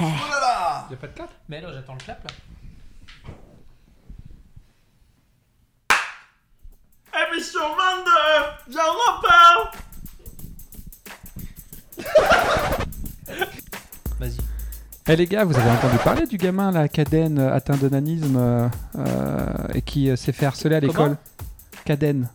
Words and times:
Y'a 0.00 0.96
pas 0.96 1.06
de 1.06 1.12
clap? 1.12 1.30
Mais 1.48 1.58
alors 1.58 1.72
j'attends 1.72 1.94
le 1.94 2.00
clap 2.00 2.24
là. 2.24 2.30
Émission 7.32 7.60
22 7.60 8.10
Viens, 8.68 8.82
on 8.86 9.10
en 9.10 9.20
parle 9.20 9.70
Vas-y. 14.18 14.36
Eh 15.08 15.16
les 15.16 15.26
gars, 15.26 15.44
vous 15.44 15.56
avez 15.58 15.70
entendu 15.70 15.96
parler 15.98 16.26
du 16.26 16.36
gamin 16.36 16.70
là, 16.70 16.88
Caden, 16.88 17.38
euh, 17.38 17.52
atteint 17.54 17.76
de 17.76 17.88
nanisme 17.88 18.36
euh, 18.38 18.68
euh, 18.98 19.46
et 19.74 19.82
qui 19.82 20.08
euh, 20.08 20.16
s'est 20.16 20.32
fait 20.32 20.46
harceler 20.46 20.76
à 20.76 20.80
l'école? 20.80 21.16
Caden. 21.84 22.28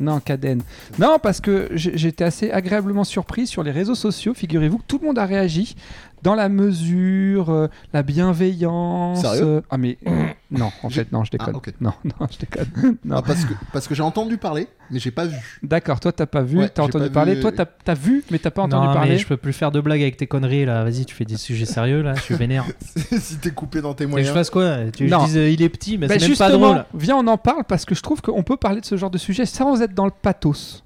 Non, 0.00 0.20
Caden. 0.20 0.60
Non, 0.98 1.18
parce 1.22 1.40
que 1.40 1.68
j'étais 1.74 2.24
assez 2.24 2.50
agréablement 2.50 3.04
surpris 3.04 3.46
sur 3.46 3.62
les 3.62 3.70
réseaux 3.70 3.94
sociaux. 3.94 4.34
Figurez-vous 4.34 4.78
que 4.78 4.84
tout 4.86 4.98
le 5.00 5.06
monde 5.06 5.18
a 5.18 5.26
réagi 5.26 5.76
dans 6.22 6.34
la 6.34 6.48
mesure, 6.48 7.50
euh, 7.50 7.68
la 7.92 8.02
bienveillance. 8.02 9.20
Sérieux 9.20 9.42
euh, 9.44 9.60
Ah 9.70 9.76
mais 9.76 9.98
euh, 10.06 10.26
non, 10.50 10.70
en 10.82 10.88
fait 10.90 11.12
non, 11.12 11.22
je 11.24 11.30
déconne. 11.30 11.52
Ah, 11.54 11.56
ok. 11.58 11.72
Non, 11.80 11.92
non, 12.04 12.26
je 12.30 12.38
déconne. 12.38 12.96
Non. 13.04 13.16
Ah, 13.18 13.22
parce 13.22 13.44
que, 13.44 13.52
parce 13.72 13.86
que 13.88 13.94
j'ai 13.94 14.02
entendu 14.02 14.38
parler, 14.38 14.66
mais 14.90 14.98
j'ai 14.98 15.10
pas 15.10 15.26
vu. 15.26 15.36
D'accord, 15.62 16.00
toi 16.00 16.12
t'as 16.12 16.24
pas 16.26 16.42
vu, 16.42 16.58
Ouais, 16.60 16.68
t'as 16.70 16.82
entendu 16.82 17.10
parler. 17.10 17.34
vu, 17.34 17.40
Toi 17.42 17.52
t'as 17.52 17.66
as 17.86 17.94
vu, 17.94 18.24
mais 18.30 18.38
t'as 18.38 18.50
pas 18.50 18.62
entendu 18.62 18.86
non, 18.86 18.92
parler. 18.94 19.10
mais 19.12 19.18
je 19.18 19.26
peux 19.26 19.36
plus 19.36 19.52
faire 19.52 19.70
de 19.70 19.80
blagues 19.82 20.00
avec 20.02 20.16
tes 20.16 20.26
conneries 20.26 20.64
là. 20.64 20.82
Vas-y, 20.84 21.04
tu 21.04 21.14
fais 21.14 21.26
des 21.26 21.36
sujets 21.36 21.66
sérieux 21.66 22.00
là. 22.02 22.14
Je 22.14 22.22
suis 22.22 22.34
vénère. 22.36 22.64
si 23.18 23.36
t'es 23.36 23.50
coupé 23.50 23.82
dans 23.82 23.92
tes 23.94 24.04
Et 24.04 24.06
je 24.06 24.10
moyens. 24.10 24.32
fasse 24.32 24.50
quoi? 24.50 24.78
Tu 24.96 25.06
Non. 25.08 25.26
je 25.26 25.32
dis 25.32 25.38
euh, 25.38 25.50
il 25.50 25.60
est 25.62 25.68
petit, 25.68 25.98
mais 25.98 26.06
Bah, 26.08 26.14
c'est 26.18 26.26
même 26.28 26.36
pas 26.38 26.50
drôle. 26.50 26.84
viens 26.94 27.16
on 27.16 27.26
en 27.26 27.36
parle 27.38 27.64
parce 27.64 27.84
que 27.84 27.94
je 27.94 28.00
trouve 28.00 28.22
qu'on 28.22 28.42
peut 28.42 28.56
parler 28.56 28.80
de 28.80 28.86
ce 28.86 28.96
genre 28.96 29.03
de 29.10 29.18
sujet 29.18 29.46
sans 29.46 29.80
être 29.82 29.94
dans 29.94 30.04
le 30.06 30.10
pathos. 30.10 30.84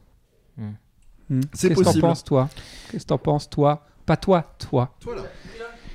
Hmm. 0.57 1.41
C'est 1.53 1.69
Qu'est-ce 1.69 1.81
que 1.81 1.85
t'en 1.85 2.01
penses 2.09 2.25
toi 2.25 2.49
Qu'est-ce 2.91 3.03
que 3.05 3.09
t'en 3.09 3.19
penses 3.19 3.51
toi 3.51 3.85
Pas 4.07 4.17
toi, 4.17 4.55
toi. 4.59 4.95
Toi 5.01 5.17
là. 5.17 5.23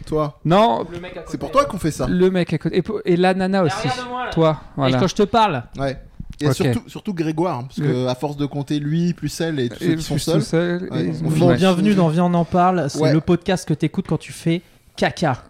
Toi. 0.05 0.39
Non, 0.43 0.85
C'est 1.27 1.37
pour 1.37 1.49
toi 1.51 1.63
qu'on 1.65 1.77
fait 1.79 1.89
ça. 1.91 2.07
le 2.07 2.29
mec 2.29 2.51
à 2.53 2.57
côté. 2.57 2.77
Et, 2.77 2.81
pour- 2.81 2.99
et 3.05 3.15
la 3.15 3.33
nana 3.33 3.63
aussi. 3.63 3.87
Toi, 4.33 4.59
Et 4.87 4.91
quand 4.91 5.07
je 5.07 5.15
te 5.15 5.23
parle, 5.23 5.63
Ouais. 5.79 5.97
Et 6.41 6.51
surtout, 6.51 6.81
surtout 6.89 7.13
Grégoire, 7.13 7.59
hein, 7.59 7.63
parce 7.63 7.79
que 7.79 8.07
à 8.07 8.15
force 8.15 8.35
de 8.35 8.45
compter 8.45 8.79
lui, 8.79 9.13
plus 9.13 9.39
elle 9.39 9.59
et 9.59 9.69
tous 9.69 9.79
ceux 9.79 9.91
Et 9.91 9.95
qui 9.95 10.03
sont 10.03 10.17
seuls. 10.17 10.39
tout 10.39 10.45
seul, 10.45 10.89
Ouais, 10.91 11.11
on 11.23 11.53
bienvenue 11.53 11.93
dans 11.95 12.09
Viens 12.09 12.25
on 12.25 12.33
en 12.33 12.43
parle. 12.43 12.89
C'est 12.89 12.99
Ouais. 12.99 13.13
le 13.13 13.21
podcast 13.21 13.67
que 13.67 13.73
t'écoutes 13.73 14.07
quand 14.07 14.17
tu 14.17 14.33
fais 14.33 14.61
caca. 14.97 15.43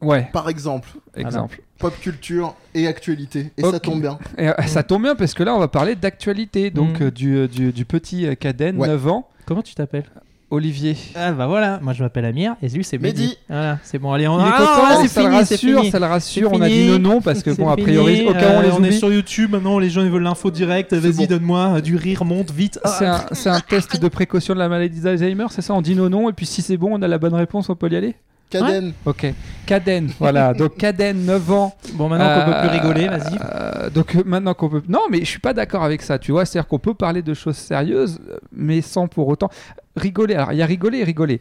Ouais, 0.00 0.28
Par 0.32 0.48
exemple, 0.48 0.88
exemple. 1.16 1.60
pop 1.78 1.92
culture 2.00 2.54
et 2.74 2.86
actualité. 2.86 3.52
Et 3.58 3.62
ça 3.62 3.78
tombe 3.80 4.00
bien. 4.00 4.18
Et, 4.38 4.48
euh, 4.48 4.52
ça 4.66 4.82
tombe 4.82 5.02
bien 5.02 5.14
parce 5.14 5.34
que 5.34 5.42
là, 5.42 5.54
on 5.54 5.58
va 5.58 5.68
parler 5.68 5.94
d'actualité. 5.94 6.70
Donc, 6.70 7.00
Mm. 7.00 7.02
euh, 7.04 7.10
du, 7.10 7.36
euh, 7.36 7.48
du, 7.48 7.72
du 7.72 7.84
petit 7.84 8.26
euh, 8.26 8.34
Caden, 8.34 8.76
Ouais. 8.78 8.88
9 8.88 9.08
ans, 9.08 9.28
Comment 9.46 9.62
tu 9.62 9.74
t'appelles? 9.74 10.04
Olivier. 10.52 10.96
Ah 11.14 11.30
bah 11.30 11.46
voilà, 11.46 11.78
moi 11.80 11.92
je 11.92 12.02
m'appelle 12.02 12.24
Amir 12.24 12.56
et 12.60 12.68
lui 12.68 12.82
c'est 12.82 12.98
Mehdi. 12.98 13.22
Mehdi. 13.22 13.38
Voilà, 13.48 13.78
c'est 13.84 13.98
bon, 14.00 14.12
allez, 14.12 14.26
on 14.26 14.36
Il 14.40 14.46
est 14.46 14.50
Ah, 14.52 14.58
content, 14.58 14.74
ça 14.74 15.02
le 15.02 15.08
fini, 15.28 15.46
c'est 15.46 15.54
rassure, 15.54 15.78
fini. 15.80 15.90
ça 15.92 15.98
le 16.00 16.06
rassure. 16.06 16.50
On 16.52 16.60
a 16.60 16.68
dit 16.68 16.88
non, 16.88 16.98
non, 16.98 17.20
parce 17.20 17.42
que 17.44 17.50
bon, 17.50 17.68
a 17.68 17.76
priori, 17.76 18.26
au 18.26 18.32
cas 18.32 18.38
où 18.38 18.56
on 18.56 18.58
euh, 18.58 18.62
les 18.62 18.72
on 18.72 18.82
est 18.82 18.90
sur 18.90 19.12
YouTube 19.12 19.52
maintenant, 19.52 19.78
les 19.78 19.90
gens 19.90 20.02
ils 20.02 20.10
veulent 20.10 20.24
l'info 20.24 20.50
direct. 20.50 20.92
Vas-y, 20.92 21.12
bon. 21.12 21.26
donne-moi 21.26 21.74
euh, 21.76 21.80
du 21.80 21.94
rire, 21.94 22.24
monte 22.24 22.50
vite. 22.50 22.80
Ah. 22.82 22.88
C'est 22.98 23.06
un, 23.06 23.20
c'est 23.30 23.48
un 23.48 23.60
test 23.60 24.00
de 24.00 24.08
précaution 24.08 24.54
de 24.54 24.58
la 24.58 24.68
maladie 24.68 25.00
d'Alzheimer, 25.00 25.46
c'est 25.50 25.62
ça 25.62 25.72
On 25.72 25.82
dit 25.82 25.94
non, 25.94 26.10
non, 26.10 26.28
et 26.28 26.32
puis 26.32 26.46
si 26.46 26.62
c'est 26.62 26.76
bon, 26.76 26.98
on 26.98 27.02
a 27.02 27.06
la 27.06 27.18
bonne 27.18 27.34
réponse, 27.34 27.70
on 27.70 27.76
peut 27.76 27.88
y 27.88 27.94
aller? 27.96 28.16
Caden. 28.50 28.92
Ok. 29.06 29.32
Caden, 29.66 30.08
voilà. 30.18 30.52
Donc 30.60 30.76
Caden, 30.76 31.24
9 31.24 31.50
ans. 31.52 31.74
Bon, 31.94 32.08
maintenant 32.08 32.34
qu'on 32.40 32.50
peut 32.50 32.56
Euh, 32.56 32.68
plus 32.68 32.78
rigoler, 32.78 33.08
vas-y. 33.08 33.38
euh, 33.40 33.90
donc 33.90 34.14
euh, 34.16 34.22
maintenant 34.26 34.54
qu'on 34.54 34.68
peut. 34.68 34.82
Non, 34.88 35.02
mais 35.10 35.20
je 35.20 35.24
suis 35.26 35.38
pas 35.38 35.54
d'accord 35.54 35.84
avec 35.84 36.02
ça, 36.02 36.18
tu 36.18 36.32
vois. 36.32 36.44
C'est-à-dire 36.44 36.66
qu'on 36.68 36.78
peut 36.78 36.94
parler 36.94 37.22
de 37.22 37.32
choses 37.34 37.56
sérieuses, 37.56 38.18
euh, 38.28 38.36
mais 38.52 38.80
sans 38.82 39.06
pour 39.08 39.28
autant 39.28 39.48
rigoler. 39.96 40.34
Alors 40.34 40.52
il 40.52 40.58
y 40.58 40.62
a 40.62 40.66
rigoler 40.66 40.98
et 40.98 41.04
rigoler. 41.04 41.40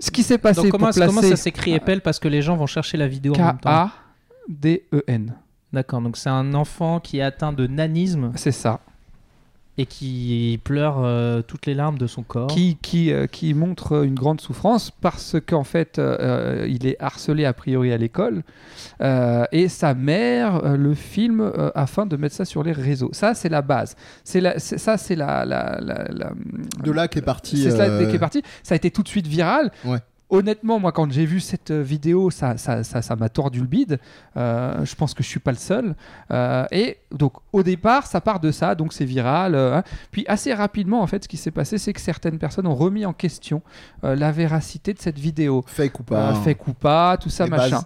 Ce 0.00 0.10
qui 0.12 0.22
s'est 0.22 0.38
passé 0.38 0.62
Donc 0.62 0.70
comment, 0.70 0.86
pour 0.86 0.94
placer 0.94 1.08
comment 1.12 1.22
ça 1.28 1.34
s'écrit 1.36 1.74
Epel 1.74 2.00
parce 2.02 2.20
que 2.20 2.28
les 2.28 2.40
gens 2.40 2.56
vont 2.56 2.66
chercher 2.66 2.96
la 2.96 3.08
vidéo 3.08 3.34
en 3.34 3.38
même 3.44 3.58
temps. 3.58 3.88
K-A-D-E-N. 4.48 5.34
D'accord, 5.72 6.00
donc 6.00 6.16
c'est 6.16 6.30
un 6.30 6.54
enfant 6.54 7.00
qui 7.00 7.18
est 7.18 7.22
atteint 7.22 7.52
de 7.52 7.66
nanisme 7.66 8.32
C'est 8.36 8.52
ça. 8.52 8.80
Et 9.78 9.86
qui 9.86 10.60
pleure 10.64 10.96
euh, 10.98 11.40
toutes 11.40 11.64
les 11.66 11.74
larmes 11.74 11.96
de 11.98 12.06
son 12.06 12.22
corps. 12.22 12.48
Qui, 12.48 12.76
qui, 12.82 13.12
euh, 13.12 13.26
qui 13.26 13.54
montre 13.54 14.04
une 14.04 14.14
grande 14.14 14.40
souffrance 14.40 14.90
parce 14.90 15.36
qu'en 15.46 15.62
fait, 15.64 15.98
euh, 15.98 16.66
il 16.68 16.86
est 16.86 16.96
harcelé 17.00 17.44
a 17.44 17.52
priori 17.52 17.92
à 17.92 17.96
l'école. 17.96 18.42
Euh, 19.00 19.44
et 19.52 19.68
sa 19.68 19.94
mère 19.94 20.64
euh, 20.64 20.76
le 20.76 20.94
filme 20.94 21.40
euh, 21.40 21.70
afin 21.76 22.06
de 22.06 22.16
mettre 22.16 22.34
ça 22.34 22.44
sur 22.44 22.62
les 22.64 22.72
réseaux. 22.72 23.10
Ça, 23.12 23.34
c'est 23.34 23.48
la 23.48 23.62
base. 23.62 23.94
C'est 24.24 24.40
la, 24.40 24.58
c'est- 24.58 24.78
ça, 24.78 24.96
c'est 24.98 25.14
la, 25.16 25.44
la, 25.46 25.78
la- 25.80 26.08
la- 26.10 26.32
De 26.82 26.90
là 26.90 27.06
qu'est 27.08 27.22
parti. 27.22 27.56
C'est 27.62 27.70
cela 27.70 27.84
euh, 27.84 28.10
qui 28.10 28.16
est 28.16 28.18
parti. 28.18 28.42
Ça 28.64 28.74
a 28.74 28.76
été 28.76 28.90
tout 28.90 29.02
de 29.04 29.08
suite 29.08 29.28
viral. 29.28 29.70
Ouais. 29.84 29.98
Honnêtement, 30.30 30.78
moi, 30.78 30.92
quand 30.92 31.10
j'ai 31.10 31.24
vu 31.24 31.40
cette 31.40 31.70
euh, 31.70 31.80
vidéo, 31.82 32.30
ça, 32.30 32.58
ça, 32.58 32.84
ça, 32.84 33.00
ça 33.00 33.16
m'a 33.16 33.30
tordu 33.30 33.60
le 33.60 33.66
bide. 33.66 33.98
Euh, 34.36 34.84
je 34.84 34.94
pense 34.94 35.14
que 35.14 35.22
je 35.22 35.28
suis 35.28 35.40
pas 35.40 35.52
le 35.52 35.56
seul. 35.56 35.96
Euh, 36.30 36.66
et 36.70 36.98
donc, 37.10 37.32
au 37.52 37.62
départ, 37.62 38.06
ça 38.06 38.20
part 38.20 38.38
de 38.38 38.50
ça, 38.50 38.74
donc 38.74 38.92
c'est 38.92 39.06
viral. 39.06 39.54
euh, 39.54 39.76
hein. 39.76 39.82
Puis 40.10 40.26
assez 40.28 40.52
rapidement, 40.52 41.00
en 41.00 41.06
fait, 41.06 41.24
ce 41.24 41.28
qui 41.28 41.38
s'est 41.38 41.50
passé, 41.50 41.78
c'est 41.78 41.94
que 41.94 42.00
certaines 42.00 42.38
personnes 42.38 42.66
ont 42.66 42.74
remis 42.74 43.06
en 43.06 43.14
question 43.14 43.62
la 44.02 44.30
véracité 44.30 44.92
de 44.92 44.98
cette 45.00 45.18
vidéo. 45.18 45.64
Fake 45.66 45.98
ou 46.00 46.02
pas. 46.02 46.34
fake 46.34 46.68
ou 46.68 46.74
pas, 46.74 47.16
tout 47.16 47.30
ça, 47.30 47.44
Les 47.44 47.50
machin. 47.50 47.80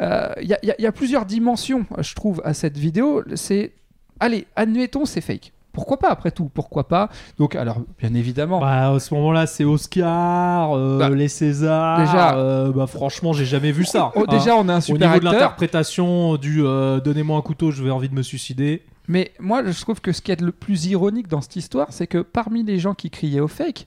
Il 0.00 0.58
y, 0.62 0.82
y 0.82 0.86
a 0.86 0.92
plusieurs 0.92 1.24
dimensions, 1.24 1.86
je 1.98 2.14
trouve, 2.14 2.42
à 2.44 2.52
cette 2.52 2.76
vidéo. 2.76 3.22
C'est, 3.36 3.72
allez, 4.18 4.46
admettons, 4.56 5.04
c'est 5.04 5.20
fake. 5.20 5.52
Pourquoi 5.76 5.98
pas, 5.98 6.08
après 6.08 6.30
tout 6.30 6.50
Pourquoi 6.52 6.88
pas 6.88 7.10
Donc, 7.38 7.54
alors, 7.54 7.80
bien 8.00 8.14
évidemment. 8.14 8.60
Bah, 8.60 8.92
à 8.94 8.98
ce 8.98 9.12
moment-là, 9.12 9.46
c'est 9.46 9.62
Oscar, 9.64 10.72
euh, 10.74 10.98
Bah, 10.98 11.10
les 11.10 11.28
Césars. 11.28 11.98
déjà- 12.00 12.34
euh, 12.38 12.72
bah, 12.72 12.86
franchement, 12.86 13.34
j'ai 13.34 13.44
jamais 13.44 13.72
vu 13.72 13.84
ça. 13.84 14.10
Oh, 14.16 14.20
hein. 14.22 14.24
déjà, 14.30 14.56
on 14.56 14.68
a 14.70 14.74
un 14.74 14.78
Au 14.78 14.80
super 14.80 15.08
niveau 15.08 15.20
de 15.20 15.24
l'interprétation 15.26 16.36
du 16.36 16.64
euh, 16.64 16.98
donnez-moi 17.00 17.36
un 17.36 17.42
couteau, 17.42 17.70
je 17.70 17.84
vais 17.84 17.90
envie 17.90 18.08
de 18.08 18.14
me 18.14 18.22
suicider. 18.22 18.82
Mais 19.06 19.32
moi, 19.38 19.62
je 19.64 19.78
trouve 19.80 20.00
que 20.00 20.12
ce 20.12 20.22
qui 20.22 20.32
est 20.32 20.40
le 20.40 20.50
plus 20.50 20.86
ironique 20.86 21.28
dans 21.28 21.42
cette 21.42 21.56
histoire, 21.56 21.88
c'est 21.90 22.06
que 22.06 22.18
parmi 22.18 22.64
les 22.64 22.78
gens 22.78 22.94
qui 22.94 23.10
criaient 23.10 23.40
au 23.40 23.46
fake, 23.48 23.86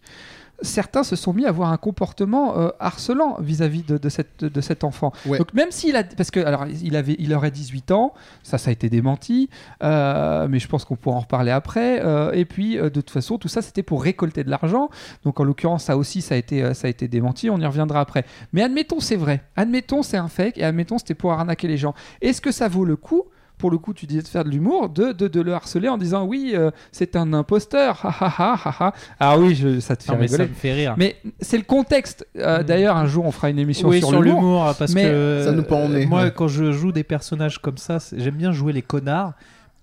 certains 0.61 1.03
se 1.03 1.15
sont 1.15 1.33
mis 1.33 1.45
à 1.45 1.49
avoir 1.49 1.71
un 1.71 1.77
comportement 1.77 2.57
euh, 2.57 2.69
harcelant 2.79 3.37
vis-à-vis 3.39 3.83
de, 3.83 3.97
de 3.97 4.09
cette, 4.09 4.43
de 4.43 4.61
cet 4.61 4.83
enfant. 4.83 5.11
Ouais. 5.25 5.37
Donc 5.37 5.53
même 5.53 5.71
s'il 5.71 5.95
a... 5.95 6.03
Parce 6.03 6.31
que 6.31 6.39
alors, 6.39 6.65
il, 6.67 6.95
avait, 6.95 7.15
il 7.19 7.33
aurait 7.33 7.51
18 7.51 7.91
ans, 7.91 8.13
ça, 8.43 8.57
ça 8.57 8.69
a 8.69 8.73
été 8.73 8.89
démenti, 8.89 9.49
euh, 9.83 10.47
mais 10.49 10.59
je 10.59 10.67
pense 10.67 10.85
qu'on 10.85 10.95
pourra 10.95 11.17
en 11.17 11.21
reparler 11.21 11.51
après. 11.51 12.01
euh, 12.03 12.31
et 12.33 12.45
puis, 12.45 12.75
de 12.77 12.89
toute 12.89 13.09
façon, 13.09 13.37
tout 13.37 13.47
ça, 13.47 13.61
c'était 13.61 13.83
pour 13.83 14.03
récolter 14.03 14.43
de 14.43 14.49
l'argent. 14.49 14.89
Donc 15.23 15.39
en 15.39 15.43
l'occurrence, 15.43 15.85
ça 15.85 15.97
aussi, 15.97 16.21
ça 16.21 16.35
a, 16.35 16.37
été, 16.37 16.73
ça 16.73 16.87
a 16.87 16.89
été 16.89 17.07
démenti, 17.07 17.49
on 17.49 17.59
y 17.59 17.65
reviendra 17.65 17.99
après. 18.01 18.25
Mais 18.53 18.61
admettons, 18.63 18.99
c'est 18.99 19.15
vrai. 19.15 19.43
Admettons, 19.55 20.03
c'est 20.03 20.17
un 20.17 20.27
fake, 20.27 20.57
et 20.57 20.63
admettons, 20.63 20.97
c'était 20.97 21.15
pour 21.15 21.31
arnaquer 21.31 21.67
les 21.67 21.77
gens. 21.77 21.93
Est-ce 22.21 22.41
que 22.41 22.51
ça 22.51 22.67
vaut 22.67 22.85
le 22.85 22.95
coup 22.95 23.23
pour 23.59 23.69
le 23.69 23.77
coup, 23.77 23.93
tu 23.93 24.07
disais 24.07 24.23
de 24.23 24.27
faire 24.27 24.43
de 24.43 24.49
l'humour, 24.49 24.89
de, 24.89 25.11
de, 25.11 25.27
de 25.27 25.41
le 25.41 25.53
harceler 25.53 25.87
en 25.89 25.97
disant 25.99 26.25
oui, 26.25 26.53
euh, 26.55 26.71
c'est 26.91 27.15
un 27.15 27.31
imposteur. 27.33 27.99
Ha, 28.03 28.09
ha, 28.19 28.33
ha, 28.39 28.59
ha, 28.65 28.75
ha. 28.79 28.93
Ah 29.19 29.37
oui, 29.37 29.53
je- 29.53 29.79
ça 29.79 29.95
te 29.95 30.03
fait 30.03 30.13
Non, 30.13 30.17
mais 30.19 30.27
ça 30.27 30.39
me 30.39 30.47
fait 30.47 30.73
rire. 30.73 30.95
Mais 30.97 31.17
c'est 31.41 31.57
le 31.57 31.63
contexte. 31.63 32.25
Euh, 32.37 32.59
Mm. 32.61 32.63
D'ailleurs, 32.63 32.97
un 32.97 33.05
jour, 33.05 33.25
on 33.25 33.31
fera 33.31 33.49
une 33.51 33.59
émission 33.59 33.89
oui, 33.89 33.99
sur, 33.99 34.09
sur 34.09 34.21
l'humour. 34.21 34.73
parce 34.79 34.93
mais 34.93 35.03
que 35.03 35.41
ça 35.45 35.51
nous 35.51 35.63
pend 35.63 35.87
moi, 36.07 36.23
ouais. 36.23 36.33
quand 36.35 36.47
je 36.47 36.71
joue 36.71 36.91
des 36.91 37.03
personnages 37.03 37.59
comme 37.59 37.77
ça, 37.77 37.99
j'aime 38.15 38.35
bien 38.35 38.51
jouer 38.51 38.73
les 38.73 38.81
connards 38.81 39.33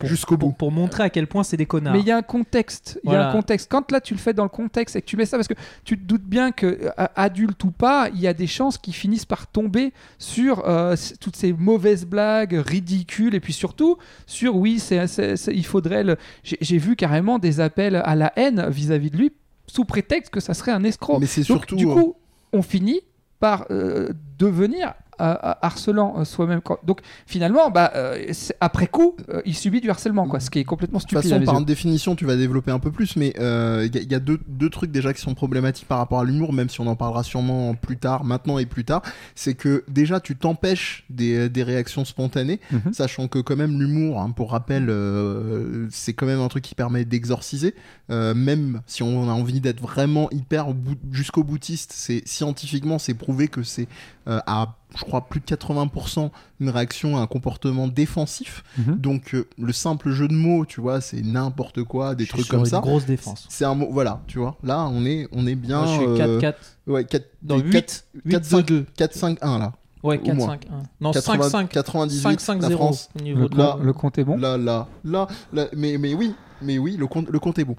Jusqu'au 0.04 0.36
bout. 0.36 0.52
pour 0.52 0.70
montrer 0.72 1.04
à 1.04 1.10
quel 1.10 1.26
point 1.26 1.42
c'est 1.42 1.56
des 1.56 1.64
connards. 1.66 1.94
Mais 1.94 2.00
il 2.00 2.06
y 2.06 2.10
a 2.10 2.16
un 2.16 2.22
contexte. 2.22 3.00
Il 3.04 3.10
y 3.10 3.14
a 3.14 3.28
un 3.28 3.32
contexte. 3.32 3.70
Quand 3.70 3.90
là, 3.90 4.00
tu 4.00 4.12
le 4.14 4.18
fais 4.20 4.34
dans 4.34 4.42
le 4.42 4.48
contexte 4.50 4.94
et 4.96 5.00
que 5.00 5.06
tu 5.06 5.16
mets 5.16 5.24
ça, 5.26 5.36
parce 5.38 5.48
que 5.48 5.54
tu 5.84 5.98
te 5.98 6.04
doutes 6.04 6.24
bien 6.24 6.52
que, 6.52 6.66
euh, 6.66 7.06
adulte 7.14 7.62
ou 7.64 7.70
pas, 7.70 8.08
il 8.12 8.20
y 8.20 8.26
a 8.26 8.34
des 8.34 8.46
chances 8.46 8.76
qu'ils 8.78 8.94
finissent 8.94 9.24
par 9.24 9.46
tomber 9.46 9.92
sur 10.18 10.68
euh, 10.68 10.94
toutes 11.20 11.36
ces 11.36 11.52
mauvaises 11.52 12.04
blagues 12.06 12.54
ridicules 12.66 13.34
et 13.34 13.40
puis 13.40 13.52
surtout 13.52 13.96
sur 14.26 14.56
oui, 14.56 14.78
c'est, 14.80 15.06
c'est- 15.06 15.36
c'est- 15.36 15.54
il 15.54 15.64
faudrait 15.64 16.04
le. 16.04 16.16
J'ai, 16.44 16.58
j'ai 16.60 16.78
vu 16.78 16.94
carrément 16.96 17.38
des 17.38 17.60
appels 17.60 17.96
à 17.96 18.14
la 18.14 18.32
haine 18.36 18.66
vis-à-vis 18.68 19.10
de 19.10 19.16
lui 19.16 19.32
sous 19.66 19.84
prétexte 19.84 20.30
que 20.32 20.40
ça 20.40 20.52
serait 20.54 20.72
un 20.72 20.84
escroc. 20.84 21.18
Mais 21.20 21.26
c'est 21.26 21.40
Donc, 21.40 21.58
surtout. 21.60 21.76
du 21.76 21.86
euh, 21.86 21.94
coup, 21.94 22.16
on 22.52 22.62
finit 22.62 23.00
par 23.40 23.66
euh, 23.70 24.10
devenir 24.38 24.94
harcelant 25.19 26.15
euh, 26.18 26.24
soi-même. 26.24 26.60
Donc, 26.84 27.01
finalement, 27.27 27.71
bah, 27.71 27.92
euh, 27.95 28.33
après 28.60 28.86
coup, 28.86 29.16
euh, 29.28 29.42
il 29.45 29.54
subit 29.57 29.80
du 29.80 29.91
harcèlement, 29.91 30.27
quoi, 30.28 30.41
ce 30.41 30.51
qui 30.51 30.59
est 30.59 30.65
complètement 30.65 30.98
De 30.98 31.04
toute 31.04 31.18
stupide. 31.18 31.30
façon, 31.41 31.45
par 31.45 31.60
définition, 31.65 32.16
tu 32.16 32.24
vas 32.27 32.36
développer 32.36 32.71
un 32.71 32.78
peu 32.78 32.91
plus, 32.91 33.16
mais 33.16 33.34
il 33.36 34.10
y, 34.10 34.15
a- 34.15 34.21
deux, 34.21 34.39
deux 34.48 34.71
trucs 34.71 34.91
déjà 34.91 35.13
qui 35.13 35.21
sont 35.21 35.34
problématiques 35.34 35.89
par 35.89 35.98
rapport 35.98 36.21
à 36.21 36.24
l'humour, 36.24 36.53
même 36.53 36.68
si 36.68 36.80
on 36.80 36.86
en 36.86 36.97
parlera 36.97 37.22
sûrement 37.22 37.74
plus 37.74 37.97
tard, 37.97 38.24
maintenant 38.24 38.59
et 38.59 38.66
plus 38.66 38.84
tard. 38.84 39.03
C'est 39.34 39.54
que 39.54 39.84
déjà, 39.89 40.21
tu 40.21 40.36
t'empêches 40.36 41.04
des, 41.10 41.48
des 41.48 41.62
réactions 41.62 42.04
spontanées, 42.04 42.60
Mhm. 42.71 42.92
sachant 42.92 43.28
que 43.28 43.39
quand 43.39 43.57
même 43.57 43.78
l'humour, 43.80 44.21
hein, 44.21 44.30
pour 44.30 44.51
rappel, 44.53 44.86
euh, 44.89 45.86
c'est 45.91 46.12
quand 46.12 46.27
même 46.27 46.41
un 46.41 46.48
truc 46.48 46.65
qui 46.65 46.74
permet 46.74 47.04
d'exorciser, 47.04 47.74
euh, 48.10 48.34
même 48.34 48.80
si 48.86 49.03
on 49.03 49.28
a 49.28 49.33
envie 49.33 49.60
d'être 49.60 49.80
vraiment 49.80 50.28
hyper 50.30 50.72
bout- 50.74 50.97
jusqu'au 51.12 51.45
boutiste, 51.45 51.92
c'est 51.95 52.27
scientifiquement 52.27 52.98
c'est 52.98 53.15
prouvé 53.15 53.48
que 53.48 53.62
c'est 53.62 53.89
euh, 54.28 54.41
à 54.47 54.74
je 54.94 55.03
crois, 55.04 55.22
plus 55.28 55.41
de 55.41 55.44
80% 55.47 56.30
une 56.60 56.71
réaction 56.71 57.16
à 57.16 57.21
un 57.21 57.27
comportement 57.27 57.88
défensif. 57.88 58.62
Mhm. 58.78 58.97
Donc, 58.97 59.34
euh, 59.34 59.47
le 59.59 59.72
simple 59.72 60.10
jeu 60.10 60.28
de 60.28 60.34
mots, 60.34 60.65
tu 60.65 60.80
vois, 60.80 61.00
c'est 61.00 61.21
n'importe 61.22 61.83
quoi, 61.84 62.15
des 62.15 62.24
Je 62.24 62.28
suis 62.28 62.34
trucs 62.34 62.44
sur 62.47 62.50
comme 62.53 62.60
une 62.60 62.66
ça. 62.66 62.80
grosse 62.80 63.04
défense. 63.04 63.47
C'est 63.48 63.65
un 63.65 63.74
mot, 63.74 63.88
voilà, 63.91 64.22
tu 64.27 64.38
vois. 64.38 64.56
Là, 64.62 64.86
on 64.91 65.04
est, 65.04 65.27
on 65.33 65.47
est 65.47 65.54
bien. 65.54 65.83
Moi, 65.83 65.86
je 65.88 65.92
suis 66.15 66.22
euh, 66.22 66.38
4-4. 66.41 66.54
Ouais, 66.86 67.04
4, 67.04 67.24
Non, 67.42 67.59
8, 67.59 67.71
4, 67.72 68.04
8 68.24 68.50
2 68.53 68.62
2. 68.62 68.86
4, 68.97 69.12
5, 69.15 69.38
1 69.42 69.59
là. 69.59 69.72
Ouais, 70.03 70.18
Au 70.18 70.22
4 70.22 70.34
moins. 70.36 70.47
5 70.47 70.66
1. 70.66 70.83
Non, 71.00 71.10
80, 71.12 71.42
5 71.42 71.50
5 71.50 71.68
98, 71.71 72.21
5 72.22 72.41
5 72.41 72.62
la 72.62 72.68
0 72.68 72.78
France. 72.84 73.09
au 73.18 73.22
niveau 73.22 73.41
Le, 73.42 73.48
de 73.48 73.84
le 73.84 73.92
compte 73.92 74.18
est 74.18 74.24
bon. 74.24 74.36
Là, 74.38 74.56
là, 74.56 74.86
là, 75.04 75.27
là, 75.53 75.66
mais, 75.77 75.98
mais 75.98 76.15
oui, 76.15 76.33
mais 76.62 76.78
oui, 76.78 76.97
le 76.97 77.06
compte, 77.06 77.28
le 77.28 77.38
compte 77.41 77.59
est 77.59 77.65
bon. 77.65 77.77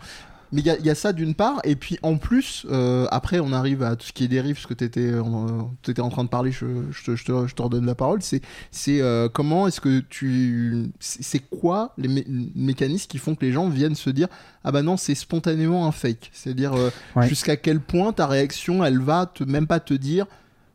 Mais 0.54 0.62
il 0.62 0.66
y, 0.68 0.70
a- 0.70 0.80
y 0.80 0.90
a 0.90 0.96
ça 0.96 1.12
d'une 1.14 1.36
part, 1.36 1.60
et 1.66 1.76
puis 1.76 2.00
en 2.04 2.18
plus, 2.18 2.66
euh, 2.72 3.06
après 3.12 3.40
on 3.40 3.52
arrive 3.52 3.84
à 3.84 3.96
tout 3.98 4.06
ce 4.08 4.14
qui 4.14 4.24
est 4.24 4.28
dérive, 4.30 4.58
ce 4.58 4.66
que 4.68 4.74
tu 4.74 4.84
étais, 4.86 5.14
en 5.20 6.10
train 6.10 6.24
de 6.24 6.30
parler, 6.30 6.52
je, 6.52 6.66
je 6.92 7.04
te, 7.04 7.16
je, 7.16 7.26
te, 7.26 7.48
je 7.48 7.54
te 7.54 7.62
redonne 7.62 7.86
la 7.86 7.96
parole, 7.96 8.22
c'est 8.22 8.42
c'est, 8.72 9.02
euh, 9.02 9.28
comment 9.28 9.68
est-ce 9.68 9.82
que 9.82 10.00
tu... 10.00 10.90
C'est 11.00 11.40
quoi 11.50 11.94
les 11.98 12.08
mé- 12.08 12.26
mécanismes 12.56 13.08
qui 13.08 13.18
font 13.18 13.36
que 13.36 13.46
les 13.46 13.52
gens 13.52 13.68
viennent 13.70 13.96
se 13.96 14.10
dire 14.10 14.28
ah 14.64 14.72
bah 14.72 14.82
non 14.84 14.96
c'est 14.98 15.16
spontanément 15.16 15.86
un 15.86 15.92
fake, 15.92 16.30
c'est-à-dire 16.34 16.74
euh, 16.74 16.90
Ouais. 17.16 17.28
jusqu'à 17.28 17.58
quel 17.58 17.80
point 17.80 18.14
ta 18.14 18.26
réaction 18.28 18.84
elle 18.86 19.00
va 19.00 19.26
te, 19.26 19.44
même 19.44 19.68
pas 19.68 19.80
te 19.80 19.94
dire 19.94 20.26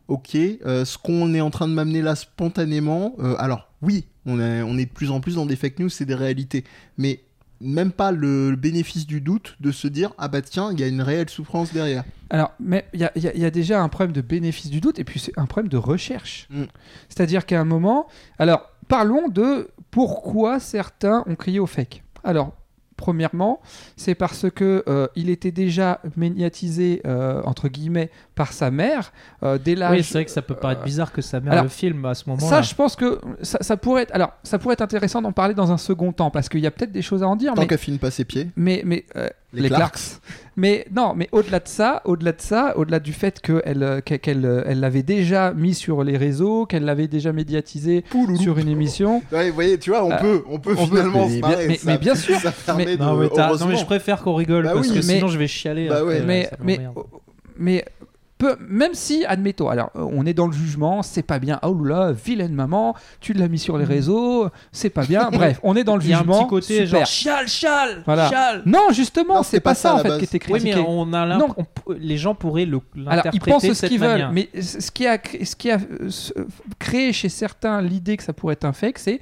ok, 0.08 0.34
euh, 0.36 0.84
ce 0.84 0.98
qu'on 0.98 1.32
est 1.32 1.40
en 1.40 1.50
train 1.50 1.68
de 1.68 1.72
m'amener 1.72 2.02
là 2.02 2.14
spontanément, 2.14 3.14
euh, 3.20 3.34
alors 3.38 3.70
oui, 3.80 4.04
on 4.26 4.38
est, 4.38 4.60
on 4.62 4.76
est 4.76 4.84
de 4.86 4.90
plus 4.92 5.10
en 5.10 5.20
plus 5.20 5.36
dans 5.36 5.46
des 5.46 5.56
fake 5.56 5.78
news, 5.78 5.88
c'est 5.88 6.04
des 6.04 6.14
réalités, 6.14 6.64
mais 6.98 7.20
même 7.62 7.92
pas 7.92 8.12
le, 8.12 8.54
bénéfice 8.56 9.06
du 9.06 9.20
doute 9.20 9.56
de 9.60 9.70
se 9.70 9.88
dire 9.88 10.12
ah 10.18 10.28
bah 10.28 10.42
tiens, 10.42 10.70
il 10.72 10.80
y 10.80 10.82
a 10.82 10.88
une 10.88 11.02
réelle 11.02 11.30
souffrance 11.30 11.72
derrière. 11.72 12.04
Alors, 12.30 12.52
mais 12.60 12.86
y 12.92 13.04
y 13.04 13.08
il 13.34 13.40
y 13.40 13.44
a 13.44 13.50
déjà 13.50 13.82
un 13.82 13.88
problème 13.88 14.12
de 14.12 14.20
bénéfice 14.20 14.70
du 14.70 14.80
doute 14.80 14.98
et 14.98 15.04
puis 15.04 15.20
c'est 15.20 15.38
un 15.38 15.46
problème 15.46 15.68
de 15.68 15.76
recherche. 15.76 16.48
Mm. 16.50 16.64
C'est-à-dire 17.08 17.46
qu'à 17.46 17.60
un 17.60 17.64
moment, 17.64 18.08
alors 18.38 18.70
parlons 18.88 19.28
de 19.28 19.68
pourquoi 19.90 20.60
certains 20.60 21.24
ont 21.26 21.36
crié 21.36 21.60
au 21.60 21.66
fake. 21.66 22.02
Alors, 22.24 22.52
premièrement, 23.02 23.60
c'est 23.96 24.14
parce 24.14 24.48
que 24.48 24.84
euh, 24.88 25.08
il 25.16 25.28
était 25.28 25.50
déjà 25.50 26.00
médiatisé 26.16 27.02
euh, 27.04 27.42
entre 27.44 27.66
guillemets 27.66 28.10
par 28.36 28.52
sa 28.52 28.70
mère 28.70 29.12
euh, 29.42 29.58
dès 29.58 29.74
l'âge. 29.74 29.90
Oui, 29.90 30.04
c'est 30.04 30.14
vrai 30.14 30.24
que 30.24 30.30
ça 30.30 30.40
peut 30.40 30.54
paraître 30.54 30.84
bizarre 30.84 31.10
que 31.10 31.20
sa 31.20 31.40
mère 31.40 31.52
alors, 31.52 31.64
le 31.64 31.70
filme 31.70 32.04
à 32.04 32.14
ce 32.14 32.22
Ça, 32.24 32.30
moment-là. 32.30 32.62
je 32.62 32.74
pense 32.76 32.94
que 32.94 33.20
ça, 33.42 33.58
ça 33.60 33.76
pourrait 33.76 34.04
être. 34.04 34.14
Alors, 34.14 34.30
ça 34.44 34.60
pourrait 34.60 34.74
être 34.74 34.82
intéressant 34.82 35.20
d'en 35.20 35.32
parler 35.32 35.54
dans 35.54 35.72
un 35.72 35.78
second 35.78 36.12
temps 36.12 36.30
parce 36.30 36.48
qu'il 36.48 36.60
y 36.60 36.66
a 36.66 36.70
peut-être 36.70 36.92
des 36.92 37.02
choses 37.02 37.24
à 37.24 37.28
en 37.28 37.34
dire. 37.34 37.54
Tant 37.54 37.66
qu'elle 37.66 37.76
filme 37.78 37.98
pas 37.98 38.12
ses 38.12 38.24
pieds. 38.24 38.48
mais, 38.54 38.82
mais 38.84 39.04
euh, 39.16 39.28
Les 39.54 39.62
les, 39.62 39.68
Clarks. 39.68 39.92
Clarks. 39.94 40.20
Mais 40.56 40.86
non, 40.94 41.14
mais 41.14 41.28
au-delà 41.32 41.58
de 41.60 41.68
ça, 41.68 42.02
au-delà 42.04 42.32
de 42.32 42.40
ça, 42.40 42.74
au-delà 42.76 43.00
du 43.00 43.12
fait 43.12 43.40
qu'elle 43.40 43.82
euh, 43.82 44.00
qu'elle 44.00 44.18
qu'elle, 44.20 44.44
euh, 44.46 44.62
elle 44.66 44.80
l'avait 44.80 45.02
déjà 45.02 45.52
mis 45.52 45.74
sur 45.74 46.04
les 46.04 46.16
réseaux, 46.16 46.66
qu'elle 46.66 46.84
l'avait 46.84 47.08
déjà 47.08 47.32
médiatisé 47.32 48.02
Pouloulou. 48.10 48.36
sur 48.40 48.58
une 48.58 48.68
émission. 48.68 49.22
Ouais, 49.32 49.48
vous 49.48 49.54
voyez, 49.54 49.78
tu 49.78 49.90
vois, 49.90 50.04
on 50.04 50.12
Euh, 50.12 50.16
peut, 50.18 50.44
on 50.48 50.58
peut 50.58 50.74
on 50.78 50.86
peut- 50.86 50.96
finalement 50.96 51.26
mais 51.26 51.34
se 51.34 51.38
bien- 51.40 51.48
marrer. 51.48 51.68
mais- 51.68 51.76
ça- 51.76 51.90
mais 51.90 51.98
bien 51.98 52.14
sûr. 52.26 52.38
Ça 52.38 52.74
Mais- 52.76 52.84
de. 52.96 53.02
Non, 53.02 53.16
mais, 53.16 53.28
non, 53.28 53.66
mais 53.66 53.76
je 53.76 53.84
préfère 53.84 54.22
qu'on 54.22 54.34
rigole 54.34 54.64
Bah 54.64 54.72
parce 54.74 54.88
oui, 54.88 55.00
que 55.00 55.06
mais- 55.06 55.14
sinon 55.16 55.28
je 55.28 55.38
vais 55.38 55.46
chialer. 55.48 55.88
Bah 55.88 56.04
ouais. 56.04 56.22
mais 56.26 56.50
mais 56.62 56.80
mais 57.56 57.84
peu, 58.42 58.56
même 58.68 58.94
si, 58.94 59.24
admettons, 59.26 59.68
alors 59.68 59.90
euh, 59.96 60.06
on 60.12 60.26
est 60.26 60.34
dans 60.34 60.46
le 60.46 60.52
jugement, 60.52 61.02
c'est 61.02 61.22
pas 61.22 61.38
bien. 61.38 61.58
Oh 61.62 61.74
là 61.84 62.06
là, 62.06 62.12
vilaine 62.12 62.52
maman, 62.54 62.94
tu 63.20 63.32
l'as 63.32 63.48
mis 63.48 63.58
sur 63.58 63.78
les 63.78 63.84
réseaux, 63.84 64.48
c'est 64.72 64.90
pas 64.90 65.04
bien. 65.04 65.28
Bref, 65.32 65.60
on 65.62 65.76
est 65.76 65.84
dans 65.84 65.96
le 65.96 66.02
Il 66.02 66.10
y 66.10 66.12
a 66.12 66.16
un 66.16 66.20
jugement. 66.20 66.40
petit 66.40 66.48
côté 66.48 66.74
super. 66.86 66.86
genre 67.00 67.06
chial, 67.06 67.48
chial, 67.48 68.02
Voilà. 68.04 68.28
chial. 68.28 68.62
Non, 68.66 68.88
justement, 68.92 69.36
Non, 69.36 69.42
c'est 69.42 69.60
pas, 69.60 69.70
pas 69.70 69.74
ça 69.74 69.82
ça, 69.82 69.90
à 69.90 69.92
en 69.92 69.96
la 69.98 70.02
fait 70.02 70.08
base. 70.10 70.18
qui 70.18 70.24
était 70.24 70.52
Oui, 70.52 70.60
critiqué. 70.60 70.74
mais 70.80 70.86
on 70.88 71.12
a 71.12 71.24
l'imp- 71.26 71.40
Non. 71.40 71.54
on 71.56 71.64
p- 71.64 71.98
les 72.00 72.16
gens 72.16 72.34
pourraient 72.34 72.64
le 72.64 72.78
Alors, 72.78 72.82
ils 72.96 73.04
l'interpréter 73.04 73.50
pensent 73.50 73.62
de 73.62 73.68
ce 73.68 73.74
cette 73.74 73.90
qu'ils 73.90 74.00
veulent, 74.00 74.10
manière. 74.10 74.32
mais 74.32 74.48
ce 74.60 74.90
qui 74.90 75.06
a, 75.06 75.18
cré- 75.18 75.44
ce 75.44 75.54
qui 75.56 75.70
a 75.70 75.76
euh, 75.78 76.08
ce- 76.10 76.32
créé 76.78 77.12
chez 77.12 77.28
certains 77.28 77.80
l'idée 77.82 78.16
que 78.16 78.22
ça 78.22 78.32
pourrait 78.32 78.54
être 78.54 78.64
un 78.64 78.72
fake, 78.72 78.98
c'est 78.98 79.20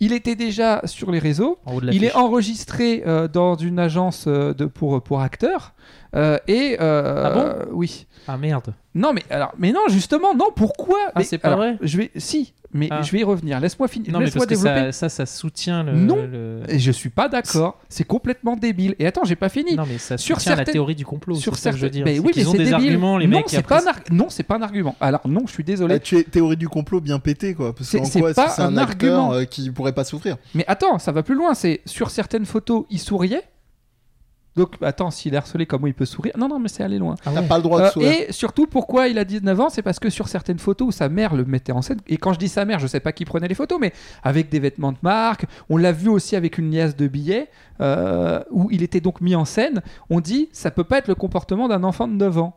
il 0.00 0.12
était 0.12 0.34
déjà 0.34 0.80
sur 0.86 1.10
les 1.12 1.20
réseaux, 1.20 1.58
En 1.66 1.74
haut 1.76 1.80
de 1.80 1.92
il 1.92 2.04
est 2.04 2.14
enregistré 2.16 3.04
euh, 3.06 3.28
dans 3.28 3.54
une 3.54 3.78
agence 3.78 4.24
euh, 4.26 4.52
de, 4.52 4.66
pour, 4.66 5.00
pour 5.02 5.20
acteurs, 5.20 5.72
euh, 5.72 6.03
et... 6.46 6.76
euh, 6.80 7.22
Ah 7.26 7.30
bon 7.30 7.54
Oui. 7.72 8.06
Ah 8.26 8.38
merde. 8.38 8.72
Non, 8.94 9.12
mais, 9.12 9.22
alors, 9.28 9.52
mais 9.58 9.70
non, 9.72 9.80
justement, 9.88 10.34
non, 10.34 10.46
pourquoi? 10.54 10.96
Ah, 11.08 11.12
Mais, 11.16 11.24
c'est 11.24 11.36
pas 11.36 11.48
alors, 11.48 11.58
vrai 11.58 11.76
je 11.82 11.98
vais, 11.98 12.10
Si, 12.16 12.54
mais 12.72 12.88
Ah. 12.90 13.02
je 13.02 13.10
vais 13.12 13.18
y 13.18 13.24
revenir, 13.24 13.60
laisse-moi 13.60 13.86
finir, 13.88 14.12
Non, 14.12 14.20
mais 14.20 14.26
laisse-moi 14.26 14.46
parce 14.46 14.60
que 14.60 14.64
développer. 14.66 14.92
ça, 14.92 15.08
ça, 15.10 15.26
ça 15.26 15.26
soutient 15.26 15.82
le. 15.82 15.92
Non. 15.92 16.16
le- 16.16 16.62
Et 16.68 16.78
je 16.78 16.90
suis 16.90 17.10
pas 17.10 17.28
d'accord, 17.28 17.80
c'est 17.90 18.04
complètement 18.04 18.56
débile. 18.56 18.94
Et 18.98 19.06
attends, 19.06 19.24
j'ai 19.24 19.36
pas 19.36 19.50
fini. 19.50 19.74
Non, 19.74 19.82
mais 19.86 19.98
ça 19.98 20.16
Sur 20.16 20.36
soutient 20.36 20.52
la 20.52 20.56
certaines- 20.58 20.72
théorie 20.72 20.94
du 20.94 21.04
complot. 21.04 21.34
sur 21.34 21.52
que 21.52 21.58
je 21.58 21.64
veux 21.64 21.70
certaines- 21.72 21.90
dire. 21.90 22.04
C'est 22.06 22.18
oui, 22.20 22.32
mais 22.34 22.46
ont 22.46 22.52
c'est 22.52 22.58
des 22.58 22.64
débile. 22.64 22.74
arguments, 22.86 23.18
les 23.18 23.26
non, 23.26 23.38
mecs. 23.38 23.52
après, 23.52 23.62
pas 23.62 23.82
un 23.82 23.86
ar- 23.88 24.00
non, 24.10 24.26
c'est 24.30 24.42
pas 24.44 24.56
un 24.56 24.62
argument. 24.62 24.96
Alors 25.00 25.28
non, 25.28 25.42
je 25.46 25.52
suis 25.52 25.64
désolé. 25.64 25.94
Là, 25.94 25.98
tu 26.00 26.16
es 26.16 26.22
théorie 26.22 26.56
du 26.56 26.68
complot 26.68 27.00
bien 27.02 27.18
pété, 27.18 27.54
quoi. 27.54 27.74
Parce 27.74 27.90
C'est- 27.90 27.98
qu'en 27.98 28.04
c'est 28.04 28.20
quoi 28.20 28.32
c'est 28.32 28.62
un 28.62 28.76
argument. 28.78 29.34
euh, 29.34 29.44
qui 29.44 29.70
pourrait 29.70 29.92
pas 29.92 30.04
souffrir? 30.04 30.36
Mais 30.54 30.64
attends, 30.66 30.98
ça 30.98 31.12
va 31.12 31.22
plus 31.22 31.34
loin. 31.34 31.52
C'est 31.52 31.82
sur 31.84 32.08
certaines 32.10 32.46
photos, 32.46 32.84
il 32.88 33.00
souriait. 33.00 33.42
Donc 34.56 34.74
attends, 34.82 35.10
s'il 35.10 35.34
est 35.34 35.36
harcelé, 35.36 35.66
comment 35.66 35.86
il 35.88 35.94
peut 35.94 36.04
sourire? 36.04 36.32
Non, 36.38 36.46
non, 36.48 36.58
mais 36.60 36.68
c'est 36.68 36.82
aller 36.84 36.98
loin. 36.98 37.16
Ah 37.26 37.30
T'as 37.34 37.42
pas 37.42 37.56
le 37.56 37.62
droit 37.62 37.80
de 37.80 37.84
Euh, 37.86 37.90
sourire. 37.90 38.12
et 38.28 38.32
surtout, 38.32 38.66
pourquoi 38.66 39.08
il 39.08 39.18
a 39.18 39.24
19 39.24 39.58
ans? 39.60 39.68
C'est 39.68 39.82
parce 39.82 39.98
que 39.98 40.10
sur 40.10 40.28
certaines 40.28 40.58
photos 40.60 40.88
où 40.88 40.92
sa 40.92 41.08
mère 41.08 41.34
le 41.34 41.44
mettait 41.44 41.72
en 41.72 41.82
scène, 41.82 41.98
et 42.06 42.16
quand 42.18 42.32
je 42.32 42.38
dis 42.38 42.48
sa 42.48 42.64
mère, 42.64 42.78
je 42.78 42.86
sais 42.86 43.00
pas 43.00 43.12
qui 43.12 43.24
prenait 43.24 43.48
les 43.48 43.54
photos, 43.56 43.78
mais 43.80 43.92
avec 44.22 44.48
des 44.50 44.60
vêtements 44.60 44.92
de 44.92 44.98
marque, 45.02 45.46
on 45.68 45.76
l'a 45.76 45.92
vu 45.92 46.08
aussi 46.08 46.36
avec 46.36 46.58
une 46.58 46.70
liasse 46.72 46.94
de 46.96 47.08
billets, 47.08 47.48
euh, 47.80 48.40
où 48.50 48.68
il 48.70 48.82
était 48.84 49.00
donc 49.00 49.20
mis 49.20 49.34
en 49.34 49.44
scène, 49.44 49.82
on 50.08 50.20
dit 50.20 50.48
ça 50.52 50.70
peut 50.70 50.84
pas 50.84 50.98
être 50.98 51.08
le 51.08 51.14
comportement 51.16 51.66
d'un 51.68 51.82
enfant 51.82 52.06
de 52.06 52.12
9 52.14 52.38
ans. 52.38 52.56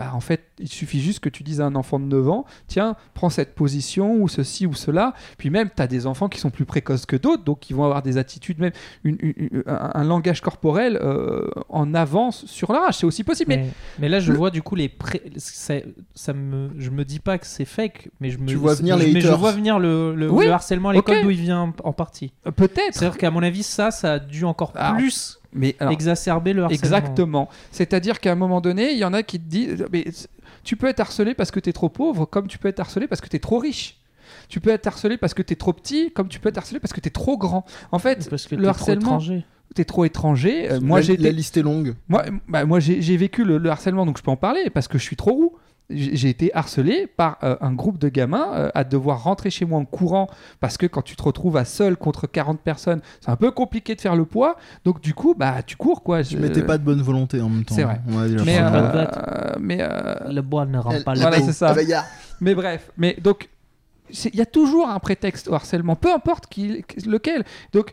Bah, 0.00 0.12
en 0.14 0.20
fait, 0.20 0.44
il 0.58 0.68
suffit 0.68 0.98
juste 0.98 1.20
que 1.20 1.28
tu 1.28 1.42
dises 1.42 1.60
à 1.60 1.66
un 1.66 1.74
enfant 1.74 1.98
de 2.00 2.06
9 2.06 2.26
ans, 2.30 2.46
tiens, 2.68 2.96
prends 3.12 3.28
cette 3.28 3.54
position 3.54 4.14
ou 4.14 4.28
ceci 4.28 4.66
ou 4.66 4.72
cela. 4.72 5.12
Puis 5.36 5.50
même, 5.50 5.68
tu 5.76 5.82
as 5.82 5.86
des 5.86 6.06
enfants 6.06 6.30
qui 6.30 6.40
sont 6.40 6.48
plus 6.48 6.64
précoces 6.64 7.04
que 7.04 7.16
d'autres, 7.16 7.44
donc 7.44 7.60
qui 7.60 7.74
vont 7.74 7.84
avoir 7.84 8.00
des 8.02 8.16
attitudes, 8.16 8.60
même 8.60 8.72
une- 9.04 9.18
une- 9.20 9.34
une- 9.36 9.62
un, 9.66 9.90
un 9.92 10.04
langage 10.04 10.40
corporel 10.40 10.98
euh, 11.02 11.46
en 11.68 11.92
avance 11.92 12.46
sur 12.46 12.72
leur 12.72 12.84
âge. 12.84 12.96
C'est 12.96 13.04
aussi 13.04 13.24
possible. 13.24 13.50
Mais 13.50 13.56
Mais, 13.58 13.68
mais 13.98 14.08
là, 14.08 14.20
je 14.20 14.32
le- 14.32 14.38
vois 14.38 14.50
du 14.50 14.62
coup 14.62 14.74
les 14.74 14.88
pré... 14.88 15.20
ça, 15.36 15.74
ça 16.14 16.32
me, 16.32 16.70
je 16.78 16.88
me 16.88 17.04
dis 17.04 17.18
pas 17.18 17.36
que 17.36 17.46
c'est 17.46 17.66
fake, 17.66 18.08
mais 18.20 18.30
je 18.30 18.38
me 18.38 18.46
Tu 18.46 18.54
vois 18.56 18.74
venir 18.74 18.96
les 18.96 19.12
mais 19.12 19.20
je 19.20 19.28
vois 19.32 19.52
venir 19.52 19.78
le, 19.78 20.14
le, 20.14 20.30
Oui, 20.30 20.46
le 20.46 20.52
harcèlement 20.52 20.88
à 20.88 20.92
l'école 20.94 21.16
ok. 21.18 21.22
d'où 21.24 21.30
il 21.30 21.40
vient 21.40 21.74
en 21.84 21.92
partie. 21.92 22.32
euh, 22.46 22.52
peut-être. 22.52 22.94
C'est-à-dire 22.94 23.18
qu'à 23.18 23.30
mon 23.30 23.42
avis, 23.42 23.62
ça, 23.64 23.90
ça 23.90 24.14
a 24.14 24.18
dû 24.18 24.46
encore 24.46 24.72
plus 24.72 25.39
Mais 25.52 25.74
alors, 25.80 25.92
exacerber 25.92 26.52
le 26.52 26.62
harcèlement. 26.64 26.82
Exactement. 26.84 27.48
C'est-à-dire 27.72 28.20
qu'à 28.20 28.32
un 28.32 28.36
moment 28.36 28.60
donné, 28.60 28.92
il 28.92 28.98
y 28.98 29.04
en 29.04 29.12
a 29.12 29.22
qui 29.22 29.40
te 29.40 29.48
disent 29.48 29.84
mais 29.92 30.04
tu 30.62 30.76
peux 30.76 30.86
être 30.86 31.00
harcelé 31.00 31.34
parce 31.34 31.50
que 31.50 31.58
tu 31.60 31.70
es 31.70 31.72
trop 31.72 31.88
pauvre, 31.88 32.24
comme 32.26 32.46
tu 32.46 32.58
peux 32.58 32.68
être 32.68 32.80
harcelé 32.80 33.06
parce 33.08 33.20
que 33.20 33.28
tu 33.28 33.36
es 33.36 33.40
trop 33.40 33.58
riche. 33.58 33.96
Tu 34.48 34.60
peux 34.60 34.70
être 34.70 34.86
harcelé 34.86 35.16
parce 35.16 35.34
que 35.34 35.42
tu 35.42 35.52
es 35.52 35.56
trop 35.56 35.72
petit, 35.72 36.12
comme 36.12 36.28
tu 36.28 36.38
peux 36.38 36.48
être 36.48 36.58
harcelé 36.58 36.78
parce 36.80 36.92
que 36.92 37.00
tu 37.00 37.08
es 37.08 37.10
trop 37.10 37.36
grand. 37.36 37.64
En 37.90 37.98
fait, 37.98 38.28
Parce 38.30 38.46
que 38.46 38.54
le 38.54 38.62
t'es 38.62 38.68
trop 38.68 38.70
harcèlement, 38.70 39.00
étranger. 39.18 39.44
tu 39.74 39.82
es 39.82 39.84
trop 39.84 40.04
étranger. 40.04 40.70
Euh, 40.70 40.80
moi, 40.80 40.98
la, 40.98 41.02
j'ai 41.02 41.16
la 41.16 41.30
liste 41.30 41.56
est 41.56 41.62
longue. 41.62 41.94
moi, 42.08 42.24
bah, 42.48 42.64
moi 42.64 42.78
j'ai 42.80 43.02
j'ai 43.02 43.16
vécu 43.16 43.44
le, 43.44 43.58
le 43.58 43.70
harcèlement, 43.70 44.06
donc 44.06 44.18
je 44.18 44.22
peux 44.22 44.30
en 44.30 44.36
parler 44.36 44.70
parce 44.70 44.86
que 44.88 44.98
je 44.98 45.02
suis 45.02 45.16
trop 45.16 45.32
roux. 45.32 45.52
J'ai 45.90 46.28
été 46.28 46.54
harcelé 46.54 47.06
par 47.06 47.38
euh, 47.42 47.56
un 47.60 47.72
groupe 47.72 47.98
de 47.98 48.08
gamins 48.08 48.52
euh, 48.54 48.70
à 48.74 48.84
devoir 48.84 49.22
rentrer 49.24 49.50
chez 49.50 49.64
moi 49.64 49.78
en 49.80 49.84
courant 49.84 50.28
parce 50.60 50.76
que 50.78 50.86
quand 50.86 51.02
tu 51.02 51.16
te 51.16 51.22
retrouves 51.22 51.56
à 51.56 51.64
seul 51.64 51.96
contre 51.96 52.26
40 52.26 52.60
personnes, 52.60 53.00
c'est 53.20 53.30
un 53.30 53.36
peu 53.36 53.50
compliqué 53.50 53.94
de 53.94 54.00
faire 54.00 54.14
le 54.16 54.24
poids. 54.24 54.56
Donc 54.84 55.00
du 55.00 55.14
coup, 55.14 55.34
bah 55.36 55.62
tu 55.66 55.76
cours 55.76 56.02
quoi. 56.02 56.22
Je- 56.22 56.36
mettais 56.36 56.62
pas 56.62 56.78
de 56.78 56.84
bonne 56.84 57.02
volonté 57.02 57.40
en 57.40 57.48
même 57.48 57.64
temps. 57.64 57.74
C'est 57.74 57.82
vrai. 57.82 58.00
On 58.08 58.12
va 58.18 58.28
déjà 58.28 58.44
mais, 58.44 58.58
euh, 58.60 58.66
euh, 58.70 59.54
mais, 59.60 59.78
euh, 59.80 60.14
Le 60.32 60.42
bois 60.42 60.64
ne 60.64 60.78
rend 60.78 60.92
Elle- 60.92 61.04
pas 61.04 61.14
le 61.14 61.20
voilà, 61.20 61.38
coup. 61.38 61.46
c'est 61.46 61.52
ça. 61.52 61.70
Ah 61.70 61.74
bah, 61.74 61.82
mais 62.40 62.54
bref, 62.54 62.90
mais 62.96 63.16
donc 63.20 63.48
il 64.24 64.34
y 64.34 64.40
a 64.40 64.46
toujours 64.46 64.88
un 64.88 64.98
prétexte 64.98 65.48
au 65.48 65.54
harcèlement, 65.54 65.96
peu 65.96 66.12
importe 66.12 66.46
qui, 66.48 66.84
lequel. 67.06 67.44
Donc 67.72 67.92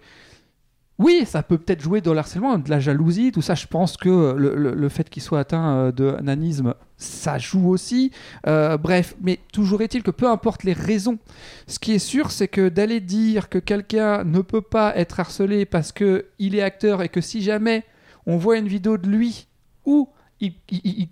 oui, 1.00 1.25
ça 1.27 1.44
peut 1.44 1.60
peut-être 1.60 1.82
jouer 1.82 2.01
dans 2.01 2.13
le 2.13 2.20
harcèlement, 2.20 2.58
de 2.58 2.70
la 2.72 2.80
jalousie, 2.80 3.32
tout 3.32 3.44
ça. 3.44 3.54
Je 3.54 3.68
pense 3.68 3.98
que 3.98 4.34
le, 4.36 4.89
fait 4.89 5.10
qu'il 5.10 5.22
soit 5.22 5.39
atteint 5.39 5.75
euh, 5.75 5.92
de 5.92 6.18
nanisme, 6.24 6.74
ça 6.98 7.38
joue 7.38 7.70
aussi. 7.70 8.12
Euh, 8.48 8.77
bref, 8.77 9.16
mais 9.22 9.39
toujours 9.54 9.84
est-il 9.84 10.01
que 10.01 10.10
peu 10.10 10.27
importe 10.27 10.63
les 10.63 10.74
raisons, 10.74 11.20
ce 11.68 11.77
qui 11.77 11.94
est 11.94 12.00
sûr, 12.00 12.32
c'est 12.32 12.48
que 12.48 12.70
d'aller 12.70 13.00
dire 13.00 13.48
que 13.50 13.60
quelqu'un 13.60 14.24
ne 14.24 14.42
peut 14.42 14.62
pas 14.62 14.98
être 14.98 15.20
harcelé 15.20 15.66
parce 15.66 15.92
que 15.92 16.25
il 16.39 16.56
est 16.56 16.63
acteur 16.63 17.04
et 17.04 17.10
que 17.10 17.22
si 17.22 17.44
jamais 17.44 17.84
on 18.25 18.38
voit 18.38 18.58
une 18.58 18.68
vidéo 18.68 18.98
de 18.98 19.08
lui 19.08 19.48
où 19.86 20.10
il, 20.39 20.54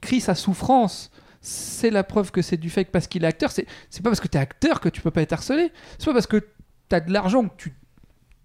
crie 0.01 0.20
sa 0.20 0.34
souffrance, 0.34 1.12
c'est 1.42 1.92
la 1.92 2.04
preuve 2.04 2.32
que 2.32 2.42
c'est 2.42 2.58
du 2.58 2.72
fake 2.72 2.89
parce 2.92 3.06
qu'il 3.06 3.24
est 3.24 3.27
acteur. 3.27 3.51
C'est 3.51 3.65
pas 4.01 4.10
parce 4.10 4.20
que 4.20 4.27
tu 4.27 4.38
es 4.38 4.42
acteur 4.42 4.80
que 4.80 4.89
tu 4.89 5.01
peux 5.01 5.12
pas 5.12 5.22
être 5.22 5.34
harcelé. 5.34 5.72
C'est 6.00 6.06
pas 6.06 6.13
parce 6.13 6.27
que 6.27 6.38
tu 6.89 6.96
as 6.96 7.00
de 7.01 7.13
l'argent 7.13 7.48
que 7.48 7.54
tu 7.56 7.74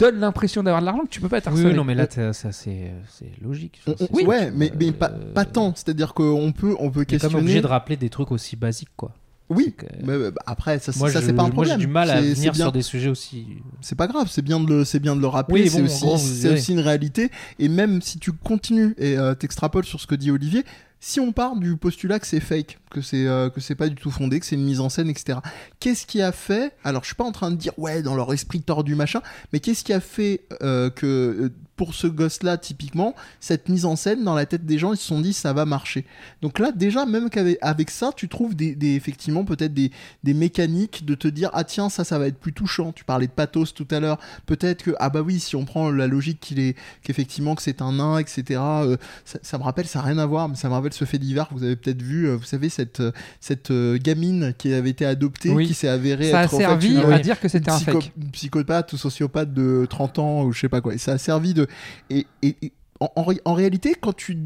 donnes 0.00 0.20
l'impression 0.20 0.62
d'avoir 0.62 0.80
de 0.80 0.86
l'argent 0.86 1.02
que 1.04 1.08
tu 1.08 1.20
peux 1.20 1.28
pas 1.28 1.38
être 1.38 1.46
Oui, 1.48 1.52
harcelé. 1.58 1.70
oui, 1.70 1.76
non, 1.76 1.84
mais 1.84 1.94
là, 1.94 2.06
ça, 2.10 2.32
c'est 2.52 2.92
c'est 3.08 3.32
logique. 3.42 3.80
On- 3.86 3.92
on- 3.92 3.96
C'est- 4.16 4.26
ouais, 4.26 4.50
mais, 4.50 4.72
mais 4.78 4.88
euh, 4.88 4.92
pas, 4.92 5.08
pas 5.08 5.44
tant. 5.44 5.72
C'est-à-dire 5.74 6.14
qu'on 6.14 6.52
peut, 6.52 6.74
on 6.78 6.90
peut 6.90 7.04
quand 7.04 7.12
même 7.22 7.34
obligé 7.34 7.40
questionner. 7.40 7.60
de 7.60 7.66
rappeler 7.66 7.96
des 7.96 8.10
trucs 8.10 8.32
aussi 8.32 8.56
basiques, 8.56 8.88
quoi. 8.96 9.12
Oui, 9.52 9.74
mais, 10.04 10.30
bah, 10.30 10.40
après, 10.46 10.78
ça, 10.78 10.92
Moi, 10.96 11.10
c'est 11.10 11.20
pas 11.32 11.42
un 11.42 11.46
moi, 11.46 11.50
problème. 11.50 11.80
j'ai 11.80 11.86
du 11.86 11.90
mal 11.92 12.08
à 12.10 12.20
venir 12.20 12.52
bien- 12.52 12.66
sur 12.66 12.70
des 12.72 12.82
sujets 12.82 13.08
aussi. 13.08 13.46
C'est 13.80 13.96
pas 13.96 14.06
grave, 14.06 14.28
c'est 14.30 14.42
bien 14.42 14.60
de 14.60 14.68
le, 14.68 14.84
c'est 14.84 15.00
bien 15.00 15.16
de 15.16 15.20
le 15.20 15.26
rappeler. 15.26 15.62
Oui, 15.62 15.68
c'est 15.70 15.78
bon, 16.04 16.14
aussi, 16.14 16.46
aussi 16.48 16.72
une 16.72 16.78
réalité. 16.78 17.30
Et 17.58 17.68
même 17.68 18.00
si 18.00 18.20
tu 18.20 18.30
continues 18.30 18.94
et 18.96 19.18
euh, 19.18 19.34
t'extrapoles 19.34 19.84
sur 19.84 20.00
ce 20.00 20.06
que 20.06 20.14
dit 20.14 20.30
Olivier, 20.30 20.64
Si 21.02 21.18
on 21.18 21.32
part 21.32 21.56
du 21.56 21.78
postulat 21.78 22.20
que 22.20 22.26
c'est 22.26 22.40
fake, 22.40 22.78
que 22.90 23.00
c'est 23.00 23.26
euh, 23.26 23.48
que 23.48 23.62
c'est 23.62 23.74
pas 23.74 23.88
du 23.88 23.94
tout 23.94 24.10
fondé, 24.10 24.38
que 24.38 24.44
c'est 24.44 24.56
une 24.56 24.64
mise 24.64 24.80
en 24.80 24.90
scène, 24.90 25.08
etc. 25.08 25.38
Qu'est-ce 25.78 26.04
qui 26.04 26.20
a 26.20 26.30
fait 26.30 26.74
Alors, 26.84 27.02
je 27.04 27.08
suis 27.08 27.16
pas 27.16 27.24
en 27.24 27.32
train 27.32 27.50
de 27.50 27.56
dire 27.56 27.72
ouais 27.78 28.02
dans 28.02 28.14
leur 28.14 28.30
esprit 28.34 28.60
tordu 28.60 28.94
machin, 28.94 29.22
mais 29.52 29.60
qu'est-ce 29.60 29.82
qui 29.82 29.94
a 29.94 30.00
fait 30.00 30.42
euh, 30.62 30.90
que 30.90 31.06
euh, 31.06 31.48
pour 31.80 31.94
ce 31.94 32.06
gosse-là 32.06 32.58
typiquement, 32.58 33.14
cette 33.40 33.70
mise 33.70 33.86
en 33.86 33.96
scène 33.96 34.22
dans 34.22 34.34
la 34.34 34.44
tête 34.44 34.66
des 34.66 34.76
gens, 34.78 34.92
ils 34.92 34.98
se 34.98 35.06
sont 35.06 35.18
dit 35.22 35.32
ça 35.32 35.54
va 35.54 35.64
marcher. 35.64 36.04
Donc 36.42 36.58
là, 36.58 36.72
déjà, 36.72 37.06
même 37.06 37.30
qu'avec 37.30 37.56
avec 37.62 37.88
ça, 37.88 38.10
tu 38.14 38.28
trouves 38.28 38.54
des, 38.54 38.74
des- 38.74 38.96
effectivement 38.96 39.46
peut-être 39.46 39.72
des, 39.72 39.90
des 40.22 40.34
mécaniques 40.34 41.06
de 41.06 41.14
te 41.14 41.26
dire 41.26 41.48
ah 41.54 41.64
tiens 41.64 41.88
ça 41.88 42.04
ça 42.04 42.18
va 42.18 42.26
être 42.26 42.38
plus 42.38 42.52
touchant. 42.52 42.92
Tu 42.92 43.02
parlais 43.04 43.28
de 43.28 43.32
pathos 43.32 43.72
tout 43.72 43.88
à 43.92 43.98
l'heure. 43.98 44.18
Peut-être 44.44 44.82
que 44.82 44.90
ah 44.98 45.08
bah 45.08 45.22
oui 45.22 45.40
si 45.40 45.56
on 45.56 45.64
prend 45.64 45.90
la 45.90 46.06
logique 46.06 46.38
qu'il 46.40 46.60
est 46.60 46.76
qu'effectivement 47.02 47.54
que 47.54 47.62
c'est 47.62 47.80
un 47.80 47.92
nain 47.94 48.18
etc. 48.18 48.60
euh, 48.60 48.96
ça, 49.24 49.38
ça 49.40 49.56
me 49.56 49.62
rappelle 49.62 49.86
ça 49.86 50.00
n'a 50.00 50.04
rien 50.04 50.18
à 50.18 50.26
voir 50.26 50.50
mais 50.50 50.56
ça 50.56 50.68
me 50.68 50.74
rappelle 50.74 50.92
ce 50.92 51.06
fait 51.06 51.16
divers 51.18 51.48
que 51.48 51.54
vous 51.54 51.64
avez 51.64 51.76
peut-être 51.76 52.02
vu. 52.02 52.26
euh, 52.28 52.36
vous 52.36 52.44
savez 52.44 52.68
cette 52.68 53.00
euh, 53.00 53.10
cette 53.40 53.70
euh, 53.70 53.96
gamine 53.96 54.52
qui 54.58 54.74
avait 54.74 54.90
été 54.90 55.06
adoptée 55.06 55.48
Oui. 55.48 55.66
qui 55.66 55.72
s'est 55.72 55.88
avérée 55.88 56.30
Ça 56.30 56.40
a 56.40 56.44
être 56.44 56.52
en 56.52 56.58
fait 56.58 56.64
servi 56.64 56.94
une- 56.96 57.10
à 57.10 57.18
dire 57.20 57.40
que 57.40 57.48
c'était 57.48 57.70
un 57.70 57.78
psycho- 57.78 58.00
fake. 58.02 58.12
psychopathe 58.32 58.92
ou 58.92 58.98
sociopathe 58.98 59.54
de 59.54 59.86
30 59.88 60.18
ans 60.18 60.42
ou 60.44 60.52
je 60.52 60.60
sais 60.60 60.68
pas 60.68 60.82
quoi. 60.82 60.92
Et 60.92 60.98
ça 60.98 61.12
a 61.12 61.18
servi 61.18 61.54
de. 61.54 61.66
Et, 62.10 62.26
et- 62.42 62.56
et 62.62 62.72
en, 63.00 63.10
en 63.16 63.22
ré- 63.24 63.40
en 63.44 63.54
réalité, 63.54 63.94
quand 64.00 64.14
tu, 64.14 64.36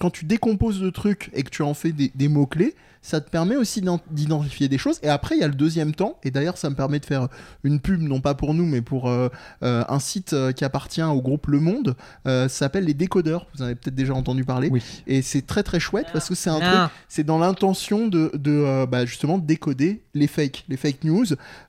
quand 0.00 0.10
tu 0.10 0.24
décomposes 0.24 0.82
le 0.82 0.90
truc 0.92 1.30
et 1.34 1.42
que 1.42 1.50
tu 1.50 1.62
en 1.62 1.74
fais 1.74 1.92
des, 1.92 2.10
des 2.14 2.28
mots-clés, 2.28 2.74
ça 3.02 3.22
te 3.22 3.30
permet 3.30 3.56
aussi 3.56 3.80
d'ident- 3.80 4.00
d'identifier 4.10 4.68
des 4.68 4.76
choses. 4.76 4.98
Et 5.02 5.08
après, 5.08 5.34
il 5.34 5.40
y 5.40 5.42
a 5.42 5.48
le 5.48 5.54
deuxième 5.54 5.94
temps. 5.94 6.18
Et 6.22 6.30
d'ailleurs, 6.30 6.58
ça 6.58 6.68
me 6.68 6.74
permet 6.74 6.98
de 7.00 7.06
faire 7.06 7.28
une 7.64 7.80
pub, 7.80 8.02
non 8.02 8.20
pas 8.20 8.34
pour 8.34 8.52
nous, 8.52 8.66
mais 8.66 8.82
pour 8.82 9.08
euh, 9.08 9.30
euh, 9.62 9.82
un 9.88 9.98
site 9.98 10.34
euh, 10.34 10.52
qui 10.52 10.66
appartient 10.66 11.02
au 11.02 11.22
groupe 11.22 11.46
Le 11.46 11.60
Monde. 11.60 11.96
Euh, 12.26 12.46
ça 12.48 12.58
s'appelle 12.66 12.84
Les 12.84 12.92
Décodeurs. 12.92 13.46
Vous 13.54 13.62
en 13.62 13.66
avez 13.66 13.74
peut-être 13.74 13.94
déjà 13.94 14.12
entendu 14.12 14.44
parler. 14.44 14.68
Oui. 14.70 14.82
Et 15.06 15.22
c'est 15.22 15.46
très 15.46 15.62
très 15.62 15.80
chouette 15.80 16.08
parce 16.12 16.28
que 16.28 16.34
c'est 16.34 16.50
un 16.50 16.60
Non. 16.60 16.66
truc, 16.66 16.90
c'est 17.08 17.24
dans 17.24 17.38
l'intention 17.38 18.06
de, 18.06 18.30
de 18.34 18.50
euh, 18.50 18.84
bah, 18.84 19.06
justement 19.06 19.38
décoder 19.38 20.02
les 20.12 20.26
fakes, 20.26 20.66
les 20.68 20.76
fake 20.76 21.04
news. 21.04 21.24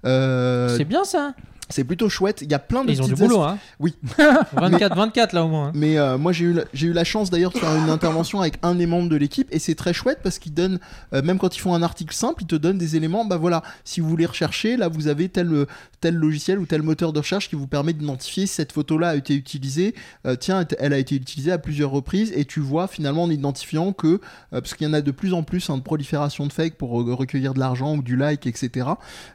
Euh, 0.05 0.75
C'est 0.75 0.83
bien 0.85 1.05
ça. 1.05 1.33
C'est 1.71 1.83
plutôt 1.83 2.09
chouette. 2.09 2.41
Il 2.41 2.51
y 2.51 2.53
a 2.53 2.59
plein 2.59 2.83
de 2.85 2.91
Ils 2.91 3.01
ont 3.01 3.07
du 3.07 3.15
boulot, 3.15 3.41
hein. 3.41 3.57
Oui. 3.79 3.95
24, 4.53 4.95
24 4.95 5.33
là 5.33 5.43
au 5.43 5.47
moins. 5.47 5.67
hein. 5.67 5.71
Mais 5.73 5.97
euh, 5.97 6.17
moi 6.17 6.31
j'ai 6.31 6.45
eu 6.45 6.53
la, 6.53 6.63
j'ai 6.73 6.87
eu 6.87 6.93
la 6.93 7.03
chance 7.03 7.29
d'ailleurs 7.29 7.51
de 7.51 7.57
faire 7.57 7.73
une 7.75 7.89
intervention 7.89 8.41
avec 8.41 8.55
un 8.63 8.75
des 8.75 8.85
membres 8.85 9.09
de 9.09 9.15
l'équipe 9.15 9.47
et 9.51 9.59
c'est 9.59 9.75
très 9.75 9.93
chouette 9.93 10.19
parce 10.23 10.39
qu'ils 10.39 10.53
donnent 10.53 10.79
euh, 11.13 11.21
même 11.21 11.37
quand 11.37 11.55
ils 11.55 11.59
font 11.59 11.73
un 11.73 11.81
article 11.83 12.13
simple 12.15 12.43
ils 12.43 12.47
te 12.47 12.55
donnent 12.55 12.77
des 12.77 12.95
éléments 12.95 13.25
bah 13.25 13.37
voilà 13.37 13.63
si 13.83 14.01
vous 14.01 14.09
voulez 14.09 14.25
rechercher 14.25 14.77
là 14.77 14.87
vous 14.87 15.07
avez 15.07 15.29
tel 15.29 15.51
euh, 15.53 15.65
tel 16.01 16.15
logiciel 16.15 16.59
ou 16.59 16.65
tel 16.65 16.81
moteur 16.81 17.13
de 17.13 17.19
recherche 17.19 17.49
qui 17.49 17.55
vous 17.55 17.67
permet 17.67 17.93
d'identifier 17.93 18.45
si 18.47 18.53
cette 18.53 18.71
photo 18.71 18.97
là 18.97 19.09
a 19.09 19.15
été 19.15 19.33
utilisée 19.35 19.95
Euh, 20.25 20.35
tiens 20.35 20.65
elle 20.79 20.93
a 20.93 20.97
été 20.97 21.15
utilisée 21.15 21.51
à 21.51 21.57
plusieurs 21.57 21.91
reprises 21.91 22.31
et 22.35 22.45
tu 22.45 22.59
vois 22.59 22.87
finalement 22.87 23.23
en 23.23 23.29
identifiant 23.29 23.93
que 23.93 24.19
parce 24.51 24.73
qu'il 24.73 24.85
y 24.87 24.89
en 24.89 24.93
a 24.93 25.01
de 25.01 25.11
plus 25.11 25.33
en 25.33 25.43
plus 25.43 25.69
hein, 25.69 25.77
de 25.77 25.83
prolifération 25.83 26.45
de 26.47 26.53
fake 26.53 26.75
pour 26.75 26.91
recueillir 26.91 27.53
de 27.53 27.59
l'argent 27.59 27.95
ou 27.95 28.01
du 28.01 28.15
like 28.15 28.45
etc 28.47 28.87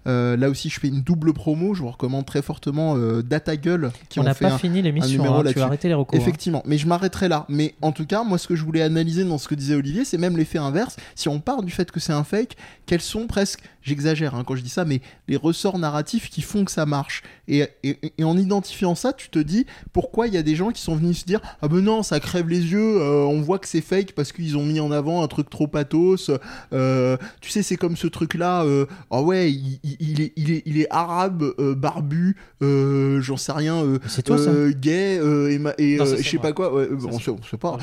là 0.05 0.49
aussi 0.49 0.69
je 0.69 0.79
fais 0.81 0.89
une 0.89 1.03
double 1.03 1.33
promo 1.33 1.75
je 1.75 1.83
vous 1.83 1.91
recommande 1.91 2.26
très 2.27 2.43
fortement 2.43 2.97
euh, 2.99 3.23
DataGull 3.23 3.91
qui 4.11 4.19
On 4.19 4.23
ont 4.23 4.25
n'a 4.27 4.35
pas 4.35 4.53
un, 4.53 4.59
fini 4.59 4.83
l'émission. 4.83 5.23
numéro 5.23 5.37
hein, 5.41 5.45
Tu 5.51 5.59
vas 5.59 5.65
arrêter 5.65 5.89
les 5.89 5.95
recours. 5.95 6.19
hein. 6.19 6.21
Effectivement, 6.21 6.63
mais 6.67 6.77
je 6.77 6.87
m'arrêterai 6.87 7.29
là. 7.29 7.47
Mais 7.49 7.75
en 7.81 7.93
tout 7.93 8.05
cas, 8.05 8.23
moi, 8.23 8.37
ce 8.37 8.47
que 8.47 8.55
je 8.57 8.65
voulais 8.65 8.83
analyser 8.83 9.25
dans 9.25 9.39
ce 9.39 9.49
que 9.49 9.55
disait 9.55 9.75
Olivier, 9.77 10.05
c'est 10.05 10.19
même 10.19 10.37
l'effet 10.37 10.59
inverse. 10.59 10.97
Si 11.15 11.29
on 11.29 11.41
part 11.41 11.63
du 11.63 11.73
fait 11.73 11.91
que 11.91 12.01
c'est 12.01 12.13
un 12.13 12.25
fake, 12.25 12.57
quels 12.85 13.01
sont 13.01 13.27
presque, 13.27 13.61
j'exagère 13.87 14.35
hein, 14.35 14.45
quand 14.47 14.57
je 14.57 14.63
dis 14.63 14.69
ça, 14.69 14.85
mais 14.85 15.01
les 15.29 15.37
ressorts 15.37 15.79
narratifs 15.79 16.29
qui 16.29 16.43
font 16.43 16.65
que 16.65 16.71
ça 16.71 16.85
marche. 16.87 17.23
Et, 17.49 17.65
et- 17.85 17.99
et 18.19 18.25
en 18.25 18.37
identifiant 18.37 18.95
ça, 18.95 19.13
tu 19.13 19.29
te 19.31 19.39
dis 19.39 19.65
pourquoi 19.93 20.27
il 20.27 20.35
y 20.35 20.37
a 20.37 20.43
des 20.43 20.57
gens 20.57 20.71
qui 20.71 20.83
sont 20.83 20.97
venus 20.97 21.21
se 21.21 21.25
dire 21.25 21.41
ah 21.63 21.69
ben 21.69 21.81
non, 21.81 22.03
ça 22.03 22.19
crève 22.21 22.49
les 22.49 22.73
yeux, 22.73 23.01
euh, 23.01 23.25
on 23.25 23.41
voit 23.41 23.59
que 23.59 23.69
c'est 23.69 23.81
fake 23.81 24.13
parce 24.13 24.33
qu'ils 24.33 24.57
ont 24.57 24.65
mis 24.65 24.81
en 24.81 24.91
avant 24.91 25.23
un 25.23 25.29
truc 25.29 25.49
trop 25.49 25.67
pathos. 25.69 26.31
Euh, 26.73 27.17
tu 27.41 27.51
sais, 27.51 27.63
c'est 27.63 27.77
comme 27.77 27.97
ce 27.97 28.07
truc-là. 28.09 28.65
euh, 28.65 28.87
Ah 29.11 29.23
ouais, 29.23 29.53
il, 29.53 29.79
il- 29.85 29.97
il 30.01 30.21
est, 30.21 30.33
il 30.37 30.51
est, 30.51 30.63
il 30.67 30.81
est 30.81 30.87
arabe, 30.91 31.45
barbu, 31.77 32.37
j'en 32.61 33.37
sais 33.37 33.53
rien. 33.53 33.85
C'est 34.09 34.23
toi 34.23 34.39
ça. 34.39 34.51
gay 34.73 35.17
et, 35.17 35.61
et, 35.79 35.99
je 35.99 36.29
sais 36.29 36.39
pas 36.39 36.53
quoi 36.53 36.75
ouais, 36.75 36.89
on, 37.11 37.19
sait, 37.19 37.31
on 37.31 37.43
sait 37.43 37.57
pas 37.57 37.79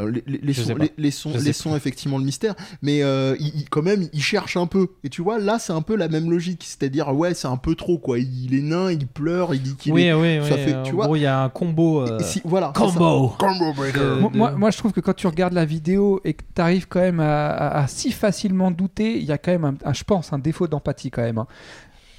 Oh, 0.00 0.06
les, 0.06 0.22
les- 0.26 0.38
les 0.42 0.52
Je 0.52 0.62
sons, 0.62 0.74
pas. 0.74 0.84
les, 0.96 1.10
sons, 1.52 1.70
pas. 1.70 1.76
effectivement 1.76 2.18
le 2.18 2.24
mystère 2.24 2.54
mais 2.82 2.98
il- 2.98 3.66
quand 3.70 3.82
même 3.82 4.08
il 4.12 4.22
cherche 4.22 4.56
un 4.56 4.66
peu 4.66 4.88
et 5.04 5.08
tu 5.08 5.22
vois 5.22 5.37
là 5.38 5.58
c'est 5.58 5.72
un 5.72 5.82
peu 5.82 5.96
la 5.96 6.08
même 6.08 6.30
logique 6.30 6.62
c'est-à-dire 6.64 7.14
ouais 7.14 7.34
c'est 7.34 7.48
un 7.48 7.56
peu 7.56 7.74
trop 7.74 7.98
quoi 7.98 8.18
il 8.18 8.54
est 8.54 8.62
nain 8.62 8.90
il 8.90 9.06
pleure 9.06 9.54
il 9.54 9.62
dit 9.62 9.74
qu'il 9.76 9.92
Oui, 9.92 10.02
est 10.04 10.12
oui, 10.12 10.38
oui. 10.42 10.48
ça 10.48 10.56
fait- 10.56 10.74
en 10.74 10.82
tu 10.82 10.92
vois- 10.92 11.06
gros, 11.06 11.16
il 11.16 11.22
y 11.22 11.26
a 11.26 11.42
un 11.42 11.48
combo. 11.48 12.00
euh, 12.02 12.18
si- 12.20 12.42
voilà 12.44 12.72
ça. 12.74 12.80
Combo. 12.80 13.32
combo 13.38 13.72
breaker 13.74 14.16
Moi, 14.20 14.30
de- 14.32 14.36
moi, 14.36 14.50
moi, 14.52 14.70
je 14.70 14.78
trouve 14.78 14.92
que 14.92 15.00
quand 15.00 15.14
tu 15.14 15.26
regardes 15.26 15.52
la 15.54 15.64
vidéo 15.64 16.20
et 16.24 16.34
que 16.34 16.42
tu 16.54 16.60
arrives 16.60 16.86
quand 16.88 17.00
même 17.00 17.20
à, 17.20 17.46
à- 17.48 17.82
à 17.82 17.86
si 17.86 18.12
facilement 18.12 18.70
douter, 18.70 19.16
il 19.18 19.24
y 19.24 19.32
a 19.32 19.38
quand 19.38 19.52
même, 19.52 19.64
un, 19.64 19.74
un- 19.84 19.92
je 19.92 20.04
pense, 20.04 20.32
un 20.32 20.38
défaut 20.38 20.66
d'empathie 20.68 21.10
quand 21.10 21.22
même. 21.22 21.38
hein. 21.38 21.46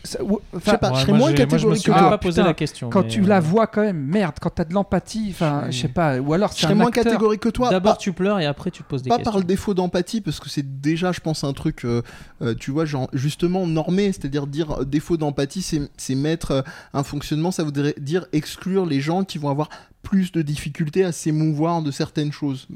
Ça- 0.03 0.23
ou- 0.23 0.39
je 0.53 0.59
sais 0.69 0.77
pas 0.77 0.91
Ouais, 0.91 0.95
je 0.95 1.01
serais 1.01 1.11
moi, 1.11 1.19
moins 1.19 1.29
j'ai- 1.35 1.45
moi, 1.45 1.57
je 1.57 1.67
me 1.67 1.73
catégorique 1.75 1.81
suis 1.81 1.91
que 1.91 1.97
pas 1.97 2.07
toi 2.07 2.17
posé 2.17 2.35
putain, 2.41 2.47
la 2.47 2.53
question. 2.53 2.89
quand 2.89 3.03
tu 3.03 3.21
euh, 3.21 3.27
la 3.27 3.39
vois 3.41 3.67
quand 3.67 3.81
même, 3.81 3.97
merde, 4.01 4.35
quand 4.39 4.49
tu 4.55 4.61
as 4.61 4.65
de 4.65 4.73
l'empathie, 4.73 5.27
enfin, 5.31 5.63
Je- 5.65 5.71
je 5.71 5.81
sais 5.81 5.87
pas, 5.89 6.19
ou 6.19 6.31
alors 6.33 6.53
je 6.53 6.59
serais 6.61 6.73
moins 6.73 6.87
acteur. 6.87 7.03
catégorique 7.03 7.41
que 7.41 7.49
toi 7.49 7.69
D'abord, 7.69 7.93
pas- 7.95 7.97
tu 7.99 8.13
pleures 8.13 8.39
et 8.39 8.45
après, 8.45 8.71
tu 8.71 8.81
te 8.81 8.87
poses 8.87 9.03
des 9.03 9.09
pas 9.09 9.17
questions. 9.17 9.31
par 9.33 9.39
le 9.39 9.45
défaut 9.45 9.73
d'empathie 9.73 10.21
parce 10.21 10.39
que 10.39 10.47
c'est 10.49 10.79
déjà 10.81 11.11
je 11.11 11.19
pense 11.19 11.43
un 11.43 11.51
truc 11.51 11.83
euh, 11.83 12.01
euh, 12.41 12.55
tu 12.57 12.71
vois 12.71 12.85
genre 12.85 13.09
justement 13.11 13.67
normé 13.67 14.13
c'est-à-dire 14.13 14.47
dire 14.47 14.71
euh, 14.81 14.85
défaut 14.85 15.17
d'empathie 15.17 15.61
c'est 15.61 15.81
c'est 15.97 16.15
mettre 16.15 16.51
euh, 16.51 16.61
un 16.93 17.03
fonctionnement 17.03 17.51
ça 17.51 17.63
voudrait 17.63 17.93
dire 17.99 18.25
exclure 18.31 18.85
les 18.85 19.01
gens 19.01 19.25
qui 19.25 19.37
vont 19.37 19.49
avoir 19.49 19.67
plus 20.01 20.31
de 20.31 20.41
difficultés 20.41 21.03
à 21.03 21.11
s'émouvoir 21.11 21.81
de 21.81 21.91
certaines 21.91 22.31
choses 22.31 22.67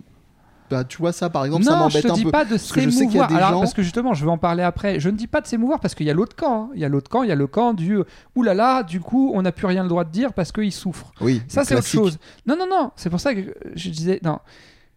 bah, 0.70 0.84
tu 0.84 0.98
vois 0.98 1.12
ça 1.12 1.30
par 1.30 1.46
exemple 1.46 1.64
ça 1.64 1.72
non, 1.72 1.78
je 1.78 1.84
m'embête 1.84 2.04
te 2.04 2.12
un 2.12 2.14
dis 2.14 2.24
peu 2.24 2.32
pas 2.32 2.46
de 2.46 2.52
que 2.52 2.58
je 2.58 2.68
qu'il 2.74 2.82
y 2.84 2.88
a 2.88 2.92
s'émouvoir. 3.28 3.32
Alors, 3.34 3.50
gens- 3.52 3.60
parce 3.60 3.74
que 3.74 3.82
justement, 3.84 4.14
je 4.14 4.24
vais 4.26 4.32
en 4.32 4.38
parler 4.38 4.64
après. 4.64 5.00
Je 5.00 5.10
ne 5.10 5.16
dis 5.18 5.28
pas 5.28 5.42
de 5.42 5.48
s'émouvoir 5.48 5.80
parce 5.80 5.96
qu'il 5.96 6.06
y 6.06 6.10
a 6.10 6.14
l'autre 6.14 6.36
camp. 6.36 6.66
hein. 6.66 6.70
Il 6.76 6.82
y 6.82 6.86
a 6.86 6.90
l'autre 6.90 7.10
camp, 7.10 7.24
il 7.24 7.30
y 7.30 7.32
a 7.32 7.36
le 7.36 7.48
camp 7.48 7.74
du 7.74 7.98
oulala, 8.36 8.84
du 8.84 9.00
coup, 9.00 9.32
on 9.36 9.42
n'a 9.42 9.52
plus 9.52 9.68
rien 9.68 9.84
le 9.84 9.90
droit 9.90 10.04
de 10.04 10.12
dire 10.12 10.34
parce 10.34 10.52
qu'il 10.52 10.72
souffre. 10.72 11.12
oui 11.22 11.42
Ça, 11.48 11.64
c'est 11.66 11.76
autre 11.76 11.86
chose. 11.88 12.18
Non, 12.46 12.56
non, 12.58 12.68
non. 12.70 12.92
C'est 12.96 13.10
pour 13.10 13.20
ça 13.20 13.34
que 13.36 13.42
je 13.76 13.90
disais. 13.90 14.20
Non. 14.24 14.40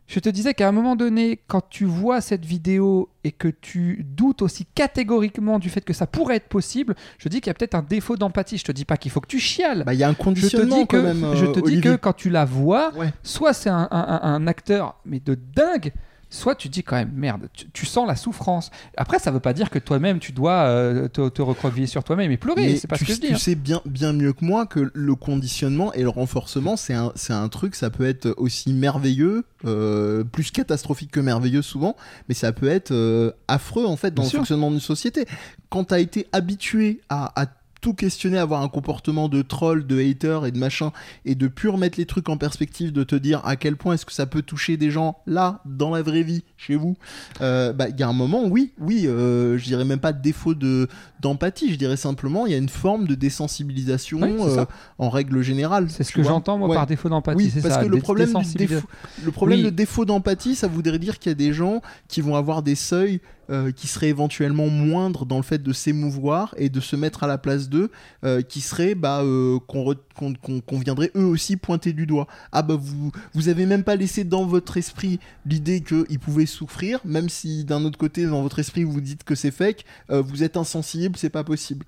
Je 0.08 0.20
te 0.20 0.28
disais 0.28 0.54
qu'à 0.54 0.68
un 0.68 0.72
moment 0.72 0.94
donné, 0.94 1.40
quand 1.48 1.68
tu 1.68 1.84
vois 1.84 2.20
cette 2.20 2.44
vidéo 2.44 3.08
et 3.24 3.32
que 3.32 3.48
tu 3.48 4.04
doutes 4.08 4.40
aussi 4.40 4.64
catégoriquement 4.64 5.58
du 5.58 5.68
fait 5.68 5.80
que 5.80 5.92
ça 5.92 6.06
pourrait 6.06 6.36
être 6.36 6.48
possible, 6.48 6.94
je 7.18 7.28
dis 7.28 7.40
qu'il 7.40 7.48
y 7.48 7.50
a 7.50 7.54
peut-être 7.54 7.74
un 7.74 7.82
défaut 7.82 8.16
d'empathie. 8.16 8.56
Je 8.56 8.64
te 8.64 8.70
dis 8.72 8.84
pas 8.84 8.96
qu'il 8.96 9.10
faut 9.10 9.20
que 9.20 9.26
tu 9.26 9.40
chiales. 9.40 9.82
bah 9.84 9.94
il 9.94 9.98
y 10.00 10.04
a 10.04 10.08
un 10.08 10.12
je 10.12 10.16
te 10.18 10.22
conditionnement 10.22 10.76
dis 10.78 10.86
que, 10.86 10.96
quand 10.96 11.02
même 11.02 11.24
euh, 11.24 11.34
je 11.34 11.46
te 11.46 11.58
dis 11.60 11.80
que 11.80 11.96
quand 11.96 12.12
tu 12.12 12.30
la 12.30 12.44
vois, 12.44 12.92
Ouais. 12.96 13.12
soit 13.24 13.52
c'est 13.52 13.68
un- 13.68 13.88
un 13.90 14.46
acteur 14.46 14.96
mais 15.04 15.18
de 15.18 15.34
dingue, 15.34 15.92
soit 16.28 16.54
tu 16.56 16.68
dis 16.68 16.82
quand 16.82 16.96
même 16.96 17.12
merde, 17.14 17.48
tu, 17.52 17.66
tu 17.72 17.86
sens 17.86 18.06
la 18.06 18.16
souffrance. 18.16 18.70
Après, 18.96 19.18
ça 19.18 19.30
veut 19.30 19.40
pas 19.40 19.52
dire 19.52 19.70
que 19.70 19.78
toi-même 19.78 20.18
tu 20.18 20.32
dois 20.32 20.64
euh, 20.64 21.08
te, 21.08 21.28
te 21.28 21.40
recroqueviller 21.42 21.86
sur 21.86 22.02
toi-même 22.04 22.30
et 22.32 22.36
pleurer. 22.36 22.62
Mais 22.66 22.76
C'est 22.76 22.88
pas 22.88 22.96
tu, 22.98 23.04
ce 23.04 23.08
que 23.10 23.14
je 23.16 23.20
dis. 23.20 23.26
tu 23.28 23.34
hein. 23.34 23.38
sais 23.38 23.54
bien, 23.54 23.80
bien 23.86 24.12
mieux 24.12 24.32
que 24.32 24.44
moi 24.44 24.66
que 24.66 24.90
le 24.92 25.14
conditionnement 25.14 25.92
et 25.92 26.02
le 26.02 26.08
renforcement, 26.08 26.76
c'est 26.76 26.94
un, 26.94 27.12
un 27.30 27.48
truc, 27.48 27.74
ça 27.74 27.90
peut 27.90 28.06
être 28.06 28.34
aussi 28.38 28.72
merveilleux, 28.72 29.44
euh, 29.64 30.24
plus 30.24 30.50
catastrophique 30.50 31.10
que 31.10 31.20
merveilleux 31.20 31.62
souvent, 31.62 31.96
mais 32.28 32.34
ça 32.34 32.52
peut 32.52 32.68
être 32.68 32.90
euh, 32.92 33.30
affreux 33.48 33.86
en 33.86 33.96
fait 33.96 34.10
dans 34.12 34.22
Bien 34.22 34.24
le 34.24 34.30
sûr. 34.30 34.38
fonctionnement 34.40 34.70
d'une 34.70 34.80
société. 34.80 35.26
Quand 35.70 35.84
tu 35.84 35.94
as 35.94 35.98
été 36.00 36.26
habitué 36.32 37.00
à, 37.08 37.40
à 37.40 37.46
tout 37.80 37.94
questionner, 37.94 38.38
avoir 38.38 38.62
un 38.62 38.68
comportement 38.68 39.28
de 39.28 39.42
troll, 39.42 39.86
de 39.86 40.00
hater 40.00 40.40
et 40.46 40.50
de 40.50 40.58
machin, 40.58 40.92
et 41.24 41.34
de 41.34 41.48
plus 41.48 41.68
remettre 41.68 41.98
les 41.98 42.06
trucs 42.06 42.28
en 42.28 42.36
perspective, 42.36 42.92
de 42.92 43.04
te 43.04 43.16
dire 43.16 43.44
à 43.44 43.56
quel 43.56 43.76
point 43.76 43.94
est-ce 43.94 44.06
que 44.06 44.12
ça 44.12 44.26
peut 44.26 44.42
toucher 44.42 44.76
des 44.76 44.90
gens 44.90 45.18
là, 45.26 45.60
dans 45.64 45.90
la 45.90 46.02
vraie 46.02 46.22
vie, 46.22 46.44
chez 46.56 46.76
vous, 46.76 46.96
euh, 47.40 47.72
bah, 47.72 47.88
il 47.88 47.98
y 47.98 48.02
a 48.02 48.08
un 48.08 48.12
moment, 48.12 48.44
oui, 48.46 48.72
oui, 48.80 49.06
euh, 49.06 49.58
je 49.58 49.64
dirais 49.64 49.84
même 49.84 49.98
pas 49.98 50.12
de 50.12 50.22
défaut 50.22 50.54
de 50.54 50.88
d'empathie, 51.20 51.72
je 51.72 51.78
dirais 51.78 51.96
simplement 51.96 52.46
il 52.46 52.52
y 52.52 52.54
a 52.54 52.58
une 52.58 52.68
forme 52.68 53.06
de 53.06 53.14
désensibilisation 53.14 54.20
Oui, 54.20 54.36
euh, 54.40 54.64
en 54.98 55.08
règle 55.08 55.42
générale. 55.42 55.88
C'est 55.90 56.04
ce 56.04 56.12
que 56.12 56.22
j'entends 56.22 56.58
moi 56.58 56.68
Ouais. 56.68 56.74
par 56.76 56.86
défaut 56.86 57.08
d'empathie. 57.08 57.36
Oui, 57.36 57.50
c'est 57.52 57.62
parce 57.62 57.74
ça, 57.74 57.84
que 57.84 57.88
le 57.88 57.98
problème, 57.98 58.32
du 58.32 58.54
défaut, 58.54 58.86
le 59.24 59.30
problème 59.30 59.58
Oui. 59.60 59.64
de 59.64 59.70
défaut 59.70 60.04
d'empathie, 60.04 60.54
ça 60.54 60.68
voudrait 60.68 60.98
dire 60.98 61.18
qu'il 61.18 61.30
y 61.30 61.32
a 61.32 61.36
des 61.36 61.52
gens 61.52 61.80
qui 62.08 62.20
vont 62.20 62.36
avoir 62.36 62.62
des 62.62 62.74
seuils 62.74 63.20
euh, 63.48 63.70
qui 63.70 63.86
seraient 63.86 64.08
éventuellement 64.08 64.66
moindres 64.68 65.24
dans 65.24 65.36
le 65.36 65.44
fait 65.44 65.62
de 65.62 65.72
s'émouvoir 65.72 66.52
et 66.58 66.68
de 66.68 66.80
se 66.80 66.96
mettre 66.96 67.22
à 67.22 67.28
la 67.28 67.38
place 67.38 67.68
d'eux, 67.68 67.92
euh, 68.24 68.42
qui 68.42 68.60
seraient 68.60 68.96
bah, 68.96 69.20
euh, 69.22 69.60
qu'on 69.68 69.94
qu'on 70.16 70.78
viendrait 70.80 71.12
eux 71.14 71.24
aussi 71.24 71.56
pointer 71.56 71.92
du 71.92 72.06
doigt. 72.06 72.26
Ah 72.50 72.62
bah 72.62 72.76
vous 72.76 73.12
vous 73.34 73.48
avez 73.48 73.64
même 73.66 73.84
pas 73.84 73.94
laissé 73.94 74.24
dans 74.24 74.46
votre 74.46 74.76
esprit 74.78 75.20
l'idée 75.44 75.80
qu'ils 75.80 76.18
pouvaient 76.18 76.45
souffrir, 76.46 77.00
même 77.04 77.28
si 77.28 77.64
d'un 77.64 77.84
autre 77.84 77.98
côté 77.98 78.24
dans 78.26 78.42
votre 78.42 78.58
esprit 78.58 78.84
vous 78.84 79.00
dites 79.00 79.24
que 79.24 79.34
c'est 79.34 79.50
fake, 79.50 79.84
euh, 80.10 80.22
vous 80.22 80.42
êtes 80.42 80.56
insensible, 80.56 81.16
c'est 81.16 81.30
pas 81.30 81.44
possible. 81.44 81.84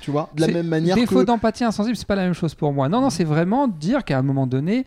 Tu 0.00 0.10
vois, 0.12 0.30
de 0.34 0.40
la 0.42 0.48
même 0.48 0.68
manière 0.68 0.94
Défaut 0.94 1.20
que 1.20 1.24
d'empathie 1.24 1.64
insensible, 1.64 1.96
c'est 1.96 2.06
pas 2.06 2.14
la 2.14 2.22
même 2.22 2.34
chose 2.34 2.54
pour 2.54 2.72
moi. 2.72 2.88
Non, 2.88 3.00
non, 3.00 3.10
c'est 3.10 3.24
vraiment 3.24 3.66
dire 3.66 4.04
qu'à 4.04 4.18
un 4.18 4.22
moment 4.22 4.46
donné, 4.46 4.86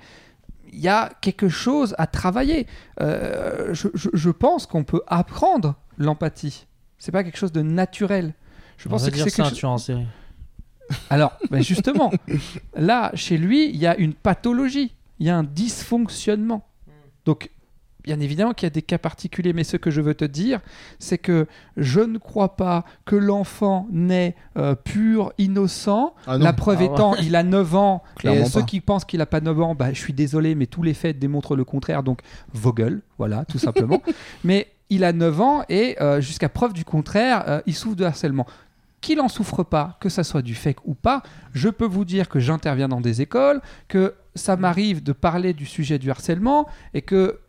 il 0.71 0.79
y 0.79 0.87
a 0.87 1.11
quelque 1.21 1.49
chose 1.49 1.93
à 1.97 2.07
travailler. 2.07 2.65
Euh, 3.01 3.73
je, 3.73 3.89
je- 3.93 4.09
je 4.13 4.29
pense 4.29 4.65
qu'on 4.65 4.85
peut 4.85 5.01
apprendre 5.07 5.75
l'empathie. 5.97 6.65
C'est 6.97 7.11
pas 7.11 7.23
quelque 7.25 7.37
chose 7.37 7.51
de 7.51 7.61
naturel. 7.61 8.33
Je 8.77 8.87
On 8.87 8.91
pense 8.91 9.09
que 9.09 9.15
c'est 9.17 9.31
quelque 9.31 9.41
un 9.41 9.49
chose. 9.49 9.65
en 9.65 9.77
série. 9.77 10.05
Alors, 11.09 11.33
ben 11.49 11.61
justement, 11.61 12.11
là, 12.75 13.11
chez 13.13 13.37
lui, 13.37 13.69
il 13.69 13.75
y 13.77 13.87
a 13.87 13.97
une 13.97 14.13
pathologie, 14.13 14.93
il 15.19 15.25
y 15.27 15.29
a 15.29 15.37
un 15.37 15.43
dysfonctionnement. 15.43 16.65
Donc, 17.25 17.49
Bien 18.03 18.19
évidemment 18.19 18.53
qu'il 18.53 18.65
y 18.65 18.67
a 18.67 18.71
des 18.71 18.81
cas 18.81 18.97
particuliers, 18.97 19.53
mais 19.53 19.63
ce 19.63 19.77
que 19.77 19.91
je 19.91 20.01
veux 20.01 20.15
te 20.15 20.25
dire, 20.25 20.59
c'est 20.99 21.17
que 21.17 21.47
je 21.77 21.99
ne 21.99 22.17
crois 22.17 22.55
pas 22.55 22.83
que 23.05 23.15
l'enfant 23.15 23.87
naît 23.91 24.35
euh, 24.57 24.75
pur, 24.75 25.33
innocent. 25.37 26.15
Ah. 26.25 26.37
La 26.37 26.53
preuve 26.53 26.79
Ah 26.81 26.85
étant, 26.85 27.15
il 27.15 27.35
a 27.35 27.43
9 27.43 27.75
ans. 27.75 28.03
Et 28.23 28.45
ceux 28.45 28.63
qui 28.63 28.81
pensent 28.81 29.05
qu'il 29.05 29.19
n'a 29.19 29.25
pas 29.25 29.41
9 29.41 29.61
ans, 29.61 29.75
bah, 29.75 29.93
je 29.93 29.99
suis 29.99 30.13
désolé, 30.13 30.55
mais 30.55 30.65
tous 30.65 30.83
les 30.83 30.93
faits 30.93 31.19
démontrent 31.19 31.55
le 31.55 31.63
contraire. 31.63 32.03
Donc, 32.03 32.21
Vogel, 32.53 33.01
voilà, 33.17 33.45
tout 33.45 33.59
simplement. 33.59 34.01
mais 34.43 34.67
il 34.91 35.05
a 35.05 35.13
9 35.13 35.41
ans 35.41 35.63
et 35.69 35.95
euh, 36.01 36.19
jusqu'à 36.19 36.49
preuve 36.49 36.73
du 36.73 36.83
contraire, 36.83 37.45
euh, 37.47 37.61
il 37.65 37.73
souffre 37.73 37.95
de 37.95 38.03
harcèlement. 38.03 38.45
Qu'il 38.99 39.19
en 39.21 39.29
souffre 39.29 39.63
pas, 39.63 39.97
que 39.99 40.09
ça 40.09 40.23
soit 40.23 40.43
du 40.43 40.53
fake 40.53 40.85
ou 40.85 40.93
pas, 40.93 41.23
je 41.53 41.69
peux 41.69 41.85
vous 41.85 42.05
dire 42.05 42.29
que 42.29 42.39
j'interviens 42.39 42.89
dans 42.89 43.01
des 43.01 43.21
écoles, 43.21 43.61
que 43.87 44.13
ça 44.35 44.57
m'arrive 44.57 45.01
de 45.01 45.13
parler 45.13 45.53
du 45.53 45.65
sujet 45.65 45.97
du 45.97 46.11
harcèlement 46.11 46.67
et 46.93 47.01
que 47.01 47.39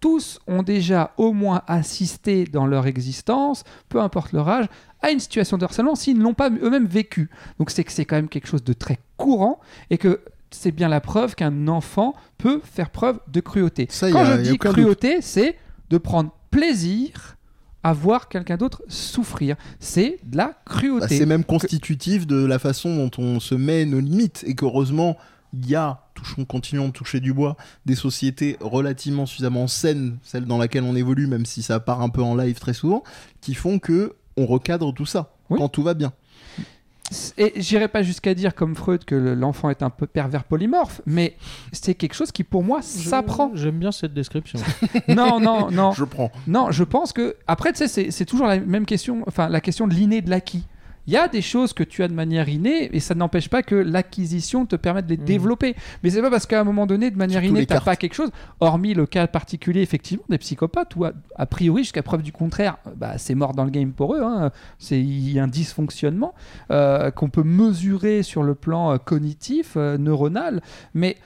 tous 0.00 0.38
ont 0.46 0.62
déjà 0.62 1.12
au 1.18 1.32
moins 1.32 1.62
assisté 1.66 2.44
dans 2.44 2.66
leur 2.66 2.86
existence, 2.86 3.64
peu 3.88 4.00
importe 4.00 4.32
leur 4.32 4.48
âge, 4.48 4.66
à 5.02 5.10
une 5.10 5.20
situation 5.20 5.58
de 5.58 5.64
harcèlement 5.64 5.94
s'ils 5.94 6.18
ne 6.18 6.22
l'ont 6.22 6.34
pas 6.34 6.50
eux-mêmes 6.50 6.86
vécu. 6.86 7.30
Donc 7.58 7.70
c'est 7.70 7.84
que 7.84 7.92
c'est 7.92 8.04
quand 8.04 8.16
même 8.16 8.28
quelque 8.28 8.48
chose 8.48 8.64
de 8.64 8.72
très 8.72 8.98
courant 9.16 9.60
et 9.90 9.98
que 9.98 10.20
c'est 10.50 10.72
bien 10.72 10.88
la 10.88 11.00
preuve 11.00 11.34
qu'un 11.34 11.68
enfant 11.68 12.14
peut 12.38 12.60
faire 12.64 12.90
preuve 12.90 13.20
de 13.28 13.40
cruauté. 13.40 13.86
Ça, 13.90 14.10
Quand 14.10 14.20
a- 14.20 14.36
je 14.36 14.50
dis 14.50 14.58
cruauté, 14.58 15.20
c'est 15.20 15.56
de 15.90 15.98
prendre 15.98 16.30
plaisir 16.50 17.36
à 17.82 17.92
voir 17.94 18.28
quelqu'un 18.28 18.56
d'autre 18.58 18.82
souffrir. 18.88 19.56
C'est 19.78 20.18
de 20.24 20.36
la 20.36 20.46
Bah, 20.48 20.54
cruauté. 20.66 21.16
c'est 21.18 21.24
même 21.26 21.44
constitutif 21.44 22.26
de 22.26 22.44
la 22.44 22.58
façon 22.58 22.94
dont 22.96 23.10
on 23.22 23.40
se 23.40 23.54
met 23.54 23.86
nos 23.86 24.00
limites 24.00 24.44
et 24.46 24.54
qu'heureusement 24.54 25.16
il 25.52 25.68
y 25.68 25.74
a, 25.74 26.00
touchons, 26.14 26.44
continuons 26.44 26.88
de 26.88 26.92
toucher 26.92 27.20
du 27.20 27.32
bois, 27.32 27.56
des 27.86 27.94
sociétés 27.96 28.56
relativement 28.60 29.26
suffisamment 29.26 29.66
saines, 29.66 30.18
celles 30.22 30.44
dans 30.44 30.58
laquelle 30.58 30.84
on 30.84 30.94
évolue, 30.96 31.26
même 31.26 31.46
si 31.46 31.62
ça 31.62 31.80
part 31.80 32.02
un 32.02 32.08
peu 32.08 32.22
en 32.22 32.34
live 32.36 32.58
très 32.58 32.72
souvent, 32.74 33.02
qui 33.40 33.54
font 33.54 33.78
que 33.78 34.14
on 34.36 34.46
recadre 34.46 34.94
tout 34.94 35.06
ça 35.06 35.34
Oui. 35.50 35.58
quand 35.58 35.68
tout 35.68 35.82
va 35.82 35.94
bien. 35.94 36.12
Et 37.36 37.54
j'irai 37.56 37.88
pas 37.88 38.04
jusqu'à 38.04 38.34
dire 38.34 38.54
comme 38.54 38.76
Freud 38.76 39.04
que 39.04 39.16
le- 39.16 39.34
l'enfant 39.34 39.68
est 39.68 39.82
un 39.82 39.90
peu 39.90 40.06
pervers 40.06 40.44
polymorphe, 40.44 41.00
mais 41.06 41.36
c'est 41.72 41.96
quelque 41.96 42.14
chose 42.14 42.30
qui 42.30 42.44
pour 42.44 42.62
moi 42.62 42.82
s'apprend. 42.82 43.50
J'aime 43.56 43.80
bien 43.80 43.90
cette 43.90 44.14
description. 44.14 44.60
Non, 45.08 45.40
non, 45.40 45.72
non. 45.72 45.90
Je 45.90 46.04
prends. 46.04 46.30
Non, 46.46 46.70
je 46.70 46.84
pense 46.84 47.12
que 47.12 47.34
après, 47.48 47.72
tu 47.72 47.88
sais, 47.88 48.10
c'est- 48.12 48.24
toujours 48.24 48.46
la 48.46 48.60
même 48.60 48.86
question, 48.86 49.24
enfin 49.26 49.48
la 49.48 49.60
question 49.60 49.88
de 49.88 49.94
l'inné 49.94 50.20
de 50.22 50.30
l'acquis. 50.30 50.64
Il 51.06 51.12
y 51.12 51.16
a 51.16 51.28
des 51.28 51.42
choses 51.42 51.72
que 51.72 51.82
tu 51.82 52.02
as 52.02 52.08
de 52.08 52.12
manière 52.14 52.48
innée 52.48 52.94
et 52.94 53.00
ça 53.00 53.14
n'empêche 53.14 53.48
pas 53.48 53.62
que 53.62 53.74
l'acquisition 53.74 54.66
te 54.66 54.76
permette 54.76 55.06
de 55.06 55.14
les 55.14 55.18
Mhm. 55.18 55.24
développer. 55.24 55.74
Mais 56.02 56.10
c'est 56.10 56.20
pas 56.22 56.30
parce 56.30 56.46
qu'à 56.46 56.60
un 56.60 56.64
moment 56.64 56.86
donné, 56.86 57.10
de 57.10 57.16
manière 57.16 57.40
Surtout 57.40 57.56
innée, 57.56 57.66
t'as 57.66 57.76
cartes. 57.76 57.84
pas 57.86 57.96
quelque 57.96 58.14
chose, 58.14 58.30
hormis 58.60 58.94
le 58.94 59.06
cas 59.06 59.26
particulier 59.26 59.80
effectivement 59.82 60.24
des 60.28 60.38
psychopathes 60.38 60.94
où 60.96 61.04
a, 61.04 61.12
a 61.36 61.46
priori 61.46 61.82
jusqu'à 61.82 62.02
preuve 62.02 62.22
du 62.22 62.32
contraire, 62.32 62.76
bah, 62.96 63.18
c'est 63.18 63.34
mort 63.34 63.54
dans 63.54 63.64
le 63.64 63.70
game 63.70 63.92
pour 63.92 64.14
eux. 64.14 64.22
hein. 64.22 64.50
C'est 64.78 65.00
il 65.00 65.30
y 65.32 65.38
a 65.40 65.44
un 65.44 65.48
dysfonctionnement 65.48 66.34
euh, 66.70 67.10
qu'on 67.10 67.30
peut 67.30 67.42
mesurer 67.44 68.22
sur 68.22 68.42
le 68.42 68.54
plan 68.54 68.92
euh, 68.92 68.98
cognitif, 68.98 69.74
euh, 69.76 69.96
neuronal, 69.98 70.60
mais 70.94 71.16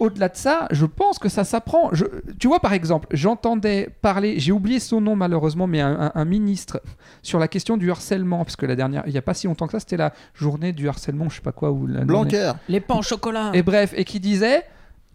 au-delà 0.00 0.28
de 0.28 0.36
ça, 0.36 0.66
je 0.72 0.86
pense 0.86 1.18
que 1.18 1.28
ça 1.28 1.44
s'apprend. 1.44 1.90
Je- 1.92 2.04
Tu 2.38 2.48
vois, 2.48 2.60
par 2.60 2.72
exemple, 2.72 3.06
j'entendais 3.12 3.88
parler, 4.02 4.38
j'ai 4.40 4.52
oublié 4.52 4.80
son 4.80 5.00
nom 5.00 5.14
malheureusement, 5.16 5.66
mais 5.66 5.80
un, 5.80 5.98
un- 6.00 6.12
un 6.14 6.24
ministre 6.24 6.80
sur 7.22 7.38
la 7.38 7.48
question 7.48 7.76
du 7.76 7.90
harcèlement, 7.90 8.44
parce 8.44 8.56
que 8.56 8.66
la 8.66 8.76
dernière, 8.76 9.02
il 9.06 9.12
n'y 9.12 9.18
a 9.18 9.22
pas 9.22 9.34
si 9.34 9.46
longtemps 9.46 9.66
que 9.66 9.72
ça, 9.72 9.80
c'était 9.80 9.96
la 9.96 10.12
journée 10.34 10.72
du 10.72 10.88
harcèlement, 10.88 11.28
je 11.28 11.36
sais 11.36 11.42
pas 11.42 11.52
quoi. 11.52 11.70
Ou 11.70 11.86
la 11.86 12.00
Blanquer. 12.04 12.52
Les 12.68 12.80
pains 12.80 12.96
au 12.96 13.02
chocolat. 13.02 13.50
Et 13.54 13.62
bref, 13.62 13.92
et 13.96 14.04
qui 14.04 14.18
disait, 14.20 14.62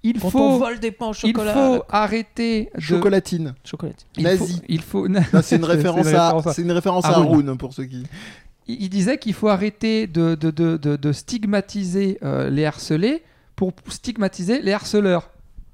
il 0.02 0.18
Quand 0.20 0.28
on 0.28 0.32
faut, 0.32 0.60
vole 0.60 0.80
des 0.80 0.92
pains 0.92 1.08
au 1.08 1.14
il 1.26 1.34
faut 1.36 1.84
arrêter 1.90 2.70
de... 2.74 2.80
Chocolatine. 2.80 3.54
Chocolat. 3.66 3.92
il 4.16 4.24
Nazi. 4.24 4.54
faut- 4.56 4.64
Il 4.70 4.82
faut, 4.82 5.08
c'est 5.44 5.58
une 5.58 5.66
référence 5.66 6.08
à, 6.14 6.30
à- 6.38 6.54
c'est 6.54 6.62
une 6.62 6.72
référence 6.72 7.04
à. 7.04 7.10
Haroun 7.10 7.58
pour 7.58 7.74
ceux 7.74 7.84
qui. 7.84 8.04
il 8.68 8.82
il 8.84 8.90
disait 8.90 9.18
qu'il 9.18 9.34
faut 9.34 9.50
arrêter 9.50 10.08
de, 10.08 10.36
de, 10.36 10.52
de, 10.52 10.78
de- 10.78 10.96
de 10.96 11.12
stigmatiser 11.12 12.18
euh, 12.24 12.50
les 12.50 12.66
harcelés 12.66 13.24
pour 13.68 13.74
stigmatiser 13.90 14.62
les 14.62 14.72
harceleurs. 14.72 15.30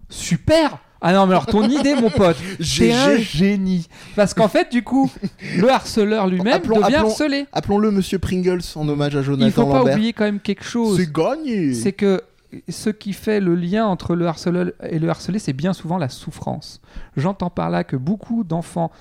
Super 0.09 0.79
Ah 1.01 1.13
non, 1.13 1.25
mais 1.27 1.33
alors 1.33 1.45
ton 1.45 1.63
idée, 1.69 1.93
mon 1.95 2.09
pote, 2.09 2.37
c'est 2.59 2.91
un 2.91 3.17
génie. 3.17 3.87
Parce 4.15 4.33
qu'en 4.33 4.47
fait, 4.47 4.71
du 4.71 4.83
coup, 4.83 5.11
le 5.57 5.69
harceleur 5.69 6.25
lui-même 6.27 6.61
devient 6.61 6.79
appelons- 6.95 7.09
harcelé. 7.09 7.45
Appelons-le 7.53 7.91
Monsieur 7.91 8.17
Pringles 8.17 8.61
en 8.75 8.87
hommage 8.89 9.15
à 9.15 9.21
Jonathan 9.21 9.45
Il 9.45 9.51
faut 9.51 9.65
pas 9.67 9.77
Lambert. 9.79 9.93
oublier 9.95 10.13
quand 10.13 10.23
même 10.23 10.39
quelque 10.39 10.63
chose. 10.63 10.97
C'est 10.97 11.11
gagné. 11.11 11.73
C'est 11.75 11.91
que 11.93 12.21
ce 12.69 12.89
qui 12.89 13.13
fait 13.13 13.39
le 13.39 13.53
lien 13.55 13.85
entre 13.85 14.15
le 14.15 14.25
harceleur 14.27 14.71
et 14.89 14.97
le 14.97 15.09
harcelé, 15.09 15.37
c'est 15.39 15.53
bien 15.53 15.73
souvent 15.73 15.97
la 15.99 16.09
souffrance. 16.09 16.81
J'entends 17.17 17.49
par 17.51 17.69
là 17.69 17.83
que 17.83 17.95
beaucoup 17.97 18.43
d'enfants 18.43 18.91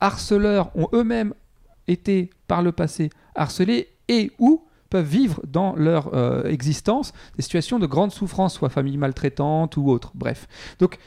harceleurs 0.00 0.70
ont 0.74 0.88
eux-mêmes 0.92 1.32
été 1.88 2.30
par 2.48 2.62
le 2.62 2.72
passé 2.72 3.10
harcelés 3.34 3.88
et 4.08 4.32
ou 4.38 4.62
peuvent 4.90 5.06
vivre 5.06 5.40
dans 5.46 5.74
leur 5.76 6.14
euh, 6.14 6.44
existence 6.44 7.12
des 7.36 7.42
situations 7.42 7.78
de 7.78 7.86
grande 7.86 8.12
souffrance, 8.12 8.54
soit 8.54 8.68
famille 8.68 8.96
maltraitante 8.96 9.76
ou 9.76 9.90
autre. 9.90 10.12
Bref. 10.14 10.46
Donc, 10.78 10.98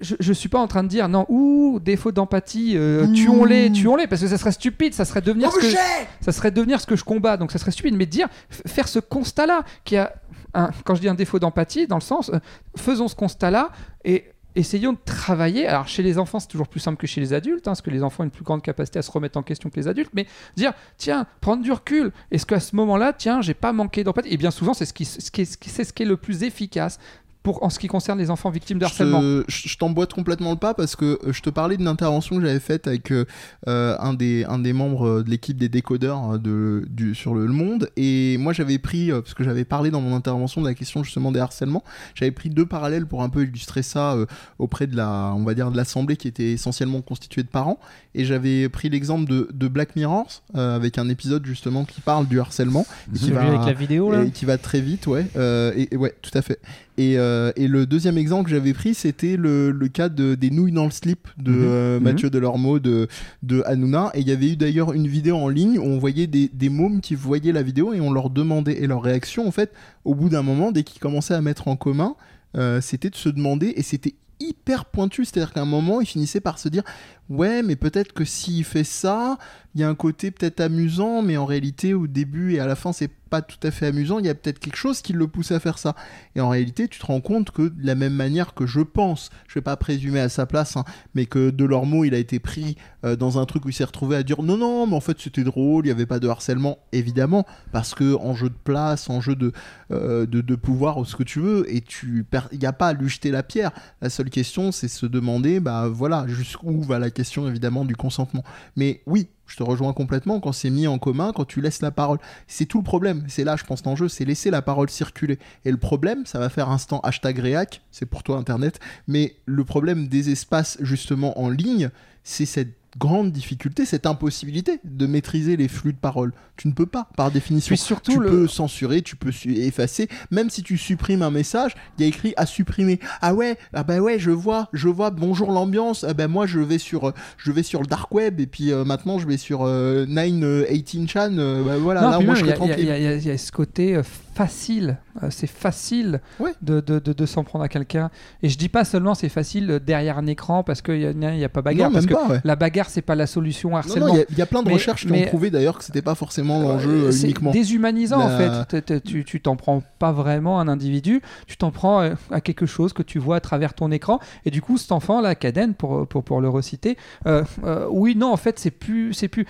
je, 0.00 0.14
je 0.20 0.32
suis 0.32 0.48
pas 0.48 0.58
en 0.58 0.66
train 0.66 0.82
de 0.82 0.88
dire 0.88 1.08
non, 1.08 1.24
ouh, 1.28 1.80
défaut 1.80 2.12
d'empathie, 2.12 2.74
euh, 2.76 3.06
tuons-les, 3.12 3.72
tuons-les, 3.72 4.06
parce 4.06 4.20
que 4.20 4.28
ça 4.28 4.36
serait 4.36 4.52
stupide, 4.52 4.92
ça 4.92 5.04
serait 5.04 5.22
devenir 5.22 5.50
ce 5.52 5.58
que, 5.58 5.76
ça 6.20 6.32
serait 6.32 6.50
devenir 6.50 6.80
ce 6.80 6.86
que 6.86 6.96
je 6.96 7.04
combats, 7.04 7.36
donc 7.36 7.50
ça 7.50 7.58
serait 7.58 7.70
stupide. 7.70 7.96
Mais 7.96 8.06
dire, 8.06 8.28
faire 8.50 8.88
ce 8.88 8.98
constat-là, 8.98 9.64
qui 9.84 9.96
a, 9.96 10.12
un, 10.52 10.70
quand 10.84 10.94
je 10.94 11.00
dis 11.00 11.08
un 11.08 11.14
défaut 11.14 11.38
d'empathie, 11.38 11.86
dans 11.86 11.96
le 11.96 12.02
sens, 12.02 12.30
euh, 12.30 12.38
faisons 12.76 13.08
ce 13.08 13.14
constat-là 13.14 13.70
et 14.04 14.24
essayons 14.56 14.92
de 14.94 14.98
travailler. 15.04 15.66
Alors 15.66 15.86
chez 15.86 16.02
les 16.02 16.18
enfants, 16.18 16.40
c'est 16.40 16.48
toujours 16.48 16.68
plus 16.68 16.80
simple 16.80 16.98
que 16.98 17.06
chez 17.06 17.20
les 17.20 17.32
adultes, 17.32 17.68
hein, 17.68 17.70
parce 17.70 17.82
que 17.82 17.90
les 17.90 18.02
enfants 18.02 18.22
ont 18.22 18.26
une 18.26 18.30
plus 18.32 18.42
grande 18.44 18.62
capacité 18.62 18.98
à 18.98 19.02
se 19.02 19.10
remettre 19.10 19.38
en 19.38 19.42
question 19.42 19.70
que 19.70 19.76
les 19.78 19.86
adultes. 19.86 20.10
Mais 20.14 20.26
dire, 20.56 20.72
tiens, 20.96 21.26
prendre 21.40 21.62
du 21.62 21.70
recul. 21.70 22.12
Est-ce 22.30 22.46
qu'à 22.46 22.58
ce 22.60 22.74
moment-là, 22.76 23.12
tiens, 23.12 23.40
j'ai 23.42 23.54
pas 23.54 23.72
manqué 23.72 24.02
d'empathie? 24.02 24.30
Et 24.32 24.36
bien 24.36 24.50
souvent, 24.50 24.74
c'est 24.74 24.86
ce 24.86 24.92
ce 25.04 25.20
ce 25.20 25.30
qui- 25.30 25.46
c'est 25.46 25.84
ce 25.84 25.92
qui 25.92 26.02
est 26.02 26.06
le 26.06 26.16
plus 26.16 26.42
efficace. 26.42 26.98
Pour, 27.46 27.62
en 27.62 27.70
ce 27.70 27.78
qui 27.78 27.86
concerne 27.86 28.18
les 28.18 28.30
enfants 28.30 28.50
victimes 28.50 28.78
de 28.80 28.84
Je 28.84 28.90
harcèlement. 28.90 29.20
Je 29.20 29.68
je 29.68 29.78
t'emboîte 29.78 30.12
complètement 30.12 30.50
le 30.50 30.56
pas 30.56 30.74
parce 30.74 30.96
que 30.96 31.04
euh, 31.24 31.32
je 31.32 31.42
te 31.42 31.48
parlais 31.50 31.76
d'une 31.76 31.86
intervention 31.86 32.34
que 32.36 32.42
j'avais 32.42 32.58
faite 32.58 32.88
avec 32.88 33.12
euh, 33.12 33.24
euh, 33.68 33.94
un, 34.00 34.14
des, 34.14 34.44
un 34.48 34.58
des 34.58 34.72
membres 34.72 35.22
de 35.22 35.30
l'équipe 35.30 35.56
des 35.56 35.68
décodeurs 35.68 36.32
euh, 36.34 36.38
de, 36.38 36.84
du, 36.90 37.14
sur 37.14 37.34
le, 37.34 37.46
Le 37.46 37.52
Monde. 37.52 37.88
Et 37.96 38.36
moi, 38.38 38.52
j'avais 38.52 38.78
pris, 38.78 39.12
parce 39.12 39.34
que 39.34 39.44
j'avais 39.44 39.64
parlé 39.64 39.92
dans 39.92 40.00
mon 40.00 40.16
intervention 40.16 40.60
de 40.60 40.66
la 40.66 40.74
question 40.74 41.04
justement 41.04 41.30
des 41.30 41.38
harcèlements, 41.38 41.84
j'avais 42.16 42.32
pris 42.32 42.50
deux 42.50 42.66
parallèles 42.66 43.06
pour 43.06 43.22
un 43.22 43.28
peu 43.28 43.44
illustrer 43.44 43.84
ça 43.84 44.14
euh, 44.14 44.26
auprès 44.58 44.88
de 44.88 44.96
la, 44.96 45.32
on 45.36 45.44
va 45.44 45.54
dire, 45.54 45.70
de 45.70 45.76
l'assemblée 45.76 46.16
qui 46.16 46.26
était 46.26 46.50
essentiellement 46.50 47.00
constituée 47.00 47.44
de 47.44 47.48
parents. 47.48 47.78
Et 48.16 48.24
j'avais 48.24 48.68
pris 48.68 48.88
l'exemple 48.88 49.30
de, 49.30 49.48
de 49.52 49.68
Black 49.68 49.94
Mirror 49.94 50.26
euh, 50.56 50.74
avec 50.74 50.98
un 50.98 51.08
épisode 51.08 51.46
justement 51.46 51.84
qui 51.84 52.00
parle 52.00 52.26
du 52.26 52.40
harcèlement. 52.40 52.86
et 53.14 53.18
qui 53.18 53.30
va- 53.30 53.42
avec 53.42 53.60
la 53.66 53.72
vidéo 53.72 54.10
là? 54.10 54.24
et 54.24 54.30
qui 54.32 54.46
va 54.46 54.58
très 54.58 54.80
vite, 54.80 55.06
ouais. 55.06 55.26
Euh, 55.36 55.72
et, 55.76 55.94
et 55.94 55.96
ouais, 55.96 56.12
tout 56.22 56.36
à 56.36 56.42
fait. 56.42 56.58
Et, 56.98 57.18
euh, 57.18 57.52
et 57.56 57.68
le 57.68 57.84
deuxième 57.86 58.16
exemple 58.16 58.44
que 58.48 58.56
j'avais 58.56 58.72
pris, 58.72 58.94
c'était 58.94 59.36
le, 59.36 59.70
le 59.70 59.88
cas 59.88 60.08
de, 60.08 60.34
des 60.34 60.50
nouilles 60.50 60.72
dans 60.72 60.86
le 60.86 60.90
slip 60.90 61.28
de 61.38 61.50
Mhm. 61.52 61.58
euh, 61.62 61.96
Mhm. 61.98 62.04
Mathieu 62.04 62.30
Delormeau 62.30 62.78
de, 62.78 63.06
de 63.42 63.62
Hanouna. 63.66 64.10
Et 64.14 64.20
il 64.20 64.28
y 64.28 64.32
avait 64.32 64.52
eu 64.52 64.56
d'ailleurs 64.56 64.92
une 64.92 65.06
vidéo 65.06 65.36
en 65.36 65.48
ligne 65.48 65.78
où 65.78 65.82
on 65.84 65.98
voyait 65.98 66.26
des, 66.26 66.48
des 66.52 66.68
mômes 66.68 67.00
qui 67.00 67.14
voyaient 67.14 67.52
la 67.52 67.62
vidéo 67.62 67.92
et 67.92 68.00
on 68.00 68.12
leur 68.12 68.30
demandait, 68.30 68.82
et 68.82 68.86
leur 68.86 69.02
réaction, 69.02 69.46
en 69.46 69.50
fait, 69.50 69.72
au 70.04 70.14
bout 70.14 70.28
d'un 70.30 70.42
moment, 70.42 70.72
dès 70.72 70.84
qu'ils 70.84 71.00
commençaient 71.00 71.34
à 71.34 71.40
mettre 71.42 71.68
en 71.68 71.76
commun, 71.76 72.14
euh, 72.56 72.80
c'était 72.80 73.10
de 73.10 73.16
se 73.16 73.28
demander, 73.28 73.74
et 73.76 73.82
c'était 73.82 74.14
hyper 74.40 74.84
pointu, 74.84 75.24
c'est-à-dire 75.24 75.52
qu'à 75.52 75.62
un 75.62 75.66
moment, 75.66 76.00
ils 76.02 76.06
finissaient 76.06 76.40
par 76.40 76.58
se 76.58 76.68
dire 76.68 76.82
ouais, 77.30 77.62
mais 77.62 77.76
peut-être 77.76 78.12
que 78.12 78.24
s'il 78.24 78.64
fait 78.64 78.84
ça, 78.84 79.38
il 79.76 79.80
y 79.80 79.84
a 79.84 79.88
un 79.88 79.94
côté 79.94 80.30
peut-être 80.30 80.60
amusant, 80.60 81.20
mais 81.20 81.36
en 81.36 81.44
réalité, 81.44 81.92
au 81.92 82.06
début 82.06 82.54
et 82.54 82.60
à 82.60 82.66
la 82.66 82.76
fin, 82.76 82.94
c'est 82.94 83.10
pas 83.28 83.42
tout 83.42 83.58
à 83.62 83.70
fait 83.70 83.86
amusant. 83.86 84.18
Il 84.18 84.24
y 84.24 84.30
a 84.30 84.34
peut-être 84.34 84.58
quelque 84.58 84.76
chose 84.76 85.02
qui 85.02 85.12
le 85.12 85.26
pousse 85.26 85.52
à 85.52 85.60
faire 85.60 85.78
ça. 85.78 85.94
Et 86.34 86.40
en 86.40 86.48
réalité, 86.48 86.88
tu 86.88 86.98
te 86.98 87.04
rends 87.04 87.20
compte 87.20 87.50
que 87.50 87.62
de 87.62 87.86
la 87.86 87.94
même 87.94 88.14
manière 88.14 88.54
que 88.54 88.66
je 88.66 88.80
pense, 88.80 89.28
je 89.48 89.54
vais 89.54 89.62
pas 89.62 89.76
présumer 89.76 90.20
à 90.20 90.30
sa 90.30 90.46
place, 90.46 90.78
hein, 90.78 90.84
mais 91.14 91.26
que 91.26 91.50
Delormeau, 91.50 92.04
il 92.04 92.14
a 92.14 92.18
été 92.18 92.38
pris 92.38 92.76
euh, 93.04 93.16
dans 93.16 93.38
un 93.38 93.44
truc 93.44 93.66
où 93.66 93.68
il 93.68 93.74
s'est 93.74 93.84
retrouvé 93.84 94.16
à 94.16 94.22
dire 94.22 94.42
non, 94.42 94.56
non, 94.56 94.86
mais 94.86 94.94
en 94.94 95.00
fait, 95.00 95.20
c'était 95.20 95.44
drôle, 95.44 95.84
il 95.84 95.88
y 95.88 95.92
avait 95.92 96.06
pas 96.06 96.20
de 96.20 96.28
harcèlement, 96.28 96.78
évidemment, 96.92 97.44
parce 97.72 97.94
que 97.94 98.14
en 98.14 98.34
jeu 98.34 98.48
de 98.48 98.54
place, 98.64 99.10
en 99.10 99.20
jeu 99.20 99.34
de, 99.34 99.52
euh, 99.90 100.24
de, 100.24 100.40
de 100.40 100.54
pouvoir, 100.54 100.96
ou 100.96 101.04
ce 101.04 101.16
que 101.16 101.22
tu 101.22 101.40
veux, 101.40 101.70
et 101.70 101.82
tu 101.82 102.24
il 102.52 102.58
n'y 102.58 102.66
a 102.66 102.72
pas 102.72 102.88
à 102.88 102.92
lui 102.94 103.10
jeter 103.10 103.30
la 103.30 103.42
pierre. 103.42 103.72
La 104.00 104.08
seule 104.08 104.30
question, 104.30 104.72
c'est 104.72 104.88
se 104.88 105.04
demander, 105.04 105.60
bah 105.60 105.88
voilà, 105.88 106.26
jusqu'où 106.28 106.80
va 106.80 106.98
la 106.98 107.10
question 107.16 107.48
évidemment 107.48 107.84
du 107.84 107.96
consentement. 107.96 108.44
Mais 108.76 109.02
oui, 109.06 109.28
je 109.46 109.56
te 109.56 109.62
rejoins 109.62 109.92
complètement 109.92 110.38
quand 110.38 110.52
c'est 110.52 110.70
mis 110.70 110.86
en 110.86 110.98
commun, 110.98 111.32
quand 111.34 111.44
tu 111.44 111.60
laisses 111.60 111.82
la 111.82 111.90
parole. 111.90 112.18
C'est 112.46 112.66
tout 112.66 112.78
le 112.78 112.84
problème. 112.84 113.24
C'est 113.28 113.44
là, 113.44 113.56
je 113.56 113.64
pense, 113.64 113.84
l'enjeu, 113.84 114.08
c'est 114.08 114.24
laisser 114.24 114.50
la 114.50 114.62
parole 114.62 114.90
circuler. 114.90 115.38
Et 115.64 115.70
le 115.70 115.78
problème, 115.78 116.26
ça 116.26 116.38
va 116.38 116.48
faire 116.48 116.68
instant 116.68 117.00
hashtag 117.00 117.38
réac, 117.38 117.82
c'est 117.90 118.06
pour 118.06 118.22
toi 118.22 118.36
Internet, 118.36 118.78
mais 119.08 119.36
le 119.46 119.64
problème 119.64 120.08
des 120.08 120.30
espaces 120.30 120.76
justement 120.80 121.40
en 121.40 121.48
ligne, 121.48 121.90
c'est 122.22 122.46
cette 122.46 122.74
grande 122.98 123.30
difficulté, 123.32 123.84
cette 123.84 124.06
impossibilité 124.06 124.80
de 124.84 125.06
maîtriser 125.06 125.56
les 125.56 125.68
flux 125.68 125.92
de 125.92 125.98
parole. 125.98 126.32
Tu 126.56 126.68
ne 126.68 126.72
peux 126.72 126.86
pas, 126.86 127.08
par 127.16 127.30
définition. 127.30 127.68
Puis 127.68 127.76
surtout, 127.76 128.12
tu 128.12 128.20
le- 128.20 128.30
peux 128.30 128.48
censurer, 128.48 129.02
tu 129.02 129.16
peux 129.16 129.30
effacer. 129.46 130.08
Même 130.30 130.48
si 130.48 130.62
tu 130.62 130.78
supprimes 130.78 131.20
un 131.22 131.30
message, 131.30 131.74
il 131.98 132.02
y 132.02 132.04
a 132.04 132.08
écrit 132.08 132.32
à 132.38 132.46
supprimer. 132.46 132.98
Ah 133.20 133.34
ouais, 133.34 133.58
ah 133.74 133.84
bah 133.84 133.98
ouais, 133.98 134.18
je 134.18 134.30
vois, 134.30 134.68
je 134.72 134.88
vois. 134.88 135.10
Bonjour 135.10 135.52
l'ambiance. 135.52 136.04
Ah 136.04 136.14
bah 136.14 136.28
moi 136.28 136.46
je 136.46 136.60
vais 136.60 136.78
sur, 136.78 137.08
euh, 137.08 137.12
je 137.36 137.52
vais 137.52 137.62
sur 137.62 137.80
le 137.82 137.86
dark 137.86 138.12
web 138.14 138.40
et 138.40 138.46
puis 138.46 138.72
euh, 138.72 138.84
maintenant 138.84 139.18
je 139.18 139.26
vais 139.26 139.36
sur 139.36 139.64
euh, 139.64 140.06
918 140.06 141.08
chan. 141.10 141.28
euh, 141.38 141.62
bah 141.64 141.76
voilà, 141.78 142.00
Non, 142.02 142.10
là 142.10 142.20
moi 142.20 142.34
je 142.34 142.44
il 142.44 142.48
y, 142.84 142.90
a- 142.90 142.98
y 142.98 143.18
y 143.20 143.28
y 143.34 143.38
ce 143.38 143.52
côté 143.52 144.00
facile. 144.36 144.98
Euh, 145.22 145.28
c'est 145.30 145.46
facile 145.46 146.20
Ouais. 146.38 146.52
de, 146.60 146.80
de, 146.80 146.98
de, 146.98 147.12
de 147.14 147.26
s'en 147.26 147.42
prendre 147.42 147.64
à 147.64 147.68
quelqu'un. 147.68 148.10
Et 148.42 148.48
je 148.50 148.58
dis 148.58 148.68
pas 148.68 148.84
seulement 148.84 149.14
c'est 149.14 149.30
facile 149.30 149.80
derrière 149.84 150.18
un 150.18 150.26
écran 150.26 150.62
parce 150.62 150.82
qu'il 150.82 151.16
n'y 151.16 151.26
a, 151.26 151.34
y 151.34 151.44
a 151.44 151.48
pas 151.48 151.62
bagarre. 151.62 151.88
non, 151.88 151.94
parce 151.94 152.06
même 152.06 152.14
que 152.16 152.22
pas. 152.26 152.32
Ouais. 152.34 152.40
la 152.44 152.54
bagarre, 152.56 152.90
c'est 152.90 153.00
pas 153.02 153.14
la 153.14 153.26
solution 153.26 153.74
harcèlement. 153.76 154.08
il 154.08 154.16
y 154.18 154.20
a- 154.20 154.24
il 154.28 154.38
y, 154.38 154.42
a 154.42 154.46
plein 154.46 154.62
de 154.62 154.68
Mais- 154.68 154.74
recherches 154.74 155.06
qui 155.06 155.12
mais- 155.12 155.24
ont 155.24 155.28
prouvé 155.28 155.50
d'ailleurs 155.50 155.78
que 155.78 155.84
c'était 155.84 156.02
pas 156.02 156.14
forcément 156.14 156.60
l'enjeu 156.60 156.90
Euh, 156.90 157.08
euh, 157.08 157.12
c'est 157.12 157.24
uniquement. 157.24 157.50
déshumanisant 157.50 158.20
en 158.20 158.28
fait. 158.28 159.00
Tu 159.04 159.24
tu 159.24 159.40
t'en 159.40 159.56
prends 159.56 159.82
pas 159.98 160.12
vraiment 160.12 160.58
à 160.60 160.62
un 160.62 160.68
individu, 160.68 161.22
tu 161.46 161.56
t'en 161.56 161.70
prends 161.70 162.02
euh, 162.02 162.14
à 162.30 162.40
quelque 162.42 162.66
chose 162.66 162.92
que 162.92 163.02
tu 163.02 163.18
vois 163.18 163.36
à 163.36 163.40
travers 163.40 163.72
ton 163.74 163.90
écran. 163.90 164.20
Et 164.44 164.50
du 164.50 164.60
coup, 164.60 164.76
cet 164.76 164.92
enfant 164.92 165.20
là, 165.22 165.34
Caden, 165.34 165.72
pour, 165.74 166.06
pour, 166.06 166.22
pour 166.24 166.40
le 166.42 166.48
reciter, 166.50 166.96
euh, 167.26 167.42
euh, 167.64 167.86
oui, 167.90 168.14
non, 168.16 168.32
en 168.32 168.36
fait, 168.36 168.58
c'est 168.58 168.70
plus, 168.70 169.14
c'est 169.14 169.28
plus. 169.28 169.46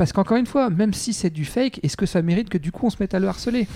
Parce 0.00 0.14
qu'encore 0.14 0.38
une 0.38 0.46
fois, 0.46 0.70
même 0.70 0.94
si 0.94 1.12
c'est 1.12 1.28
du 1.28 1.44
fake, 1.44 1.80
est-ce 1.82 1.94
que 1.94 2.06
ça 2.06 2.22
mérite 2.22 2.48
que 2.48 2.56
du 2.56 2.72
coup 2.72 2.86
on 2.86 2.88
se 2.88 2.96
mette 3.00 3.12
à 3.12 3.18
le 3.18 3.28
harceler? 3.28 3.68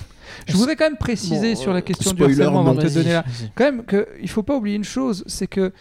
Je 0.49 0.57
voudrais 0.57 0.75
quand 0.75 0.87
même 0.87 0.97
préciser 0.97 1.53
Bon, 1.53 1.61
sur 1.61 1.71
la 1.75 1.81
euh, 1.81 1.83
question 1.83 2.13
du 2.13 2.25
harcèlement 2.25 2.61
avant 2.61 2.75
de 2.75 2.81
te 2.81 2.95
donner 2.95 3.13
la, 3.13 3.21
vas-y. 3.21 3.51
quand 3.55 3.65
même 3.65 3.85
qu'il 3.85 4.31
faut 4.31 4.43
pas 4.43 4.57
oublier 4.57 4.77
une 4.77 4.85
chose, 4.85 5.23
c'est 5.27 5.47
que 5.47 5.75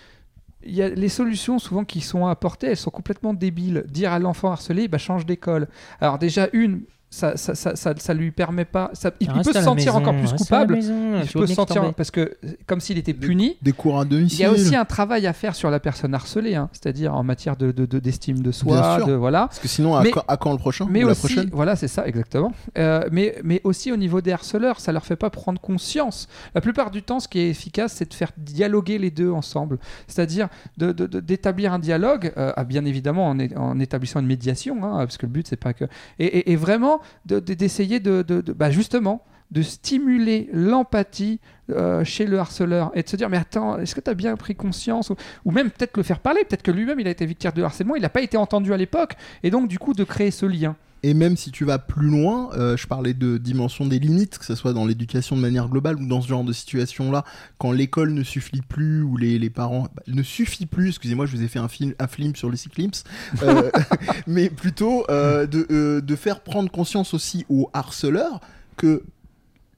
il 0.65 0.75
y 0.75 0.81
a 0.81 0.89
les 0.89 1.07
solutions 1.07 1.59
souvent 1.59 1.85
qui 1.85 2.01
sont 2.01 2.27
apportées, 2.27 2.67
elles 2.67 2.75
sont 2.75 2.91
complètement 2.91 3.33
débiles. 3.33 3.85
Dire 3.87 4.11
à 4.11 4.19
l'enfant 4.19 4.51
harcelé, 4.51 4.89
bah 4.89 4.97
change 4.97 5.25
d'école. 5.25 5.69
Alors 6.01 6.19
déjà 6.19 6.49
une, 6.51 6.81
ça, 7.13 7.37
ça, 7.37 7.53
ça, 7.53 7.75
ça, 7.75 7.93
ça 7.95 8.13
lui 8.15 8.31
permet 8.31 8.65
pas, 8.65 8.89
ça, 8.93 9.11
il, 9.19 9.27
il 9.27 9.33
peut 9.43 9.53
se 9.53 9.61
sentir 9.61 9.93
maison, 9.93 9.97
encore 9.97 10.15
plus 10.19 10.33
coupable. 10.33 10.73
maison, 10.73 11.21
Il 11.21 11.29
peut 11.29 11.45
se 11.45 11.53
sentir 11.53 11.93
parce 11.93 12.09
que 12.09 12.35
comme 12.65 12.79
s'il 12.79 12.97
était 12.97 13.13
puni. 13.13 13.55
Des 13.61 13.71
cours 13.71 13.99
à 13.99 14.03
Il 14.09 14.33
y 14.35 14.43
a 14.43 14.51
aussi 14.51 14.75
un 14.75 14.85
travail 14.85 15.27
à 15.27 15.33
faire 15.33 15.53
sur 15.53 15.69
la 15.69 15.79
personne 15.79 16.15
harcelée, 16.15 16.55
hein, 16.55 16.69
c'est-à-dire 16.71 17.13
en 17.13 17.23
matière 17.23 17.55
de 17.55 17.71
de- 17.71 17.85
de- 17.85 17.99
d'estime 17.99 18.37
de, 18.37 18.41
Bien 18.43 18.51
soi, 18.51 18.95
sûr. 18.97 19.07
de 19.07 19.13
voilà. 19.13 19.41
Parce 19.41 19.59
que 19.59 19.67
sinon, 19.67 19.95
à, 19.95 20.01
Mais- 20.01 20.09
quand, 20.11 20.23
à 20.27 20.37
quand 20.37 20.51
le 20.51 20.57
prochain 20.57 20.87
Mais 20.89 21.03
Ou 21.03 21.07
la 21.07 21.11
aussi, 21.11 21.19
prochaine 21.21 21.49
voilà, 21.53 21.75
c'est 21.75 21.87
ça, 21.87 22.07
exactement. 22.07 22.51
Euh, 22.79 23.07
mais, 23.11 23.35
mais 23.43 23.61
aussi 23.63 23.91
au 23.91 23.97
niveau 23.97 24.19
des 24.21 24.31
harceleurs, 24.31 24.79
ça 24.79 24.91
leur 24.91 25.05
fait 25.05 25.15
pas 25.15 25.29
prendre 25.29 25.61
conscience. 25.61 26.27
La 26.55 26.61
plupart 26.61 26.89
du 26.89 27.03
temps, 27.03 27.19
ce 27.19 27.27
qui 27.27 27.39
est 27.39 27.49
efficace, 27.49 27.93
c'est 27.93 28.09
de 28.09 28.13
faire 28.15 28.31
dialoguer 28.37 28.97
les 28.97 29.11
deux 29.11 29.31
ensemble. 29.31 29.77
C'est-à-dire 30.07 30.47
de- 30.77 30.91
de- 30.91 31.05
de- 31.05 31.19
d'établir 31.19 31.73
un 31.73 31.79
dialogue, 31.79 32.33
euh, 32.37 32.51
ah, 32.55 32.63
bien 32.63 32.85
évidemment 32.85 33.27
en, 33.29 33.37
en 33.55 33.79
établissant 33.79 34.19
une 34.19 34.25
médiation, 34.27 34.83
hein, 34.83 34.97
parce 34.97 35.17
que 35.17 35.25
le 35.27 35.31
but, 35.31 35.47
c'est 35.47 35.57
pas 35.57 35.73
que. 35.73 35.85
Et, 36.17 36.25
et- 36.25 36.51
et 36.51 36.55
vraiment 36.55 37.01
de- 37.25 37.39
de- 37.39 37.53
d'essayer 37.53 37.99
de, 37.99 38.21
de- 38.21 38.41
de- 38.41 38.53
bah, 38.53 38.71
justement, 38.71 39.23
de 39.51 39.61
stimuler 39.61 40.49
l'empathie 40.51 41.39
euh, 41.69 42.03
chez 42.03 42.25
le 42.25 42.39
harceleur 42.39 42.91
et 42.95 43.03
de 43.03 43.07
se 43.09 43.15
dire 43.15 43.29
mais 43.29 43.37
attends 43.37 43.77
est-ce 43.77 43.93
que 43.93 44.01
tu 44.01 44.09
as 44.09 44.15
bien 44.15 44.35
pris 44.35 44.55
conscience 44.55 45.11
ou, 45.11 45.15
ou 45.45 45.51
même 45.51 45.69
peut-être 45.69 45.95
le 45.95 46.01
faire 46.03 46.19
parler 46.19 46.43
peut-être 46.43 46.63
que 46.63 46.71
lui-même 46.71 46.99
il 46.99 47.07
a 47.07 47.11
été 47.11 47.25
victime 47.25 47.51
de 47.55 47.61
harcèlement 47.61 47.95
il 47.95 48.01
n'a 48.01 48.09
pas 48.09 48.21
été 48.21 48.35
entendu 48.35 48.73
à 48.73 48.77
l'époque 48.77 49.13
et 49.43 49.51
donc 49.51 49.67
du 49.67 49.77
coup 49.77 49.93
de 49.93 50.03
créer 50.03 50.31
ce 50.31 50.45
lien 50.47 50.75
Et 51.05 51.13
même 51.13 51.35
si 51.35 51.51
tu 51.51 51.65
vas 51.65 51.79
plus 51.79 52.07
loin, 52.07 52.49
euh, 52.53 52.77
je 52.77 52.87
parlais 52.87 53.13
de 53.13 53.37
dimension 53.37 53.85
des 53.85 53.99
limites, 53.99 54.37
que 54.37 54.45
ce 54.45 54.55
soit 54.55 54.71
dans 54.71 54.85
l'éducation 54.85 55.35
de 55.35 55.41
manière 55.41 55.67
globale 55.67 55.97
ou 56.01 56.07
dans 56.07 56.21
ce 56.21 56.29
genre 56.29 56.45
de 56.45 56.53
situation-là, 56.53 57.25
quand 57.57 57.73
l'école 57.73 58.13
ne 58.13 58.23
suffit 58.23 58.61
plus 58.61 59.01
ou 59.03 59.17
les, 59.17 59.37
les 59.37 59.49
parents 59.49 59.89
bah, 59.95 60.03
ne 60.07 60.23
suffit 60.23 60.65
plus, 60.65 60.87
excusez-moi, 60.89 61.25
je 61.25 61.35
vous 61.35 61.43
ai 61.43 61.49
fait 61.49 61.59
un 61.59 61.67
film, 61.67 61.93
un 61.99 62.07
film 62.07 62.35
sur 62.37 62.49
les 62.49 62.55
cyclimps, 62.55 63.03
euh, 63.41 63.69
mais 64.27 64.49
plutôt 64.49 65.03
euh, 65.09 65.45
de, 65.45 65.67
euh, 65.71 65.99
de 65.99 66.15
faire 66.15 66.39
prendre 66.39 66.71
conscience 66.71 67.13
aussi 67.13 67.45
aux 67.49 67.69
harceleurs 67.73 68.39
que 68.77 69.03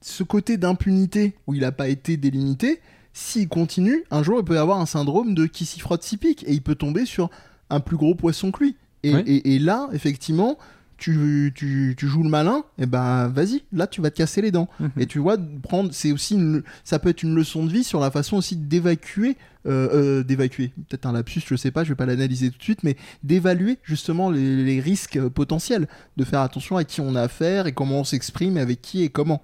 ce 0.00 0.22
côté 0.22 0.56
d'impunité 0.58 1.34
où 1.48 1.54
il 1.54 1.62
n'a 1.62 1.72
pas 1.72 1.88
été 1.88 2.16
délimité, 2.16 2.80
s'il 3.12 3.48
continue, 3.48 4.04
un 4.12 4.22
jour 4.22 4.38
il 4.38 4.44
peut 4.44 4.60
avoir 4.60 4.78
un 4.78 4.86
syndrome 4.86 5.34
de 5.34 5.46
qui 5.46 5.64
s'y 5.66 5.80
frotte 5.80 6.04
s'y 6.04 6.18
pique 6.18 6.44
et 6.46 6.52
il 6.52 6.62
peut 6.62 6.74
tomber 6.76 7.04
sur 7.04 7.30
un 7.70 7.80
plus 7.80 7.96
gros 7.96 8.14
poisson 8.14 8.52
que 8.52 8.62
lui. 8.62 8.76
Et, 9.02 9.14
Oui. 9.14 9.22
et- 9.26 9.54
et 9.54 9.58
là, 9.58 9.88
effectivement, 9.92 10.58
tu, 10.98 11.52
tu, 11.54 11.94
tu 11.96 12.06
joues 12.08 12.22
le 12.22 12.28
malin, 12.28 12.64
et 12.78 12.86
ben 12.86 13.28
vas-y, 13.28 13.62
là 13.72 13.86
tu 13.86 14.00
vas 14.00 14.10
te 14.10 14.16
casser 14.16 14.40
les 14.42 14.50
dents. 14.50 14.68
Mhm. 14.80 14.90
Et 14.98 15.06
tu 15.06 15.18
vois, 15.18 15.36
prendre, 15.62 15.90
c'est 15.92 16.12
aussi 16.12 16.34
une, 16.34 16.62
ça 16.84 16.98
peut 16.98 17.10
être 17.10 17.22
une 17.22 17.34
leçon 17.34 17.64
de 17.64 17.70
vie 17.72 17.84
sur 17.84 18.00
la 18.00 18.10
façon 18.10 18.36
aussi 18.36 18.56
d'évacuer, 18.56 19.36
euh, 19.66 19.88
euh, 19.92 20.22
d'évacuer, 20.22 20.72
peut-être 20.88 21.06
un 21.06 21.12
lapsus, 21.12 21.42
je 21.46 21.56
sais 21.56 21.70
pas, 21.70 21.84
je 21.84 21.90
vais 21.90 21.94
pas 21.96 22.06
l'analyser 22.06 22.50
tout 22.50 22.58
de 22.58 22.62
suite, 22.62 22.82
mais 22.84 22.96
d'évaluer 23.22 23.78
justement 23.82 24.30
les, 24.30 24.64
les 24.64 24.80
risques 24.80 25.20
potentiels, 25.28 25.86
de 26.16 26.24
faire 26.24 26.40
attention 26.40 26.76
à 26.76 26.84
qui 26.84 27.00
on 27.00 27.14
a 27.14 27.22
affaire 27.22 27.66
et 27.66 27.72
comment 27.72 28.00
on 28.00 28.04
s'exprime, 28.04 28.56
avec 28.56 28.80
qui 28.80 29.02
et 29.02 29.08
comment. 29.08 29.42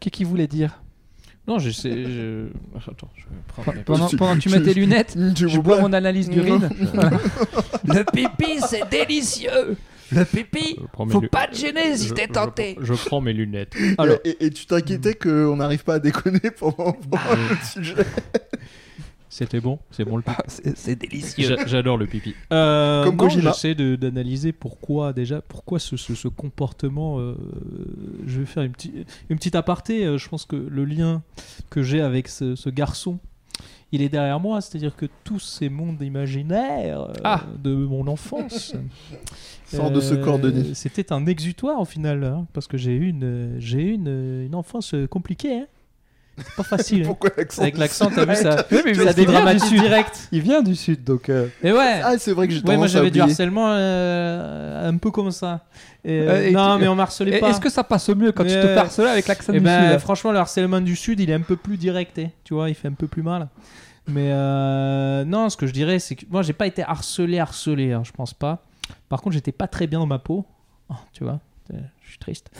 Qu'est-ce 0.00 0.12
qu'il 0.12 0.26
voulait 0.26 0.46
dire? 0.48 0.78
Non, 1.48 1.58
je 1.58 1.70
sais. 1.70 1.90
Je... 1.90 2.46
Attends, 2.76 3.08
je 3.16 3.22
vais 3.22 3.28
prendre 3.48 3.74
mes- 3.76 3.82
pendant, 3.82 4.06
tu- 4.06 4.16
pendant 4.16 4.34
que 4.34 4.40
tu 4.40 4.48
mets 4.48 4.62
tes 4.62 4.74
lunettes 4.74 5.16
Tu 5.34 5.48
je 5.48 5.54
vois 5.56 5.76
bois 5.76 5.80
mon 5.80 5.92
analyse 5.92 6.30
d'urine 6.30 6.68
le 7.84 8.04
pipi 8.12 8.60
c'est 8.68 8.88
délicieux 8.90 9.76
le 10.14 10.24
pipi 10.24 10.76
faut 11.08 11.20
lu- 11.20 11.28
pas 11.28 11.46
te 11.48 11.56
gêner 11.56 11.96
si 11.96 12.08
je- 12.08 12.14
t'es 12.14 12.26
tenté 12.28 12.76
Je, 12.80 12.94
prends 12.94 13.20
mes 13.20 13.32
lunettes. 13.32 13.74
Alors, 13.98 14.18
Et, 14.24 14.46
et 14.46 14.50
tu 14.50 14.66
t'inquiétais 14.66 15.14
qu'on 15.14 15.56
n'arrive 15.56 15.84
pas 15.84 15.94
à 15.94 15.98
déconner 15.98 16.50
pendant, 16.58 16.92
pendant 16.92 17.20
le 17.50 17.56
sujet? 17.64 17.94
c'était 19.28 19.60
bon 19.60 19.78
C'est 19.90 20.04
bon 20.04 20.16
le 20.16 20.22
pipi 20.22 20.36
Ah, 20.38 20.44
c'est 20.76 20.94
délicieux 20.96 21.48
J'a- 21.56 21.66
J'adore 21.66 21.96
le 21.96 22.06
pipi. 22.06 22.34
Euh, 22.52 23.10
Comme. 23.10 23.30
J'essaie 23.30 23.74
d'analyser 23.74 24.52
pourquoi 24.52 25.12
déjà, 25.14 25.40
pourquoi 25.40 25.78
ce, 25.78 25.96
ce- 25.96 26.14
ce 26.14 26.28
comportement. 26.28 27.18
euh, 27.18 27.34
je 28.26 28.40
vais 28.40 28.46
faire 28.46 28.62
une, 28.62 28.72
petite 28.72 28.94
une 29.30 29.36
petite 29.38 29.54
aparté. 29.54 30.04
euh, 30.04 30.18
je 30.18 30.28
pense 30.28 30.44
que 30.44 30.56
le 30.56 30.84
lien 30.84 31.22
que 31.70 31.82
j'ai 31.82 32.02
avec 32.02 32.28
ce, 32.28 32.56
ce 32.56 32.68
garçon, 32.68 33.18
il 33.90 34.02
est 34.02 34.08
derrière 34.10 34.38
moi. 34.38 34.60
C'est-à-dire 34.60 34.94
que 34.96 35.06
tous 35.24 35.38
ces 35.40 35.70
mondes 35.70 36.02
imaginaires 36.02 37.00
euh, 37.08 37.12
Ah. 37.24 37.42
de 37.62 37.74
mon 37.74 38.06
enfance. 38.08 38.74
Sors 39.76 39.90
de 39.90 40.00
ce 40.00 40.14
euh, 40.14 40.24
corps 40.24 40.38
de 40.38 40.50
nez. 40.50 40.74
C'était 40.74 41.12
un 41.12 41.26
exutoire 41.26 41.80
au 41.80 41.84
final, 41.84 42.22
hein, 42.24 42.46
parce 42.52 42.66
que 42.66 42.76
j'ai 42.76 42.92
eu 42.92 43.08
une, 43.08 43.56
j'ai 43.58 43.80
eu 43.82 43.92
une, 43.92 44.44
une 44.46 44.54
enfance 44.54 44.94
euh, 44.94 45.06
compliquée. 45.06 45.60
hein. 45.60 45.66
C'est 46.38 46.54
pas 46.56 46.62
facile. 46.62 47.02
hein. 47.02 47.04
Pourquoi 47.08 47.30
l'accent 47.36 47.62
Avec 47.62 47.76
l'accent, 47.76 48.10
t'as 48.10 48.24
vu 48.24 48.34
ça, 48.36 48.64
Oui, 48.72 48.78
mais 48.86 48.94
ça 48.94 49.00
il 49.00 49.04
vient 49.04 49.12
dédramatise 49.12 49.62
du 49.64 49.68
Sud. 49.68 49.80
direct. 49.82 50.28
il 50.32 50.40
vient 50.40 50.62
du 50.62 50.74
sud 50.74 51.04
donc 51.04 51.28
euh, 51.28 51.46
Et 51.62 51.72
ouais. 51.72 52.00
Ah, 52.02 52.14
c'est 52.18 52.32
vrai 52.32 52.48
que 52.48 52.54
j'ai 52.54 52.62
Ouais, 52.62 52.76
moi 52.78 52.86
j'avais 52.86 53.10
du 53.10 53.20
harcèlement 53.20 53.66
euh, 53.68 54.88
un 54.88 54.96
peu 54.96 55.10
comme 55.10 55.30
ça. 55.30 55.60
Et, 56.04 56.20
euh, 56.20 56.48
et 56.48 56.52
non, 56.52 56.76
tu- 56.76 56.80
mais 56.82 56.88
on 56.88 56.94
m'harcelait 56.94 57.36
Et 57.36 57.40
pas. 57.40 57.50
Est-ce 57.50 57.60
que 57.60 57.68
ça 57.70 57.84
passe 57.84 58.08
mieux 58.08 58.32
quand 58.32 58.44
tu 58.44 58.50
te 58.50 58.54
Euh, 58.56 58.74
fais 58.74 58.80
harceler 58.80 59.08
avec 59.08 59.28
l'accent 59.28 59.52
Eh 59.54 59.58
du 59.58 59.64
ben, 59.64 59.92
sud 59.92 60.00
franchement, 60.00 60.32
le 60.32 60.38
harcèlement 60.38 60.80
du 60.80 60.96
Sud, 60.96 61.20
il 61.20 61.28
est 61.30 61.34
un 61.34 61.40
peu 61.42 61.56
plus 61.56 61.76
direct, 61.76 62.16
eh. 62.18 62.30
tu 62.44 62.54
vois, 62.54 62.70
il 62.70 62.74
fait 62.74 62.88
un 62.88 62.92
peu 62.94 63.06
plus 63.08 63.22
mal. 63.22 63.48
Mais 64.08 64.30
euh, 64.32 65.24
non, 65.24 65.48
ce 65.50 65.56
que 65.58 65.66
je 65.66 65.72
dirais, 65.72 65.98
c'est 65.98 66.14
que 66.16 66.24
moi, 66.30 66.42
j'ai 66.42 66.54
pas 66.54 66.66
été 66.66 66.82
harcelé, 66.82 67.38
harcelé, 67.38 67.92
hein, 67.92 68.02
je 68.04 68.10
pense 68.10 68.32
pas. 68.34 68.64
Par 69.08 69.20
contre, 69.20 69.34
j'étais 69.34 69.52
pas 69.52 69.68
très 69.68 69.86
bien 69.86 69.98
dans 69.98 70.06
ma 70.06 70.18
peau, 70.18 70.44
Oh, 70.90 70.94
tu 71.12 71.24
vois. 71.24 71.40
euh, 71.72 71.78
Je 72.02 72.10
suis 72.10 72.18
triste. 72.18 72.50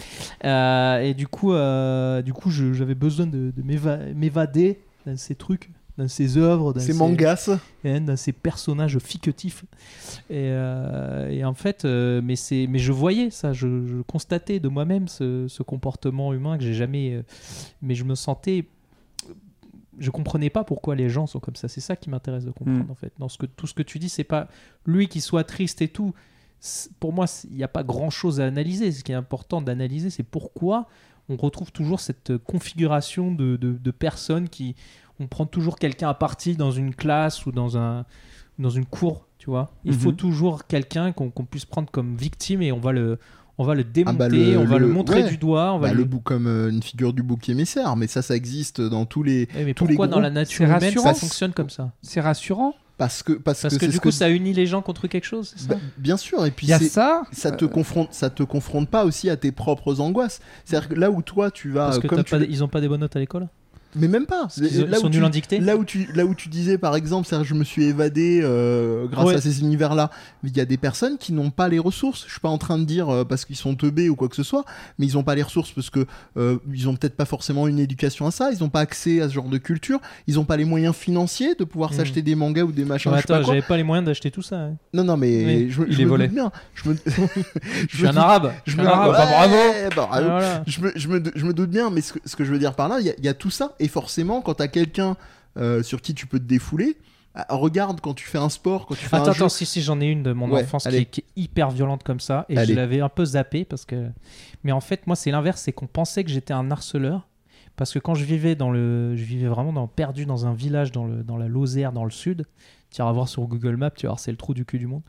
Euh, 0.45 1.01
et 1.01 1.15
du 1.15 1.27
coup, 1.27 1.53
euh, 1.53 2.23
du 2.23 2.33
coup, 2.33 2.51
j'avais 2.51 2.95
besoin 2.95 3.27
de, 3.27 3.53
de 3.55 3.63
m'éva- 3.63 4.13
m'évader 4.15 4.81
dans 5.07 5.17
ces 5.17 5.35
trucs, 5.35 5.71
dans 5.99 6.09
ces 6.09 6.39
œuvres, 6.39 6.73
dans 6.73 6.81
ces- 6.81 6.93
mangas. 6.95 7.51
et 7.85 8.01
dans 8.01 8.17
ces 8.17 8.33
personnages 8.33 8.99
fictifs. 8.99 9.65
Et, 10.31 10.49
euh, 10.51 11.29
et 11.31 11.45
en 11.45 11.55
fait, 11.55 11.85
mais, 11.85 12.37
c'est, 12.37 12.67
mais 12.69 12.79
je 12.79 12.93
voyais 12.93 13.31
ça, 13.31 13.53
je, 13.53 13.87
je 13.87 14.01
constatais 14.03 14.61
de 14.61 14.69
moi-même 14.69 15.09
ce, 15.09 15.47
ce 15.49 15.63
comportement 15.63 16.33
humain 16.33 16.57
que 16.57 16.65
j'ai 16.65 16.75
jamais. 16.75 17.23
mais 17.83 17.95
je 17.95 18.05
me 18.05 18.15
sentais. 18.15 18.67
Je 20.03 20.11
comprenais 20.11 20.51
pas 20.51 20.65
pourquoi 20.65 20.95
les 20.97 21.09
gens 21.09 21.27
sont 21.27 21.38
comme 21.41 21.57
ça. 21.57 21.69
C'est 21.69 21.81
ça 21.81 21.97
qui 21.97 22.11
m'intéresse 22.11 22.45
de 22.45 22.51
comprendre 22.51 22.87
Mm. 22.88 22.91
en 22.91 22.95
fait. 22.95 23.12
Dans 23.19 23.29
ce 23.29 23.38
que, 23.38 23.47
tout 23.47 23.67
ce 23.67 23.75
que 23.75 23.83
tu 23.83 23.99
dis, 23.99 24.09
c'est 24.09 24.25
pas 24.25 24.49
lui 24.85 25.07
qui 25.09 25.21
soit 25.21 25.45
triste 25.45 25.81
et 25.81 25.88
tout. 25.88 26.12
Pour 27.01 27.12
moi, 27.12 27.27
il 27.51 27.57
n'y 27.57 27.65
a 27.65 27.69
pas 27.69 27.83
grand-chose 27.83 28.41
à 28.41 28.47
analyser. 28.47 28.93
Ce 28.93 29.03
qui 29.03 29.12
est 29.12 29.17
important 29.17 29.61
d'analyser, 29.62 30.11
c'est 30.11 30.23
pourquoi 30.23 30.87
on 31.29 31.37
retrouve 31.37 31.73
toujours 31.73 32.01
cette 32.01 32.37
configuration 32.38 33.33
de, 33.33 33.57
de- 33.57 33.73
de 33.79 33.91
personnes 33.91 34.49
qui, 34.49 34.75
on 35.21 35.27
prend 35.29 35.47
toujours 35.47 35.79
quelqu'un 35.79 36.09
à 36.09 36.15
partie 36.15 36.57
dans 36.57 36.71
une 36.73 36.95
classe 36.95 37.47
ou 37.47 37.53
dans, 37.53 37.77
un, 37.79 38.05
dans 38.59 38.71
une 38.71 38.87
cour, 38.87 39.27
tu 39.38 39.51
vois. 39.51 39.73
Il 39.85 39.93
Mhm. 39.93 39.99
faut 39.99 40.12
toujours 40.12 40.67
quelqu'un 40.67 41.12
qu'on 41.12 41.31
qu'on 41.31 41.45
puisse 41.45 41.65
prendre 41.65 41.91
comme 41.91 42.17
victime 42.17 42.61
et 42.62 42.73
on 42.73 42.81
va 42.81 42.93
le, 42.93 43.19
on 43.59 43.65
va 43.65 43.75
le 43.75 43.85
démonter, 43.85 44.17
bah, 44.19 44.29
le- 44.29 44.59
on 44.59 44.65
va 44.65 44.79
le, 44.79 44.87
le- 44.87 44.93
montrer 44.93 45.23
ouais. 45.23 45.29
du 45.29 45.37
doigt. 45.37 45.73
On 45.75 45.79
va 45.79 45.88
Bah, 45.88 45.95
le 45.95 46.05
bouc 46.05 46.23
comme 46.23 46.47
euh, 46.47 46.71
une 46.71 46.83
figure 46.83 47.12
du 47.12 47.23
bouc 47.23 47.49
émissaire, 47.49 47.97
mais 47.97 48.07
ça, 48.07 48.23
ça 48.23 48.35
existe 48.35 48.81
dans 48.81 49.05
tous 49.05 49.23
les. 49.23 49.49
Eh, 49.57 49.65
mais 49.65 49.75
tous 49.75 49.85
les 49.85 49.95
pourquoi 49.95 50.07
dans 50.07 50.12
groupes, 50.12 50.23
la 50.23 50.31
nature 50.31 50.67
c'est 50.67 50.77
humaine 50.77 50.99
ça 50.99 51.15
fonctionne 51.15 51.53
comme 51.53 51.71
ça? 51.71 51.93
C'est 52.03 52.21
rassurant 52.21 52.75
Parce 52.99 53.23
que 53.23 53.33
parce, 53.33 53.62
Parce 53.62 53.75
que, 53.79 53.87
c'est 53.87 53.93
du 53.93 54.01
coup, 54.01 54.11
ça 54.11 54.31
unit 54.31 54.53
les 54.53 54.67
gens 54.67 54.81
contre 54.83 55.07
quelque 55.07 55.25
chose, 55.27 55.53
c'est 55.57 55.62
ça? 55.69 55.75
Bah, 55.75 55.81
bien 55.99 56.17
sûr, 56.17 56.45
et 56.47 56.51
puis 56.51 56.67
il 56.67 56.71
y 56.71 56.73
a 56.73 56.79
c'est- 56.79 56.88
ça 56.88 57.23
ça 57.33 57.51
te 57.51 57.65
euh, 57.65 57.69
confronte, 57.69 58.12
ça 58.12 58.31
te 58.31 58.43
confronte 58.43 58.88
pas 58.88 59.05
aussi 59.05 59.29
à 59.31 59.37
tes 59.37 59.53
propres 59.53 60.01
angoisses. 60.01 60.41
C'est-à-dire 60.65 60.88
que 60.91 60.95
là 60.95 61.11
où 61.11 61.23
toi 61.23 61.51
tu 61.51 61.71
vas, 61.71 61.87
Parce 61.87 61.99
que 61.99 62.07
comme 62.09 62.25
tu 62.25 62.31
pas 62.31 62.38
le- 62.38 62.51
ils 62.51 62.62
ont 62.65 62.69
pas 62.69 62.81
des 62.81 62.88
bonnes 62.88 63.01
notes 63.01 63.17
à 63.17 63.21
l'école? 63.21 63.49
Mais 63.94 64.09
même 64.09 64.26
pas. 64.26 64.48
Ils, 64.57 64.85
là, 64.87 64.96
sont 64.98 65.07
où 65.07 65.09
nuls 65.11 65.20
tu, 65.20 65.24
en 65.26 65.28
dictée. 65.28 65.59
là, 65.61 65.76
où 65.76 65.85
tu, 65.85 66.09
là 66.14 66.24
où 66.24 66.35
tu 66.35 66.48
disais, 66.48 66.78
par 66.78 66.96
exemple, 66.96 67.26
c'est-à-dire, 67.28 67.46
je 67.46 67.55
me 67.55 67.64
suis 67.64 67.85
évadé 67.85 68.40
euh, 68.42 69.07
grâce 69.07 69.26
Ouais. 69.26 69.35
à 69.35 69.40
ces 69.40 69.61
univers-là. 69.61 70.11
Il 70.44 70.57
y 70.57 70.61
a 70.61 70.64
des 70.64 70.76
personnes 70.78 71.18
qui 71.18 71.33
n'ont 71.33 71.50
pas 71.50 71.68
les 71.68 71.78
ressources. 71.78 72.24
Je 72.26 72.31
suis 72.33 72.40
pas 72.40 72.48
en 72.48 72.59
train 72.59 72.78
de 72.78 72.85
dire 72.85 73.09
euh, 73.11 73.24
parce 73.24 73.44
qu'ils 73.44 73.57
sont 73.57 73.74
teubés 73.74 74.09
ou 74.09 74.16
quoi 74.16 74.28
que 74.28 74.37
ce 74.37 74.42
soit, 74.42 74.64
mais 74.98 75.07
ils 75.07 75.14
n'ont 75.14 75.22
pas 75.22 75.35
les 75.35 75.42
ressources 75.42 75.70
parce 75.72 75.90
que 75.90 76.07
euh, 76.37 76.59
ils 76.72 76.88
ont 76.88 76.96
peut-être 76.96 77.16
pas 77.16 77.24
forcément 77.26 77.68
une 77.68 77.78
éducation 77.78 78.26
à 78.26 78.31
ça. 78.31 78.50
Ils 78.52 78.61
n'ont 78.61 78.68
pas 78.70 78.81
accès 78.81 79.20
à 79.20 79.28
ce 79.28 79.35
genre 79.35 79.48
de 79.48 79.59
culture. 79.59 80.00
Ils 80.26 80.35
n'ont 80.37 80.44
pas 80.44 80.57
les 80.57 80.64
moyens 80.64 80.94
financiers 80.94 81.55
de 81.55 81.64
pouvoir 81.64 81.90
Hmm. 81.92 81.96
s'acheter 81.96 82.22
des 82.22 82.35
mangas 82.35 82.62
ou 82.62 82.72
des 82.72 82.85
machins. 82.85 83.11
Pas 83.12 83.18
attends, 83.18 83.42
j'avais 83.42 83.62
pas 83.62 83.76
les 83.76 83.83
moyens 83.83 84.07
d'acheter 84.07 84.31
tout 84.31 84.42
ça. 84.42 84.57
hein. 84.57 84.76
Non, 84.94 85.05
non, 85.05 85.16
mais 85.16 85.44
Oui. 85.44 85.70
je, 85.70 85.83
Il 85.87 85.92
je 85.94 86.00
est 86.00 86.05
me 86.05 86.09
volé. 86.11 86.28
bien. 86.28 86.50
Je 86.74 86.88
me, 86.88 86.96
Je 87.88 87.96
suis 87.96 88.07
un 88.07 88.16
arabe. 88.16 88.52
je 88.66 88.76
me 88.76 88.83
suis 88.83 88.88
un 88.88 88.92
arabe. 88.92 89.12
bah, 89.12 89.26
bravo. 89.26 89.57
Bah. 89.96 90.09
Voilà. 90.12 90.62
je 90.66 90.81
me, 91.09 91.22
je, 91.35 91.46
doute 91.52 91.70
bien, 91.70 91.90
mais 91.90 92.00
ce 92.00 92.14
que, 92.14 92.18
ce 92.24 92.35
que 92.37 92.44
je 92.44 92.52
veux 92.52 92.59
dire 92.59 92.74
par 92.74 92.88
là, 92.88 92.96
il 93.00 93.07
y, 93.07 93.11
a- 93.11 93.14
il 93.18 93.24
y 93.24 93.28
a 93.28 93.35
tout 93.35 93.50
ça. 93.50 93.74
Et 93.83 93.88
forcément, 93.88 94.40
quand 94.42 94.55
t'as 94.55 94.68
quelqu'un 94.68 95.16
euh, 95.57 95.83
sur 95.83 96.01
qui 96.01 96.14
tu 96.14 96.27
peux 96.27 96.38
te 96.38 96.45
défouler, 96.45 96.97
ah, 97.35 97.47
regarde 97.51 98.01
quand 98.01 98.14
tu 98.14 98.27
fais 98.27 98.38
un 98.38 98.49
sport, 98.51 98.87
quand 98.87 98.95
tu 98.95 99.07
fais 99.07 99.16
Attends, 99.16 99.29
un 99.29 99.33
jeu. 99.33 99.40
attends, 99.42 99.49
si, 99.49 99.64
si, 99.66 99.81
j'en 99.83 100.01
ai 100.01 100.07
une 100.07 100.23
de 100.23 100.33
mon 100.33 100.51
Ouais, 100.51 100.62
enfance 100.62 100.87
qui 100.87 100.95
est, 100.97 101.05
qui 101.07 101.21
est 101.21 101.25
hyper 101.37 101.71
violente 101.71 102.03
comme 102.03 102.21
ça. 102.21 102.45
Et 102.49 102.59
Allez. 102.59 102.73
je 102.75 102.79
l'avais 102.79 103.01
un 103.01 103.09
peu 103.09 103.25
zappé 103.25 103.64
parce 103.64 103.85
que. 103.85 104.09
Mais 104.64 104.73
en 104.73 104.81
fait, 104.81 105.07
moi, 105.07 105.16
c'est 105.16 105.31
l'inverse 105.31 105.61
c'est 105.62 105.73
qu'on 105.73 105.87
pensait 105.87 106.25
que 106.25 106.31
j'étais 106.31 106.53
un 106.55 106.71
harceleur. 106.71 107.27
Parce 107.75 107.92
que 107.92 107.99
quand 107.99 108.14
je 108.14 108.25
vivais 108.25 108.55
dans 108.55 108.71
le. 108.71 109.16
Je 109.16 109.25
vivais 109.25 109.49
vraiment 109.49 109.73
dans, 109.73 109.87
perdu 109.87 110.27
dans 110.27 110.47
un 110.47 110.53
village 110.53 110.92
dans, 110.92 111.07
le, 111.07 111.23
dans 111.23 111.38
la 111.38 111.49
Lozère, 111.49 111.92
dans 111.92 112.05
le 112.05 112.11
sud. 112.11 112.45
Tu 112.90 113.01
iras 113.01 113.11
voir 113.12 113.27
sur 113.29 113.42
Google 113.45 113.77
Maps, 113.77 113.90
tu 113.90 114.05
vas 114.05 114.11
voir, 114.11 114.21
c'est 114.21 114.31
le 114.31 114.37
trou 114.37 114.53
du 114.53 114.66
cul 114.66 114.79
du 114.79 114.87
monde. 114.87 115.01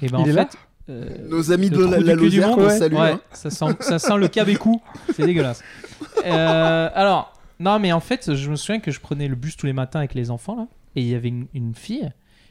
Et 0.00 0.08
ben 0.08 0.20
Il 0.20 0.22
en 0.22 0.26
est 0.26 0.32
là 0.32 0.46
fait. 0.46 0.56
euh, 0.90 1.28
Nos 1.28 1.50
amis 1.50 1.70
de 1.70 1.84
la, 1.84 1.98
la 1.98 2.14
Lozère, 2.14 2.50
monde, 2.50 2.60
ouais. 2.60 2.94
Ouais, 2.94 3.10
hein. 3.14 3.20
ça, 3.32 3.50
sent, 3.50 3.66
ça 3.80 3.98
sent 3.98 4.16
le 4.18 4.28
cabécou. 4.28 4.80
C'est 5.12 5.26
dégueulasse. 5.26 5.60
Euh, 6.24 6.88
alors, 6.94 7.32
non, 7.62 7.78
mais 7.78 7.92
en 7.92 8.00
fait, 8.00 8.34
je 8.34 8.50
me 8.50 8.56
souviens 8.56 8.80
que 8.80 8.90
je 8.90 9.00
prenais 9.00 9.28
le 9.28 9.36
bus 9.36 9.56
tous 9.56 9.66
les 9.66 9.72
matins 9.72 10.00
avec 10.00 10.14
les 10.14 10.30
enfants, 10.30 10.56
là, 10.56 10.66
et 10.96 11.02
il 11.02 11.08
y 11.08 11.14
avait 11.14 11.28
une, 11.28 11.46
une 11.54 11.74
fille, 11.74 12.10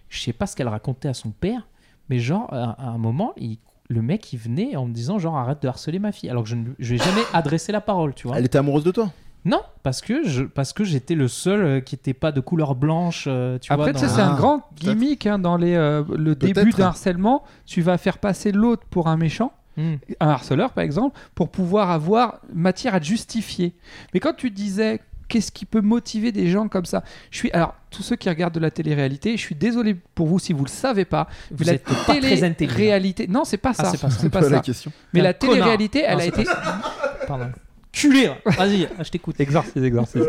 je 0.09 0.19
sais 0.21 0.33
pas 0.33 0.47
ce 0.47 0.55
qu'elle 0.55 0.67
racontait 0.69 1.07
à 1.09 1.13
son 1.13 1.29
père, 1.31 1.67
mais 2.09 2.19
genre, 2.19 2.51
à, 2.53 2.71
à 2.81 2.89
un 2.89 2.97
moment, 2.97 3.33
il- 3.37 3.57
le 3.89 4.01
mec, 4.01 4.31
il 4.31 4.39
venait 4.39 4.75
en 4.77 4.85
me 4.85 4.93
disant, 4.93 5.19
genre, 5.19 5.35
arrête 5.37 5.61
de 5.61 5.67
harceler 5.67 5.99
ma 5.99 6.11
fille, 6.13 6.29
alors 6.29 6.43
que 6.43 6.49
je 6.49 6.55
ne 6.55 6.69
je 6.79 6.95
ai 6.95 6.97
jamais 6.97 7.21
adressé 7.33 7.71
la 7.73 7.81
parole, 7.81 8.13
tu 8.13 8.25
vois. 8.27 8.37
Elle 8.37 8.45
était 8.45 8.57
amoureuse 8.57 8.85
de 8.85 8.91
toi? 8.91 9.11
Non, 9.43 9.61
parce 9.83 10.01
que 10.01 10.23
je 10.23 10.43
parce 10.43 10.71
que 10.71 10.83
j'étais 10.83 11.15
le 11.15 11.27
seul 11.27 11.61
euh, 11.65 11.79
qui 11.81 11.95
n'était 11.95 12.13
pas 12.13 12.31
de 12.31 12.39
couleur 12.39 12.75
blanche, 12.75 13.25
euh, 13.27 13.57
tu 13.57 13.73
Après, 13.73 13.91
c'est 13.97 14.05
un 14.21 14.33
Ah, 14.33 14.35
grand 14.37 14.69
gimmick 14.75 15.25
hein, 15.25 15.39
dans 15.39 15.57
les, 15.57 15.73
euh, 15.73 16.03
le 16.15 16.35
début 16.35 16.71
d'un 16.71 16.85
harcèlement. 16.85 17.43
Tu 17.65 17.81
vas 17.81 17.97
faire 17.97 18.19
passer 18.19 18.51
l'autre 18.51 18.83
pour 18.89 19.07
un 19.07 19.17
méchant, 19.17 19.51
Un 19.77 19.97
harceleur 20.19 20.71
par 20.73 20.83
exemple, 20.83 21.17
pour 21.35 21.49
pouvoir 21.49 21.91
avoir 21.91 22.39
matière 22.53 22.93
à 22.95 22.99
te 22.99 23.05
justifier. 23.05 23.73
Mais 24.13 24.19
quand 24.19 24.33
tu 24.33 24.51
disais 24.51 24.99
qu'est-ce 25.27 25.51
qui 25.51 25.63
peut 25.65 25.79
motiver 25.81 26.31
des 26.33 26.49
gens 26.49 26.67
comme 26.67 26.83
ça? 26.85 27.03
Je 27.31 27.37
suis 27.37 27.51
alors 27.51 27.73
tous 27.89 28.03
ceux 28.03 28.17
qui 28.17 28.27
regardent 28.29 28.53
de 28.53 28.59
la 28.59 28.69
télé-réalité, 28.71 29.37
je 29.37 29.41
suis 29.41 29.55
désolé 29.55 29.95
pour 30.13 30.27
vous 30.27 30.39
si 30.39 30.51
vous 30.51 30.63
le 30.65 30.69
savez 30.69 31.05
pas. 31.05 31.27
Vous 31.51 31.63
la 31.63 31.73
êtes 31.73 31.83
pas 31.83 32.15
très 32.17 32.43
intelligent. 32.43 32.75
réalité 32.77 33.27
non, 33.27 33.43
c'est 33.45 33.57
pas 33.57 33.73
ça. 33.73 33.85
c'est 33.85 33.97
pas 34.01 34.09
ça. 34.09 34.17
c'est 34.19 34.29
pas 34.29 34.41
Pas 34.41 34.49
la 34.49 34.57
ça. 34.57 34.61
question. 34.63 34.91
Mais 35.13 35.21
la 35.21 35.33
télé-réalité, 35.33 36.03
elle 36.05 36.17
Non, 36.17 36.23
a 36.23 36.25
été 36.25 36.43
Pardon. 37.27 37.49
Culé 37.93 38.29
Vas-y, 38.45 38.87
je 39.01 39.09
t'écoute. 39.09 39.39
exorcise, 39.39 39.83
exorcise. 39.83 40.23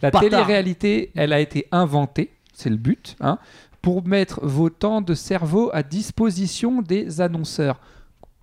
La 0.00 0.10
télé-réalité, 0.10 1.10
elle 1.14 1.32
a 1.32 1.40
été 1.40 1.66
inventée, 1.72 2.30
c'est 2.54 2.68
le 2.70 2.76
but, 2.76 3.16
hein, 3.20 3.38
pour 3.80 4.06
mettre 4.06 4.40
vos 4.46 4.68
temps 4.70 5.00
de 5.00 5.14
cerveau 5.14 5.70
à 5.72 5.82
disposition 5.82 6.82
des 6.82 7.20
annonceurs. 7.20 7.80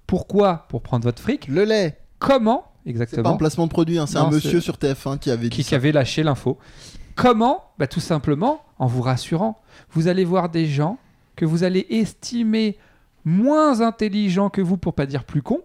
Pourquoi 0.09 0.65
Pour 0.69 0.81
prendre 0.81 1.03
votre 1.03 1.21
fric. 1.21 1.47
Le 1.47 1.63
lait. 1.65 1.99
Comment 2.17 2.63
C'est 2.65 2.83
pas 2.85 2.89
Exactement. 2.89 3.29
un 3.29 3.37
placement 3.37 3.65
de 3.67 3.71
produit, 3.71 3.99
hein, 3.99 4.07
c'est 4.07 4.17
un 4.17 4.29
monsieur 4.31 4.59
c'est- 4.59 4.65
sur 4.65 4.77
TF1 4.79 5.19
qui 5.19 5.29
avait 5.29 5.43
dit 5.49 5.55
Qui, 5.55 5.61
ça. 5.61 5.69
qui 5.69 5.75
avait 5.75 5.91
lâché 5.91 6.23
l'info. 6.23 6.57
Comment 7.15 7.63
bah, 7.77 7.85
Tout 7.85 7.99
simplement 7.99 8.61
en 8.79 8.87
vous 8.87 9.03
rassurant. 9.03 9.61
Vous 9.91 10.07
allez 10.07 10.25
voir 10.25 10.49
des 10.49 10.65
gens 10.65 10.97
que 11.35 11.45
vous 11.45 11.63
allez 11.63 11.85
estimer 11.91 12.77
moins 13.23 13.81
intelligents 13.81 14.49
que 14.49 14.61
vous, 14.61 14.77
pour 14.77 14.95
pas 14.95 15.05
dire 15.05 15.25
plus 15.25 15.43
cons, 15.43 15.61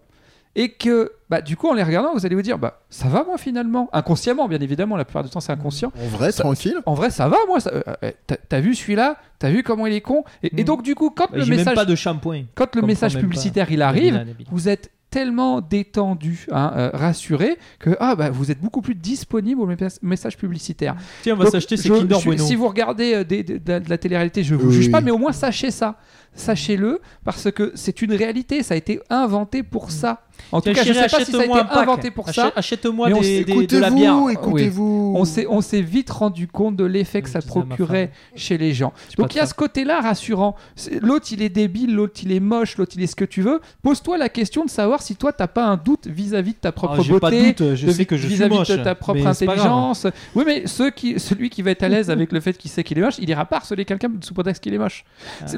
et 0.56 0.70
que 0.70 1.12
bah, 1.28 1.40
du 1.40 1.56
coup, 1.56 1.68
en 1.68 1.74
les 1.74 1.82
regardant, 1.82 2.12
vous 2.14 2.24
allez 2.26 2.34
vous 2.36 2.42
dire 2.42 2.58
bah, 2.58 2.80
ça 2.90 3.08
va 3.08 3.24
moi 3.24 3.38
finalement 3.38 3.88
Inconsciemment, 3.92 4.46
bien 4.48 4.60
évidemment, 4.60 4.96
la 4.96 5.04
plupart 5.04 5.24
du 5.24 5.30
temps 5.30 5.40
c'est 5.40 5.52
inconscient. 5.52 5.92
En 6.00 6.06
vrai, 6.08 6.30
Ça- 6.32 6.42
tranquille. 6.44 6.76
En 6.86 6.94
vrai, 6.94 7.10
ça 7.10 7.28
va, 7.28 7.38
moi. 7.48 7.60
ça- 7.60 7.70
euh, 7.74 7.82
euh, 8.04 8.10
T'as 8.48 8.60
vu 8.60 8.74
celui-là 8.74 9.16
T'as 9.38 9.50
vu 9.50 9.62
comment 9.62 9.86
il 9.86 9.92
est 9.94 10.00
con 10.00 10.24
et, 10.42 10.56
et 10.58 10.62
Mm. 10.62 10.64
donc, 10.64 10.82
du 10.82 10.94
coup, 10.94 11.10
quand 11.10 11.30
le 11.32 11.42
J'ai 11.42 11.50
même 11.50 11.58
message, 11.58 11.74
pas 11.74 11.84
de 11.84 11.94
shampoing. 11.94 12.44
quand 12.54 12.74
le 12.76 12.82
message 12.82 13.18
publicitaire 13.18 13.70
il 13.70 13.82
arrive, 13.82 14.24
vous 14.50 14.68
êtes 14.68 14.90
tellement 15.10 15.60
détendu, 15.60 16.46
hein, 16.50 16.72
euh, 16.74 16.90
rassuré, 16.92 17.56
que 17.78 17.90
ah, 18.00 18.16
bah, 18.16 18.30
vous 18.30 18.50
êtes 18.50 18.60
beaucoup 18.60 18.80
plus 18.82 18.96
disponible 18.96 19.60
au 19.60 19.66
mé- 19.68 19.98
message 20.02 20.36
publicitaire. 20.36 20.96
Tiens, 21.22 21.34
on 21.34 21.36
va 21.36 21.48
s'acheter 21.50 21.76
ces 21.76 21.88
Kinder 21.88 22.18
je- 22.18 22.24
Bueno. 22.24 22.44
Si 22.44 22.56
vous 22.56 22.66
regardez 22.66 23.14
euh, 23.14 23.24
des- 23.24 23.44
de, 23.44 23.60
la- 23.64 23.78
de 23.78 23.88
la 23.90 23.96
télé-réalité, 23.98 24.42
je 24.42 24.56
vous 24.56 24.68
Oui. 24.70 24.74
juge 24.74 24.90
pas, 24.90 25.00
mais 25.00 25.12
au 25.12 25.18
moins 25.18 25.30
sachez 25.32 25.70
ça. 25.70 25.96
Sachez-le, 26.34 27.00
parce 27.24 27.50
que 27.52 27.70
c'est 27.76 28.02
une 28.02 28.12
réalité, 28.12 28.64
ça 28.64 28.74
a 28.74 28.76
été 28.76 29.00
inventé 29.08 29.62
pour 29.62 29.92
ça. 29.92 30.22
En 30.52 30.60
tout 30.60 30.72
cas, 30.72 30.82
je 30.84 30.92
chérie, 30.92 31.08
sais 31.10 31.16
pas 31.16 31.24
si 31.24 31.32
ça 31.32 31.40
a 31.40 31.44
été 31.44 31.58
inventé 31.78 32.10
pour 32.10 32.28
ça. 32.28 32.46
Achète- 32.48 32.52
Achète-moi 32.56 33.10
des, 33.12 33.22
s'est- 33.22 33.44
des- 33.44 33.66
de 33.66 33.78
la 33.78 33.90
bière. 33.90 34.14
Écoutez-vous, 34.30 34.48
écoutez-vous. 34.50 35.14
On 35.50 35.60
s'est, 35.60 35.80
vite 35.82 36.10
rendu 36.10 36.46
compte 36.46 36.76
de 36.76 36.84
l'effet 36.84 37.22
que 37.22 37.28
ça 37.28 37.40
procurait 37.40 38.10
chez 38.36 38.56
les 38.58 38.72
gens. 38.72 38.92
Donc 39.18 39.34
il 39.34 39.38
y 39.38 39.40
a 39.40 39.46
ce 39.46 39.54
côté-là 39.54 40.00
rassurant. 40.00 40.54
L'autre 41.00 41.26
il 41.32 41.42
est 41.42 41.48
débile, 41.48 41.94
l'autre 41.94 42.20
il 42.22 42.32
est 42.32 42.40
moche, 42.40 42.76
l'autre 42.76 42.92
il 42.96 43.02
est 43.02 43.06
ce 43.08 43.16
que 43.16 43.24
tu 43.24 43.42
veux. 43.42 43.60
Pose-toi 43.82 44.16
la 44.18 44.28
question 44.28 44.64
de 44.64 44.70
savoir 44.70 45.02
si 45.02 45.16
toi 45.16 45.32
t'as 45.32 45.46
pas 45.48 45.64
un 45.64 45.76
doute 45.76 46.06
vis-à-vis 46.06 46.52
de 46.52 46.58
ta 46.58 46.72
propre 46.72 46.94
Ah, 46.94 47.18
pas 47.20 47.30
de 47.30 47.36
beauté. 47.36 47.52
doute, 47.52 47.74
je 47.76 47.86
de- 47.86 47.92
sais 47.92 48.04
que 48.04 48.16
je 48.16 48.26
suis 48.26 48.36
vis-à-vis 48.36 48.58
de 48.68 48.76
ta 48.82 48.94
propre 48.94 49.26
intelligence. 49.26 50.06
Oui, 50.34 50.44
mais 50.46 50.66
ceux 50.66 50.90
qui, 50.90 51.18
celui 51.18 51.50
qui 51.50 51.62
va 51.62 51.70
être 51.72 51.82
à 51.82 51.88
l'aise 51.88 52.10
avec 52.10 52.30
le 52.32 52.40
fait 52.40 52.56
qu'il 52.56 52.70
sait 52.70 52.84
qu'il 52.84 52.98
est 52.98 53.02
moche, 53.02 53.14
il 53.18 53.28
ira 53.28 53.44
pas 53.44 53.56
harceler 53.56 53.84
quelqu'un 53.84 54.08
sous 54.20 54.34
prétexte 54.34 54.62
qu'il 54.62 54.74
est 54.74 54.78
moche. 54.78 55.04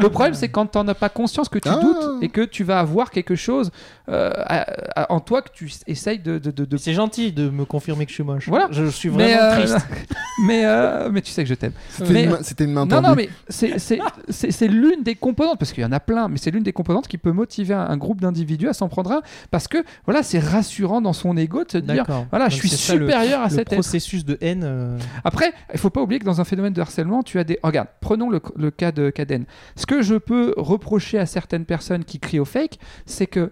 Le 0.01 0.09
problème, 0.09 0.35
c'est 0.35 0.49
quand 0.49 0.67
t'en 0.67 0.87
as 0.89 0.95
pas 0.95 1.09
conscience 1.09 1.49
que 1.49 1.59
tu 1.59 1.69
Ah. 1.69 1.79
doutes 1.81 2.23
et 2.23 2.29
que 2.29 2.41
tu 2.43 2.65
vas 2.65 2.81
avoir 2.81 3.11
quelque 3.11 3.35
chose 3.35 3.71
euh, 4.09 4.31
à- 4.37 4.66
à- 4.95 5.13
en 5.13 5.21
toi 5.21 5.43
que 5.43 5.51
tu 5.53 5.71
essayes 5.87 6.19
de, 6.19 6.39
de, 6.39 6.51
de- 6.51 6.65
de- 6.65 6.77
C'est 6.77 6.93
gentil 6.95 7.33
de 7.33 7.49
me 7.51 7.65
confirmer 7.65 8.05
que 8.05 8.11
je 8.11 8.15
suis 8.17 8.25
moche. 8.25 8.49
Voilà. 8.49 8.69
Je 8.71 8.87
suis 8.87 9.11
mais, 9.11 9.35
vraiment 9.35 9.43
euh, 9.43 9.57
triste. 9.57 9.77
mais, 10.47 10.63
euh, 10.65 11.09
mais 11.13 11.23
tu 11.23 11.31
sais 11.33 11.43
que 11.45 11.49
je 11.49 11.55
t'aime. 11.55 11.73
C'était 11.91 12.13
mais- 12.13 12.25
une 12.25 12.31
main- 12.31 12.39
une 12.61 12.73
main 12.73 12.81
Non, 12.87 12.89
tendue. 13.03 13.09
non, 13.09 13.15
mais 13.15 13.29
c'est- 13.49 13.79
c'est 13.79 13.99
c'est- 14.29 14.51
c'est 14.51 14.69
l'une 14.69 15.03
des 15.03 15.15
composantes, 15.15 15.59
parce 15.59 15.73
qu'il 15.73 15.83
y 15.83 15.87
en 15.87 15.93
a 15.93 16.01
plein, 16.01 16.29
mais 16.29 16.39
c'est 16.39 16.51
l'une 16.51 16.63
des 16.63 16.73
composantes 16.73 17.09
qui 17.09 17.19
peut 17.19 17.33
motiver 17.33 17.75
un, 17.75 17.81
un 17.89 17.97
groupe 17.97 18.21
d'individus 18.21 18.69
à 18.69 18.73
s'en 18.73 18.89
prendre 18.89 19.13
un, 19.13 19.23
parce 19.51 19.69
que 19.69 19.79
voilà, 20.05 20.23
c'est 20.23 20.39
rassurant 20.39 21.01
dans 21.01 21.13
son 21.13 21.37
ego 21.37 21.65
de 21.65 21.71
se 21.71 21.79
dire, 21.79 22.05
voilà, 22.31 22.49
je 22.49 22.55
suis 22.57 22.69
c'est 22.69 22.77
ça, 22.77 22.95
le- 22.95 23.07
supérieur 23.07 23.41
à 23.41 23.45
le 23.45 23.51
cet 23.51 23.61
être. 23.61 23.73
processus 23.75 24.25
de 24.25 24.39
haine. 24.41 24.63
euh, 24.65 24.99
Après, 25.25 25.53
il 25.73 25.79
faut 25.79 25.91
pas 25.91 26.01
oublier 26.03 26.19
que 26.21 26.25
dans 26.25 26.41
un 26.41 26.45
phénomène 26.45 26.73
de 26.73 26.81
harcèlement, 26.81 27.23
tu 27.23 27.39
as 27.39 27.45
des. 27.45 27.59
Regarde, 27.63 27.89
prenons 28.01 28.31
le, 28.31 28.41
le 28.57 28.71
cas 28.71 28.93
de 28.93 29.11
Caden. 29.11 29.45
Ce 29.77 29.87
que 29.87 30.03
je 30.03 30.15
peux 30.17 30.55
reprocher 30.57 31.19
à 31.19 31.27
certaines 31.27 31.65
personnes 31.65 32.05
qui 32.05 32.19
crient 32.19 32.41
au 32.41 32.45
fake, 32.45 32.79
c'est 33.07 33.27
que 33.27 33.51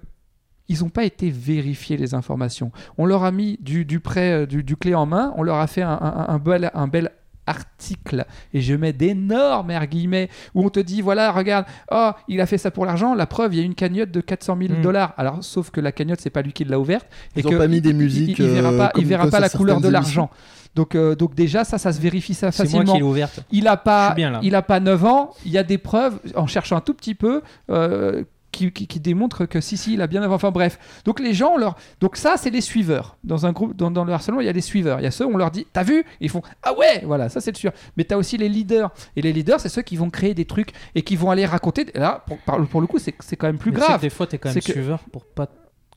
ils 0.69 0.81
n'ont 0.83 0.89
pas 0.89 1.05
été 1.05 1.31
vérifiés 1.31 1.97
les 1.97 2.15
informations. 2.15 2.73
On 2.99 3.07
leur 3.07 3.25
a 3.25 3.31
mis 3.31 3.59
du, 3.61 3.85
du 3.85 4.01
prêt, 4.01 4.33
euh, 4.33 4.47
du, 4.47 4.63
du 4.63 4.77
clé 4.77 4.95
en 4.95 5.07
main, 5.07 5.33
on 5.37 5.43
leur 5.43 5.57
a 5.57 5.67
fait 5.67 5.83
un, 5.83 5.91
un- 6.01 6.27
un 6.29 6.39
bel, 6.39 6.71
un 6.75 6.87
bel 6.89 7.11
article, 7.47 8.25
et 8.55 8.61
je 8.63 8.75
mets 8.75 8.95
d'énormes 8.95 9.73
guillemets, 9.87 10.31
où 10.55 10.65
on 10.65 10.71
te 10.71 10.81
dit, 10.81 11.03
voilà, 11.03 11.31
regarde, 11.33 11.67
oh, 11.93 12.11
il 12.29 12.41
a 12.41 12.47
fait 12.47 12.57
ça 12.59 12.71
pour 12.71 12.87
l'argent, 12.87 13.15
la 13.15 13.27
preuve, 13.27 13.55
il 13.55 13.59
y 13.59 13.63
a 13.63 13.65
une 13.65 13.75
cagnotte 13.75 14.11
de 14.11 14.21
400 14.23 14.57
000 14.59 14.79
Mm. 14.79 14.83
dollars. 14.83 15.13
Alors, 15.19 15.45
sauf 15.45 15.71
que 15.71 15.81
la 15.81 15.93
cagnotte, 15.93 16.21
c'est 16.23 16.31
pas 16.31 16.41
lui 16.43 16.53
qui 16.55 16.65
l'a 16.65 16.79
ouverte. 16.81 17.07
Ils 17.37 17.43
et 17.43 17.47
ont 17.47 17.51
que 17.51 17.57
pas 17.57 17.69
mis 17.69 17.81
des 17.83 17.93
musiques, 17.93 18.39
Il, 18.39 18.47
il 18.47 18.51
verra 18.51 18.71
euh, 18.73 18.79
pas, 18.79 18.93
il 18.97 19.05
verra 19.07 19.29
pas 19.29 19.41
la 19.41 19.49
couleur 19.51 19.81
de 19.81 19.89
l'argent. 19.89 20.31
Donc, 20.75 20.95
euh, 20.97 21.15
donc 21.15 21.35
déjà, 21.35 21.63
ça, 21.65 21.79
ça 21.79 21.93
se 21.93 22.01
vérifie 22.01 22.35
ça 22.35 22.51
C'est 22.51 22.63
moi 22.65 22.71
facilement. 22.71 22.93
qui 22.93 22.99
l'ai 22.99 23.05
ouverte. 23.05 23.41
Il 23.53 23.69
a 23.69 23.77
pas, 23.77 24.13
bien, 24.15 24.41
il 24.43 24.55
a 24.57 24.63
pas 24.63 24.81
9 24.81 25.05
ans. 25.05 25.31
Il 25.45 25.53
y 25.53 25.59
a 25.59 25.63
des 25.63 25.79
preuves 25.79 26.19
en 26.35 26.47
cherchant 26.49 26.77
un 26.77 26.81
tout 26.81 26.95
petit 26.95 27.15
peu. 27.15 27.43
euh, 27.71 28.25
qui, 28.55 28.73
qui- 28.73 28.87
qui 28.87 29.01
démontrent 29.01 29.45
que 29.47 29.61
si 29.61 29.77
si 29.77 29.95
il 29.95 30.01
a 30.03 30.07
bien 30.07 30.21
9 30.21 30.31
ans. 30.31 30.35
enfin 30.37 30.51
bref. 30.51 30.79
Donc 31.05 31.21
les 31.21 31.35
gens 31.35 31.53
on 31.55 31.59
leur 31.59 31.77
donc 32.01 32.17
ça 32.17 32.37
c'est 32.37 32.51
les 32.51 32.61
suiveurs. 32.61 33.17
Dans 33.25 33.45
un 33.47 33.53
groupe 33.53 33.77
dans, 33.77 33.91
dans 33.91 34.05
le 34.05 34.13
harcèlement 34.13 34.41
il 34.41 34.47
y 34.47 34.49
a 34.49 34.53
les 34.53 34.61
suiveurs. 34.61 35.01
Il 35.01 35.03
y 35.03 35.07
a 35.07 35.11
ceux 35.11 35.27
on 35.27 35.37
leur 35.37 35.51
dit 35.51 35.67
t'as 35.73 35.83
vu? 35.83 36.05
Ils 36.21 36.31
font 36.31 36.43
ah 36.63 36.73
ouais! 36.75 37.03
Voilà 37.05 37.29
ça 37.29 37.41
c'est 37.41 37.51
le 37.51 37.57
suiveur 37.57 37.75
mais 37.97 38.05
t'as 38.05 38.17
aussi 38.17 38.37
les 38.39 38.49
leaders. 38.49 38.91
Et 39.17 39.23
les 39.23 39.33
leaders 39.33 39.61
c'est 39.61 39.69
ceux 39.69 39.83
qui 39.83 39.97
vont 39.97 40.11
créer 40.11 40.35
des 40.35 40.45
trucs 40.45 40.71
et 40.95 41.03
qui 41.03 41.17
vont 41.17 41.31
aller 41.31 41.45
raconter. 41.47 41.87
Là 41.95 42.25
pour, 42.27 42.39
pour 42.69 42.81
le 42.81 42.87
coup 42.87 42.99
c'est 42.99 43.37
quand 43.37 43.47
même 43.47 43.59
plus 43.59 43.73
Mais 43.73 43.79
grave. 43.81 43.97
que 43.97 44.03
Des 44.03 44.11
fois, 44.11 44.27
t'es 44.27 44.39
quand 44.39 44.49
même 44.51 44.63
que- 44.63 44.73
suiveur 44.73 45.01
pour 45.13 45.25
pas 45.27 45.49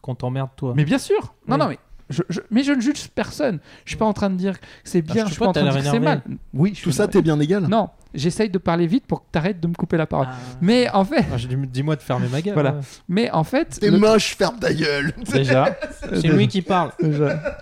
qu'on 0.01 0.15
t'emmerde, 0.15 0.49
toi. 0.55 0.73
mais 0.75 0.85
bien 0.85 0.99
sûr. 0.99 1.33
Non 1.47 1.55
Oui. 1.55 1.59
non 1.59 1.67
mais 1.69 1.79
je, 2.09 2.23
je- 2.29 2.39
mais 2.51 2.63
je 2.63 2.71
ne 2.71 2.79
juge 2.81 3.07
personne 3.09 3.59
je 3.85 3.89
suis 3.91 3.97
pas 3.97 4.05
en 4.05 4.13
train 4.13 4.29
de 4.29 4.35
dire 4.35 4.59
que 4.59 4.65
c'est 4.83 5.01
bien 5.01 5.25
je 5.25 5.31
suis 5.31 5.39
pas 5.39 5.47
en 5.47 5.53
train 5.53 5.63
de 5.65 5.71
dire 5.71 5.83
que 5.83 5.89
c'est 5.89 5.99
mal 5.99 6.21
oui 6.53 6.73
je 6.75 6.83
Tout 6.83 6.91
ça, 6.91 7.07
t'es 7.07 7.21
bien 7.21 7.39
égal. 7.39 7.63
non 7.67 7.89
j'essaye 8.13 8.49
de 8.49 8.57
parler 8.57 8.87
vite 8.87 9.05
pour 9.05 9.21
que 9.21 9.25
t'arrêtes 9.31 9.59
de 9.59 9.67
me 9.67 9.73
couper 9.73 9.97
la 9.97 10.07
parole 10.07 10.27
Ah. 10.29 10.35
mais 10.61 10.89
en 10.91 11.03
fait 11.05 11.25
Ah, 11.31 11.37
Dis-moi 11.67 11.95
de 11.97 12.01
fermer 12.01 12.27
ma 12.29 12.41
gueule. 12.41 12.53
Voilà. 12.53 12.71
ouais. 12.73 12.79
mais 13.09 13.29
en 13.31 13.43
fait 13.43 13.77
T'es 13.79 13.91
le- 13.91 13.97
moche, 13.99 14.35
ferme 14.35 14.57
ta 14.59 14.73
gueule. 14.73 15.13
Déjà, 15.31 15.75
c'est 16.13 16.27
lui 16.27 16.47
qui 16.47 16.61
parle. 16.61 16.91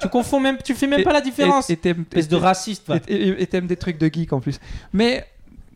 Tu 0.01 0.07
confonds 0.09 0.39
même, 0.39 0.57
tu 0.63 0.73
fais 0.75 0.87
même 0.87 0.99
Et- 0.99 1.03
pas 1.03 1.13
la 1.13 1.21
différence. 1.21 1.69
Et- 1.69 1.79
et 2.15 2.23
de 2.23 2.35
raciste. 2.35 2.89
et 3.07 3.45
t'aimes 3.47 3.67
des 3.67 3.75
trucs 3.77 3.97
de 3.97 4.07
geek 4.13 4.31
en 4.33 4.39
plus. 4.39 4.59
Mais, 4.93 5.25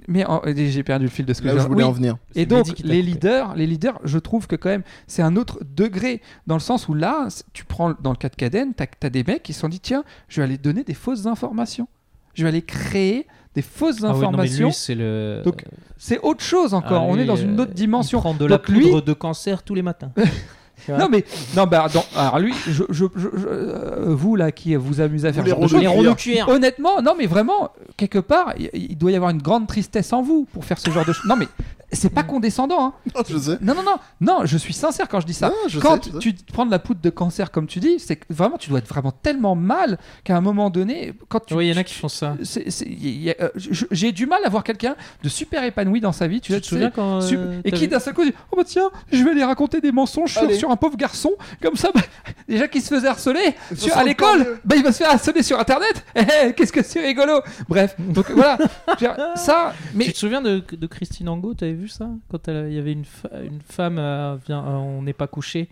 mais 0.10 0.26
en- 0.26 0.42
j'ai 0.46 0.84
perdu 0.84 1.06
le 1.06 1.12
fil 1.12 1.26
de 1.26 1.34
ce 1.34 1.42
que 1.42 1.48
Là 1.48 1.56
où 1.56 1.60
je 1.60 1.68
voulais 1.68 1.84
oui. 1.84 1.90
en 1.90 1.94
venir. 1.94 2.18
Et 2.36 2.46
donc 2.46 2.80
les 2.84 3.02
leaders, 3.02 3.56
les 3.56 3.66
leaders, 3.68 4.00
je 4.04 4.18
trouve 4.20 4.48
que 4.48 4.56
quand 4.58 4.70
même 4.70 4.84
c'est 5.08 5.22
un 5.22 5.36
autre 5.38 5.60
degré 5.76 6.22
dans 6.48 6.56
le 6.56 6.60
sens 6.62 6.88
où 6.90 6.94
là, 6.94 7.28
tu 7.54 7.64
prends 7.66 7.94
dans 8.02 8.12
le 8.12 8.18
cas 8.18 8.30
de 8.30 8.36
Caden, 8.36 8.74
t'as 8.74 8.86
as 9.04 9.10
des 9.10 9.24
mecs 9.24 9.44
qui 9.44 9.54
se 9.54 9.62
sont 9.62 9.70
dit 9.70 9.80
tiens, 9.80 10.04
je 10.28 10.42
vais 10.42 10.46
aller 10.46 10.58
donner 10.58 10.84
des 10.84 10.94
fausses 10.94 11.26
informations. 11.28 11.88
je 12.34 12.44
vais 12.44 12.50
aller 12.50 12.62
créer 12.62 13.28
des 13.56 13.62
fausses 13.64 13.98
Ah 14.04 14.08
oui, 14.08 14.12
non, 14.14 14.20
mais 14.20 14.26
informations. 14.28 14.68
lui, 14.68 14.74
c'est 14.74 14.96
le. 14.96 15.42
Donc, 15.44 15.66
c'est 15.98 16.20
autre 16.20 16.44
chose 16.44 16.74
encore. 16.76 17.02
Ah, 17.04 17.06
on 17.10 17.16
lui, 17.16 17.24
est 17.24 17.26
dans 17.26 17.36
une 17.36 17.60
euh, 17.60 17.64
autre 17.64 17.74
dimension. 17.74 18.20
Il 18.20 18.22
prend 18.22 18.34
de 18.36 18.46
la 18.46 18.58
Donc, 18.58 18.70
lui- 18.70 18.82
poudre 18.92 19.02
de 19.02 19.14
cancer 19.14 19.64
tous 19.64 19.74
les 19.76 19.82
matins. 19.82 20.12
Non 20.88 21.08
mais 21.10 21.24
non 21.56 21.66
bah 21.66 21.88
dans- 21.94 22.06
alors 22.16 22.40
lui 22.40 22.54
je, 22.68 22.72
je- 22.72 22.84
je- 22.90 23.06
je- 23.16 23.48
euh, 23.48 24.06
vous 24.16 24.36
là 24.36 24.52
qui 24.52 24.76
vous 24.76 25.02
amusez 25.02 25.28
à 25.28 25.34
faire 25.34 25.44
les 25.44 25.52
ce 25.52 25.56
genre 25.56 25.60
de 25.60 25.66
ronds 25.66 25.66
de 25.66 25.70
choses, 25.70 25.82
les 25.82 25.88
ronds 25.88 26.04
de 26.04 26.14
cuir. 26.14 26.48
honnêtement 26.50 27.02
non 27.02 27.16
mais 27.18 27.26
vraiment 27.28 27.70
quelque 27.98 28.20
part 28.20 28.54
il, 28.58 28.70
il 28.74 28.98
doit 28.98 29.12
y 29.12 29.16
avoir 29.16 29.32
une 29.32 29.42
grande 29.42 29.68
tristesse 29.68 30.12
en 30.14 30.22
vous 30.22 30.48
pour 30.54 30.66
faire 30.66 30.78
ce 30.80 30.90
genre 30.92 31.06
de 31.06 31.14
choses 31.14 31.26
non 31.28 31.36
mais 31.36 31.48
c'est 31.92 32.10
pas 32.14 32.24
condescendant 32.24 32.86
hein. 32.88 32.94
Oh, 33.16 33.22
je 33.28 33.38
sais. 33.38 33.58
non 33.62 33.74
non 33.76 33.84
non 33.84 33.96
non 34.22 34.46
je 34.46 34.58
suis 34.58 34.74
sincère 34.74 35.08
quand 35.08 35.20
je 35.20 35.26
dis 35.26 35.34
ça 35.34 35.50
Non, 35.50 35.56
je 35.68 35.80
quand 35.80 36.04
sais, 36.04 36.10
je 36.10 36.16
sais. 36.16 36.20
tu 36.20 36.36
te 36.36 36.52
prends 36.52 36.66
de 36.66 36.72
la 36.72 36.80
poudre 36.80 37.02
de 37.02 37.10
cancer 37.10 37.52
comme 37.52 37.68
tu 37.68 37.80
dis 37.80 38.00
c'est 38.00 38.16
que 38.18 38.26
vraiment 38.30 38.58
tu 38.58 38.70
dois 38.70 38.80
être 38.80 38.88
vraiment 38.88 39.12
tellement 39.12 39.56
mal 39.56 39.98
qu'à 40.24 40.36
un 40.38 40.42
moment 40.42 40.70
donné 40.70 41.14
quand 41.30 41.40
tu 41.46 41.54
Oui, 41.54 41.68
il 41.68 41.74
y 41.74 41.74
en 41.74 41.78
a 41.78 41.84
qui 41.84 41.96
font 41.96 42.08
ça. 42.10 42.36
euh, 42.40 43.50
j'ai 43.92 44.12
du 44.12 44.26
mal 44.26 44.40
à 44.46 44.50
voir 44.50 44.64
quelqu'un 44.64 44.96
de 45.24 45.30
super 45.30 45.64
épanoui 45.64 46.00
dans 46.00 46.12
sa 46.12 46.28
vie 46.28 46.42
tu, 46.42 46.48
Tu 46.48 46.54
sais, 46.54 46.62
te 46.62 46.66
souviens 46.68 46.92
quand. 46.92 47.22
Euh, 47.22 47.62
et 47.64 47.72
qui 47.72 47.88
d'un 47.88 48.00
seul 48.00 48.14
coup 48.14 48.24
dit 48.24 48.34
Oh 48.52 48.56
bah 48.58 48.64
tiens, 48.66 48.90
je 49.12 49.24
vais 49.24 49.32
aller 49.32 49.44
raconter 49.44 49.82
des 49.82 49.92
mensonges 49.92 50.38
sur, 50.58 50.70
un 50.72 50.76
pauvre 50.76 50.98
garçon, 50.98 51.32
comme 51.62 51.76
ça, 51.76 51.90
bah, 51.94 52.02
déjà 52.48 52.68
qu'il 52.68 52.82
se 52.82 52.94
faisait 52.94 53.08
harceler 53.08 53.56
sur- 53.76 53.96
à 53.98 54.04
l'école, 54.04 54.60
bah 54.66 54.76
il 54.76 54.84
va 54.84 54.92
se 54.92 54.98
faire 55.00 55.12
harceler 55.12 55.44
sur 55.44 55.60
internet 55.60 56.04
Eh, 56.16 56.22
eh, 56.48 56.54
Qu'est-ce 56.54 56.72
que 56.74 56.84
c'est 56.84 57.02
rigolo 57.02 57.42
Bref, 57.68 57.96
donc 58.00 58.30
voilà, 58.32 58.58
ça, 59.36 59.74
mais 59.94 60.06
Tu 60.06 60.14
te 60.14 60.18
souviens 60.18 60.42
de, 60.42 60.64
de 60.72 60.88
Christine 60.88 61.30
Angot 61.30 61.54
T'avais 61.54 61.74
vu 61.80 61.88
ça? 61.88 62.10
Quand 62.30 62.48
il 62.48 62.74
y 62.74 62.78
avait 62.78 62.94
une, 62.94 63.06
une 63.44 63.62
femme, 63.62 63.98
euh, 63.98 64.38
vient, 64.46 64.64
euh, 64.66 64.76
on 64.78 65.02
n'est 65.02 65.14
pas 65.14 65.28
couché, 65.28 65.70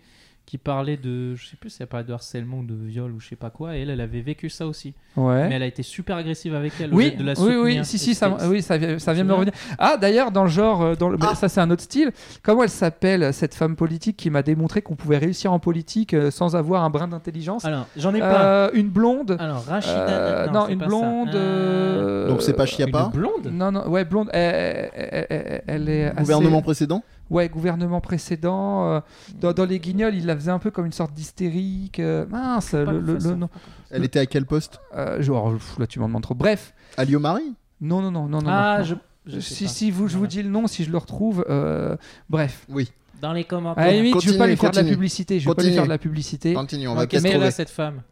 qui 0.48 0.56
parlait 0.56 0.96
de, 0.96 1.34
je 1.34 1.46
sais 1.46 1.56
plus 1.56 1.68
si 1.68 1.82
elle 1.82 1.88
parlait 1.88 2.06
de 2.06 2.12
harcèlement 2.12 2.60
ou 2.60 2.64
de 2.64 2.74
viol 2.74 3.12
ou 3.12 3.20
je 3.20 3.28
sais 3.28 3.36
pas 3.36 3.50
quoi, 3.50 3.76
et 3.76 3.82
elle, 3.82 3.90
elle 3.90 4.00
avait 4.00 4.22
vécu 4.22 4.48
ça 4.48 4.66
aussi. 4.66 4.94
ouais. 5.16 5.46
Mais 5.48 5.56
elle 5.56 5.62
a 5.62 5.66
été 5.66 5.82
super 5.82 6.16
agressive 6.16 6.54
avec 6.54 6.72
elle. 6.80 6.94
Oui, 6.94 7.14
de 7.14 7.22
la 7.22 7.34
oui, 7.38 7.54
oui, 7.54 7.84
si, 7.84 7.98
si, 7.98 8.14
ça, 8.14 8.34
oui, 8.48 8.62
ça, 8.62 8.78
vient- 8.78 8.98
ça 8.98 9.12
vient 9.12 9.24
Tu 9.24 9.28
me 9.28 9.34
revenir. 9.34 9.52
Ah, 9.78 9.98
d'ailleurs, 10.00 10.30
dans 10.30 10.44
le 10.44 10.48
genre, 10.48 10.80
euh, 10.82 10.94
dans 10.94 11.10
le, 11.10 11.18
Ah. 11.20 11.34
ça 11.34 11.50
c'est 11.50 11.60
un 11.60 11.70
autre 11.70 11.82
style. 11.82 12.12
Comment 12.42 12.62
elle 12.62 12.70
s'appelle 12.70 13.34
cette 13.34 13.54
femme 13.54 13.76
politique 13.76 14.16
qui 14.16 14.30
m'a 14.30 14.42
démontré 14.42 14.80
qu'on 14.80 14.96
pouvait 14.96 15.18
réussir 15.18 15.52
en 15.52 15.58
politique 15.58 16.14
euh, 16.14 16.30
sans 16.30 16.56
avoir 16.56 16.82
un 16.82 16.88
brin 16.88 17.08
d'intelligence? 17.08 17.66
Alors, 17.66 17.86
j'en 17.98 18.14
ai 18.14 18.20
pas. 18.20 18.44
Euh, 18.44 18.70
Une 18.72 18.88
blonde. 18.88 19.36
Alors, 19.38 19.64
Rachida. 19.66 20.08
Euh, 20.08 20.46
non, 20.48 20.66
une 20.68 20.78
blonde. 20.78 21.34
Euh, 21.34 22.28
Donc 22.28 22.40
c'est 22.42 22.54
pas 22.54 22.62
Une 22.64 22.68
Chiappa 22.68 23.10
blonde? 23.12 23.50
Non, 23.52 23.70
non, 23.70 23.86
ouais, 23.88 24.04
blonde. 24.06 24.30
Elle, 24.32 24.90
elle- 24.94 25.26
elle- 25.28 25.62
elle 25.66 25.88
est 25.90 26.04
assez- 26.06 26.20
Gouvernement 26.22 26.62
précédent? 26.62 27.02
Ouais, 27.30 27.48
gouvernement 27.48 28.00
précédent. 28.00 28.88
euh, 28.90 29.00
dans, 29.40 29.52
dans 29.52 29.64
les 29.66 29.78
Guignols, 29.80 30.14
il 30.14 30.26
la 30.26 30.34
faisait 30.36 30.50
un 30.50 30.58
peu 30.58 30.70
comme 30.70 30.86
une 30.86 30.92
sorte 30.92 31.12
d'hystérique. 31.14 32.00
euh, 32.00 32.26
mince, 32.26 32.72
le, 32.72 33.00
le- 33.00 33.14
façon. 33.14 33.28
le 33.30 33.34
nom. 33.36 33.48
Elle 33.90 34.04
était 34.04 34.18
à 34.20 34.26
quel 34.26 34.44
poste? 34.46 34.80
Euh, 34.96 35.20
genre, 35.22 35.52
pff, 35.52 35.78
là, 35.78 35.86
tu 35.86 35.98
m'en 36.00 36.08
demandes 36.08 36.22
trop. 36.22 36.34
Bref, 36.34 36.74
Alio 36.96 37.20
Marie? 37.20 37.54
Non, 37.80 38.00
non, 38.02 38.10
non, 38.10 38.28
non, 38.28 38.40
non. 38.42 38.50
Ah, 38.50 38.78
non. 38.78 38.84
je. 38.84 38.94
je 39.26 39.40
sais 39.40 39.54
si, 39.54 39.64
pas. 39.64 39.70
si 39.70 39.90
vous, 39.90 40.08
je 40.08 40.16
vous 40.18 40.26
dis 40.26 40.42
le 40.42 40.48
nom, 40.50 40.66
si 40.66 40.84
je 40.84 40.90
le 40.90 40.98
retrouve. 40.98 41.44
euh, 41.48 41.96
bref. 42.28 42.64
Oui. 42.68 42.90
Dans 43.20 43.32
les 43.32 43.44
commentaires. 43.44 43.82
À 43.84 43.86
la 43.88 43.92
limite, 43.94 44.20
je 44.20 44.30
vais 44.30 44.38
pas 44.38 44.44
Continue, 44.44 44.50
lui 44.50 44.56
faire 44.56 44.70
de 44.70 44.76
la 44.76 44.82
continue. 44.82 44.94
publicité. 44.96 45.40
Je 45.40 45.48
vais 45.48 45.54
pas 45.54 45.62
lui 45.62 45.68
Continue. 45.68 45.74
faire 45.74 45.84
de 45.84 45.88
la 45.88 45.98
publicité. 45.98 46.54
Continue, 46.54 46.88
on 46.88 46.94
va 46.94 47.02
Ok, 47.02 47.10
peut-être 47.10 47.22
mais 47.24 47.30
trouver. 47.30 47.44
là, 47.46 47.50
cette 47.50 47.70
femme. 47.70 48.02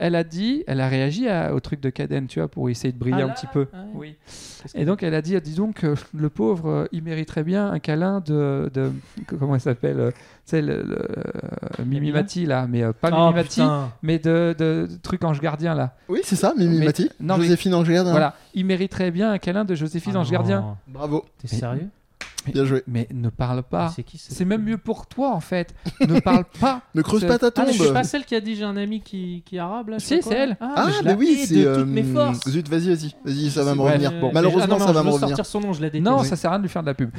Elle 0.00 0.14
a 0.14 0.22
dit, 0.22 0.62
elle 0.68 0.80
a 0.80 0.86
réagi 0.88 1.28
à- 1.28 1.52
au 1.52 1.58
truc 1.60 1.80
de 1.80 1.90
Caden, 1.90 2.28
tu 2.28 2.38
vois, 2.38 2.46
pour 2.48 2.70
essayer 2.70 2.92
de 2.92 2.98
briller 2.98 3.22
Ah 3.22 3.26
un 3.26 3.28
petit 3.30 3.48
peu. 3.48 3.62
Ouais. 3.72 3.78
Oui. 3.94 4.16
Et 4.76 4.84
donc 4.84 5.02
elle 5.02 5.14
a 5.14 5.20
dit, 5.22 5.38
dis 5.40 5.54
donc, 5.56 5.82
euh, 5.82 5.96
le 6.14 6.30
pauvre, 6.30 6.68
euh, 6.70 6.84
il 6.92 7.02
mériterait 7.02 7.42
bien 7.42 7.68
un 7.70 7.80
câlin 7.80 8.20
de, 8.20 8.70
de 8.72 8.92
comment 9.38 9.56
elle 9.56 9.60
s'appelle, 9.60 9.98
euh, 9.98 10.10
tu 10.12 10.16
sais, 10.46 10.62
le, 10.62 10.82
le, 10.82 11.84
Mimi 11.84 12.12
Mati 12.12 12.46
là, 12.46 12.66
mais 12.68 12.82
euh, 12.84 12.92
pas 12.92 13.10
Oh, 13.12 13.26
Mimi 13.28 13.34
Mati, 13.34 13.60
mais 14.02 14.18
de, 14.20 14.54
de, 14.56 14.86
de 14.88 14.96
truc 15.02 15.24
Ange 15.24 15.40
Gardien 15.40 15.74
là. 15.74 15.96
Oui, 16.08 16.20
c'est 16.22 16.36
ça, 16.36 16.54
Mimi 16.56 16.78
Mais- 16.78 16.86
Mati. 16.86 17.10
non, 17.20 17.36
mais- 17.36 17.44
Joséphine 17.44 17.74
Ange 17.74 17.88
Gardien. 17.90 18.12
Voilà, 18.12 18.34
il 18.54 18.66
mériterait 18.66 19.10
bien 19.10 19.32
un 19.32 19.38
câlin 19.38 19.64
de 19.64 19.74
Joséphine 19.74 20.12
Ah 20.14 20.20
Ange 20.20 20.30
Gardien. 20.30 20.76
Bravo. 20.86 21.24
T'es 21.38 21.48
sérieux? 21.48 21.88
Bien 22.52 22.64
joué. 22.64 22.82
Mais 22.86 23.06
ne 23.12 23.28
parle 23.28 23.62
pas. 23.62 23.92
C'est 23.94 24.02
qui 24.02 24.18
cette 24.18 24.36
C'est 24.36 24.44
même 24.44 24.62
mieux 24.62 24.78
pour 24.78 25.06
toi 25.06 25.30
en 25.32 25.40
fait. 25.40 25.74
ne 26.00 26.18
parle 26.20 26.44
pas. 26.60 26.82
Ne 26.94 27.02
creuse 27.02 27.24
pas 27.26 27.38
ta 27.38 27.46
Ah, 27.46 27.50
tombe. 27.50 27.66
mais 27.66 27.72
je 27.72 27.82
suis 27.82 27.92
pas 27.92 28.04
celle 28.04 28.24
qui 28.24 28.34
a 28.34 28.40
dit 28.40 28.56
j'ai 28.56 28.64
un 28.64 28.76
ami 28.76 29.00
qui, 29.00 29.42
qui 29.46 29.56
est 29.56 29.60
arabe 29.60 29.88
là 29.90 29.98
Si, 29.98 30.20
c'est 30.22 30.34
elle. 30.34 30.56
Ah, 30.60 30.72
Ah, 30.76 30.84
mais 30.86 30.92
je 30.92 30.98
mais 31.04 31.10
la 31.10 31.16
oui, 31.16 31.44
c'est. 31.46 31.64
euh, 31.66 31.76
toutes 31.76 31.86
mes 31.88 32.02
forces. 32.02 32.48
Zut, 32.48 32.68
vas-y, 32.68 32.88
vas-y. 32.94 33.14
Vas-y, 33.24 33.50
ça 33.50 33.64
va 33.64 33.74
me 33.74 33.80
revenir. 33.80 34.12
Euh, 34.12 34.30
Malheureusement, 34.32 34.64
ah, 34.64 34.66
non, 34.68 34.78
non, 34.78 34.86
ça 34.86 34.92
va 34.92 35.00
je 35.00 35.06
me 35.06 35.10
revenir. 35.12 35.28
sortir 35.36 35.46
son 35.46 35.60
nom, 35.60 35.72
je 35.72 35.82
la. 35.82 36.00
Non, 36.00 36.20
Oui. 36.20 36.26
ça 36.26 36.36
sert 36.36 36.50
à 36.50 36.54
rien 36.54 36.58
de 36.60 36.64
lui 36.64 36.70
faire 36.70 36.82
de 36.82 36.88
la 36.88 36.94
pub. 36.94 37.10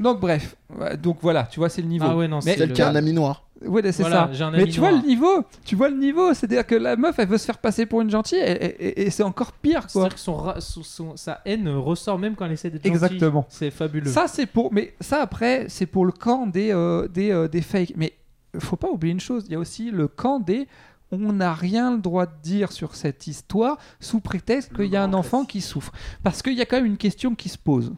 Donc 0.00 0.20
bref, 0.20 0.56
donc 1.02 1.18
voilà, 1.22 1.44
tu 1.44 1.60
vois, 1.60 1.68
c'est 1.68 1.82
le 1.82 1.88
niveau. 1.88 2.06
Ah 2.08 2.16
ouais, 2.16 2.28
non, 2.28 2.40
c'est 2.40 2.56
Celle 2.56 2.68
le- 2.68 2.74
qui 2.74 2.82
a 2.82 2.88
un 2.88 2.94
ami 2.94 3.12
noir. 3.12 3.45
Ouais, 3.64 3.80
c'est 3.90 4.02
Voilà, 4.02 4.30
ça. 4.34 4.50
Mais 4.50 4.66
tu 4.66 4.80
vois 4.80 4.92
le 4.92 5.06
niveau, 5.06 5.42
tu 5.64 5.76
vois 5.76 5.88
le 5.88 5.96
niveau, 5.96 6.34
c'est-à-dire 6.34 6.66
que 6.66 6.74
la 6.74 6.96
meuf, 6.96 7.18
elle 7.18 7.28
veut 7.28 7.38
se 7.38 7.46
faire 7.46 7.56
passer 7.58 7.86
pour 7.86 8.02
une 8.02 8.10
gentille, 8.10 8.38
et, 8.38 8.42
et- 8.52 8.86
et- 8.88 9.06
et 9.06 9.10
c'est 9.10 9.22
encore 9.22 9.52
pire, 9.52 9.80
quoi. 9.86 9.88
C'est-à-dire 9.88 10.14
que 10.14 10.20
son, 10.20 10.60
son- 10.60 10.82
son- 10.82 11.16
sa 11.16 11.40
haine 11.46 11.66
ressort 11.68 12.18
même 12.18 12.34
quand 12.36 12.44
elle 12.44 12.52
essaie 12.52 12.68
d'être 12.68 12.84
gentille. 12.84 12.92
Exactement. 12.92 13.46
C'est 13.48 13.70
fabuleux. 13.70 14.10
Ça, 14.10 14.28
c'est 14.28 14.44
pour, 14.46 14.72
mais 14.74 14.94
ça 15.00 15.22
après, 15.22 15.66
c'est 15.68 15.86
pour 15.86 16.04
le 16.04 16.12
camp 16.12 16.46
des 16.46 16.70
euh, 16.72 17.08
des, 17.08 17.30
euh, 17.30 17.48
des 17.48 17.62
fakes. 17.62 17.94
Mais 17.96 18.12
faut 18.58 18.76
pas 18.76 18.88
oublier 18.90 19.12
une 19.12 19.20
chose, 19.20 19.44
il 19.46 19.52
y 19.52 19.54
a 19.54 19.58
aussi 19.58 19.90
le 19.90 20.06
camp 20.08 20.38
des 20.38 20.68
on 21.12 21.32
n'a 21.32 21.54
rien 21.54 21.92
le 21.92 21.98
droit 22.02 22.26
de 22.26 22.32
dire 22.42 22.72
sur 22.72 22.94
cette 22.96 23.26
histoire 23.28 23.78
sous 24.00 24.18
prétexte 24.20 24.74
qu'il 24.74 24.86
y 24.86 24.96
a 24.96 25.02
un 25.04 25.14
enfant 25.14 25.44
qui 25.44 25.60
souffre. 25.60 25.92
Parce 26.24 26.42
qu'il 26.42 26.54
y 26.54 26.60
a 26.60 26.66
quand 26.66 26.76
même 26.76 26.84
une 26.86 26.96
question 26.96 27.34
qui 27.36 27.48
se 27.48 27.56
pose. 27.58 27.92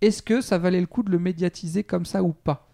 Est-ce 0.00 0.22
que 0.22 0.40
ça 0.40 0.58
valait 0.58 0.80
le 0.80 0.86
coup 0.86 1.02
de 1.02 1.10
le 1.10 1.18
médiatiser 1.18 1.84
comme 1.84 2.06
ça 2.06 2.22
ou 2.22 2.32
pas? 2.32 2.68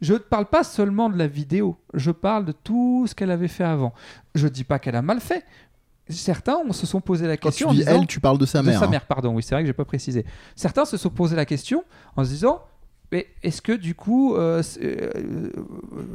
Je 0.00 0.14
ne 0.14 0.18
parle 0.18 0.46
pas 0.46 0.64
seulement 0.64 1.08
de 1.08 1.16
la 1.16 1.26
vidéo, 1.26 1.76
je 1.94 2.10
parle 2.10 2.44
de 2.44 2.52
tout 2.52 3.06
ce 3.06 3.14
qu'elle 3.14 3.30
avait 3.30 3.48
fait 3.48 3.64
avant. 3.64 3.94
Je 4.34 4.48
dis 4.48 4.64
pas 4.64 4.78
qu'elle 4.78 4.96
a 4.96 5.02
mal 5.02 5.20
fait. 5.20 5.44
Certains 6.10 6.58
on 6.68 6.72
se 6.74 6.86
sont 6.86 7.00
posé 7.00 7.26
la 7.26 7.38
Quand 7.38 7.48
question 7.48 7.68
tu 7.68 7.70
en 7.70 7.74
dis 7.74 7.78
disant- 7.84 8.00
elle, 8.02 8.06
tu 8.06 8.20
parles 8.20 8.36
de 8.36 8.44
sa 8.44 8.60
de 8.60 8.66
mère. 8.66 8.78
sa 8.78 8.84
hein. 8.84 8.90
mère, 8.90 9.06
pardon, 9.06 9.34
oui, 9.34 9.42
c'est 9.42 9.54
vrai 9.54 9.62
que 9.62 9.66
j'ai 9.66 9.72
pas 9.72 9.86
précisé. 9.86 10.26
Certains 10.54 10.84
se 10.84 10.96
sont 10.98 11.08
posé 11.08 11.34
la 11.34 11.46
question 11.46 11.82
en 12.16 12.24
se 12.24 12.28
disant 12.30 12.60
mais 13.14 13.28
est-ce 13.44 13.62
que 13.62 13.70
du 13.70 13.94
coup 13.94 14.34
euh, 14.34 14.60
c'est- 14.60 14.82
euh, 15.14 15.50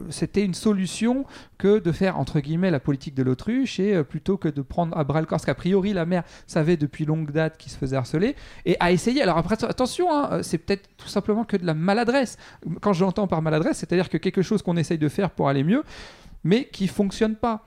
c'était 0.09 0.43
une 0.43 0.53
solution 0.53 1.23
que 1.57 1.79
de 1.79 1.91
faire 1.93 2.19
entre 2.19 2.41
guillemets 2.41 2.71
la 2.71 2.81
politique 2.81 3.15
de 3.15 3.23
l'autruche 3.23 3.79
et 3.79 3.95
euh, 3.95 4.03
plutôt 4.03 4.35
que 4.35 4.49
de 4.49 4.61
prendre 4.61 4.97
à 4.97 5.05
bras 5.05 5.21
le 5.21 5.25
corps 5.25 5.39
qu'a 5.39 5.55
priori 5.55 5.93
la 5.93 6.05
mère 6.05 6.23
savait 6.45 6.75
depuis 6.75 7.05
longue 7.05 7.31
date 7.31 7.57
qu'il 7.57 7.71
se 7.71 7.77
faisait 7.77 7.95
harceler 7.95 8.35
et 8.65 8.75
a 8.81 8.91
essayé 8.91 9.21
alors 9.21 9.37
après 9.37 9.63
attention 9.63 10.13
hein, 10.13 10.27
euh, 10.33 10.43
c'est 10.43 10.57
peut-être 10.57 10.89
tout 10.97 11.07
simplement 11.07 11.45
que 11.45 11.55
de 11.55 11.65
la 11.65 11.73
maladresse. 11.73 12.37
Quand 12.81 12.91
j'entends 12.91 13.27
par 13.27 13.41
maladresse 13.41 13.77
c'est-à-dire 13.77 14.09
que 14.09 14.17
quelque 14.17 14.41
chose 14.41 14.61
qu'on 14.61 14.75
essaye 14.75 14.97
de 14.97 15.07
faire 15.07 15.31
pour 15.31 15.47
aller 15.47 15.63
mieux 15.63 15.83
mais 16.43 16.65
qui 16.65 16.87
fonctionne 16.87 17.35
pas 17.37 17.63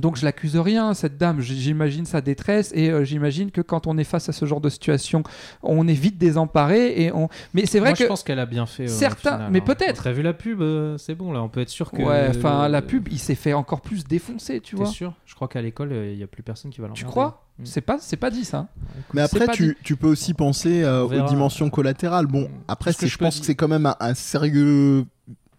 donc 0.00 0.16
je 0.16 0.24
l'accuse 0.24 0.56
rien, 0.56 0.92
cette 0.94 1.16
dame. 1.18 1.40
J'imagine 1.40 2.04
sa 2.06 2.20
détresse 2.20 2.72
et 2.74 2.90
euh, 2.90 3.04
j'imagine 3.04 3.50
que 3.50 3.60
quand 3.60 3.86
on 3.86 3.96
est 3.96 4.04
face 4.04 4.28
à 4.28 4.32
ce 4.32 4.44
genre 4.44 4.60
de 4.60 4.68
situation, 4.68 5.22
on 5.62 5.86
est 5.86 5.92
vite 5.94 6.18
désemparé 6.18 7.00
et 7.02 7.12
on. 7.12 7.28
Mais 7.54 7.66
c'est 7.66 7.78
vrai 7.78 7.90
Moi, 7.90 7.96
que 7.96 8.02
je 8.04 8.08
pense 8.08 8.22
qu'elle 8.24 8.38
a 8.40 8.46
bien 8.46 8.66
fait. 8.66 8.84
euh, 8.84 8.86
au 8.86 8.98
certains- 8.98 9.32
final, 9.36 9.50
mais 9.52 9.60
hein. 9.60 9.64
peut-être. 9.64 10.02
T'as 10.02 10.12
vu 10.12 10.22
la 10.22 10.32
pub 10.32 10.60
euh, 10.60 10.98
C'est 10.98 11.14
bon, 11.14 11.32
là, 11.32 11.42
on 11.42 11.48
peut 11.48 11.60
être 11.60 11.68
sûr 11.68 11.90
que. 11.90 12.02
ouais, 12.02 12.28
enfin 12.36 12.68
la 12.68 12.82
pub, 12.82 13.08
il 13.10 13.18
s'est 13.18 13.34
fait 13.36 13.52
encore 13.52 13.80
plus 13.80 14.04
défoncer, 14.04 14.60
tu 14.60 14.74
T'es 14.76 14.82
vois. 14.82 14.90
sûr? 14.90 15.14
Je 15.26 15.34
crois 15.34 15.48
qu'à 15.48 15.62
l'école, 15.62 15.92
euh, 15.92 16.10
il 16.12 16.16
n'y 16.16 16.22
a 16.24 16.26
plus 16.26 16.42
personne 16.42 16.70
qui 16.70 16.80
va 16.80 16.88
l'emmerder. 16.88 16.98
Tu 17.00 17.06
crois? 17.06 17.40
Mm. 17.60 17.64
C'est 17.66 17.80
pas, 17.80 17.98
c'est 18.00 18.16
pas 18.16 18.30
dit 18.30 18.44
ça. 18.44 18.66
Mais 19.12 19.24
C'est 19.28 19.36
après, 19.36 19.46
pas 19.46 19.52
tu, 19.52 19.76
tu 19.84 19.94
peux 19.94 20.08
aussi 20.08 20.34
penser 20.34 20.82
euh, 20.82 21.02
On 21.02 21.04
aux 21.04 21.08
verra. 21.08 21.28
dimensions 21.28 21.70
collatérales. 21.70 22.26
Bon, 22.26 22.48
après, 22.66 22.92
que 22.92 22.98
c'est- 22.98 23.06
je 23.06 23.12
je 23.12 23.18
peux 23.18 23.26
pense 23.26 23.34
dire. 23.34 23.40
que 23.42 23.46
c'est 23.46 23.54
quand 23.54 23.68
même 23.68 23.86
un, 23.86 23.94
un 24.00 24.14
sérieux 24.14 25.04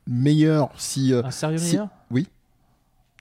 meilleur 0.07 0.69
si. 0.77 1.13
euh, 1.13 1.23
Un 1.23 1.31
sérieux 1.31 1.57
si- 1.57 1.71
meilleur? 1.71 1.87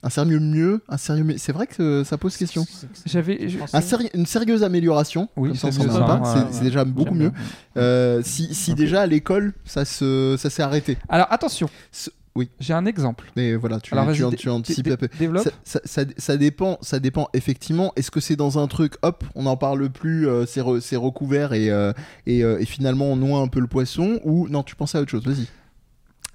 Un 0.05 0.09
sérieux 0.09 0.39
mieux, 0.39 0.81
un 0.87 0.97
sérieux. 0.97 1.25
C'est 1.37 1.51
vrai 1.51 1.65
que 1.67 2.03
ça 2.05 2.17
pose 2.17 2.37
question. 2.37 2.65
J'avais. 3.05 3.47
Un 3.73 3.81
séri- 3.81 4.09
une 4.13 4.25
sérieuse 4.27 4.61
amélioration, 4.63 5.27
Oui, 5.35 5.49
comme 5.49 5.57
ça 5.57 5.67
on 5.67 5.71
c'est 5.71 5.81
s'en 5.87 6.05
pas, 6.05 6.17
ouais, 6.19 6.43
ouais, 6.53 6.59
déjà 6.61 6.85
beaucoup 6.85 7.15
mieux. 7.15 7.31
Euh, 7.75 8.21
si 8.23 8.73
déjà 8.75 9.01
à 9.01 9.07
l'école, 9.07 9.53
ça 9.65 9.83
se 9.83 10.35
ça 10.37 10.49
s'est 10.49 10.61
arrêté. 10.63 10.97
Alors 11.09 11.27
attention. 11.31 11.67
Ce- 11.91 12.09
oui. 12.37 12.49
J'ai 12.59 12.73
un 12.73 12.85
exemple. 12.85 13.31
Mais 13.37 13.55
voilà, 13.55 13.79
tu, 13.79 13.93
Alors 13.93 14.11
tu, 14.11 14.23
tu 14.35 14.49
anticipes 14.49 14.87
un 14.87 14.97
peu. 14.97 15.07
Développe. 15.17 15.45
Ça, 15.45 15.51
ça, 15.63 15.79
ça- 15.85 16.03
ça 16.17 16.35
dépend, 16.37 16.77
ça 16.81 16.99
dépend 16.99 17.29
effectivement. 17.33 17.93
Est-ce 17.95 18.11
que 18.11 18.19
c'est 18.19 18.35
dans 18.35 18.59
un 18.59 18.67
truc, 18.67 18.95
hop, 19.03 19.23
on 19.35 19.43
n'en 19.43 19.55
parle 19.55 19.89
plus, 19.89 20.27
euh, 20.27 20.45
c'est 20.45 20.59
re- 20.61 20.81
c'est 20.81 20.97
recouvert 20.97 21.53
et, 21.53 21.69
euh, 21.71 21.93
et, 22.27 22.43
euh, 22.43 22.59
et 22.59 22.65
finalement 22.65 23.05
on 23.05 23.15
noie 23.15 23.39
un 23.39 23.47
peu 23.47 23.61
le 23.61 23.67
poisson 23.67 24.19
ou 24.25 24.49
non, 24.49 24.63
tu 24.63 24.75
pensais 24.75 24.97
à 24.97 25.01
autre 25.01 25.11
chose, 25.11 25.25
vas-y. 25.25 25.47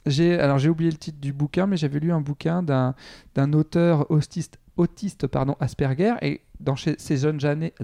J'ai 0.07 0.39
alors 0.39 0.59
j'ai 0.59 0.69
oublié 0.69 0.91
le 0.91 0.97
titre 0.97 1.19
du 1.21 1.33
bouquin, 1.33 1.67
mais 1.67 1.77
j'avais 1.77 2.01
lu 2.01 2.13
un 2.13 2.21
bouquin 2.21 2.63
d'un 2.63 2.95
d'un 3.35 3.53
auteur 3.53 4.11
autiste 4.11 4.59
autiste 4.77 5.27
pardon 5.27 5.57
Asperger 5.61 6.15
et 6.23 6.41
dans 6.59 6.77
chez- 6.77 6.97
ses 6.99 7.19
jeunes 7.19 7.45
années 7.45 7.75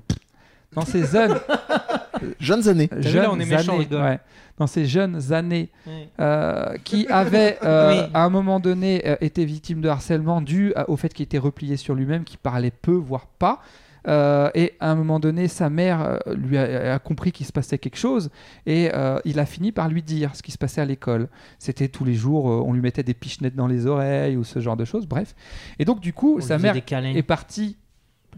dans 0.72 0.84
ses 0.84 1.04
jeunes 1.06 1.38
Jeunes 2.40 2.66
années. 2.68 2.88
vu, 2.92 3.12
là, 3.14 3.30
on 3.30 3.38
est 3.38 3.44
jeunes 3.44 3.58
méchant, 3.58 3.74
années, 3.74 3.88
ouais, 3.94 4.18
dans 4.56 4.66
ces 4.66 4.86
jeunes 4.86 5.32
années 5.32 5.68
Ouais. 5.86 6.08
euh, 6.18 6.76
qui 6.82 7.06
avait 7.08 7.58
euh, 7.62 7.90
Oui. 8.06 8.10
à 8.14 8.24
un 8.24 8.30
moment 8.30 8.58
donné 8.60 9.06
euh, 9.06 9.16
été 9.20 9.44
victime 9.44 9.82
de 9.82 9.88
harcèlement 9.88 10.40
dû 10.40 10.72
à- 10.74 10.88
au 10.88 10.96
fait 10.96 11.12
qu'il 11.12 11.24
était 11.24 11.36
replié 11.38 11.76
sur 11.76 11.94
lui-même, 11.94 12.24
qu'il 12.24 12.38
parlait 12.38 12.70
peu 12.70 12.92
voire 12.94 13.26
pas. 13.26 13.60
Euh, 14.06 14.50
et 14.54 14.74
à 14.78 14.90
un 14.90 14.94
moment 14.94 15.18
donné, 15.18 15.48
sa 15.48 15.68
mère 15.68 16.00
euh, 16.00 16.34
lui 16.34 16.56
a, 16.58 16.94
a 16.94 16.98
compris 16.98 17.32
qu'il 17.32 17.44
se 17.46 17.52
passait 17.52 17.78
quelque 17.78 17.96
chose 17.98 18.30
et 18.64 18.90
euh, 18.94 19.18
il 19.24 19.38
a 19.40 19.46
fini 19.46 19.72
par 19.72 19.88
lui 19.88 20.02
dire 20.02 20.36
ce 20.36 20.42
qui 20.42 20.52
se 20.52 20.58
passait 20.58 20.80
à 20.80 20.84
l'école. 20.84 21.28
C'était 21.58 21.88
tous 21.88 22.04
les 22.04 22.14
jours, 22.14 22.50
euh, 22.50 22.62
on 22.64 22.72
lui 22.72 22.80
mettait 22.80 23.02
des 23.02 23.14
pichenettes 23.14 23.56
dans 23.56 23.66
les 23.66 23.86
oreilles 23.86 24.36
ou 24.36 24.44
ce 24.44 24.60
genre 24.60 24.76
de 24.76 24.84
choses, 24.84 25.06
bref. 25.06 25.34
Et 25.78 25.84
donc 25.84 26.00
du 26.00 26.12
coup, 26.12 26.36
On 26.38 26.40
sa 26.40 26.58
mère 26.58 26.76
est 26.76 27.22
partie 27.22 27.76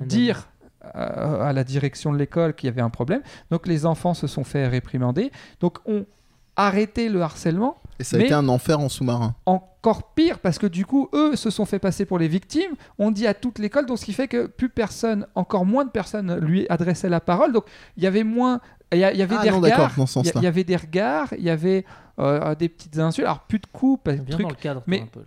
dire 0.00 0.48
à, 0.80 1.48
à 1.48 1.52
la 1.52 1.64
direction 1.64 2.12
de 2.12 2.18
l'école 2.18 2.54
qu'il 2.54 2.68
y 2.68 2.70
avait 2.70 2.80
un 2.80 2.90
problème. 2.90 3.20
Donc 3.50 3.66
les 3.66 3.84
enfants 3.84 4.14
se 4.14 4.26
sont 4.26 4.44
fait 4.44 4.66
réprimander. 4.66 5.30
Donc 5.60 5.78
on 5.86 6.06
arrêté 6.56 7.08
le 7.08 7.20
harcèlement. 7.22 7.80
Et 8.00 8.04
ça 8.04 8.16
a 8.16 8.18
Mais- 8.18 8.26
été 8.26 8.34
un 8.34 8.48
enfer 8.48 8.78
en 8.78 8.88
sous-marin. 8.88 9.34
Encore 9.46 10.12
pire 10.14 10.38
parce 10.38 10.58
que 10.58 10.66
du 10.66 10.86
coup, 10.86 11.08
eux 11.14 11.34
se 11.36 11.50
sont 11.50 11.64
fait 11.64 11.78
passer 11.78 12.04
pour 12.04 12.18
les 12.18 12.28
victimes. 12.28 12.72
On 12.98 13.10
dit 13.10 13.26
à 13.26 13.34
toute 13.34 13.58
l'école, 13.58 13.86
donc 13.86 13.98
ce 13.98 14.04
qui 14.04 14.12
fait 14.12 14.28
que 14.28 14.46
plus 14.46 14.68
personne, 14.68 15.26
encore 15.34 15.64
moins 15.66 15.84
de 15.84 15.90
personnes 15.90 16.36
lui 16.38 16.66
adressaient 16.68 17.08
la 17.08 17.20
parole. 17.20 17.52
Donc 17.52 17.64
il 17.96 18.02
y 18.04 18.06
avait 18.06 18.24
moins, 18.24 18.60
il 18.92 18.98
y, 18.98 19.04
a- 19.04 19.12
il 19.12 19.18
y 19.18 19.22
avait 19.22 19.36
Ah 19.38 19.42
des 19.42 19.50
regards, 19.50 19.92
il 20.36 20.42
y 20.42 20.46
avait 20.46 20.64
des 20.64 20.76
regards, 20.76 21.28
il 21.36 21.44
y 21.44 21.50
avait 21.50 21.84
euh, 22.20 22.54
des 22.56 22.68
petites 22.68 22.98
insultes. 22.98 23.26
Alors 23.26 23.40
plus 23.40 23.58
de 23.60 23.66
coups, 23.72 24.02
pas 24.02 24.12
de 24.12 24.16
Viens 24.22 24.24
trucs. 24.30 24.42
dans 24.42 24.48
le 24.48 24.54
cadre, 24.56 24.82
mais- 24.86 24.98
toi, 24.98 25.06
un 25.06 25.10
peu, 25.10 25.20
là. 25.20 25.26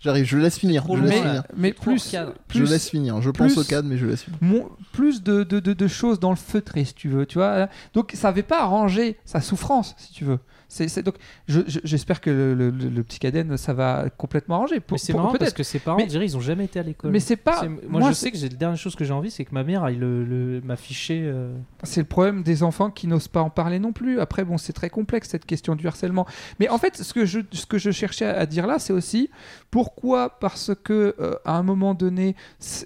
J'arrive, 0.00 0.24
je 0.24 0.38
laisse 0.38 0.58
finir. 0.58 0.84
Je 0.88 0.94
laisse 1.00 1.10
mais, 1.10 1.72
finir. 1.72 1.74
plus, 1.80 2.16
plus, 2.48 2.66
Je 2.66 2.70
laisse 2.72 2.88
finir. 2.88 3.20
Je 3.20 3.30
plus- 3.30 3.54
pense 3.54 3.58
au 3.58 3.64
cadre, 3.64 3.88
mais 3.88 3.96
je 3.96 4.06
laisse 4.06 4.22
finir. 4.22 4.38
mon- 4.40 4.68
plus 4.92 5.22
de, 5.22 5.42
de, 5.44 5.60
de- 5.60 5.72
de 5.72 5.86
choses 5.88 6.18
dans 6.20 6.30
le 6.30 6.36
feutré, 6.36 6.84
si 6.84 6.94
tu 6.94 7.08
veux. 7.08 7.26
Tu 7.26 7.38
vois 7.38 7.68
donc 7.94 8.12
ça 8.14 8.28
n'avait 8.28 8.42
pas 8.42 8.62
arrangé 8.62 9.16
sa 9.24 9.40
souffrance, 9.40 9.94
si 9.98 10.12
tu 10.12 10.24
veux. 10.24 10.38
C'est, 10.68 10.88
c'est- 10.88 11.02
donc 11.02 11.16
je- 11.48 11.60
je- 11.66 11.80
j'espère 11.84 12.22
que 12.22 12.30
le, 12.30 12.54
le- 12.54 12.70
le- 12.70 12.88
le 12.88 13.02
petit 13.02 13.18
caden, 13.18 13.58
ça 13.58 13.74
va 13.74 14.06
complètement 14.16 14.54
arranger. 14.54 14.80
Pour- 14.80 14.94
Mais 14.94 14.98
c'est 14.98 15.12
pour- 15.12 15.20
marrant 15.20 15.32
parce 15.32 15.40
peut-être. 15.40 15.54
que 15.56 15.62
ses 15.64 15.78
parents, 15.78 15.98
Mais- 15.98 16.04
on 16.04 16.06
dirait, 16.06 16.24
ils 16.24 16.34
ont 16.36 16.40
jamais 16.40 16.64
été 16.64 16.80
à 16.80 16.82
l'école. 16.82 17.10
Mais 17.10 17.20
c'est 17.20 17.36
pas. 17.36 17.60
C'est- 17.60 17.68
moi, 17.68 17.80
moi, 18.00 18.08
je 18.08 18.14
c'est- 18.14 18.20
sais 18.24 18.30
que 18.32 18.38
j'ai 18.38 18.48
la 18.48 18.56
dernière 18.56 18.78
chose 18.78 18.96
que 18.96 19.04
j'ai 19.04 19.12
envie, 19.12 19.30
c'est 19.30 19.44
que 19.44 19.52
ma 19.52 19.64
mère 19.64 19.84
aille 19.84 19.96
le, 19.96 20.24
le- 20.24 20.62
m'afficher. 20.64 21.20
euh, 21.24 21.54
C'est 21.82 22.00
le 22.00 22.06
problème 22.06 22.42
des 22.42 22.62
enfants 22.62 22.90
qui 22.90 23.06
n'osent 23.06 23.28
pas 23.28 23.42
en 23.42 23.50
parler 23.50 23.78
non 23.80 23.92
plus. 23.92 24.18
Après, 24.18 24.44
bon, 24.44 24.56
c'est 24.56 24.72
très 24.72 24.88
complexe 24.88 25.28
cette 25.28 25.44
question 25.44 25.76
du 25.76 25.86
harcèlement. 25.86 26.26
Mais 26.58 26.70
en 26.70 26.78
fait, 26.78 26.96
ce 27.02 27.12
que 27.12 27.26
je, 27.26 27.40
ce 27.52 27.66
que 27.66 27.76
je 27.76 27.90
cherchais 27.90 28.24
à 28.24 28.46
dire 28.46 28.66
là, 28.66 28.78
c'est 28.78 28.94
aussi 28.94 29.28
pourquoi, 29.70 30.38
parce 30.40 30.72
que 30.82 31.14
euh, 31.18 31.34
à 31.44 31.56
un 31.56 31.62
moment 31.62 31.94
donné, 31.94 32.36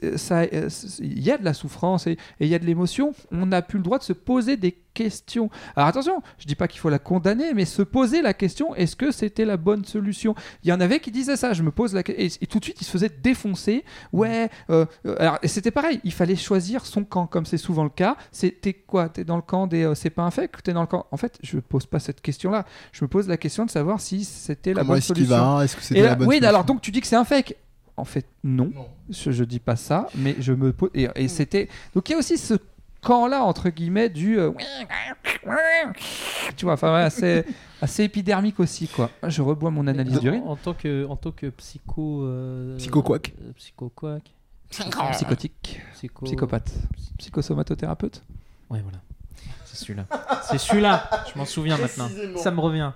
euh, 0.02 0.68
il 1.00 1.22
y 1.22 1.30
a 1.30 1.38
de 1.38 1.44
la 1.44 1.54
souffrance 1.54 2.06
et 2.06 2.16
il 2.40 2.48
y 2.48 2.54
a 2.54 2.58
de 2.58 2.66
l'émotion, 2.66 3.14
on 3.32 3.46
n'a 3.46 3.62
plus 3.62 3.78
le 3.78 3.84
droit 3.84 3.98
de 3.98 4.04
se 4.04 4.12
poser 4.12 4.56
des 4.56 4.76
questions. 5.00 5.50
Alors 5.76 5.88
attention, 5.88 6.22
je 6.38 6.46
dis 6.46 6.54
pas 6.56 6.66
qu'il 6.68 6.80
faut 6.80 6.88
la 6.90 6.98
condamner, 6.98 7.52
mais 7.54 7.64
se 7.66 7.82
poser 7.82 8.22
la 8.22 8.32
question 8.34 8.74
est-ce 8.74 8.96
que 8.96 9.10
c'était 9.12 9.44
la 9.44 9.56
bonne 9.58 9.84
solution? 9.84 10.34
Il 10.64 10.70
y 10.70 10.72
en 10.72 10.80
avait 10.80 11.00
qui 11.00 11.10
disaient 11.10 11.36
ça. 11.36 11.52
Je 11.52 11.62
me 11.62 11.70
pose 11.70 11.92
la 11.94 12.02
que- 12.02 12.12
et, 12.16 12.30
tout 12.46 12.58
de 12.58 12.64
suite, 12.64 12.80
ils 12.80 12.84
se 12.84 12.90
faisaient 12.90 13.12
défoncer. 13.22 13.84
Ouais. 14.12 14.48
euh, 14.70 14.86
euh, 15.06 15.14
alors 15.18 15.38
c'était 15.44 15.70
pareil. 15.70 16.00
Il 16.04 16.12
fallait 16.12 16.36
choisir 16.36 16.86
son 16.86 17.04
camp, 17.04 17.26
comme 17.26 17.44
c'est 17.46 17.58
souvent 17.58 17.84
le 17.84 17.90
cas. 17.90 18.16
C'était 18.32 18.72
quoi? 18.72 19.08
T'es 19.10 19.24
dans 19.24 19.36
le 19.36 19.42
camp 19.42 19.66
des 19.66 19.84
euh, 19.84 19.94
c'est 19.94 20.10
pas 20.10 20.22
un 20.22 20.30
fake 20.30 20.62
T'es 20.62 20.72
dans 20.72 20.80
le 20.80 20.86
camp? 20.86 21.06
En 21.10 21.16
fait, 21.18 21.38
je 21.42 21.58
pose 21.58 21.86
pas 21.86 21.98
cette 22.00 22.20
question-là. 22.22 22.64
Je 22.92 23.04
me 23.04 23.08
pose 23.08 23.28
la 23.28 23.36
question 23.36 23.66
de 23.66 23.70
savoir 23.70 24.00
si 24.00 24.24
c'était 24.24 24.72
la 24.74 24.82
bonne 24.84 24.96
est-ce 24.98 25.12
qu'il 25.12 25.26
solution. 25.26 25.56
va? 25.56 25.64
Est-ce 25.64 25.76
que 25.76 25.82
c'était 25.82 26.02
la 26.02 26.14
bonne 26.14 26.26
oui, 26.28 26.36
solution? 26.36 26.48
alors 26.48 26.64
donc 26.64 26.80
tu 26.80 26.90
dis 26.90 27.00
que 27.02 27.06
c'est 27.06 27.16
un 27.16 27.24
fake. 27.24 27.54
En 27.98 28.04
fait, 28.04 28.26
non. 28.44 28.70
Non. 28.74 28.88
Je, 29.08 29.30
je 29.30 29.44
dis 29.44 29.58
pas 29.60 29.76
ça, 29.76 30.08
mais 30.14 30.36
je 30.38 30.52
me 30.52 30.72
pose. 30.72 30.90
Et, 30.94 31.08
et 31.16 31.28
c'était. 31.28 31.68
Donc 31.94 32.08
il 32.08 32.12
y 32.12 32.14
a 32.14 32.18
aussi 32.18 32.36
ce 32.36 32.54
camp-là, 33.02 33.42
entre 33.44 33.68
guillemets, 33.70 34.08
du. 34.08 34.38
euh, 34.38 34.50
Tu 36.56 36.64
vois, 36.64 36.74
enfin, 36.74 36.94
ouais, 36.94 37.02
assez, 37.02 37.44
assez 37.82 38.04
épidermique 38.04 38.58
aussi, 38.60 38.88
quoi. 38.88 39.10
Je 39.22 39.42
rebois 39.42 39.70
mon 39.70 39.86
analyse 39.86 40.16
en, 40.18 40.20
d'urine. 40.20 40.42
en 40.46 40.56
tant 40.56 40.74
que 40.74 41.06
en 41.06 41.16
tant 41.16 41.30
que 41.32 41.46
psycho. 41.50 42.22
euh, 42.24 42.74
euh, 42.74 42.76
psycho-quack. 42.78 44.22
Psychotique, 45.12 45.80
Psycho. 45.94 46.24
psychopathe, 46.26 46.72
psychosomatothérapeuute. 47.18 48.22
Ouais, 48.68 48.80
voilà. 48.82 48.98
C'est 49.64 49.76
celui-là. 49.76 50.06
c'est 50.42 50.58
celui-là. 50.58 51.08
Je 51.32 51.38
m'en 51.38 51.44
souviens 51.44 51.76
maintenant. 51.78 52.08
Ça 52.36 52.50
me 52.50 52.60
revient. 52.60 52.90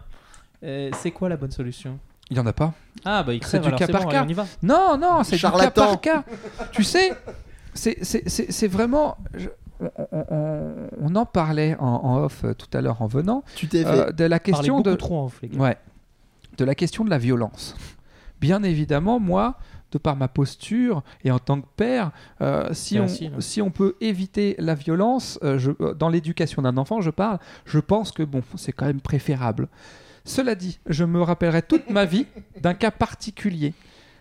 Euh, 0.64 0.90
c'est 0.94 1.10
quoi 1.12 1.28
la 1.28 1.36
bonne 1.36 1.52
solution? 1.52 1.98
Il 2.28 2.36
y 2.36 2.40
en 2.40 2.46
a 2.46 2.52
pas. 2.52 2.72
Ah 3.04 3.22
bah 3.22 3.34
il 3.34 3.42
C'est 3.42 3.48
crève 3.50 3.62
du 3.62 3.68
alors 3.68 3.78
cas 3.78 3.86
c'est 3.86 3.92
par 3.92 4.02
bon, 4.02 4.08
cas. 4.08 4.18
allez, 4.20 4.26
on 4.26 4.30
y 4.30 4.34
va. 4.34 4.46
Non, 4.62 4.96
non, 4.98 5.22
c'est 5.24 5.36
du 5.36 5.42
cas 5.42 5.48
Charlatan. 5.48 5.86
par 5.86 6.00
cas. 6.00 6.24
tu 6.72 6.82
sais, 6.84 7.12
c'est- 7.74 7.98
c'est 8.02 8.28
c'est- 8.28 8.50
c'est 8.52 8.68
vraiment. 8.68 9.16
je- 9.34 9.48
on, 9.80 9.90
on- 10.12 10.24
on- 10.30 10.74
on 11.00 11.14
en 11.16 11.26
parlait 11.26 11.76
en, 11.78 11.86
en 11.86 12.22
off 12.24 12.44
euh, 12.44 12.54
tout 12.54 12.68
à 12.76 12.80
l'heure 12.80 13.00
en 13.02 13.06
venant 13.06 13.42
Tu 13.56 13.68
t'es 13.68 13.82
fait. 13.84 13.88
euh, 13.88 14.12
de 14.12 14.24
la 14.24 14.38
question 14.38 14.80
de 14.80 14.94
trop 14.94 15.18
en 15.20 15.24
off, 15.26 15.40
les 15.42 15.48
gars. 15.48 15.58
ouais 15.58 15.76
de 16.58 16.64
la 16.64 16.74
question 16.74 17.04
de 17.04 17.10
la 17.10 17.16
violence. 17.18 17.74
Bien 18.40 18.62
évidemment, 18.62 19.18
moi, 19.20 19.56
de 19.92 19.98
par 19.98 20.16
ma 20.16 20.28
posture 20.28 21.02
et 21.24 21.30
en 21.30 21.38
tant 21.38 21.60
que 21.60 21.66
père, 21.76 22.10
euh, 22.42 22.68
si, 22.72 22.94
C'est 22.94 23.00
on, 23.00 23.08
facile, 23.08 23.32
hein. 23.36 23.40
si 23.40 23.62
on 23.62 23.70
peut 23.70 23.96
éviter 24.00 24.56
la 24.58 24.74
violence, 24.74 25.38
euh, 25.42 25.58
je- 25.58 25.92
dans 25.94 26.08
l'éducation 26.08 26.60
d'un 26.62 26.76
enfant, 26.76 27.00
je 27.00 27.10
parle, 27.10 27.38
je 27.64 27.78
pense 27.78 28.12
que 28.12 28.22
bon, 28.22 28.42
c'est 28.56 28.72
quand 28.72 28.86
même 28.86 29.00
préférable. 29.00 29.68
Cela 30.24 30.54
dit, 30.54 30.80
je 30.86 31.04
me 31.04 31.22
rappellerai 31.22 31.62
toute 31.62 31.88
ma 31.88 32.04
vie 32.04 32.26
d'un 32.60 32.74
cas 32.74 32.90
particulier. 32.90 33.72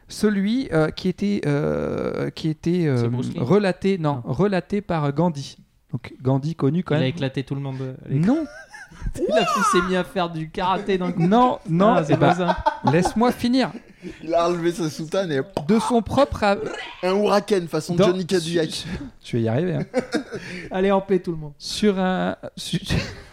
Celui 0.10 0.68
euh, 0.74 0.90
qui 0.90 1.08
était, 1.08 1.42
euh, 1.46 2.30
qui 2.32 2.50
était 2.50 2.88
euh, 2.88 3.10
relaté, 3.38 3.98
non, 3.98 4.22
relaté 4.26 4.82
par 4.82 5.12
Gandhi. 5.14 5.58
Donc 5.92 6.14
Gandhi 6.22 6.56
connu 6.56 6.84
quand 6.84 6.96
Il 6.96 6.98
a 6.98 7.02
même. 7.02 7.10
éclaté 7.10 7.44
tout 7.44 7.56
le 7.56 7.62
monde. 7.62 7.96
Non, 8.10 8.46
Il 9.16 9.32
a 9.32 9.46
fait- 9.46 9.62
s'est 9.78 9.82
mis 9.88 9.96
à 9.96 10.04
faire 10.04 10.30
du 10.30 10.50
karaté 10.50 10.98
d'un 10.98 11.12
coup. 11.12 11.22
non, 11.22 11.60
non. 11.70 11.94
Ah, 11.96 12.04
c'est 12.04 12.14
eh 12.14 12.18
ben, 12.18 12.28
pas 12.28 12.36
ça. 12.36 12.58
Laisse-moi 12.92 13.32
finir. 13.32 13.72
Il 14.24 14.34
a 14.34 14.46
relevé 14.48 14.72
sa 14.72 14.90
soutane 14.90 15.32
et 15.32 15.42
De 15.68 15.78
son 15.80 16.02
propre. 16.02 16.44
av- 16.44 16.72
un 17.04 17.16
huracan 17.16 17.68
façon 17.68 17.96
dans- 17.96 18.08
Johnny 18.08 18.26
Cadillac. 18.26 18.86
Je 19.24 19.38
vais 19.38 19.44
y 19.44 19.48
arriver. 19.48 19.76
hein. 19.76 19.86
Allez 20.72 20.92
en 20.92 21.02
paix 21.02 21.20
tout 21.20 21.32
le 21.32 21.38
monde. 21.38 21.54
Sur 21.58 22.00
un. 22.00 22.36
sur- 22.56 22.80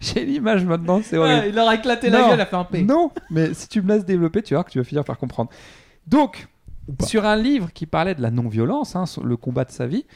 J'ai 0.14 0.24
l'image 0.24 0.64
maintenant, 0.64 1.00
c'est 1.02 1.18
Ouais, 1.18 1.24
horrible. 1.24 1.46
il 1.48 1.54
leur 1.54 1.68
a 1.68 1.74
éclaté 1.74 2.08
la 2.10 2.20
Non. 2.20 2.28
gueule, 2.28 2.38
il 2.38 2.40
a 2.42 2.46
fait 2.46 2.56
un 2.56 2.64
paix. 2.64 2.82
Non, 2.82 3.10
mais 3.30 3.52
si 3.54 3.68
tu 3.68 3.82
me 3.82 3.88
laisses 3.94 4.04
développer, 4.04 4.42
tu 4.42 4.54
vas 4.54 4.58
voir 4.58 4.64
que 4.66 4.70
tu 4.70 4.78
vas 4.78 4.84
finir 4.84 5.04
par 5.04 5.18
comprendre. 5.18 5.50
Donc, 6.06 6.48
sur 7.06 7.24
un 7.26 7.36
livre 7.36 7.70
qui 7.72 7.86
parlait 7.86 8.14
de 8.14 8.22
la 8.22 8.30
non-violence, 8.30 8.96
hein, 8.96 9.04
le 9.22 9.36
combat 9.36 9.64
de 9.64 9.70
sa 9.70 9.86
vie, 9.86 10.06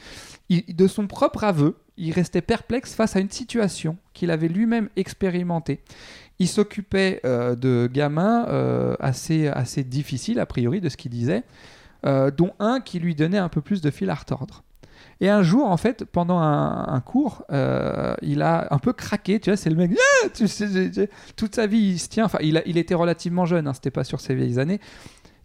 il- 0.49 0.75
de 0.75 0.87
son 0.87 1.07
propre 1.07 1.43
aveu, 1.43 1.75
il 1.97 2.11
restait 2.11 2.41
perplexe 2.41 2.93
face 2.95 3.15
à 3.15 3.19
une 3.19 3.29
situation 3.29 3.95
qu'il 4.13 4.29
avait 4.31 4.49
lui-même 4.49 4.89
expérimentée. 4.97 5.79
Il 6.39 6.49
s'occupait 6.49 7.21
euh, 7.23 7.55
de 7.55 7.87
gamins 7.91 8.45
euh, 8.49 8.95
assez, 8.99 9.47
assez 9.47 9.85
difficiles, 9.85 10.39
a 10.41 10.45
priori, 10.45 10.81
de 10.81 10.89
ce 10.89 10.97
qu'il 10.97 11.11
disait, 11.11 11.43
euh, 12.05 12.29
dont 12.31 12.51
un 12.59 12.81
qui 12.81 12.99
lui 12.99 13.15
donnait 13.15 13.37
un 13.37 13.47
peu 13.47 13.61
plus 13.61 13.79
de 13.79 13.89
fil 13.89 14.09
à 14.09 14.15
retordre. 14.15 14.64
Et 15.21 15.29
un 15.29 15.43
jour, 15.43 15.65
en 15.65 15.77
fait, 15.77 16.03
pendant 16.05 16.39
un, 16.39 16.99
cours, 16.99 17.45
euh, 17.51 18.15
il 18.21 18.41
a 18.41 18.67
un 18.71 18.79
peu 18.79 18.91
craqué. 18.91 19.39
Tu 19.39 19.49
vois, 19.49 19.57
c'est 19.57 19.69
le 19.69 19.75
mec. 19.75 19.91
Ah 19.97 20.27
toute 21.35 21.55
sa 21.55 21.67
vie, 21.67 21.77
il 21.77 21.99
se 21.99 22.09
tient. 22.09 22.25
Enfin, 22.25 22.39
il, 22.41 22.77
était 22.77 22.95
relativement 22.95 23.45
jeune. 23.45 23.67
Hein, 23.67 23.73
C'était 23.73 23.91
pas 23.91 24.03
sur 24.03 24.19
ses 24.19 24.35
vieilles 24.35 24.59
années. 24.59 24.79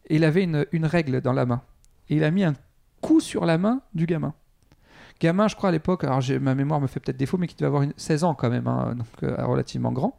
Et 0.08 0.16
il 0.16 0.24
avait 0.24 0.42
une, 0.42 0.86
règle 0.86 1.20
dans 1.20 1.32
la 1.32 1.46
main. 1.46 1.62
Et 2.08 2.16
il 2.16 2.24
a 2.24 2.30
mis 2.30 2.42
un 2.42 2.54
coup 3.00 3.20
sur 3.20 3.46
la 3.46 3.58
main 3.58 3.80
du 3.94 4.06
gamin. 4.06 4.34
Gamin, 5.20 5.46
je 5.46 5.54
crois 5.54 5.68
à 5.68 5.72
l'époque. 5.72 6.02
Alors, 6.02 6.20
ma 6.40 6.54
mémoire 6.54 6.80
me 6.80 6.88
fait 6.88 6.98
peut-être 6.98 7.16
défaut, 7.16 7.38
mais 7.38 7.46
qui 7.46 7.54
devait 7.54 7.66
avoir 7.66 7.82
une- 7.82 7.92
16 7.96 8.24
ans 8.24 8.34
quand 8.34 8.50
même, 8.50 8.66
hein, 8.66 8.94
donc 8.96 9.06
euh, 9.22 9.36
relativement 9.46 9.92
grand. 9.92 10.16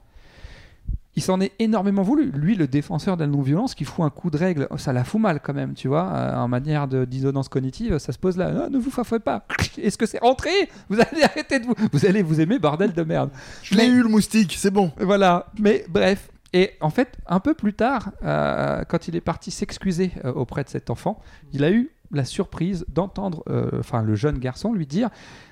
Il 1.17 1.21
s'en 1.21 1.41
est 1.41 1.51
énormément 1.59 2.03
voulu. 2.03 2.31
Lui, 2.31 2.55
le 2.55 2.67
défenseur 2.67 3.17
de 3.17 3.23
la 3.23 3.27
non-violence, 3.27 3.75
qui 3.75 3.83
fout 3.83 4.05
un 4.05 4.09
coup 4.09 4.29
de 4.29 4.37
règle, 4.37 4.67
ça 4.77 4.93
la 4.93 5.03
fout 5.03 5.19
mal 5.19 5.41
quand 5.41 5.53
même, 5.53 5.73
tu 5.73 5.89
vois. 5.89 6.05
euh, 6.13 6.35
en 6.35 6.47
manière 6.47 6.87
de 6.87 7.03
dissonance 7.03 7.49
cognitive, 7.49 7.97
ça 7.97 8.13
se 8.13 8.17
pose 8.17 8.37
là. 8.37 8.65
Ah, 8.65 8.69
ne 8.69 8.77
vous 8.77 8.91
fafouez 8.91 9.19
pas. 9.19 9.45
Est-ce 9.77 9.97
que 9.97 10.05
c'est 10.05 10.19
rentré? 10.19 10.49
Vous 10.89 10.99
allez 11.01 11.23
arrêter 11.23 11.59
de 11.59 11.65
vous. 11.65 11.75
Vous 11.91 12.05
allez 12.05 12.21
vous 12.21 12.39
aimer, 12.39 12.59
bordel 12.59 12.93
de 12.93 13.03
merde. 13.03 13.29
Je 13.61 13.75
l'ai 13.75 13.87
eu 13.87 14.01
le 14.03 14.07
moustique, 14.07 14.55
c'est 14.57 14.71
bon. 14.71 14.91
Voilà, 14.99 15.47
mais 15.59 15.85
bref. 15.89 16.29
Et 16.53 16.71
en 16.81 16.89
fait, 16.89 17.17
un 17.27 17.39
peu 17.39 17.53
plus 17.53 17.73
tard, 17.73 18.11
euh, 18.23 18.83
quand 18.87 19.07
il 19.07 19.15
est 19.15 19.21
parti 19.21 19.51
s'excuser 19.51 20.11
euh, 20.23 20.31
auprès 20.31 20.63
de 20.63 20.69
cet 20.69 20.89
enfant, 20.89 21.21
il 21.51 21.63
a 21.65 21.71
eu 21.71 21.91
la 22.11 22.25
surprise 22.25 22.85
d'entendre, 22.89 23.41
enfin 23.79 24.01
le 24.01 24.15
jeune 24.15 24.37
garçon 24.37 24.73
lui 24.73 24.85
dire 24.85 25.09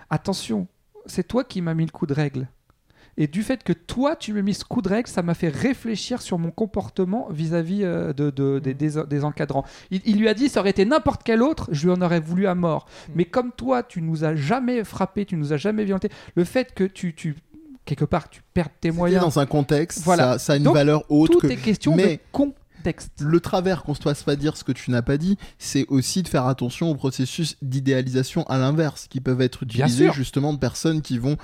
attention, 0.09 0.67
c'est 1.05 1.25
toi 1.25 1.45
qui 1.45 1.61
m'as 1.61 1.73
mis 1.73 1.85
le 1.85 1.91
coup 1.91 2.05
de 2.05 2.13
règle. 2.13 2.49
Et 3.19 3.27
du 3.27 3.43
fait 3.43 3.63
que 3.63 3.73
toi, 3.73 4.15
tu 4.15 4.33
m'as 4.33 4.41
mis 4.41 4.53
ce 4.55 4.63
coup 4.63 4.81
de 4.81 4.89
règle, 4.89 5.07
ça 5.09 5.21
m'a 5.21 5.33
fait 5.35 5.49
réfléchir 5.49 6.21
sur 6.21 6.39
mon 6.39 6.49
comportement 6.51 7.27
vis-à-vis 7.29 7.83
euh, 7.83 8.13
de, 8.13 8.29
de- 8.31 8.59
des, 8.59 8.73
des- 8.73 9.03
des 9.07 9.23
encadrants. 9.25 9.65
Il, 9.91 10.01
il 10.05 10.17
lui 10.19 10.27
a 10.29 10.33
dit, 10.33 10.47
ça 10.49 10.61
aurait 10.61 10.69
été 10.71 10.85
n'importe 10.85 11.21
quel 11.23 11.41
autre, 11.43 11.67
je 11.71 11.85
lui 11.87 11.93
en 11.93 12.01
aurais 12.01 12.21
voulu 12.21 12.47
à 12.47 12.55
mort. 12.55 12.87
Mais 13.13 13.25
comme 13.25 13.51
toi, 13.51 13.83
tu 13.83 14.01
nous 14.01 14.23
as 14.23 14.35
jamais 14.35 14.83
frappé, 14.83 15.25
tu 15.25 15.35
nous 15.35 15.53
as 15.53 15.57
jamais 15.57 15.83
violenté, 15.83 16.09
le 16.35 16.45
fait 16.45 16.73
que 16.73 16.85
tu, 16.85 17.13
tu 17.13 17.35
quelque 17.85 18.05
part, 18.05 18.29
tu 18.29 18.41
perds 18.53 18.69
tes 18.79 18.91
moyens, 18.91 19.21
dans 19.21 19.39
un 19.39 19.45
contexte, 19.45 20.01
Voilà. 20.05 20.33
ça, 20.33 20.39
ça 20.39 20.53
a 20.53 20.55
une 20.55 20.63
Donc, 20.63 20.75
valeur 20.75 21.03
haute 21.09 21.31
tout 21.31 21.39
que 21.39 21.47
est 21.47 21.55
question 21.57 21.95
mais- 21.95 22.15
de 22.17 22.21
contexte. 22.31 23.11
le 23.19 23.39
travers 23.41 23.83
qu'on 23.83 23.95
se 23.95 24.01
fasse 24.01 24.23
pas 24.23 24.35
dire 24.37 24.55
ce 24.55 24.63
que 24.63 24.71
tu 24.71 24.91
n'as 24.91 25.01
pas 25.01 25.17
dit, 25.17 25.37
c'est 25.57 25.85
aussi 25.89 26.23
de 26.23 26.27
faire 26.29 26.45
attention 26.45 26.89
aux 26.89 26.95
processus 26.95 27.57
d'idéalisation 27.61 28.43
à 28.43 28.57
l'inverse, 28.57 29.07
qui 29.09 29.19
peuvent 29.19 29.41
être 29.41 29.63
utilisés 29.63 30.09
justement 30.13 30.53
de 30.53 30.59
personnes 30.59 31.01
qui 31.01 31.17
vont 31.17 31.35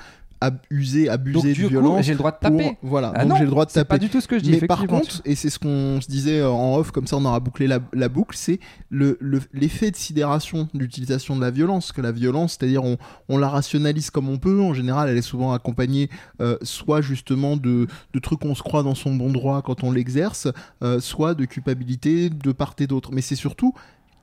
abuser, 0.42 1.06
Donc 1.06 1.14
abuser 1.14 1.54
du 1.54 1.62
de 1.62 1.66
coup, 1.68 1.72
violence. 1.72 2.06
j'ai 2.06 2.12
le 2.14 2.18
droit 2.18 2.32
de 2.32 2.38
pour- 2.38 2.50
taper. 2.58 2.78
Voilà, 2.82 3.12
Ah 3.16 3.26
donc 3.26 3.38
j'ai 3.38 3.44
le 3.46 3.50
droit 3.50 3.66
de 3.66 3.72
taper. 3.72 3.88
pas 3.88 3.98
du 3.98 4.10
tout 4.10 4.22
ce 4.22 4.28
que 4.28 4.38
je 4.38 4.44
dis. 4.44 4.52
Mais 4.52 4.68
par 4.68 4.86
contre, 4.86 5.22
et 5.26 5.36
c'est 5.36 5.50
ce 5.50 5.58
qu'on 5.60 6.00
se 6.02 6.08
disait 6.08 6.40
euh, 6.40 6.50
en 6.50 6.78
off, 6.78 6.92
comme 6.92 7.08
ça 7.08 7.18
on 7.18 7.26
aura 7.26 7.40
bouclé 7.40 7.68
la, 7.68 7.80
la 7.94 8.10
boucle, 8.10 8.36
c'est 8.38 8.60
le- 8.90 9.18
le- 9.22 9.42
l'effet 9.54 9.92
de 9.92 9.96
sidération 9.96 10.68
de 10.74 10.80
l'utilisation 10.80 11.36
de 11.36 11.42
la 11.42 11.52
violence. 11.52 11.92
Que 11.92 12.02
la 12.02 12.12
violence, 12.12 12.58
c'est-à-dire 12.60 12.84
on, 12.84 12.98
on 13.30 13.38
la 13.38 13.50
rationalise 13.50 14.10
comme 14.10 14.30
on 14.30 14.38
peut. 14.38 14.62
En 14.62 14.74
général, 14.74 15.10
elle 15.10 15.18
est 15.18 15.22
souvent 15.22 15.54
accompagnée 15.54 16.10
euh, 16.42 16.58
soit 16.62 17.02
justement 17.02 17.58
de, 17.58 17.88
de 18.14 18.20
trucs 18.20 18.40
qu'on 18.42 18.56
se 18.56 18.64
croit 18.64 18.84
dans 18.84 18.96
son 18.96 19.16
bon 19.16 19.32
droit 19.32 19.62
quand 19.62 19.84
on 19.84 19.92
l'exerce, 19.92 20.48
euh, 20.84 21.00
soit 21.00 21.34
de 21.36 21.46
culpabilité 21.46 22.30
de 22.30 22.52
part 22.52 22.76
et 22.80 22.88
d'autre. 22.88 23.12
Mais 23.14 23.22
c'est 23.22 23.36
surtout 23.36 23.74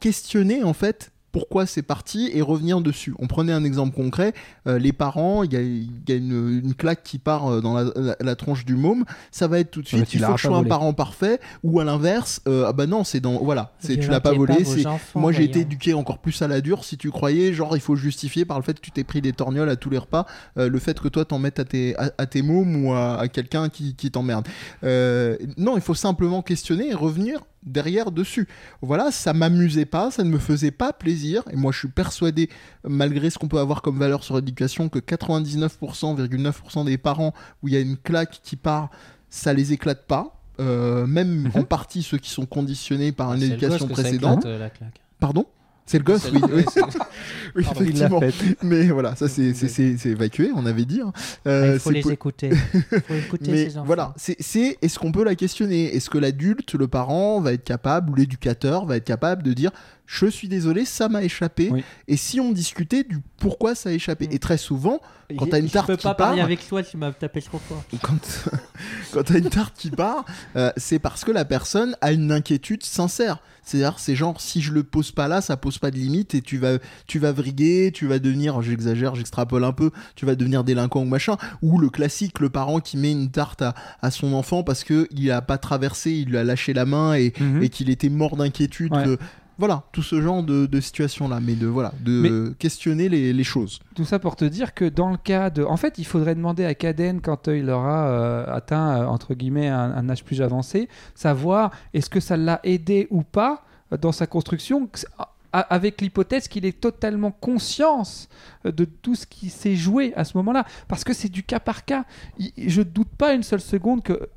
questionner 0.01 0.65
en 0.65 0.73
fait 0.73 1.12
pourquoi 1.33 1.67
c'est 1.67 1.83
parti 1.83 2.31
et 2.33 2.43
revenir 2.43 2.81
dessus. 2.83 3.15
On 3.19 3.27
prenait 3.27 3.53
un 3.53 3.65
exemple 3.65 3.97
concret, 3.97 4.35
euh, 4.67 4.79
les 4.79 4.93
parents, 4.93 5.43
il 5.43 5.53
y 5.53 5.57
a, 5.57 5.63
il 5.63 5.89
y 6.09 6.13
a 6.13 6.15
une, 6.17 6.61
une 6.65 6.75
claque 6.75 7.03
qui 7.03 7.19
part 7.19 7.47
euh, 7.51 7.61
dans 7.61 7.75
la, 7.75 7.85
la- 7.97 8.17
la 8.21 8.37
tronche 8.37 8.65
du 8.65 8.75
môme, 8.77 9.05
ça 9.31 9.49
va 9.49 9.59
être 9.59 9.71
tout 9.71 9.83
de 9.83 9.89
suite, 9.89 10.07
tu 10.07 10.19
il 10.19 10.21
faut 10.25 10.33
que 10.35 10.39
je 10.39 10.43
pas 10.45 10.49
sois 10.51 10.59
un 10.59 10.63
parent 10.69 10.93
parfait, 10.93 11.41
ou 11.65 11.81
à 11.81 11.85
l'inverse, 11.85 12.41
euh, 12.47 12.67
ah 12.69 12.73
bah 12.73 12.87
non, 12.87 13.03
c'est 13.03 13.21
dans, 13.21 13.43
voilà, 13.43 13.73
c'est, 13.79 13.95
tu 13.97 14.07
Ne 14.07 14.11
l'as 14.13 14.21
pas 14.21 14.31
volé, 14.39 14.53
enfants, 14.87 15.21
moi 15.21 15.33
j'ai 15.33 15.45
été 15.45 15.61
éduqué 15.61 15.95
encore 15.95 16.19
plus 16.19 16.41
à 16.43 16.49
la 16.49 16.61
dure, 16.61 16.85
si 16.85 16.97
tu 16.99 17.11
croyais, 17.11 17.53
genre 17.55 17.75
il 17.77 17.81
faut 17.81 17.97
justifier 17.97 18.45
par 18.45 18.59
le 18.59 18.63
fait 18.65 18.75
que 18.75 18.81
tu 18.85 18.91
t'es 18.91 19.05
pris 19.05 19.21
des 19.23 19.33
torgnoles 19.33 19.69
à 19.71 19.77
tous 19.77 19.89
les 19.91 19.99
repas, 19.99 20.27
euh, 20.59 20.69
le 20.69 20.79
fait 20.79 21.01
que 21.01 21.09
toi 21.09 21.25
t'en 21.25 21.39
mettes 21.39 21.59
à 21.59 21.65
tes, 21.65 21.97
à, 21.97 22.13
à 22.19 22.27
tes 22.27 22.43
mômes 22.43 22.85
ou 22.85 22.93
à, 22.93 23.19
à 23.19 23.29
quelqu'un 23.29 23.69
qui, 23.71 23.95
qui 23.95 24.11
t'emmerde. 24.11 24.47
Euh, 24.85 25.37
non, 25.57 25.77
il 25.77 25.83
faut 25.83 25.95
simplement 25.95 26.43
questionner 26.43 26.91
et 26.91 26.95
revenir 26.95 27.41
derrière 27.63 28.11
dessus. 28.11 28.49
Voilà, 28.81 29.11
ça 29.11 29.33
m'amusait 29.33 29.85
pas, 29.85 30.11
ça 30.11 30.25
ne 30.25 30.31
me 30.31 30.39
faisait 30.39 30.71
pas 30.71 30.93
plaisir. 30.93 31.43
Et 31.51 31.57
moi, 31.57 31.73
je 31.73 31.79
suis 31.79 31.89
persuadé, 31.89 32.49
malgré 32.85 33.31
ce 33.31 33.39
qu'on 33.39 33.49
peut 33.49 33.59
avoir 33.59 33.83
comme 33.83 33.99
valeur 33.99 34.25
sur 34.25 34.37
l'éducation, 34.37 34.89
que 34.89 34.99
99,9% 34.99 36.85
des 36.85 36.99
parents 36.99 37.33
où 37.63 37.69
il 37.69 37.75
y 37.75 37.77
a 37.77 37.81
une 37.81 37.97
claque 37.97 38.41
qui 38.43 38.57
part, 38.57 38.91
ça 39.29 39.53
les 39.53 39.73
éclate 39.73 40.07
pas. 40.07 40.39
Euh, 40.61 41.07
même 41.07 41.51
en 41.55 41.65
partie 41.65 42.03
ceux 42.03 42.19
qui 42.19 42.29
sont 42.29 42.45
conditionnés 42.45 43.11
par 43.11 43.33
une 43.33 43.43
éducation 43.43 43.89
précédente. 43.89 44.41
éclate, 44.41 44.55
euh, 44.55 44.59
la 44.59 44.71
claque. 44.71 45.01
Pardon? 45.19 45.47
C'est 45.85 45.99
le 45.99 46.05
gosse, 46.05 46.31
oui. 46.33 46.41
le- 46.41 46.57
oui. 46.57 46.65
c'est- 46.73 46.81
Oui, 47.55 47.65
Pardon, 47.65 47.81
Il 47.85 47.99
l'a 47.99 48.07
effectivement. 48.07 48.21
fait. 48.21 48.57
Mais 48.63 48.87
voilà, 48.87 49.15
ça 49.17 49.29
c'est 49.29 49.53
c'est- 49.53 49.69
c'est- 49.69 49.97
c'est 49.99 50.11
évacué, 50.11 50.51
on 50.55 50.65
avait 50.65 50.85
dit. 50.85 51.01
hein. 51.03 51.13
Euh, 51.47 51.73
Il 51.75 51.81
faut 51.81 51.91
c'est 51.91 51.97
les 51.97 52.03
po- 52.03 52.11
écouter. 52.11 52.51
Il 52.93 53.01
faut 53.01 53.15
écouter 53.15 53.51
mais 53.51 53.65
ces 53.69 53.77
enfants. 53.77 53.87
voilà, 53.87 54.15
c'est 54.17 54.37
c'est- 54.41 54.79
est-ce 54.81 54.99
qu'on 54.99 55.13
peut 55.13 55.25
la 55.25 55.35
questionner? 55.35 55.95
Est-ce 55.95 56.09
que 56.09 56.19
l'adulte, 56.19 56.75
le 56.75 56.89
parent, 56.89 57.41
va 57.41 57.53
être 57.53 57.65
capable, 57.65 58.11
ou 58.11 58.15
l'éducateur 58.15 58.87
va 58.87 58.97
être 58.97 59.05
capable 59.05 59.43
de 59.43 59.53
dire 59.53 59.71
je 60.13 60.27
suis 60.27 60.49
désolé, 60.49 60.85
ça 60.85 61.09
m'a 61.09 61.23
échappé. 61.23 61.71
Oui. 61.73 61.83
Et 62.09 62.17
si 62.17 62.39
on 62.41 62.53
discutait 62.53 63.03
du 63.05 63.19
pourquoi 63.39 63.75
ça 63.75 63.89
a 63.89 63.93
échappé 63.93 64.27
Mm. 64.29 64.33
Et 64.33 64.39
très 64.39 64.57
souvent, 64.59 65.01
quand 65.39 65.47
t'as 65.47 65.59
une 65.59 65.71
tarte 65.71 65.87
Je 65.89 65.93
peux 65.93 65.97
qui 65.97 66.03
pas 66.03 66.15
part, 66.15 66.27
parler 66.29 66.43
avec 66.43 66.69
toi, 66.69 66.83
tu 66.83 66.97
m'as 66.99 67.11
tapé 67.13 67.41
trop 67.41 67.59
fort. 67.59 67.83
quand, 68.03 68.19
quand 69.13 69.23
t'as 69.23 69.39
une 69.39 69.49
tarte 69.49 69.75
qui 69.77 69.91
part, 69.91 70.25
euh, 70.57 70.71
c'est 70.77 70.99
parce 70.99 71.25
que 71.25 71.31
la 71.33 71.45
personne 71.47 71.97
a 72.03 72.13
une 72.13 72.31
inquiétude 72.31 72.83
sincère. 72.83 73.39
C'est-à-dire, 73.65 73.99
c'est 73.99 74.15
genre, 74.17 74.41
si 74.41 74.61
je 74.61 74.73
le 74.73 74.83
pose 74.83 75.13
pas 75.13 75.29
là, 75.29 75.41
ça 75.41 75.57
pose 75.57 75.79
pas 75.79 75.91
de 75.91 75.97
limite 75.97 76.35
et 76.35 76.43
tu 76.43 76.59
vas, 76.59 76.79
tu 77.07 77.19
vas 77.19 77.33
vriguer, 77.33 77.91
tu 77.95 78.07
vas 78.07 78.19
devenir, 78.19 78.61
j'exagère, 78.61 79.15
j'extrapole 79.15 79.65
un 79.65 79.73
peu, 79.73 79.93
tu 80.17 80.27
vas 80.27 80.35
devenir 80.35 80.65
délinquant 80.65 81.01
ou 81.03 81.07
machin. 81.07 81.37
Ou 81.63 81.79
le 81.79 81.89
classique, 81.89 82.41
le 82.41 82.51
parent 82.51 82.81
qui 82.81 82.97
met 82.97 83.13
une 83.13 83.31
tarte 83.31 83.63
à, 83.63 83.75
à 84.03 84.11
son 84.11 84.33
enfant 84.35 84.63
parce 84.65 84.83
que 84.85 85.09
il 85.13 85.31
a 85.31 85.41
pas 85.43 85.59
traversé, 85.59 86.11
il 86.11 86.29
lui 86.29 86.39
a 86.39 86.45
lâché 86.45 86.75
la 86.75 86.85
main 86.85 87.15
et, 87.15 87.33
Mhm. 87.41 87.63
et 87.63 87.69
qu'il 87.71 87.89
était 87.89 88.09
mort 88.11 88.37
d'inquiétude. 88.37 88.93
Ouais. 88.93 89.17
Voilà, 89.63 89.85
tout 89.93 90.03
ce 90.03 90.21
genre 90.21 90.43
de, 90.43 90.67
de 90.67 90.81
situation-là, 90.81 91.39
mais 91.41 91.55
de 91.55 91.69
voilà, 91.69 91.93
de 92.01 92.53
questionner 92.59 93.09
les, 93.09 93.33
les 93.33 93.45
choses. 93.45 93.79
Tout 93.95 94.05
ça 94.05 94.19
pour 94.19 94.35
te 94.35 94.45
dire 94.45 94.75
que 94.75 94.85
dans 94.85 95.09
le 95.09 95.17
cas 95.17 95.51
de. 95.51 95.63
En 95.63 95.77
fait, 95.77 95.99
il 95.99 96.05
faudrait 96.05 96.35
demander 96.35 96.65
à 96.65 96.75
Caden, 96.75 97.21
quand 97.21 97.47
euh, 97.47 97.57
il 97.57 97.71
aura 97.71 98.09
euh, 98.09 98.45
atteint, 98.53 99.03
euh, 99.03 99.07
entre 99.07 99.35
guillemets, 99.35 99.69
un, 99.69 99.93
un 99.93 100.11
âge 100.11 100.25
plus 100.25 100.43
avancé, 100.43 100.89
savoir 101.15 101.71
est-ce 101.95 102.11
que 102.11 102.19
ça 102.19 102.37
l'a 102.37 102.59
aidé 102.65 103.07
ou 103.11 103.23
pas 103.23 103.63
dans 104.01 104.11
sa 104.11 104.27
construction, 104.27 104.89
avec 105.53 106.01
l'hypothèse 106.01 106.49
qu'il 106.49 106.67
ait 106.67 106.73
totalement 106.73 107.31
conscience 107.31 108.29
de 108.65 108.85
tout 108.85 109.15
ce 109.15 109.27
qui 109.29 109.49
s'est 109.49 109.77
joué 109.77 110.13
à 110.17 110.25
ce 110.25 110.37
moment-là. 110.39 110.65
Parce 110.89 111.05
que 111.05 111.13
c'est 111.13 111.29
du 111.29 111.45
cas 111.45 111.61
par 111.61 111.85
cas. 111.85 112.05
Je 112.59 112.81
ne 112.81 112.85
doute 112.85 113.11
pas 113.17 113.33
une 113.33 113.45
seule 113.45 113.61
seconde 113.61 114.03
que. 114.03 114.29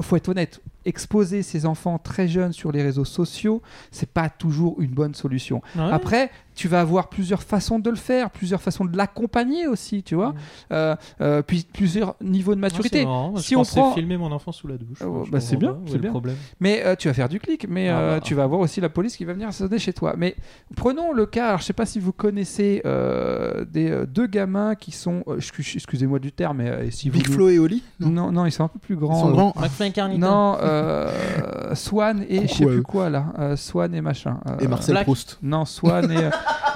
Faut 0.00 0.14
être 0.14 0.28
honnête, 0.28 0.60
exposer 0.88 1.42
ses 1.42 1.66
enfants 1.66 1.98
très 1.98 2.26
jeunes 2.26 2.52
sur 2.52 2.72
les 2.72 2.82
réseaux 2.82 3.04
sociaux, 3.04 3.62
c'est 3.90 4.10
pas 4.10 4.28
toujours 4.30 4.80
une 4.80 4.90
bonne 4.90 5.14
solution. 5.14 5.62
Après, 5.76 6.30
tu 6.58 6.66
vas 6.66 6.80
avoir 6.80 7.08
plusieurs 7.08 7.42
façons 7.44 7.78
de 7.78 7.88
le 7.88 7.94
faire, 7.96 8.30
plusieurs 8.30 8.60
façons 8.60 8.84
de 8.84 8.96
l'accompagner 8.96 9.68
aussi, 9.68 10.02
tu 10.02 10.16
vois. 10.16 10.30
Mhm. 10.30 10.34
Euh, 10.72 10.96
euh, 11.20 11.42
puis 11.42 11.64
plusieurs 11.72 12.16
niveaux 12.20 12.56
de 12.56 12.60
maturité. 12.60 13.06
si 13.36 13.42
Si 13.44 13.54
on 13.56 13.60
on 13.60 13.64
prend- 13.64 13.92
filmer 13.94 14.16
mon 14.16 14.32
enfant 14.32 14.50
sous 14.50 14.66
la 14.66 14.76
douche. 14.76 14.98
Je 15.00 15.30
bah, 15.30 15.38
c'est 15.38 15.56
bien, 15.56 15.76
c'est 15.86 15.98
bien. 15.98 16.10
problème. 16.10 16.34
Mais 16.58 16.82
euh, 16.84 16.96
tu 16.96 17.06
vas 17.06 17.14
faire 17.14 17.28
du 17.28 17.38
clic, 17.38 17.66
mais 17.68 17.88
Ah, 17.90 17.98
euh, 18.00 18.14
bah. 18.16 18.20
tu 18.20 18.34
vas 18.34 18.42
avoir 18.42 18.58
aussi 18.60 18.80
la 18.80 18.88
police 18.88 19.16
qui 19.16 19.24
va 19.24 19.34
venir 19.34 19.52
sonner 19.52 19.78
chez 19.78 19.92
toi. 19.92 20.14
Mais 20.18 20.34
prenons 20.74 21.12
le 21.12 21.26
cas, 21.26 21.46
alors 21.48 21.60
je 21.60 21.64
sais 21.66 21.72
pas 21.72 21.86
si 21.86 22.00
vous 22.00 22.12
connaissez 22.12 22.82
euh, 22.84 23.64
des 23.64 23.90
euh, 23.90 24.04
deux 24.06 24.26
gamins 24.26 24.74
qui 24.74 24.90
sont, 24.90 25.22
euh, 25.28 25.36
excu- 25.38 25.76
excusez-moi 25.76 26.18
du 26.18 26.32
terme, 26.32 26.56
mais 26.56 26.68
euh, 26.70 26.90
si 26.90 27.08
vous 27.08 27.18
Big 27.18 27.28
Flo 27.30 27.48
et 27.50 27.58
Oli 27.60 27.84
non? 28.00 28.32
non, 28.32 28.46
ils 28.46 28.50
sont 28.52 28.64
un 28.64 28.68
peu 28.68 28.80
plus 28.80 28.94
Ils 28.96 28.98
grands. 28.98 29.20
sont 29.20 29.28
euh, 29.28 29.32
grands. 29.32 29.52
McFly 29.56 29.92
Carnita. 29.92 30.26
Non, 30.26 30.56
euh, 30.60 31.74
Swan 31.76 32.24
et 32.28 32.48
je 32.48 32.52
sais 32.54 32.66
plus 32.66 32.82
quoi 32.82 33.10
là, 33.10 33.26
Euh, 33.38 33.54
Swan 33.56 33.94
et 33.94 34.00
machin. 34.00 34.40
Euh, 34.48 34.56
Et 34.60 34.66
Marcel 34.66 34.94
Black. 34.94 35.04
Proust. 35.04 35.38
Non, 35.42 35.64
Swan 35.64 36.10
et. 36.10 36.30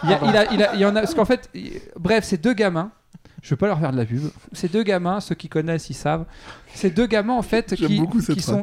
Il, 0.04 0.10
y 0.10 0.12
a, 0.14 0.20
il, 0.24 0.36
a- 0.36 0.52
il 0.52 0.62
a- 0.62 0.74
il 0.74 0.80
y 0.80 0.84
en 0.84 0.96
a. 0.96 1.00
Parce 1.00 1.14
qu'en 1.14 1.24
fait, 1.24 1.50
bref, 1.98 2.24
ces 2.24 2.36
deux 2.38 2.54
gamins. 2.54 2.90
Je 3.42 3.50
veux 3.50 3.56
pas 3.56 3.66
leur 3.66 3.80
faire 3.80 3.90
de 3.90 3.96
la 3.96 4.04
pub. 4.04 4.22
Ces 4.52 4.68
deux 4.68 4.84
gamins, 4.84 5.18
ceux 5.20 5.34
qui 5.34 5.48
connaissent, 5.48 5.90
ils 5.90 5.94
savent. 5.94 6.26
Ces 6.74 6.90
deux 6.90 7.06
gamins, 7.06 7.32
en 7.34 7.42
fait, 7.42 7.74
qui 8.36 8.40
sont 8.40 8.62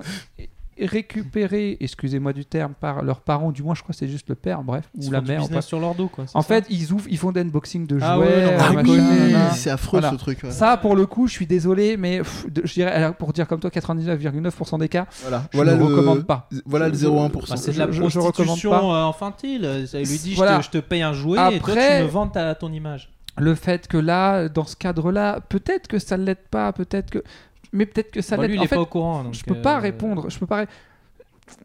récupérés, 0.86 1.77
excusez-moi 1.80 2.34
du 2.34 2.45
terme, 2.45 2.73
par 2.80 3.03
leurs 3.03 3.21
parents. 3.21 3.51
Du 3.51 3.63
moins, 3.63 3.75
je 3.75 3.82
crois 3.82 3.93
que 3.93 3.97
c'est 3.99 4.07
juste 4.07 4.30
le 4.30 4.36
père, 4.36 4.63
bref, 4.63 4.89
Ils 4.95 5.07
ou 5.09 5.11
la 5.11 5.21
mère. 5.21 5.47
bref. 5.47 5.65
sur 5.65 5.80
leur 5.80 5.95
dos, 5.95 6.07
quoi. 6.07 6.25
En 6.34 6.41
ça 6.41 6.47
fait, 6.47 6.65
ils 6.69 6.91
ouvrent, 6.93 7.07
ils 7.09 7.17
font 7.17 7.32
des 7.32 7.41
unboxing 7.41 7.86
de 7.88 7.99
jouets. 7.99 8.07
Ah 8.07 8.19
ouais, 8.19 8.45
oui, 8.84 8.97
nanana. 8.97 9.51
c'est 9.51 9.69
affreux 9.69 9.99
Voilà. 9.99 10.11
ce 10.11 10.19
truc. 10.21 10.43
ouais. 10.43 10.51
Ça, 10.51 10.77
pour 10.77 10.95
le 10.95 11.05
coup, 11.05 11.27
je 11.27 11.34
suis 11.34 11.47
désolé, 11.47 11.97
mais 11.97 12.19
pff, 12.19 12.45
je 12.63 12.73
dirais, 12.73 12.91
alors, 12.91 13.15
pour 13.15 13.34
dire 13.34 13.47
comme 13.47 13.59
toi, 13.59 13.69
99,9% 13.69 14.77
des 14.80 14.89
cas, 14.89 15.05
Voilà, 15.21 15.43
je 15.51 15.57
voilà 15.57 15.73
ne 15.73 15.77
le 15.80 15.86
recommande 15.86 16.25
pas. 16.25 16.47
Voilà 16.65 16.88
le 16.88 16.93
Je- 16.93 16.99
0,1%. 17.07 17.49
Bah, 17.49 17.57
c'est 17.57 17.73
de 17.73 17.80
la 17.80 17.88
Je- 17.88 17.91
je- 17.91 17.97
je 18.09 18.19
recommande 18.19 18.34
prostitution 18.34 18.71
pas. 18.71 18.84
euh, 18.84 19.09
infantile. 19.09 19.86
Ça 19.88 19.99
lui 19.99 20.05
dit 20.17 20.34
Voilà. 20.36 20.61
je, 20.61 20.69
te, 20.69 20.77
je 20.77 20.82
te 20.82 20.86
paye 20.88 21.01
un 21.01 21.13
jouet 21.13 21.38
et 21.53 21.59
toi 21.59 21.69
Après- 21.71 21.97
tu 21.99 22.03
me 22.03 22.09
vends 22.09 22.27
ta, 22.27 22.55
ton 22.55 22.71
image. 22.71 23.09
le 23.38 23.55
fait 23.55 23.88
que 23.88 23.97
là, 23.97 24.49
dans 24.49 24.65
ce 24.65 24.75
cadre-là, 24.75 25.39
peut-être 25.47 25.88
que 25.88 25.97
ça 25.99 26.17
ne 26.17 26.25
l'aide 26.25 26.45
pas, 26.51 26.71
peut-être 26.73 27.09
que. 27.09 27.23
Mais 27.72 27.86
peut-être 27.86 28.11
que 28.11 28.22
ça 28.22 28.36
Bon, 28.36 28.43
lui, 28.43 28.55
il 28.55 28.59
En 28.59 28.63
est 28.63 28.67
fait, 28.67 28.76
pas 28.76 28.82
au 28.82 28.86
courant. 28.86 29.24
donc, 29.24 29.34
je 29.34 29.43
peux 29.43 29.55
euh, 29.55 29.61
pas 29.61 29.80
répondre. 29.80 30.30
Je 30.30 30.39
peux 30.39 30.47
pas. 30.47 30.65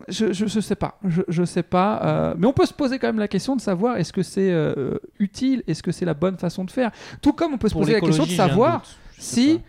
Je, 0.09 0.33
je, 0.33 0.47
je 0.47 0.61
sais 0.61 0.77
pas. 0.77 0.99
Je, 1.05 1.23
je 1.29 1.45
sais 1.45 1.63
pas. 1.63 2.01
euh, 2.05 2.35
mais 2.39 2.47
on 2.47 2.53
peut 2.53 2.67
se 2.67 2.73
poser 2.73 2.99
quand 2.99 3.07
même 3.09 3.19
la 3.19 3.29
question 3.29 3.55
de 3.57 3.61
savoir 3.61 3.97
est-ce 3.99 4.13
que 4.13 4.23
c'est 4.23 4.51
euh, 4.51 4.97
utile, 5.19 5.63
est-ce 5.67 5.83
que 5.83 5.93
c'est 5.93 6.07
la 6.07 6.15
bonne 6.15 6.39
façon 6.39 6.65
de 6.65 6.71
faire. 6.71 6.91
Tout 7.21 7.33
comme 7.33 7.53
on 7.55 7.59
peut 7.59 7.69
se 7.69 7.75
Pour 7.75 7.83
poser 7.83 7.93
la 7.95 8.01
question 8.01 8.25
de 8.25 8.31
savoir 8.31 8.79
doute. 8.81 8.97
Si. 9.19 9.61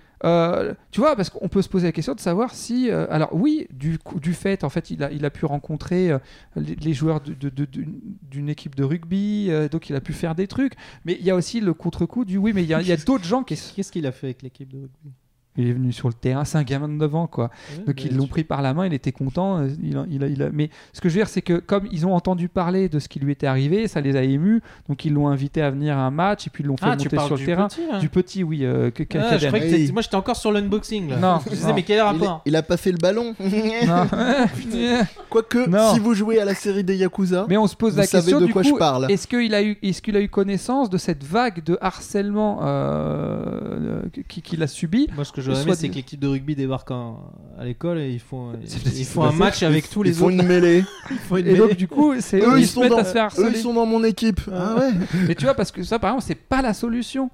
tu 0.92 1.00
vois, 1.02 1.16
parce 1.18 1.30
qu'on 1.30 1.50
peut 1.50 1.62
se 1.62 1.68
poser 1.70 1.88
la 1.88 1.92
question 1.92 2.16
de 2.16 2.20
savoir 2.22 2.54
si. 2.56 2.90
alors, 2.90 3.30
oui, 3.34 3.68
du, 3.72 4.00
du 4.22 4.34
fait, 4.34 4.64
en 4.64 4.70
fait, 4.70 4.90
il 4.90 5.04
a, 5.04 5.12
il 5.12 5.24
a 5.26 5.30
pu 5.30 5.46
rencontrer 5.46 6.12
les, 6.56 6.76
les 6.76 6.94
joueurs 6.94 7.22
d'une 7.22 8.50
équipe 8.50 8.76
de 8.76 8.84
rugby, 8.86 9.50
donc 9.70 9.90
il 9.90 9.96
a 9.98 10.02
pu 10.02 10.14
faire 10.14 10.34
des 10.34 10.48
trucs. 10.48 10.74
Mais 11.04 11.18
il 11.20 11.26
y 11.26 11.30
a 11.32 11.36
aussi 11.36 11.60
le 11.60 11.74
contre-coup 11.74 12.24
du 12.26 12.38
oui, 12.38 12.54
mais 12.56 12.64
il 12.64 12.70
y 12.70 12.74
a, 12.74 12.82
il 12.82 12.88
y 12.88 12.92
a 12.94 12.98
d'autres 12.98 13.26
gens 13.26 13.44
qui. 13.44 13.56
Qu'est-ce 13.76 13.92
qu'il 13.92 14.08
a 14.08 14.12
fait 14.14 14.28
avec 14.28 14.42
l'équipe 14.44 14.72
de 14.72 14.78
rugby? 14.80 15.12
Il 15.58 15.70
est 15.70 15.74
venu 15.74 15.92
sur 15.94 16.08
le 16.10 16.14
terrain, 16.14 16.44
c'est 16.44 16.58
un 16.58 16.64
gamin 16.64 16.88
de 16.90 16.94
9 16.94 17.16
ans, 17.16 17.28
quoi. 17.28 17.46
Ouais, 17.72 17.84
Donc 17.86 17.96
mais 17.98 18.10
ils 18.10 18.18
l'ont 18.18 18.28
pris 18.28 18.44
par 18.44 18.62
la 18.62 18.74
main, 18.74 18.86
il 18.86 18.94
était 18.94 19.12
content. 19.14 19.60
euh, 19.60 19.70
Il 19.82 19.98
a- 19.98 20.06
il 20.10 20.24
a- 20.24 20.28
il 20.28 20.44
a- 20.44 20.50
Mais 20.52 20.70
ce 20.94 21.00
que 21.02 21.08
je 21.10 21.14
veux 21.14 21.20
dire, 21.22 21.30
c'est 21.30 21.42
que 21.42 21.54
comme 21.60 21.88
ils 21.92 22.06
ont 22.06 22.14
entendu 22.14 22.50
parler 22.50 22.90
de 22.90 23.00
ce 23.00 23.08
qui 23.08 23.20
lui 23.20 23.32
était 23.32 23.48
arrivé, 23.48 23.88
ça 23.88 24.02
les 24.02 24.16
a 24.18 24.24
émus. 24.24 24.62
Donc 24.90 25.06
ils 25.06 25.14
l'ont 25.14 25.28
invité 25.30 25.62
à 25.62 25.70
venir 25.72 25.98
à 25.98 26.02
un 26.02 26.12
match 26.12 26.48
et 26.48 26.50
puis 26.50 26.64
ils 26.64 26.68
l'ont 26.68 26.76
fait 26.78 26.86
Ah, 26.88 26.90
monter 26.98 27.10
sur 27.18 27.30
le 27.32 27.38
du 27.38 27.46
terrain. 27.46 27.68
petit, 27.68 27.82
là 27.92 28.00
Du 28.00 28.10
petit, 28.10 28.44
oui. 28.44 28.66
euh, 28.66 28.92
que- 28.92 29.04
que- 29.04 29.18
Ah, 29.18 29.38
je 29.38 29.48
que 29.48 29.92
Moi 29.94 30.02
j'étais 30.02 30.16
encore 30.16 30.36
sur 30.36 30.52
l'unboxing 30.52 31.10
là. 31.10 31.18
Non, 31.18 31.40
Je 31.46 31.52
disais, 31.52 31.68
non. 31.70 31.74
mais 31.76 31.84
quel 31.84 31.98
Il, 31.98 32.02
rapport? 32.02 32.42
il 32.46 32.56
a 32.56 32.62
pas 32.64 32.78
fait 32.78 32.92
le 32.92 32.98
ballon. 32.98 33.34
Non. 33.88 34.08
Quoique, 35.30 35.70
Non. 35.70 35.94
si 35.94 36.00
vous 36.00 36.14
jouez 36.14 36.40
à 36.40 36.46
la 36.46 36.54
série 36.56 36.84
des 36.84 36.96
Yakuza, 36.98 37.46
Mais 37.50 37.58
on 37.58 37.68
se 37.68 37.76
pose 37.76 37.94
vous 37.94 38.00
la 38.00 38.06
savez 38.06 38.24
question 38.24 38.40
de 38.42 38.46
du 38.48 38.54
quoi 38.54 38.62
coup, 38.62 38.70
je 38.70 38.74
parle. 38.76 39.12
est-ce 39.12 39.28
qu'il 39.28 39.54
a 39.54 39.64
eu, 39.64 39.78
est-ce 39.84 40.02
qu'il 40.02 40.16
a 40.16 40.22
eu 40.22 40.30
connaissance 40.30 40.90
de 40.90 40.98
cette 40.98 41.24
vague 41.24 41.64
de 41.64 41.78
harcèlement 41.82 42.60
euh, 42.64 44.02
qui- 44.28 44.42
qu'il 44.42 44.62
a 44.64 44.68
subi 44.68 45.08
Moi 45.16 45.26
ce 45.26 45.32
que 45.32 45.42
j'aurais 45.46 45.56
Soit 45.58 45.64
aimé 45.74 45.76
c'est 45.76 45.90
que 45.90 45.96
l'équipe 45.96 46.20
de 46.20 46.28
rugby 46.28 46.56
débarque 46.56 46.92
en- 46.92 47.32
à 47.58 47.64
l'école 47.66 48.00
et 48.00 48.12
ils 48.12 48.20
font, 48.20 48.54
ils 48.96 49.06
font 49.06 49.24
un 49.24 49.32
match 49.34 49.64
avec 49.64 49.90
tous 49.90 50.04
ils 50.04 50.08
les 50.08 50.14
font 50.14 50.26
autres. 50.26 50.36
une 50.36 50.44
mêlée. 50.48 50.84
Ils 51.12 51.18
font 51.18 51.38
une 51.38 51.48
Et 51.48 51.56
donc 51.56 51.68
mêlée. 51.68 51.76
du 51.76 51.88
coup, 51.88 52.14
c'est 52.20 52.40
eux, 52.40 52.58
ils 52.58 52.62
ils 52.64 52.68
se 52.68 52.74
sont 52.74 52.82
mettent 52.82 52.90
dans, 52.92 52.98
à 52.98 53.04
se 53.06 53.12
faire 53.14 53.24
eux, 53.24 53.26
harceler. 53.26 53.50
ils 53.52 53.58
sont 53.62 53.74
dans 53.74 53.86
mon 53.86 54.04
équipe. 54.04 54.42
Ah 54.52 54.76
ouais. 54.76 54.92
Mais 55.28 55.36
tu 55.36 55.46
vois, 55.46 55.54
parce 55.54 55.72
que 55.72 55.84
ça, 55.84 56.00
par 56.00 56.12
exemple, 56.12 56.26
c'est 56.28 56.36
pas 56.36 56.62
la 56.62 56.74
solution. 56.74 57.30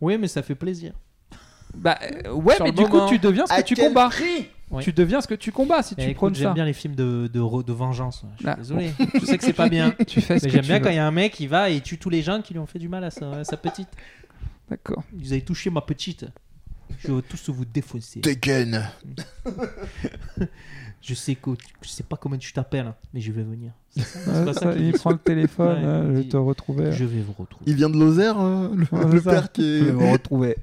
Oui 0.00 0.18
mais 0.18 0.28
ça 0.28 0.42
fait 0.42 0.54
plaisir. 0.54 0.92
Bah 1.74 1.98
euh, 2.26 2.32
ouais, 2.32 2.54
Sur 2.54 2.64
mais 2.64 2.70
le 2.70 2.76
du 2.76 2.82
moment. 2.84 3.06
coup, 3.06 3.12
tu 3.12 3.18
deviens 3.18 3.46
ce 3.46 3.52
que 3.52 3.58
À 3.58 3.62
tu 3.62 3.74
quel 3.74 3.88
combats. 3.88 4.08
prix 4.08 4.48
Oui. 4.70 4.82
Tu 4.82 4.92
deviens 4.92 5.20
ce 5.20 5.28
que 5.28 5.34
tu 5.34 5.52
combats 5.52 5.82
si 5.82 5.94
Eh, 5.98 6.02
tu 6.02 6.08
écoute, 6.08 6.16
prônes 6.16 6.34
J'aime 6.34 6.48
ça. 6.48 6.54
bien 6.54 6.64
les 6.64 6.72
films 6.72 6.94
de, 6.94 7.28
de, 7.32 7.40
re- 7.40 7.64
de 7.64 7.72
vengeance. 7.72 8.24
Je 8.36 8.42
suis 8.42 8.48
Ah, 8.48 8.56
désolé. 8.56 8.92
Je 9.14 9.26
sais 9.26 9.36
que 9.38 9.44
c'est 9.44 9.52
pas 9.52 9.68
bien. 9.68 9.92
Tu 10.06 10.20
fais 10.20 10.38
ce 10.38 10.44
Mais 10.44 10.50
que 10.50 10.54
j'aime 10.54 10.62
tu 10.62 10.68
bien 10.68 10.78
veux. 10.78 10.84
quand 10.84 10.90
il 10.90 10.96
y 10.96 10.98
a 10.98 11.06
un 11.06 11.10
mec 11.10 11.32
qui 11.34 11.46
va 11.46 11.68
et 11.70 11.80
tue 11.80 11.98
tous 11.98 12.08
les 12.10 12.22
gens 12.22 12.40
qui 12.42 12.52
lui 12.54 12.60
ont 12.60 12.66
fait 12.66 12.78
du 12.78 12.88
mal 12.88 13.04
à 13.04 13.10
sa, 13.10 13.30
à 13.30 13.44
sa 13.44 13.56
petite. 13.58 13.88
D'accord. 14.70 15.02
Vous 15.12 15.32
avez 15.32 15.42
touché 15.42 15.68
ma 15.70 15.80
petite. 15.82 16.24
Je 16.98 17.12
vais 17.12 17.22
tous 17.22 17.50
vous 17.50 17.64
défausser. 17.64 18.20
Tekken. 18.20 18.82
Je 21.02 21.14
sais 21.14 21.36
que 21.36 21.50
je 21.82 21.88
sais 21.88 22.02
pas 22.02 22.16
comment 22.16 22.36
tu 22.36 22.52
t'appelles, 22.52 22.92
mais 23.14 23.20
je 23.20 23.30
vais 23.30 23.44
venir. 23.44 23.70
Ouais, 23.96 24.02
pas 24.44 24.52
ça 24.54 24.60
ça, 24.60 24.72
qu'il 24.72 24.86
il 24.86 24.92
prend 24.94 25.10
le 25.12 25.18
téléphone, 25.18 25.78
Ouais, 25.78 25.84
hein, 25.84 26.04
je 26.08 26.12
vais 26.22 26.24
te 26.24 26.36
retrouver. 26.36 26.90
Je 26.92 27.04
vais 27.04 27.20
vous 27.20 27.34
retrouver. 27.38 27.64
Il 27.70 27.76
vient 27.76 27.88
de 27.88 27.96
Lozère, 27.96 28.40
euh, 28.40 28.74
le, 28.74 28.86
Ouais, 28.90 29.12
le 29.14 29.20
père 29.20 29.52
qui 29.52 29.62
est. 29.86 29.90
retrouver. 29.92 30.56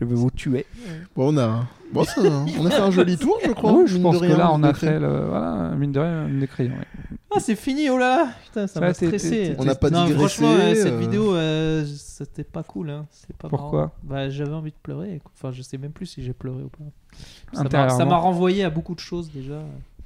Je 0.00 0.04
vais 0.04 0.14
vous 0.14 0.30
tuer. 0.30 0.66
Bon, 1.14 1.34
on 1.34 1.38
a, 1.38 1.66
bon, 1.92 2.04
ça, 2.04 2.20
on 2.20 2.66
a 2.66 2.70
fait 2.70 2.80
un 2.80 2.90
joli 2.90 3.16
tour, 3.16 3.38
je 3.44 3.52
crois. 3.52 3.72
oui, 3.72 3.84
je 3.86 3.96
pense 3.96 4.18
rien, 4.18 4.34
que 4.34 4.38
là, 4.38 4.50
on 4.52 4.62
a 4.62 4.74
fait 4.74 4.98
le. 5.00 5.26
Voilà, 5.26 5.74
mine 5.76 5.92
de 5.92 6.00
rien, 6.00 6.26
mine 6.28 6.40
de 6.40 6.46
crayon. 6.46 6.72
ouais. 6.72 7.16
Ah, 7.34 7.40
c'est 7.40 7.56
fini, 7.56 7.88
oh 7.88 7.96
là 7.98 8.16
là 8.24 8.28
Putain, 8.44 8.66
ça 8.66 8.80
m'a 8.80 8.92
stressé. 8.94 9.54
On 9.58 9.64
n'a 9.64 9.74
pas 9.74 9.90
non, 9.90 10.04
digressé, 10.04 10.18
franchement, 10.18 10.54
euh, 10.58 10.74
cette 10.74 10.92
euh. 10.92 10.98
vidéo, 10.98 11.34
euh, 11.34 11.84
c'était 11.86 12.44
pas 12.44 12.62
cool. 12.62 12.90
Hein. 12.90 13.06
C'est 13.10 13.36
pas 13.36 13.48
Pourquoi 13.48 13.78
marrant. 13.78 13.92
bah, 14.02 14.28
J'avais 14.30 14.52
envie 14.52 14.70
de 14.70 14.76
pleurer. 14.82 15.20
Enfin, 15.34 15.50
je 15.52 15.62
sais 15.62 15.78
même 15.78 15.92
plus 15.92 16.06
si 16.06 16.22
j'ai 16.22 16.32
pleuré 16.34 16.62
ou 16.62 16.68
pas. 16.68 16.84
Ça 17.52 17.60
m'a- 17.60 17.66
Intérieurement. 17.66 17.98
Ça 17.98 18.04
m'a 18.04 18.16
renvoyé 18.16 18.64
à 18.64 18.70
beaucoup 18.70 18.94
de 18.94 19.00
choses 19.00 19.30
déjà. 19.32 19.60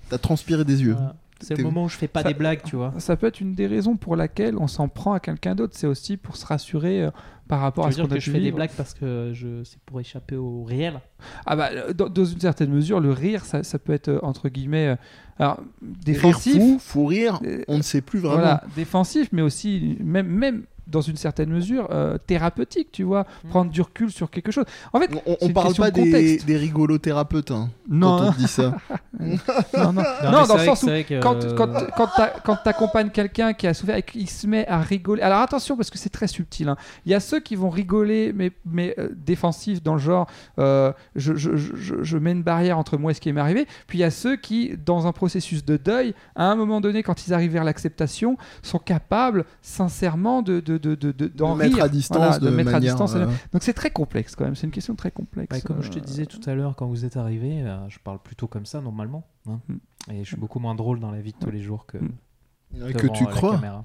T'as 0.09 0.19
transpiré 0.19 0.65
des 0.65 0.83
yeux. 0.83 0.95
Voilà. 0.95 1.15
C'est 1.41 1.57
le 1.57 1.65
moment 1.65 1.85
où 1.85 1.89
je 1.89 1.97
fais 1.97 2.09
pas 2.09 2.23
Ça- 2.23 2.29
des 2.29 2.35
blagues, 2.35 2.61
tu 2.65 2.77
vois. 2.77 2.93
Ça 2.99 3.17
peut 3.17 3.27
être 3.27 3.41
une 3.41 3.55
des 3.55 3.67
raisons 3.67 3.97
pour 3.97 4.17
laquelle 4.17 4.57
on 4.59 4.67
s'en 4.69 4.89
prend 4.89 5.13
à 5.15 5.21
quelqu'un 5.21 5.55
d'autre. 5.55 5.75
C'est 5.77 5.87
aussi 5.87 6.17
pour 6.17 6.37
se 6.37 6.45
rassurer 6.47 7.03
euh, 7.05 7.11
par 7.49 7.61
rapport 7.61 7.85
Tu 7.85 7.89
à 7.89 7.91
veux 7.91 7.93
ce 7.93 7.97
dire 8.01 8.09
qu'on 8.09 8.15
a 8.15 8.19
que 8.19 8.21
je 8.25 8.31
fais 8.31 8.41
des 8.41 8.53
blagues 8.53 8.71
parce 8.77 8.95
que 8.95 9.31
je... 9.35 9.65
c'est 9.65 9.81
pour 9.81 10.01
échapper 10.01 10.37
au 10.37 10.63
réel? 10.65 11.01
Ah 11.47 11.57
bah, 11.57 11.71
euh, 11.73 11.93
dans, 11.93 12.09
dans 12.09 12.25
une 12.25 12.41
certaine 12.41 12.71
mesure, 12.71 13.01
le 13.01 13.11
rire, 13.13 13.45
ça, 13.45 13.63
ça 13.63 13.79
peut 13.79 13.93
être 13.93 14.09
euh, 14.09 14.19
entre 14.23 14.49
guillemets, 14.49 14.89
euh, 14.89 14.97
alors 15.39 15.57
Rire 15.59 15.97
défensif. 16.05 16.63
fou, 16.83 17.07
rire, 17.07 17.41
Euh, 17.45 17.63
on 17.69 17.79
ne 17.79 17.83
sait 17.83 18.01
plus 18.03 18.19
vraiment. 18.19 18.37
Voilà, 18.37 18.63
défensif, 18.77 19.29
mais 19.33 19.43
aussi 19.43 19.97
même 20.01 20.27
même 20.29 20.65
dans 20.91 21.01
une 21.01 21.17
certaine 21.17 21.51
mesure 21.51 21.89
euh, 21.91 22.19
thérapeutique, 22.27 22.89
tu 22.93 23.03
vois, 23.05 23.27
Mm. 23.45 23.49
prendre 23.49 23.71
du 23.71 23.81
recul 23.81 24.11
sur 24.11 24.31
quelque 24.31 24.51
chose. 24.53 24.65
En 24.93 25.01
fait, 25.01 25.11
On, 25.27 25.37
on- 25.41 25.49
parle 25.53 25.75
pas 25.75 25.91
de 25.91 26.01
des, 26.03 26.39
des 26.39 26.57
rigolos 26.57 26.99
thérapeutes 26.99 27.51
hein, 27.51 27.71
non, 27.89 28.19
quand 28.19 28.29
on 28.29 28.33
dit 28.33 28.49
ça. 28.49 28.75
non, 29.21 29.29
non, 29.75 29.93
Non, 29.93 29.93
non, 29.93 30.03
mais 30.43 30.47
dans 30.49 30.57
le 30.57 30.65
sens 30.65 30.83
où 30.83 30.87
que, 30.87 31.21
quand, 31.21 31.45
euh, 31.45 31.55
quand, 31.55 31.69
quand 31.97 32.09
t'a- 32.17 32.33
quand 32.45 32.57
t'accompagnes 32.57 33.11
quelqu'un 33.11 33.53
qui 33.53 33.67
a 33.67 33.75
souffert 33.75 33.97
et 33.97 34.03
qu'il 34.03 34.29
se 34.29 34.47
met 34.47 34.67
à 34.69 34.79
rigoler. 34.81 35.23
Alors 35.23 35.41
attention, 35.41 35.77
parce 35.77 35.91
que 35.91 35.99
c'est 35.99 36.09
très 36.11 36.27
subtil. 36.27 36.69
hein. 36.69 36.77
Il 37.07 37.13
y 37.13 37.15
a 37.15 37.21
ceux 37.21 37.41
qui 37.41 37.57
vont 37.57 37.71
rigoler, 37.71 38.33
mais, 38.35 38.53
mais 38.65 38.95
euh, 38.99 39.09
défensifs, 39.17 39.83
dans 39.83 39.95
le 39.95 40.01
genre 40.01 40.27
euh, 40.59 40.93
je, 41.17 41.35
je, 41.35 41.57
je, 41.57 41.95
je 42.03 42.19
mets 42.19 42.33
une 42.33 42.43
barrière 42.43 42.79
entre 42.79 42.97
moi 42.97 43.11
et 43.11 43.15
ce 43.15 43.21
qui 43.21 43.33
m'est 43.33 43.41
arrivé. 43.41 43.67
Puis 43.87 43.99
il 43.99 44.01
y 44.01 44.05
a 44.05 44.11
ceux 44.11 44.37
qui, 44.37 44.77
dans 44.85 45.07
un 45.07 45.13
processus 45.13 45.65
de 45.65 45.77
deuil, 45.77 46.15
à 46.37 46.45
un 46.47 46.57
moment 46.57 46.81
donné, 46.81 47.03
quand 47.03 47.27
ils 47.27 47.35
arrivent 47.35 47.53
vers 47.53 47.65
l'acceptation, 47.65 48.37
sont 48.63 48.79
capables 48.79 49.45
sincèrement 49.63 50.43
de, 50.43 50.61
de, 50.61 50.79
de, 50.81 50.95
de, 50.95 51.13
de- 51.13 51.29
d'en 51.29 51.55
De 51.55 51.59
mettre 51.59 51.75
rire. 51.77 51.85
à 51.85 51.89
distance 51.89 52.19
Voilà, 52.19 52.39
de, 52.39 52.51
mettre 52.51 52.71
à 52.71 52.73
manière, 52.73 52.95
distance. 52.95 53.15
euh, 53.15 53.27
Donc 53.53 53.63
c'est 53.63 53.73
très 53.75 53.91
complexe 53.91 54.35
quand 54.35 54.45
même. 54.45 54.55
C'est 54.57 54.67
une 54.67 54.73
question 54.73 54.95
très 54.97 55.11
complexe. 55.11 55.49
Bah, 55.51 55.61
comme 55.61 55.83
je 55.83 55.91
te 55.91 55.99
Euh, 55.99 56.03
disais 56.03 56.27
tout 56.27 56.41
à 56.47 56.55
l'heure, 56.55 56.75
quand 56.77 56.87
vous 56.87 57.05
êtes 57.05 57.17
arrivé, 57.17 57.63
euh, 57.63 57.89
je 57.89 57.99
parle 57.99 58.19
plutôt 58.19 58.47
comme 58.47 58.67
ça 58.67 58.81
normalement. 58.81 59.27
hein. 59.49 59.61
Mm. 59.69 59.77
Et 60.13 60.25
je 60.25 60.29
suis 60.29 60.37
beaucoup 60.37 60.59
moins 60.59 60.75
drôle 60.75 60.99
dans 61.01 61.11
la 61.11 61.21
vie 61.21 61.33
de 61.33 61.39
tous 61.39 61.51
les 61.51 61.61
jours 61.63 61.87
que, 61.87 61.99
Mm. 61.99 62.93
que 62.95 63.07
tu 63.09 63.25
euh, 63.25 63.27
la 63.29 63.33
crois. 63.33 63.55
caméra. 63.57 63.85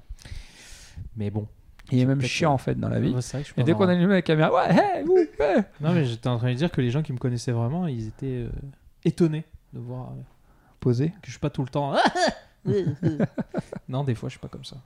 Mais 1.18 1.30
bon. 1.30 1.48
Il 1.91 2.00
est 2.00 2.06
même 2.06 2.22
chiant 2.22 2.50
euh, 2.52 2.54
en 2.56 2.58
fait 2.58 2.74
dans 2.80 2.89
la 2.89 3.00
vie. 3.00 3.12
Ouais, 3.14 3.22
c'est 3.22 3.34
vrai 3.38 3.43
que 3.43 3.48
je 3.50 3.54
suis 3.54 3.62
Et 3.62 3.64
dès 3.64 3.74
qu'on 3.74 3.88
allume 3.88 4.10
la 4.10 4.22
caméra, 4.24 4.52
ouais, 4.52 4.72
hey, 4.76 5.04
ouh, 5.08 5.18
hey. 5.39 5.62
Non, 5.82 5.93
mais 5.93 6.04
j'étais 6.06 6.28
en 6.30 6.38
train 6.38 6.50
de 6.52 6.56
dire 6.58 6.72
que 6.72 6.82
les 6.82 6.89
gens 6.89 7.04
qui 7.04 7.14
me 7.14 7.20
connaissaient 7.20 7.52
vraiment, 7.52 7.86
ils 7.86 8.08
étaient 8.08 8.48
euh, 8.48 8.50
étonnés 9.04 9.46
de 9.74 9.80
voir 9.80 10.10
euh, 10.14 10.22
posé. 10.80 11.10
que 11.10 11.28
je 11.28 11.32
suis 11.32 11.39
pas 11.39 11.50
tout 11.52 11.62
le 11.62 11.70
temps. 11.70 11.93
non, 13.88 14.04
des 14.04 14.16
fois, 14.16 14.30
je 14.30 14.32
suis 14.32 14.39
pas 14.39 14.48
comme 14.48 14.66
ça. 14.66 14.78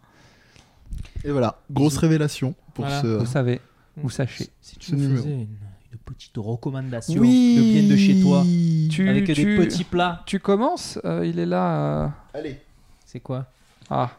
Et 1.23 1.31
voilà, 1.31 1.59
grosse 1.71 1.97
révélation 1.97 2.55
pour 2.73 2.85
Voilà. 2.85 3.01
ce. 3.01 3.07
Vous 3.07 3.25
savez, 3.25 3.59
vous 3.97 4.07
Mm. 4.07 4.11
sachez. 4.11 4.47
Si 4.61 4.75
Ce 4.75 4.79
tu 4.79 4.95
me 4.95 5.01
numéro. 5.01 5.17
faisais 5.23 5.33
une, 5.33 5.39
une 5.41 5.99
petite 6.05 6.37
recommandation 6.37 7.19
Oui 7.19 7.55
de 7.57 7.61
vienne 7.61 7.89
de 7.89 7.95
chez 7.97 8.21
toi, 8.21 8.43
Tu, 8.89 9.09
avec 9.09 9.25
tu- 9.25 9.33
des 9.33 9.55
petits 9.57 9.83
plats, 9.83 10.21
Tu 10.25 10.39
commences, 10.39 10.99
euh, 11.05 11.25
il 11.25 11.39
est 11.39 11.45
là. 11.45 12.03
euh, 12.03 12.07
Allez. 12.33 12.59
c'est 13.05 13.19
quoi 13.19 13.45
Ah, 13.89 14.11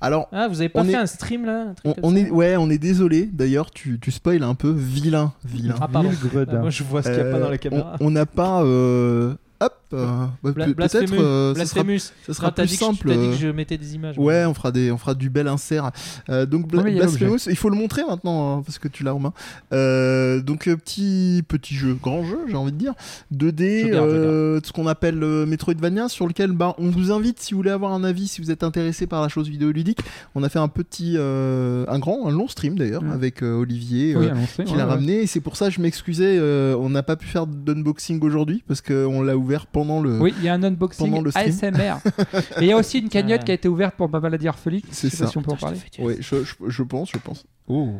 Alors, 0.00 0.28
Ah, 0.32 0.48
vous 0.48 0.60
avez 0.60 0.68
pas 0.68 0.80
On 0.80 0.84
fait 0.84 0.92
est- 0.92 0.96
un 0.96 1.06
stream 1.06 1.44
là 1.44 1.60
un 1.68 1.74
truc 1.74 1.94
on, 2.02 2.16
est, 2.16 2.28
ouais, 2.30 2.56
on 2.56 2.68
est 2.70 2.78
désolé. 2.78 3.26
D'ailleurs, 3.32 3.70
tu, 3.70 4.00
tu 4.00 4.10
spoil 4.10 4.42
un 4.42 4.54
peu, 4.56 4.70
vilain, 4.70 5.32
vilain. 5.44 5.76
Ah, 5.80 5.86
pardon. 5.86 6.10
Ah, 6.12 6.54
moi, 6.56 6.70
je 6.70 6.82
vois 6.82 7.02
ce 7.04 7.08
qu'il 7.10 7.22
n'y 7.22 7.28
a 7.28 7.30
pas 7.32 7.38
dans 7.38 7.46
Euh, 7.46 7.50
la 7.50 7.58
caméra. 7.58 7.96
on- 8.00 8.06
On 8.06 8.10
n'a 8.10 8.26
pas. 8.26 8.64
euh, 8.64 9.34
Hop. 9.60 9.72
Euh, 9.94 10.26
bah. 10.42 10.52
Peut-être. 10.52 11.12
euh, 11.14 11.54
ça 11.54 11.66
sera, 11.66 11.84
ça 12.26 12.34
sera 12.34 12.46
Non, 12.48 12.52
plus 12.54 12.62
dit 12.66 12.68
que 12.68 12.74
je- 12.74 12.84
simple. 12.84 13.08
t'as 13.08 13.14
dit 13.16 13.20
euh, 13.26 13.30
que 13.32 13.36
je 13.36 13.48
mettais 13.48 13.78
des 13.78 13.94
images. 13.94 14.18
Ouais, 14.18 14.44
on 14.46 14.54
fera, 14.54 14.72
des, 14.72 14.90
on 14.92 14.98
fera 14.98 15.14
du 15.14 15.30
bel 15.30 15.48
insert. 15.48 15.90
Euh, 16.28 16.46
donc, 16.46 16.68
Bla- 16.68 16.82
Blasphemous, 16.82 17.46
il 17.48 17.56
faut 17.56 17.68
le 17.70 17.76
montrer 17.76 18.02
maintenant, 18.08 18.58
hein, 18.58 18.62
parce 18.64 18.78
que 18.78 18.88
tu 18.88 19.04
l'as 19.04 19.14
en 19.14 19.18
main. 19.18 19.32
Euh, 19.72 20.40
donc, 20.40 20.68
euh, 20.68 20.76
petit, 20.76 21.42
petit 21.46 21.74
jeu, 21.74 21.96
grand 22.00 22.24
jeu, 22.24 22.38
j'ai 22.48 22.56
envie 22.56 22.72
de 22.72 22.78
dire. 22.78 22.94
2D, 23.34 23.82
Je 23.86 23.92
garde, 23.92 24.10
je 24.10 24.14
euh, 24.14 24.60
ce 24.62 24.72
qu'on 24.72 24.86
appelle 24.86 25.22
euh, 25.22 25.46
Metroidvania, 25.46 26.08
sur 26.08 26.26
lequel 26.26 26.52
bah, 26.52 26.74
on 26.78 26.90
vous 26.90 27.10
invite, 27.12 27.40
si 27.40 27.54
vous 27.54 27.58
voulez 27.58 27.70
avoir 27.70 27.92
un 27.92 28.04
avis, 28.04 28.28
si 28.28 28.40
vous 28.40 28.50
êtes 28.50 28.62
intéressé 28.64 29.06
par 29.06 29.22
la 29.22 29.28
chose 29.28 29.48
vidéoludique. 29.48 29.98
On 30.34 30.42
a 30.42 30.48
fait 30.48 30.58
un 30.58 30.68
petit, 30.68 31.14
euh, 31.16 31.84
un 31.88 31.98
grand, 31.98 32.26
un 32.26 32.30
long 32.30 32.48
stream 32.48 32.76
d'ailleurs, 32.78 33.02
avec 33.12 33.42
euh, 33.42 33.54
Olivier. 33.54 34.16
oui, 34.16 34.26
euh, 34.26 34.62
qui 34.64 34.72
ouais, 34.72 34.78
l'a 34.78 34.84
ouais. 34.86 34.90
ramené 34.92 35.22
et 35.22 35.26
c'est 35.26 35.40
pour 35.40 35.56
ça 35.56 35.68
que 35.68 35.74
je 35.74 35.80
m'excusais 35.80 36.36
euh, 36.38 36.76
on 36.78 36.90
n'a 36.90 37.02
pas 37.02 37.16
pu 37.16 37.26
faire 37.26 37.46
d'unboxing 37.46 38.20
aujourd'hui 38.22 38.62
parce 38.66 38.80
qu'on 38.80 39.22
l'a 39.22 39.36
ouvert 39.36 39.66
pendant 39.66 39.81
le 39.84 40.18
Oui, 40.20 40.34
il 40.38 40.44
y 40.44 40.48
a 40.48 40.54
un 40.54 40.62
unboxing 40.62 41.10
Pendant 41.10 41.22
le 41.22 41.30
stream. 41.30 41.48
ASMR. 41.48 41.96
Et 42.60 42.62
il 42.62 42.66
y 42.66 42.72
a 42.72 42.76
aussi 42.76 42.98
une 43.00 43.08
cagnotte 43.08 43.44
qui 43.44 43.50
a 43.50 43.54
été 43.54 43.68
ouverte 43.68 43.94
pour 43.96 44.08
ma 44.08 44.20
maladie 44.20 44.48
orphelique. 44.48 44.86
C'est 44.90 45.08
Je 45.10 45.16
sais 45.16 45.18
pas 45.18 45.26
ça. 45.26 45.30
si 45.32 45.38
on 45.38 45.42
peut 45.42 45.52
en 45.52 45.56
parler. 45.56 45.78
Ouais, 45.98 46.16
je, 46.20 46.44
je- 46.44 46.54
je 46.68 46.82
pense, 46.82 47.10
je 47.12 47.18
pense. 47.18 47.44
Oh. 47.68 47.90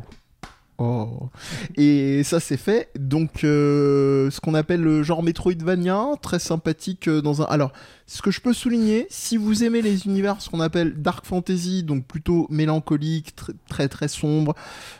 Oh. 0.78 1.28
Et 1.76 2.22
ça 2.24 2.40
c'est 2.40 2.56
fait. 2.56 2.88
Donc 2.98 3.44
euh, 3.44 4.30
ce 4.30 4.40
qu'on 4.40 4.54
appelle 4.54 4.80
le 4.82 5.02
genre 5.02 5.22
Metroidvania, 5.22 6.06
très 6.22 6.38
sympathique 6.38 7.08
euh, 7.08 7.20
dans 7.20 7.42
un. 7.42 7.44
Alors, 7.44 7.72
ce 8.14 8.20
que 8.20 8.30
je 8.30 8.42
peux 8.42 8.52
souligner, 8.52 9.06
si 9.08 9.38
vous 9.38 9.64
aimez 9.64 9.80
les 9.80 10.04
univers, 10.04 10.36
ce 10.42 10.50
qu'on 10.50 10.60
appelle 10.60 11.00
dark 11.00 11.24
fantasy, 11.24 11.82
donc 11.82 12.04
plutôt 12.06 12.46
mélancolique, 12.50 13.32
tr- 13.34 13.54
très 13.70 13.88
très 13.88 14.06
sombre, 14.06 14.54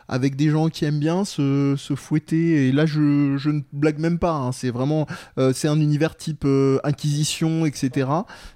avec 0.09 0.35
des 0.35 0.49
gens 0.49 0.71
qui 0.71 0.87
aiment 0.87 0.99
bien 0.99 1.27
se, 1.27 1.75
se 1.77 1.95
fouetter. 1.95 2.69
Et 2.69 2.73
là, 2.73 2.87
je, 2.87 3.37
je 3.37 3.51
ne 3.51 3.61
blague 3.75 3.99
même 3.99 4.19
pas. 4.19 4.33
hein, 4.33 4.53
c'est 4.53 4.71
vraiment, 4.71 5.07
euh, 5.39 5.53
c'est 5.55 5.69
un 5.69 5.79
univers 5.79 6.17
type 6.17 6.45
euh, 6.47 6.79
Inquisition, 6.85 7.67
etc. 7.67 8.09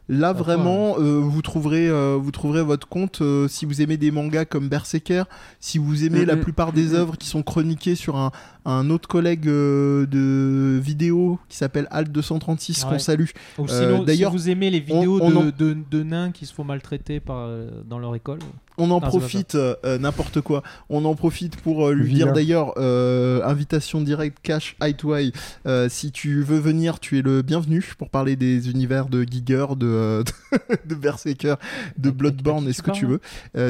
Là, 0.09 0.33
vraiment, 0.33 0.97
euh, 1.01 1.19
vous 1.21 1.43
trouverez, 1.43 1.91
vous 2.17 2.31
trouverez 2.31 2.63
votre 2.63 2.89
compte 2.89 3.23
si 3.49 3.67
vous 3.67 3.83
aimez 3.83 3.99
des 3.99 4.11
mangas 4.11 4.47
comme 4.47 4.69
Berserker, 4.69 5.25
si 5.61 5.77
vous 5.77 6.05
aimez 6.05 6.25
la 6.25 6.37
plupart 6.37 6.73
des 6.73 6.95
œuvres 6.95 7.19
qui 7.19 7.29
sont 7.29 7.43
chroniquées 7.43 7.95
sur 7.97 8.17
un, 8.17 8.31
un 8.69 8.91
autre 8.91 9.09
collègue 9.09 9.47
euh, 9.49 10.07
de 10.07 10.79
vidéo 10.83 11.39
qui 11.49 11.57
s'appelle 11.57 11.87
Alt 11.91 12.11
236 12.11 12.85
qu'on 12.85 12.91
Ouais. 12.93 12.99
salue. 12.99 13.27
Ou 13.59 13.65
Euh, 13.65 13.67
sinon, 13.69 14.03
d'ailleurs, 14.03 14.33
si 14.33 14.37
vous 14.37 14.51
aimez 14.51 14.71
les 14.71 14.81
vidéos 14.81 15.21
on 15.23 15.31
de, 15.31 15.37
en- 15.37 15.45
de, 15.57 15.77
de 15.91 16.03
nains 16.03 16.33
qui 16.33 16.47
se 16.47 16.53
font 16.53 16.65
maltraiter 16.65 17.21
par, 17.21 17.37
euh, 17.39 17.71
dans 17.89 17.99
leur 17.99 18.15
école. 18.17 18.41
On 18.79 18.91
en 18.91 18.99
Ah, 18.99 19.07
profite, 19.07 19.55
euh, 19.55 19.99
n'importe 19.99 20.41
quoi. 20.41 20.63
On 20.91 21.05
en 21.05 21.15
profite 21.15 21.57
pour 21.57 21.87
euh, 21.87 21.95
lui 21.95 22.13
dire 22.13 22.33
d'ailleurs, 22.33 22.75
euh, 22.77 23.43
invitation 23.45 24.01
directe, 24.01 24.39
cash, 24.43 24.77
eye 24.83 24.95
to 24.95 25.15
eye. 25.15 25.33
Si 25.89 26.13
tu 26.13 26.43
veux 26.43 26.59
venir, 26.59 27.01
tu 27.01 27.19
es 27.19 27.23
le 27.23 27.43
bienvenu 27.43 27.85
pour 27.99 28.11
parler 28.11 28.37
des 28.37 28.71
univers 28.71 29.07
de 29.07 29.23
Giger, 29.23 29.67
de, 29.77 30.25
de 30.87 30.95
Berserker, 30.95 31.55
de 31.97 32.09
à 32.09 32.13
Bloodborne 32.13 32.69
et 32.69 32.73
ce 32.73 32.83
que 32.83 32.91
tu 32.91 33.07
veux? 33.07 33.21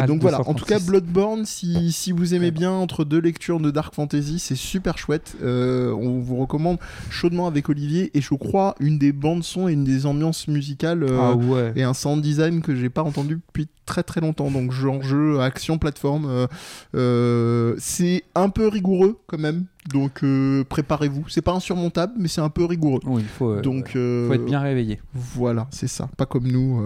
Donc 0.07 0.23
voilà, 0.23 0.41
en 0.41 0.55
tout 0.55 0.65
cas, 0.65 0.79
236. 0.79 0.87
Bloodborne, 0.87 1.45
si, 1.45 1.93
si 1.93 2.13
vous 2.13 2.35
aimez 2.35 2.51
bien 2.51 2.71
entre 2.71 3.05
deux 3.05 3.21
lectures 3.21 3.61
de 3.61 3.71
Dark 3.71 3.95
Fantasy, 3.95 4.39
c'est 4.39 4.57
super 4.57 4.99
chouette. 4.99 5.37
On 5.43 6.21
vous 6.21 6.37
recommande 6.37 6.79
chaudement 7.11 7.47
avec 7.47 7.69
Olivier 7.69 8.11
et 8.15 8.21
je 8.21 8.35
crois 8.35 8.75
une 8.81 8.99
des 8.99 9.13
bandes 9.13 9.45
son 9.45 9.69
et 9.69 9.73
une 9.73 9.85
des 9.85 10.07
ambiances 10.07 10.49
musicales. 10.49 11.07
Ah 11.19 11.35
ouais. 11.35 11.73
et 11.77 11.83
un 11.83 11.95
sound 11.95 12.23
design 12.23 12.63
que 12.63 12.75
j'ai 12.75 12.91
pas 12.91 13.03
entendu 13.03 13.41
depuis 13.47 13.69
très 13.87 14.03
très 14.03 14.21
longtemps. 14.21 14.51
Donc 14.51 14.73
genre 14.73 14.96
jeu 15.03 15.41
action 15.41 15.79
plateforme, 15.79 16.27
euh, 16.29 16.47
euh, 16.95 17.75
c'est 17.79 18.25
un 18.35 18.49
peu 18.49 18.69
rigoureux 18.69 19.19
quand 19.27 19.39
même. 19.39 19.67
Donc 19.93 20.23
euh, 20.25 20.65
préparez-vous. 20.65 21.25
C'est 21.29 21.43
pas 21.43 21.53
insurmontable, 21.53 22.15
mais 22.19 22.29
c'est 22.29 22.41
un 22.41 22.49
peu 22.49 22.65
rigoureux. 22.65 23.01
Oui, 23.05 23.23
il 23.23 23.29
faut, 23.29 23.51
euh, 23.53 23.61
Donc 23.63 23.95
euh, 23.97 24.27
faut 24.29 24.35
être 24.35 24.45
bien 24.45 24.61
réveillé. 24.61 25.01
voilà, 25.15 25.67
c'est 25.71 25.87
ça. 25.89 26.09
Pas 26.17 26.27
comme 26.27 26.47
nous, 26.49 26.85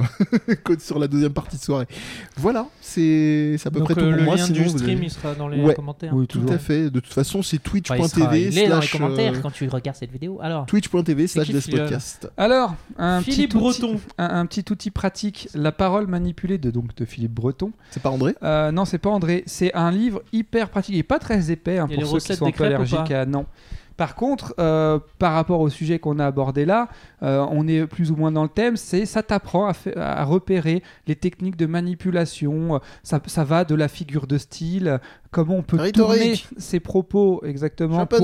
euh, 0.49 0.77
sur 0.79 0.99
la 0.99 1.09
deuxième 1.09 1.33
partie 1.33 1.57
de 1.57 1.63
soirée. 1.63 1.87
Voilà, 2.37 2.67
c'est 2.81 3.57
à 3.65 3.71
peu 3.71 3.79
Donc 3.79 3.87
près 3.87 3.95
tout 3.95 4.01
pour 4.01 4.11
le 4.11 4.23
moi. 4.23 4.37
lien 4.37 4.45
Sinon, 4.45 4.59
du 4.59 4.65
vous 4.65 4.79
stream, 4.79 4.97
avez- 4.99 5.07
il 5.07 5.11
sera 5.11 5.35
dans 5.35 5.49
les 5.49 5.63
Ouais. 5.63 5.75
commentaires. 5.75 6.15
Oui, 6.15 6.27
Tout 6.27 6.45
à 6.49 6.59
fait. 6.59 6.91
De 6.91 7.01
toute 7.01 7.13
façon, 7.13 7.43
c'est 7.43 7.57
Enfin, 7.61 7.79
il, 7.97 8.01
twitch.tv 8.01 8.43
il 8.49 8.59
est 8.59 8.69
dans 8.69 8.77
les 8.81 8.87
slash 8.87 8.93
commentaires 8.93 9.33
euh, 9.35 9.41
quand 9.43 9.51
tu 9.51 9.69
regardes 9.69 9.97
cette 9.97 10.13
vidéo. 10.13 10.39
Alors, 10.43 10.67
twitch.tv 10.67 11.27
slash 11.27 11.51
podcasts. 11.71 12.31
Alors, 12.37 12.75
un 12.99 13.21
Philippe 13.23 13.51
petit 13.53 13.57
outil, 13.65 13.81
Breton. 13.81 14.01
un, 14.19 14.41
un 14.41 14.47
petit 14.47 14.65
outil 14.71 14.91
pratique, 14.91 15.49
la 15.55 15.73
parole 15.73 16.07
manipulée 16.07 16.59
de 16.59 16.71
donc 16.71 16.95
de 16.97 17.05
Philippe 17.05 17.33
Breton. 17.33 17.73
C'est 17.91 18.03
pas 18.03 18.11
André? 18.11 18.35
Euh, 18.43 18.73
non, 18.73 18.85
c'est 18.85 18.99
pas 18.99 19.11
André. 19.11 19.43
C'est 19.47 19.73
un 19.75 19.91
livre 19.91 20.23
hyper 20.33 20.69
pratique. 20.71 20.95
Il 20.95 20.99
est 20.99 21.03
pas 21.03 21.19
très 21.19 21.51
épais 21.51 21.79
hein, 21.79 21.87
pour 21.89 22.07
ceux 22.09 22.19
qui 22.19 22.35
sont 22.37 22.47
un 22.47 22.51
peu 22.51 22.65
allergiques 22.65 22.90
à 22.97 23.27
non. 23.27 23.47
Par 24.01 24.15
contre, 24.15 24.55
euh, 24.59 24.99
par 25.19 25.35
rapport 25.35 25.61
au 25.61 25.69
sujet 25.69 25.99
qu'on 25.99 26.19
a 26.21 26.27
abordé 26.27 26.65
là, 26.65 26.89
euh, 27.23 27.45
on 27.51 27.69
est 27.69 27.87
plus 27.87 28.11
ou 28.11 28.17
moins 28.17 28.33
dans 28.33 28.45
le 28.45 28.49
thème. 28.49 28.79
C'est 28.79 29.05
ça 29.05 29.23
t'apprend 29.23 29.71
à, 29.95 30.25
repérer 30.25 30.83
les 31.07 31.17
techniques 31.17 31.57
de 31.57 31.67
manipulation. 31.67 32.77
Euh, 32.77 32.79
Ça, 33.03 33.21
ça 33.27 33.45
va 33.45 33.67
de 33.67 33.75
la 33.75 33.89
figure 33.89 34.27
de 34.27 34.39
style, 34.39 35.01
comment 35.31 35.57
on 35.57 35.63
peut 35.63 35.77
Rhétorique. 35.77 35.95
tourner 36.21 36.41
ses 36.59 36.81
propos 36.81 37.41
exactement 37.45 38.05
pour 38.07 38.19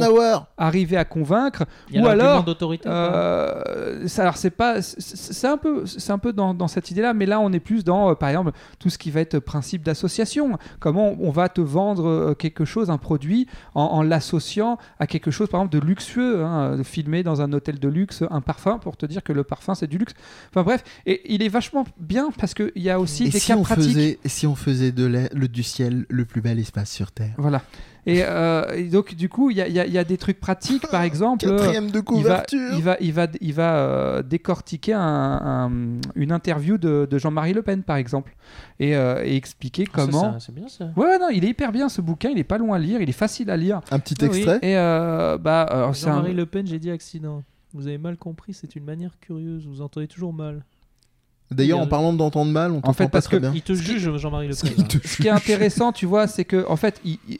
arriver 0.56 0.96
à 0.96 1.04
convaincre. 1.04 1.64
Il 1.90 1.96
y 1.96 1.98
a 1.98 2.02
Ou 2.02 2.06
alors, 2.08 2.44
d'autorité. 2.44 2.88
Euh, 2.88 4.08
ça, 4.08 4.22
alors 4.22 4.36
c'est 4.36 4.50
pas, 4.50 4.82
c'est- 4.82 5.46
un 5.46 5.56
peu, 5.58 5.86
c'est 5.86 6.12
un 6.12 6.18
peu 6.18 6.32
dans, 6.32 6.54
dans 6.54 6.68
cette 6.68 6.90
idée-là, 6.90 7.14
mais 7.14 7.26
là 7.26 7.40
on 7.40 7.52
est 7.52 7.60
plus 7.60 7.84
dans, 7.84 8.10
euh, 8.10 8.14
par 8.14 8.28
exemple, 8.28 8.52
tout 8.78 8.90
ce 8.90 8.98
qui 8.98 9.10
va 9.10 9.20
être 9.20 9.38
principe 9.38 9.82
d'association. 9.82 10.58
Comment 10.80 11.16
on 11.20 11.30
va 11.30 11.48
te 11.48 11.60
vendre 11.60 12.06
euh, 12.08 12.34
quelque 12.34 12.64
chose, 12.64 12.90
un 12.90 12.98
produit, 12.98 13.46
en, 13.74 13.82
en 13.82 14.02
l'associant 14.02 14.78
à 14.98 15.06
quelque 15.06 15.30
chose, 15.30 15.48
par 15.48 15.60
exemple, 15.60 15.78
de 15.78 15.84
luxueux, 15.86 16.42
hein, 16.44 16.76
de 16.76 16.82
filmer 16.82 17.22
dans 17.22 17.40
un 17.42 17.52
hôtel 17.52 17.78
de 17.78 17.88
luxe 17.88 18.24
un 18.30 18.40
parfum 18.40 18.78
pour 18.78 18.96
te 18.96 19.06
dire 19.06 19.22
que 19.22 19.32
le 19.32 19.44
parfum 19.44 19.74
c'est 19.74 19.86
du 19.86 19.98
luxe. 19.98 20.14
Enfin 20.50 20.62
bref, 20.62 20.82
et 21.06 21.32
il 21.32 21.42
est 21.42 21.48
vachement 21.48 21.84
bien 21.98 22.30
parce 22.38 22.54
qu'il 22.54 22.72
y 22.76 22.90
a 22.90 22.98
aussi 22.98 23.24
Et 23.26 23.28
des 23.30 23.38
si 23.38 23.48
cas 23.48 23.56
on, 23.56 23.62
pratiques. 23.62 23.84
faisait, 23.94 24.18
et 24.24 24.28
si 24.28 24.46
on 24.46 24.54
faisait 24.54 24.92
de 24.92 25.06
la- 25.06 25.28
le, 25.32 25.48
du 25.48 25.62
ciel 25.62 26.06
le 26.08 26.24
plus 26.24 26.40
bel 26.40 26.58
espace? 26.58 26.95
Sur 26.96 27.12
Terre 27.12 27.34
Voilà. 27.38 27.62
Et, 28.08 28.22
euh, 28.22 28.72
et 28.76 28.84
donc 28.84 29.14
du 29.16 29.28
coup, 29.28 29.50
il 29.50 29.56
y 29.56 29.60
a, 29.60 29.66
y 29.68 29.96
y 29.96 30.04
des 30.04 30.16
trucs 30.16 30.38
pratiques, 30.38 30.86
par 30.88 31.02
exemple. 31.10 31.44
euh, 31.46 31.56
Quatrième 31.58 31.90
de 31.90 31.98
il 31.98 32.02
va, 32.02 32.02
couverture 32.02 32.72
il 32.74 32.82
va, 32.82 32.96
il 33.00 33.12
va, 33.12 33.26
il 33.40 33.52
va 33.52 33.76
euh, 33.78 34.22
décortiquer 34.22 34.92
un- 34.92 35.00
un- 35.02 35.72
une 36.14 36.30
interview 36.30 36.78
de, 36.78 37.08
de 37.10 37.18
Jean-Marie 37.18 37.52
Le 37.52 37.62
Pen, 37.62 37.82
par 37.82 37.96
exemple, 37.96 38.36
et, 38.78 38.96
euh, 38.96 39.24
et 39.24 39.34
expliquer 39.36 39.84
Ah, 39.88 39.92
comment. 39.96 40.38
C'est 40.38 40.54
bien 40.54 40.68
ça. 40.68 40.90
Ouais, 40.96 41.06
ouais, 41.06 41.18
non, 41.18 41.28
il 41.32 41.44
est 41.44 41.48
hyper 41.48 41.72
bien 41.72 41.88
ce 41.88 42.00
bouquin, 42.00 42.30
il 42.30 42.38
est 42.38 42.44
pas 42.44 42.58
loin 42.58 42.76
à 42.76 42.78
lire, 42.78 43.00
il 43.00 43.08
est 43.08 43.12
facile 43.12 43.50
à 43.50 43.56
lire. 43.56 43.80
Un 43.90 43.98
petit 43.98 44.14
Ah 44.20 44.26
oui. 44.30 44.36
extrait 44.38 44.58
Et 44.62 44.76
euh, 44.76 45.36
bah, 45.38 45.62
alors, 45.62 45.96
c'est 45.96 46.06
un- 46.08 46.14
Jean-Marie 46.16 46.34
Le 46.34 46.46
Pen, 46.46 46.64
j'ai 46.66 46.78
dit 46.78 46.90
accident. 46.92 47.42
Vous 47.74 47.88
avez 47.88 47.98
mal 47.98 48.16
compris, 48.16 48.54
c'est 48.54 48.76
une 48.76 48.84
manière 48.84 49.18
curieuse. 49.20 49.66
Vous 49.66 49.82
entendez 49.82 50.06
toujours 50.06 50.32
mal. 50.32 50.64
D'ailleurs, 51.52 51.78
en 51.78 51.82
Regarde. 51.82 51.90
parlant 51.90 52.12
d'entendre 52.12 52.50
mal, 52.50 52.72
on 52.72 52.80
t'entend 52.80 52.92
fait, 52.92 53.04
pas 53.04 53.10
parce 53.10 53.26
très 53.26 53.36
que 53.36 53.40
bien. 53.42 53.52
Il 53.54 53.62
te 53.62 53.72
juge, 53.72 54.10
Jean-Marie 54.16 54.48
Le 54.48 54.54
Pen. 54.54 54.72
Il 54.76 55.08
ce 55.08 55.16
qui 55.22 55.28
est 55.28 55.30
intéressant, 55.30 55.92
tu 55.92 56.04
vois, 56.04 56.26
c'est 56.26 56.44
que 56.44 56.66
en 56.68 56.74
fait, 56.76 57.00
il- 57.04 57.18
il- 57.28 57.38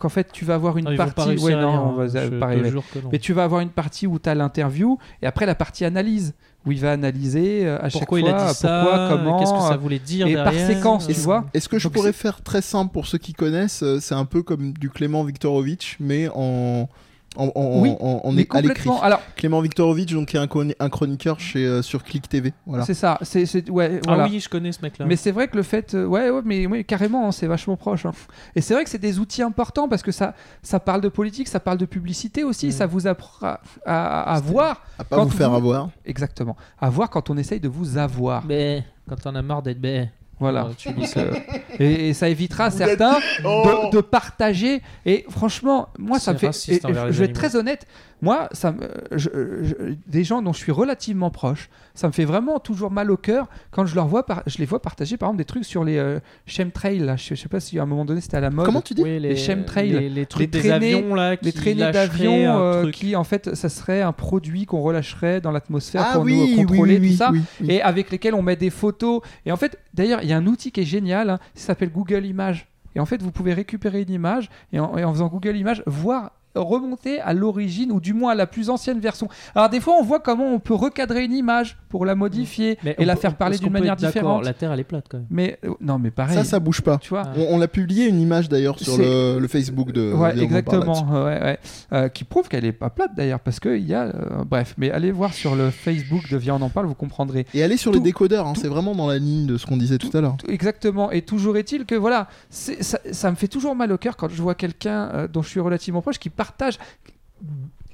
qu'en 0.00 0.08
fait, 0.08 0.32
tu 0.32 0.44
vas 0.44 0.54
avoir 0.54 0.78
une 0.78 0.88
Ah, 0.88 0.96
partie. 0.96 1.36
Ouais, 1.38 1.52
non, 1.52 1.70
lire, 1.70 1.82
on 1.84 1.92
va 1.92 2.04
hein. 2.04 2.08
Je 2.12 2.38
pas 2.38 2.46
arriver. 2.46 2.72
Mais 3.12 3.18
tu 3.20 3.32
vas 3.32 3.44
avoir 3.44 3.60
une 3.60 3.68
partie 3.70 4.06
où 4.08 4.18
tu 4.18 4.28
as 4.28 4.34
l'interview 4.34 4.98
et 5.22 5.26
après 5.26 5.46
la 5.46 5.54
partie 5.54 5.84
analyse 5.84 6.34
où 6.66 6.72
il 6.72 6.80
va 6.80 6.90
analyser 6.92 7.64
euh, 7.64 7.76
à 7.80 7.88
Pourquoi 7.88 8.18
chaque 8.18 8.26
il 8.26 8.30
fois 8.32 8.40
a 8.46 8.48
dit 8.48 8.54
ça 8.58 8.82
pourquoi, 8.82 9.08
comment. 9.10 9.38
Qu'est-ce 9.38 9.52
que 9.52 9.60
ça 9.60 9.74
euh, 9.74 9.76
voulait 9.76 10.00
dire 10.00 10.26
et 10.26 10.34
par 10.34 10.52
séquence, 10.52 11.06
tu 11.06 11.12
euh, 11.12 11.22
vois. 11.22 11.44
Est-ce 11.54 11.68
que 11.68 11.78
je 11.78 11.84
Donc 11.84 11.92
pourrais 11.92 12.12
faire 12.12 12.42
très 12.42 12.62
simple 12.62 12.92
pour 12.92 13.06
ceux 13.06 13.18
qui 13.18 13.32
connaissent 13.32 13.84
euh, 13.84 14.00
C'est 14.00 14.16
un 14.16 14.24
peu 14.24 14.42
comme 14.42 14.72
du 14.72 14.90
Clément 14.90 15.22
Viktorovitch, 15.22 15.98
mais 16.00 16.28
en, 16.34 16.88
en, 17.36 17.50
en, 17.54 17.80
Oui, 17.80 17.94
en, 18.00 18.20
en- 18.24 18.32
mais 18.32 18.46
à 18.50 18.60
l'écrit. 18.60 18.68
complètement. 18.84 19.02
Alors, 19.02 19.20
Clément 19.36 19.60
Viktorovitch, 19.60 20.12
donc, 20.12 20.28
qui 20.28 20.36
est 20.36 20.40
un, 20.40 20.46
chroni- 20.46 20.74
un 20.78 20.88
chroniqueur 20.88 21.38
chez, 21.40 21.64
euh, 21.64 21.82
sur 21.82 22.02
Click 22.04 22.28
TV. 22.28 22.52
Voilà. 22.66 22.84
c'est 22.84 22.94
ça. 22.94 23.18
C'est, 23.22 23.46
c'est- 23.46 23.68
ouais, 23.70 24.00
Ah 24.08 24.26
oui, 24.28 24.40
je 24.40 24.48
connais 24.48 24.72
ce 24.72 24.80
mec-là. 24.82 25.06
Mais 25.06 25.16
c'est 25.16 25.30
vrai 25.32 25.48
que 25.48 25.56
le 25.56 25.62
fait, 25.62 25.94
euh, 25.94 26.06
ouais, 26.06 26.30
ouais, 26.30 26.42
mais 26.44 26.66
ouais, 26.66 26.84
carrément, 26.84 27.28
hein, 27.28 27.32
c'est 27.32 27.46
vachement 27.46 27.76
proche. 27.76 28.06
hein. 28.06 28.12
Et 28.54 28.60
c'est 28.60 28.74
vrai 28.74 28.84
que 28.84 28.90
c'est 28.90 28.98
des 28.98 29.18
outils 29.18 29.42
importants 29.42 29.88
parce 29.88 30.02
que 30.02 30.12
ça, 30.12 30.34
ça 30.62 30.80
parle 30.80 31.00
de 31.00 31.08
politique, 31.08 31.48
ça 31.48 31.60
parle 31.60 31.78
de 31.78 31.86
publicité 31.86 32.44
aussi, 32.44 32.68
Mm. 32.68 32.72
ça 32.72 32.86
vous 32.86 33.06
apprend 33.06 33.46
à, 33.46 33.60
à- 33.84 34.34
à 34.34 34.40
voir, 34.40 34.82
À 34.98 35.04
pas 35.04 35.16
Quand 35.16 35.24
vous 35.24 35.30
faire 35.30 35.50
vous- 35.50 35.56
avoir. 35.56 35.88
exactement, 36.04 36.56
à 36.80 36.90
voir 36.90 37.10
quand 37.10 37.30
on 37.30 37.36
essaye 37.36 37.60
de 37.60 37.68
vous 37.68 37.98
avoir. 37.98 38.44
Mais 38.46 38.84
quand 39.08 39.16
t'en 39.16 39.34
as 39.34 39.42
marre 39.42 39.62
d'être 39.62 39.80
bé. 39.80 40.08
Voilà. 40.38 40.68
tu 40.76 40.92
dis 40.92 41.06
ça. 41.06 41.22
Et, 41.78 42.08
et 42.08 42.14
ça 42.14 42.28
évitera 42.28 42.64
à 42.66 42.70
certains 42.70 43.18
Oh 43.44 43.88
de, 43.92 43.96
de 43.96 44.00
partager. 44.00 44.82
Et 45.04 45.24
franchement, 45.30 45.88
moi, 45.98 46.18
ça 46.18 46.32
me 46.32 46.38
fait. 46.38 46.48
et- 46.48 46.80
je 47.10 47.18
vais 47.18 47.26
être 47.26 47.32
très 47.34 47.56
honnête. 47.56 47.86
Moi, 48.22 48.48
ça 48.52 48.72
me, 48.72 48.88
je- 49.12 49.28
je- 49.62 49.94
des 50.06 50.24
gens 50.24 50.40
dont 50.40 50.52
je 50.54 50.58
suis 50.58 50.72
relativement 50.72 51.30
proche, 51.30 51.68
ça 51.94 52.06
me 52.06 52.12
fait 52.12 52.24
vraiment 52.24 52.58
toujours 52.58 52.90
mal 52.90 53.10
au 53.10 53.16
cœur 53.18 53.46
quand 53.70 53.84
je 53.84 53.94
leur 53.94 54.06
vois, 54.06 54.24
par- 54.24 54.42
je 54.46 54.56
les 54.58 54.64
vois 54.64 54.80
partager 54.80 55.16
par 55.18 55.28
exemple 55.28 55.38
des 55.38 55.44
trucs 55.44 55.64
sur 55.66 55.84
les 55.84 55.98
euh, 55.98 56.18
chemtrails. 56.46 56.98
Là, 57.00 57.16
je, 57.16 57.34
je 57.34 57.40
sais 57.40 57.48
pas 57.48 57.60
si 57.60 57.78
à 57.78 57.82
un 57.82 57.86
moment 57.86 58.04
donné 58.06 58.20
c'était 58.22 58.38
à 58.38 58.40
la 58.40 58.50
mode. 58.50 58.64
Comment 58.64 58.80
tu 58.80 58.94
dis 58.94 59.02
Oui, 59.02 59.18
Les 59.20 59.36
chemtrails, 59.36 59.90
les, 59.90 60.08
les 60.08 60.26
trucs 60.26 60.40
les 60.40 60.46
des 60.46 60.58
traînées- 60.60 60.94
avions 60.94 61.14
là, 61.14 61.36
les 61.42 61.52
traînées 61.52 61.92
d'avions 61.92 62.32
euh, 62.58 62.90
qui 62.90 63.16
en 63.16 63.24
fait 63.24 63.54
ça 63.54 63.68
serait 63.68 64.00
un 64.02 64.12
produit 64.12 64.64
qu'on 64.66 64.80
relâcherait 64.80 65.40
dans 65.42 65.50
l'atmosphère 65.52 66.04
Ah 66.08 66.12
pour 66.14 66.22
oui, 66.24 66.34
nous 66.36 66.42
euh, 66.42 66.46
oui, 66.46 66.56
contrôler 66.56 66.94
oui, 66.94 67.00
tout 67.00 67.02
oui, 67.12 67.16
ça 67.16 67.30
oui, 67.32 67.40
oui. 67.60 67.66
et 67.72 67.82
avec 67.82 68.10
lesquels 68.10 68.34
on 68.34 68.42
met 68.42 68.56
des 68.56 68.70
photos. 68.70 69.20
Et 69.44 69.52
en 69.52 69.56
fait, 69.56 69.78
d'ailleurs, 69.94 70.20
il 70.22 70.28
y 70.28 70.32
a 70.32 70.36
un 70.38 70.46
outil 70.46 70.72
qui 70.72 70.80
est 70.80 70.84
génial, 70.84 71.28
hein, 71.30 71.38
ça 71.54 71.66
s'appelle 71.68 71.90
Google 71.92 72.24
Images. 72.24 72.66
Et 72.94 73.00
en 73.00 73.04
fait, 73.04 73.20
vous 73.20 73.30
pouvez 73.30 73.52
récupérer 73.52 74.00
une 74.02 74.10
image 74.10 74.48
et 74.72 74.80
en, 74.80 74.96
et 74.96 75.04
en 75.04 75.12
faisant 75.12 75.28
Google 75.28 75.54
Images, 75.56 75.82
voir 75.86 76.32
remonter 76.58 77.20
à 77.20 77.32
l'origine 77.32 77.92
ou 77.92 78.00
du 78.00 78.12
moins 78.14 78.32
à 78.32 78.34
la 78.34 78.46
plus 78.46 78.70
ancienne 78.70 79.00
version. 79.00 79.28
Alors 79.54 79.68
des 79.68 79.80
fois 79.80 79.94
on 80.00 80.02
voit 80.02 80.20
comment 80.20 80.52
on 80.52 80.58
peut 80.58 80.74
recadrer 80.74 81.24
une 81.24 81.32
image 81.32 81.76
pour 81.88 82.04
la 82.06 82.14
modifier 82.14 82.78
Mais 82.84 82.92
et 82.92 83.02
on 83.02 83.06
la 83.06 83.14
peut- 83.14 83.20
faire 83.20 83.36
parler 83.36 83.58
d'une 83.58 83.72
manière 83.72 83.96
différente. 83.96 84.44
La 84.44 84.52
Terre 84.52 84.72
elle 84.72 84.80
est 84.80 84.84
plate 84.84 85.06
quand 85.10 85.18
même. 85.18 85.26
Mais 85.30 85.58
euh, 85.64 85.70
non 85.80 85.98
mais 85.98 86.10
pareil. 86.10 86.36
Ça, 86.36 86.44
ça 86.44 86.58
bouge 86.60 86.80
pas. 86.82 86.98
tu 86.98 87.10
vois. 87.10 87.22
Ah. 87.26 87.32
On, 87.38 87.56
on 87.58 87.60
a 87.60 87.68
publié 87.68 88.06
une 88.06 88.20
image 88.20 88.48
d'ailleurs 88.48 88.78
sur 88.78 88.96
le, 88.98 89.38
le 89.38 89.48
Facebook 89.48 89.92
de. 89.92 90.12
Ouais, 90.12 90.38
exactement. 90.38 91.06
ouais, 91.24 91.40
ouais. 91.42 91.58
Euh, 91.92 92.08
qui 92.08 92.24
prouve 92.24 92.48
qu'elle 92.48 92.64
est 92.64 92.72
pas 92.72 92.90
plate 92.90 93.12
d'ailleurs, 93.16 93.40
parce 93.40 93.60
que 93.60 93.76
il 93.76 93.86
y 93.86 93.94
a. 93.94 94.04
euh, 94.04 94.44
bref, 94.44 94.74
mais 94.78 94.90
allez 94.90 95.12
voir 95.12 95.32
sur 95.34 95.54
le 95.56 95.70
Facebook 95.70 96.28
de 96.30 96.36
Viens 96.36 96.56
on 96.56 96.62
en 96.62 96.68
parle, 96.68 96.86
vous 96.86 96.94
comprendrez. 96.94 97.46
Et 97.54 97.62
aller 97.62 97.76
sur 97.76 97.90
Tout- 97.92 97.98
les 97.98 98.02
décodeurs, 98.04 98.46
hein, 98.46 98.52
c'est 98.56 98.68
vraiment 98.68 98.94
dans 98.94 99.06
la 99.06 99.18
ligne 99.18 99.46
de 99.46 99.56
ce 99.56 99.66
qu'on 99.66 99.76
disait 99.76 99.98
tout 99.98 100.16
à 100.16 100.20
l'heure. 100.20 100.36
Exactement. 100.48 101.10
Et 101.10 101.22
toujours 101.22 101.56
est-il 101.56 101.84
que 101.86 101.94
voilà, 101.94 102.28
ça, 102.50 102.98
ça 103.10 103.30
me 103.30 103.36
fait 103.36 103.48
toujours 103.48 103.74
mal 103.74 103.92
au 103.92 103.98
cœur 103.98 104.16
quand 104.16 104.28
je 104.30 104.40
vois 104.42 104.54
quelqu'un 104.54 105.10
euh, 105.14 105.28
dont 105.28 105.42
je 105.42 105.48
suis 105.48 105.60
relativement 105.60 106.02
proche 106.02 106.18
qui 106.18 106.30
partage. 106.46 106.78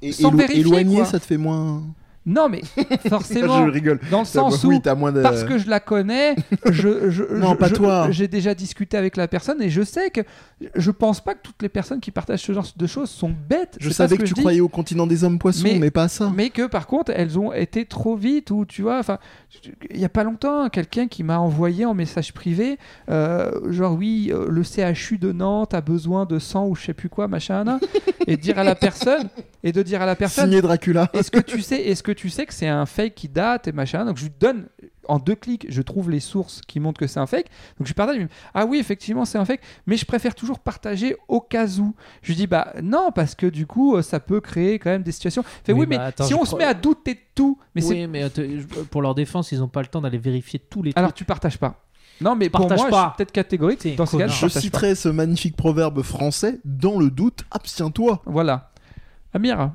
Et 0.01 0.11
Sans 0.11 0.29
élo- 0.29 0.37
vérifier, 0.37 0.61
éloigné, 0.61 0.95
quoi. 0.97 1.05
ça 1.05 1.19
te 1.19 1.25
fait 1.25 1.37
moins. 1.37 1.83
Non, 2.25 2.47
mais 2.49 2.61
forcément, 3.09 3.65
je 3.65 3.71
rigole. 3.71 3.99
dans 4.09 4.19
le 4.19 4.25
sens 4.25 4.63
où. 4.63 4.79
t'as 4.79 4.95
moins 4.95 5.11
de. 5.11 5.21
Parce 5.21 5.43
que 5.43 5.57
je 5.57 5.69
la 5.69 5.79
connais, 5.79 6.35
je, 6.69 7.09
je- 7.09 7.23
Non, 7.35 7.51
je- 7.51 7.57
pas 7.57 7.69
toi. 7.69 8.07
J'ai 8.11 8.27
déjà 8.29 8.55
discuté 8.55 8.95
avec 8.97 9.17
la 9.17 9.27
personne 9.27 9.61
et 9.61 9.69
je 9.69 9.81
sais 9.81 10.09
que 10.09 10.21
je 10.75 10.91
pense 10.91 11.21
pas 11.21 11.33
que 11.33 11.41
toutes 11.43 11.61
les 11.61 11.67
personnes 11.69 11.99
qui 11.99 12.11
partagent 12.11 12.43
ce 12.43 12.53
genre 12.53 12.65
de 12.75 12.87
choses 12.87 13.09
sont 13.09 13.33
bêtes. 13.49 13.77
Je 13.79 13.89
savais 13.89 14.15
que, 14.15 14.21
que 14.23 14.27
tu 14.27 14.33
dis. 14.35 14.39
croyais 14.41 14.61
au 14.61 14.69
continent 14.69 15.05
des 15.05 15.23
hommes 15.25 15.37
poissons, 15.37 15.63
Mais- 15.65 15.79
mais, 15.79 15.91
pas 15.91 16.03
à 16.03 16.07
ça. 16.07 16.31
mais 16.33 16.49
que 16.49 16.65
par 16.67 16.87
contre 16.87 17.11
elles 17.13 17.37
ont 17.37 17.51
été 17.51 17.85
trop 17.85 18.15
vite 18.15 18.51
ou 18.51 18.63
tu 18.65 18.81
vois 18.83 18.99
enfin 18.99 19.17
il 19.91 19.99
y 19.99 20.05
a 20.05 20.09
pas 20.09 20.23
longtemps 20.23 20.69
quelqu'un 20.69 21.07
qui 21.07 21.23
m'a 21.23 21.39
envoyé 21.39 21.85
en 21.85 21.93
message 21.93 22.33
privé 22.33 22.77
euh, 23.09 23.51
genre 23.71 23.93
oui 23.97 24.31
euh, 24.33 24.47
le 24.49 24.63
CHU 24.63 25.17
de 25.17 25.31
Nantes 25.33 25.73
a 25.73 25.81
besoin 25.81 26.25
de 26.25 26.39
sang 26.39 26.67
ou 26.67 26.75
je 26.75 26.83
sais 26.85 26.93
plus 26.93 27.09
quoi 27.09 27.27
machin 27.27 27.77
et 28.27 28.37
de 28.37 28.41
dire 28.41 28.57
à 28.57 28.63
la 28.63 28.75
personne 28.75 29.27
et 29.63 29.71
de 29.73 29.81
dire 29.83 30.01
à 30.01 30.05
la 30.05 30.15
personne 30.15 30.45
Signé 30.45 30.61
Dracula. 30.61 31.09
est-ce 31.13 31.29
que 31.29 31.39
tu 31.41 31.61
sais 31.61 31.81
est-ce 31.81 32.01
que 32.03 32.12
tu 32.13 32.29
sais 32.29 32.45
que 32.45 32.53
c'est 32.53 32.67
un 32.67 32.85
fake 32.85 33.15
qui 33.15 33.29
date 33.29 33.67
et 33.67 33.71
machin 33.71 34.05
donc 34.05 34.17
je 34.17 34.23
lui 34.23 34.31
donne 34.39 34.67
en 35.09 35.19
deux 35.19 35.35
clics, 35.35 35.65
je 35.69 35.81
trouve 35.81 36.09
les 36.09 36.21
sources 36.21 36.61
qui 36.65 36.79
montrent 36.79 36.97
que 36.99 37.07
c'est 37.07 37.19
un 37.19 37.25
fake. 37.27 37.47
Donc 37.77 37.81
je 37.81 37.87
lui 37.87 37.93
partage, 37.93 38.25
ah 38.53 38.65
oui, 38.65 38.77
effectivement, 38.79 39.25
c'est 39.25 39.37
un 39.37 39.43
fake, 39.43 39.59
mais 39.85 39.97
je 39.97 40.05
préfère 40.05 40.33
toujours 40.33 40.59
partager 40.59 41.17
au 41.27 41.41
cas 41.41 41.67
où. 41.79 41.93
Je 42.21 42.29
lui 42.29 42.35
dis, 42.35 42.47
bah 42.47 42.71
non, 42.81 43.11
parce 43.13 43.35
que 43.35 43.45
du 43.45 43.67
coup, 43.67 43.97
euh, 43.97 44.01
ça 44.01 44.21
peut 44.21 44.39
créer 44.39 44.79
quand 44.79 44.91
même 44.91 45.03
des 45.03 45.11
situations. 45.11 45.43
Fait, 45.65 45.73
Oui, 45.73 45.81
oui, 45.81 45.85
bah, 45.87 45.97
mais 45.97 46.03
attends, 46.05 46.23
si 46.23 46.31
je 46.31 46.37
on 46.37 46.45
se 46.45 46.55
met 46.55 46.63
à 46.63 46.73
douter 46.73 47.15
de 47.15 47.19
tout, 47.35 47.59
mais 47.75 47.81
c'est 47.81 47.93
oui, 47.95 48.07
mais 48.07 48.23
euh, 48.23 48.29
je- 48.37 48.65
pour 48.83 49.01
leur 49.01 49.13
défense, 49.13 49.51
ils 49.51 49.61
ont 49.61 49.67
pas 49.67 49.81
le 49.81 49.87
temps 49.87 49.99
d'aller 49.99 50.17
vérifier 50.17 50.57
tous 50.59 50.81
les 50.81 50.91
trucs. 50.93 50.97
alors 50.97 51.11
tu 51.13 51.25
partages 51.25 51.57
pas. 51.57 51.83
Non, 52.21 52.37
mais 52.37 52.49
pour 52.49 52.61
Partage 52.61 52.77
moi, 52.77 52.87
je 52.87 52.91
pas. 52.91 53.07
suis 53.09 53.17
peut-être 53.17 53.31
catégorique. 53.33 53.95
Dans 53.97 54.05
ce 54.05 54.15
cas, 54.15 54.27
je 54.27 54.35
Je 54.47 54.53
pas. 54.53 54.61
citerai 54.61 54.95
ce 54.95 55.09
magnifique 55.09 55.57
proverbe 55.57 56.01
français 56.01 56.61
dans 56.63 56.97
le 56.97 57.09
doute, 57.09 57.43
abstiens-toi. 57.51 58.21
Voilà. 58.25 58.71
Amir, 59.33 59.71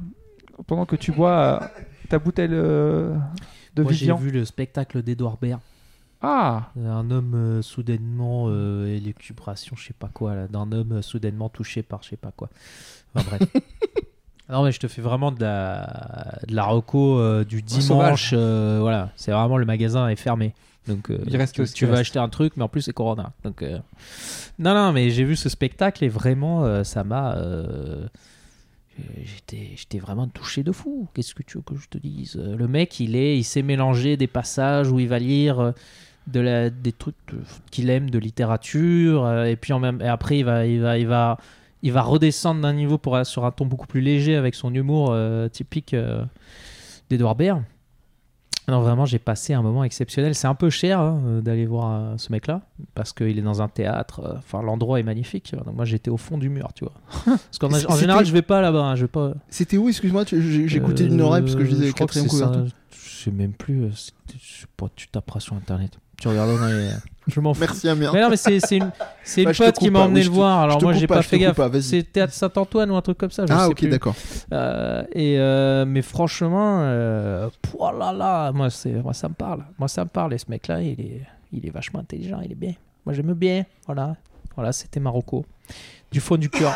pendant 0.67 0.87
que 0.87 0.97
tu 0.97 1.13
bois 1.13 1.61
euh, 1.63 1.67
ta 2.09 2.19
bouteille 2.19 2.49
euh, 2.53 3.15
de 3.75 3.83
Moi, 3.83 3.93
j'ai 3.93 4.13
vu 4.15 4.31
le 4.31 4.45
spectacle 4.45 5.03
d'Edouard 5.03 5.39
Baird. 5.39 5.61
Ah, 6.21 6.71
Un 6.77 7.11
homme 7.11 7.35
euh, 7.35 7.63
soudainement 7.63 8.47
euh, 8.49 8.87
élucubration, 8.97 9.77
je 9.77 9.87
sais 9.87 9.95
pas 9.97 10.11
quoi, 10.13 10.35
d'un 10.49 10.73
homme 10.73 10.93
euh, 10.95 11.03
soudainement 11.03 11.49
touché 11.49 11.83
par 11.85 12.03
je 12.03 12.11
sais 12.11 12.17
pas 12.17 12.33
quoi. 12.35 12.49
Enfin 13.15 13.37
bref. 13.37 13.49
non 14.49 14.65
mais 14.65 14.73
je 14.73 14.81
te 14.81 14.89
fais 14.89 15.01
vraiment 15.01 15.31
de 15.31 15.41
la, 15.41 16.39
de 16.49 16.57
la 16.57 16.65
reco 16.65 17.45
du 17.45 17.63
dimanche. 17.63 18.35
voilà, 18.35 19.13
c'est 19.15 19.31
vraiment 19.31 19.59
le 19.59 19.67
magasin 19.67 20.09
est 20.09 20.17
fermé. 20.17 20.55
Donc 20.89 21.13
Il 21.27 21.37
reste 21.37 21.55
tu, 21.55 21.73
tu 21.73 21.87
vas 21.87 21.99
acheter 21.99 22.19
un 22.19 22.29
truc, 22.29 22.55
mais 22.57 22.65
en 22.65 22.69
plus 22.69 22.83
c'est 22.83 22.93
Corona. 22.93 23.33
Donc 23.45 23.63
non 24.59 24.75
non, 24.75 24.93
mais 24.93 25.11
j'ai 25.11 25.23
vu 25.23 25.37
ce 25.37 25.49
spectacle 25.49 26.03
et 26.03 26.09
vraiment 26.09 26.83
ça 26.83 27.05
m'a. 27.05 27.37
Euh, 28.99 29.23
J'étais, 29.25 29.99
vraiment 29.99 30.27
touché 30.29 30.63
de 30.63 30.73
fou. 30.73 31.09
Qu'est-ce 31.15 31.35
que 31.35 31.43
tu 31.43 31.59
veux 31.59 31.63
que 31.63 31.77
je 31.77 31.89
te 31.89 31.99
dise? 31.99 32.37
Euh, 32.37 32.57
Le 32.57 32.69
mec, 32.69 33.01
il 33.01 33.17
est, 33.17 33.37
il 33.37 33.45
sait 33.45 33.63
mélanger 33.63 34.17
des 34.17 34.27
passages 34.27 34.91
où 34.91 34.99
il 34.99 35.09
va 35.09 35.19
lire 35.19 35.61
euh, 35.61 35.73
de 36.27 36.41
la, 36.41 36.71
des 36.71 36.93
trucs 36.93 37.17
qu'il 37.71 37.91
aime 37.91 38.11
de 38.11 38.19
littérature, 38.19 39.45
et 39.45 39.57
puis 39.57 39.73
en 39.73 39.79
même, 39.79 40.03
et 40.03 40.09
après 40.09 40.41
il 40.41 40.45
va, 40.45 41.39
redescendre 41.83 42.61
d'un 42.61 42.75
niveau 42.75 42.99
pour 42.99 43.25
sur 43.25 43.47
un 43.47 43.51
ton 43.51 43.65
beaucoup 43.65 43.87
plus 43.87 44.03
léger 44.03 44.37
avec 44.37 44.55
son 44.55 44.75
humour 44.75 45.17
typique 45.51 45.97
d'Edouard 47.09 47.35
Baird. 47.35 47.63
Non, 48.69 48.81
vraiment, 48.83 49.07
j'ai 49.07 49.19
passé 49.19 49.55
un 49.55 49.63
moment 49.63 49.83
exceptionnel. 49.85 50.35
C'est 50.35 50.47
un 50.47 50.55
peu 50.55 50.69
cher 50.71 51.01
hein, 51.01 51.21
euh, 51.27 51.41
d'aller 51.41 51.65
voir 51.67 51.91
euh, 51.91 52.15
ce 52.19 52.31
mec-là, 52.33 52.61
parce 52.95 53.13
qu'il 53.13 53.39
est 53.39 53.43
dans 53.43 53.63
un 53.63 53.69
théâtre. 53.69 54.21
euh, 54.25 54.35
Enfin, 54.39 54.63
l'endroit 54.63 55.01
est 55.01 55.03
magnifique. 55.03 55.55
Donc, 55.65 55.75
moi, 55.75 55.85
j'étais 55.87 56.11
au 56.11 56.17
fond 56.19 56.37
du 56.39 56.49
mur, 56.51 56.69
tu 56.75 56.85
vois. 56.85 56.93
Parce 57.25 57.59
qu'en 57.59 57.69
en 57.73 57.97
général, 57.97 58.27
je 58.27 58.33
vais 58.33 58.43
pas 58.43 58.61
là-bas. 58.61 58.83
hein, 58.85 58.95
je 58.97 59.03
vais 59.03 59.09
pas. 59.09 59.33
C'était 59.49 59.79
où, 59.79 59.89
excuse-moi, 59.89 60.25
j'ai 60.31 60.77
écouté 60.77 61.05
une 61.07 61.21
Euh, 61.21 61.25
oreille 61.25 61.43
parce 61.43 61.55
que 61.55 61.65
je 61.65 61.71
disais 61.71 61.89
que 61.93 61.95
quatrième 61.95 62.29
couverture. 62.29 62.67
Sais 63.31 63.35
même 63.35 63.53
plus. 63.53 63.85
euh, 63.85 63.91
c'est- 63.95 64.13
Je 64.43 64.61
sais 64.63 64.67
pas, 64.77 64.87
tu 64.95 65.09
taperas 65.09 65.41
sur 65.41 65.55
internet. 65.55 65.93
Tu 66.21 66.27
regarderas 66.29 66.59
dans 66.59 66.67
les. 66.77 66.91
Je 67.29 67.41
m'en 67.41 67.55
fous. 67.55 67.61
Merci 67.61 67.89
Amir. 67.89 68.13
Mais 68.13 68.21
non, 68.23 68.31
mais 68.31 68.37
c'est 68.37 68.59
c'est 68.59 68.79
une, 68.79 68.91
c'est 69.23 69.45
Bah, 69.45 69.51
une 69.51 69.57
te 69.57 69.63
pote 69.65 69.79
qui 69.79 69.91
m'a 69.91 70.01
emmené 70.01 70.21
oui, 70.21 70.27
le 70.27 70.33
voir. 70.33 70.61
Alors 70.63 70.83
moi, 70.83 70.93
j'ai 70.95 71.07
pas, 71.07 71.17
pas 71.17 71.23
fait 71.23 71.39
gaffe. 71.39 71.61
C'est 71.81 72.03
Théâtre 72.13 72.33
Saint-Antoine 72.33 72.91
ou 72.91 72.97
un 72.97 73.03
truc 73.03 73.19
comme 73.19 73.31
ça. 73.31 73.47
Je 73.47 73.53
Ah 73.53 73.67
sais 73.67 73.67
ok 73.67 73.87
d'accord. 73.89 74.17
Euh, 74.53 75.05
et 75.13 75.39
euh, 75.39 75.85
mais 75.87 76.03
franchement, 76.03 76.81
euh, 76.83 77.49
là 77.99 78.13
là, 78.13 78.51
moi 78.53 78.69
c'est 78.71 78.93
moi 78.95 79.13
ça 79.13 79.29
me 79.29 79.35
parle. 79.35 79.65
Moi 79.79 79.87
ça 79.89 80.03
me 80.05 80.09
parle. 80.09 80.35
Et 80.35 80.39
ce 80.39 80.47
mec-là, 80.49 80.83
il 80.83 81.01
est 81.01 81.23
il 81.53 81.65
est 81.67 81.71
vachement 81.71 82.01
intelligent. 82.01 82.41
Il 82.45 82.51
est 82.53 82.57
bien. 82.57 82.73
Moi 83.07 83.13
j'aime 83.15 83.33
bien. 83.35 83.65
Voilà, 83.87 84.17
voilà, 84.57 84.73
c'était 84.73 84.99
Marocco. 85.01 85.45
Du 86.11 86.21
fond 86.21 86.37
du 86.37 86.49
cœur. 86.49 86.75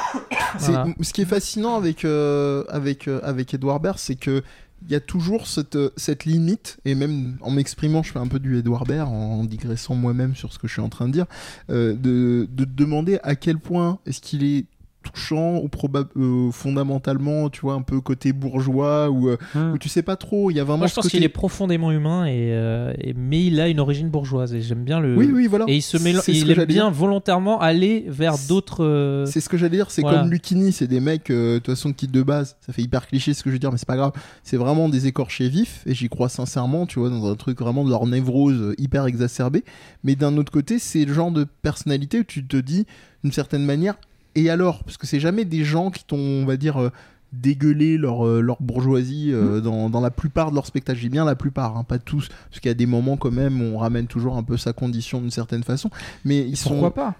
Voilà. 0.59 0.87
Ce 1.01 1.13
qui 1.15 1.23
est 1.23 1.27
fascinant 1.27 1.77
avec, 1.77 2.05
euh, 2.05 2.65
avec, 2.69 3.09
euh, 3.09 3.19
avec 3.23 3.55
Edouard 3.55 3.81
Baird, 3.81 3.99
c'est 3.99 4.17
que 4.17 4.43
y 4.89 4.95
a 4.95 5.01
toujours 5.01 5.47
cette, 5.47 5.77
euh, 5.77 5.91
cette 5.97 6.25
limite, 6.25 6.79
et 6.85 6.95
même 6.95 7.37
en 7.41 7.51
m'exprimant, 7.51 8.03
je 8.03 8.13
fais 8.13 8.19
un 8.19 8.29
peu 8.29 8.39
du 8.39 8.59
Edouard 8.59 8.85
Baird, 8.85 9.09
en, 9.09 9.45
digressant 9.45 9.95
moi-même 9.95 10.35
sur 10.35 10.53
ce 10.53 10.59
que 10.59 10.69
je 10.69 10.73
suis 10.73 10.83
en 10.83 10.89
train 10.89 11.09
de 11.09 11.13
dire, 11.13 11.27
euh, 11.71 11.95
de, 11.95 12.49
de 12.51 12.65
demander 12.65 13.19
à 13.23 13.37
quel 13.37 13.59
point 13.59 13.99
est-ce 14.07 14.21
qu'il 14.21 14.45
est 14.45 14.67
touchant 15.03 15.57
ou 15.59 15.69
euh, 16.17 16.51
fondamentalement, 16.53 17.51
tu 17.51 17.63
vois, 17.63 17.75
un 17.75 17.83
peu 17.83 18.01
côté 18.01 18.33
bourgeois, 18.33 19.11
ou, 19.11 19.29
euh, 19.29 19.37
Hmm. 19.55 19.73
ou 19.73 19.79
tu 19.79 19.89
sais 19.89 20.03
pas 20.03 20.17
trop, 20.17 20.51
il 20.51 20.57
y 20.57 20.61
a 20.61 20.65
vraiment 20.65 20.79
Moi 20.79 20.87
je 20.87 20.95
pense 20.95 21.09
qu'il 21.09 21.23
est 21.25 21.29
profondément 21.29 21.91
humain 21.93 22.25
et, 22.27 22.51
euh, 22.53 22.93
et- 22.99 23.15
mais 23.15 23.45
il 23.45 23.61
a 23.61 23.69
une 23.69 23.81
origine 23.81 24.09
bourgeoise 24.09 24.55
et 24.55 24.63
j'aime 24.63 24.85
bien 24.85 25.01
le. 25.01 25.17
Oui, 25.17 25.31
oui, 25.33 25.47
voilà. 25.47 25.65
Et 25.69 25.77
il 25.77 25.83
se 25.83 25.97
mélange. 25.97 26.23
Il 26.29 26.51
aime 26.51 26.65
bien 26.65 26.85
dire. 26.85 26.91
volontairement 26.91 27.61
aller 27.61 28.05
vers 28.09 28.37
d'autres. 28.49 28.85
euh, 28.85 29.27
C'est 29.27 29.41
ce 29.41 29.49
que 29.49 29.57
j'allais 29.57 29.77
dire, 29.77 29.91
c'est 29.91 30.03
Voilà. 30.03 30.21
comme 30.21 30.31
Lucini, 30.31 30.73
c'est 30.73 30.87
des 30.87 31.01
mecs, 31.01 31.29
de 31.29 31.59
toute 31.59 31.75
façon, 31.75 31.93
qui 31.93 32.07
de 32.09 32.23
base, 32.23 32.57
ça 32.61 32.73
fait 32.73 32.83
hyper 32.83 33.07
cliché 33.07 33.35
ce 33.35 33.43
que 33.43 33.51
je 33.51 33.55
veux 33.55 33.59
dire, 33.59 33.71
mais 33.73 33.79
c'est 33.79 33.87
pas 33.87 33.97
grave, 33.97 34.13
c'est 34.43 34.57
vraiment 34.57 34.89
des 34.89 35.07
écorchés 35.07 35.49
vifs, 35.49 35.83
et 35.87 35.95
j'y 35.95 36.09
crois 36.09 36.29
sincèrement, 36.29 36.87
tu 36.87 36.99
vois, 36.99 37.11
dans 37.11 37.27
un 37.31 37.35
truc 37.37 37.61
vraiment 37.61 37.85
de 37.85 37.91
leur 37.91 38.07
névrose 38.07 38.75
hyper 38.79 39.07
exacerbée, 39.07 39.65
mais 40.05 40.15
d'un 40.15 40.37
autre 40.37 40.53
côté, 40.53 40.79
c'est 40.79 41.05
le 41.05 41.13
genre 41.13 41.31
de 41.33 41.45
personnalité 41.63 42.21
où 42.21 42.25
tu 42.25 42.47
te 42.47 42.57
dis, 42.57 42.87
d'une 43.25 43.33
certaine 43.33 43.65
manière, 43.65 43.95
et 44.35 44.51
alors 44.51 44.85
Parce 44.85 44.97
que 44.97 45.07
c'est 45.07 45.21
jamais 45.21 45.45
des 45.45 45.65
gens 45.65 45.91
qui 45.91 46.05
t'ont, 46.05 46.17
on 46.19 46.45
va 46.45 46.57
dire, 46.57 46.81
euh, 46.81 46.91
dégueulé 47.33 47.97
leur, 47.97 48.27
euh, 48.27 48.41
leur 48.43 48.61
bourgeoisie 48.61 49.31
euh, 49.33 49.61
dans, 49.63 49.89
dans 49.89 50.01
la 50.03 50.11
plupart 50.11 50.51
de 50.51 50.55
leurs 50.55 50.67
spectacles. 50.67 50.99
J'ai 50.99 51.09
bien 51.09 51.25
la 51.25 51.35
plupart, 51.35 51.79
hein, 51.79 51.85
pas 51.85 51.99
tous, 51.99 52.29
parce 52.51 52.61
qu'il 52.61 52.69
y 52.69 52.71
a 52.71 52.75
des 52.75 52.85
moments 52.85 53.17
quand 53.17 53.31
même 53.31 53.63
où 53.63 53.65
on 53.75 53.79
ramène 53.79 54.07
toujours 54.07 54.37
un 54.37 54.43
peu 54.43 54.59
sa 54.59 54.75
condition 54.75 55.19
d'une 55.21 55.31
certaine 55.31 55.63
façon, 55.63 55.89
mais 56.27 56.41
ils 56.47 56.59
sont 56.59 56.71
Pourquoi 56.71 56.93
pas? 56.95 57.15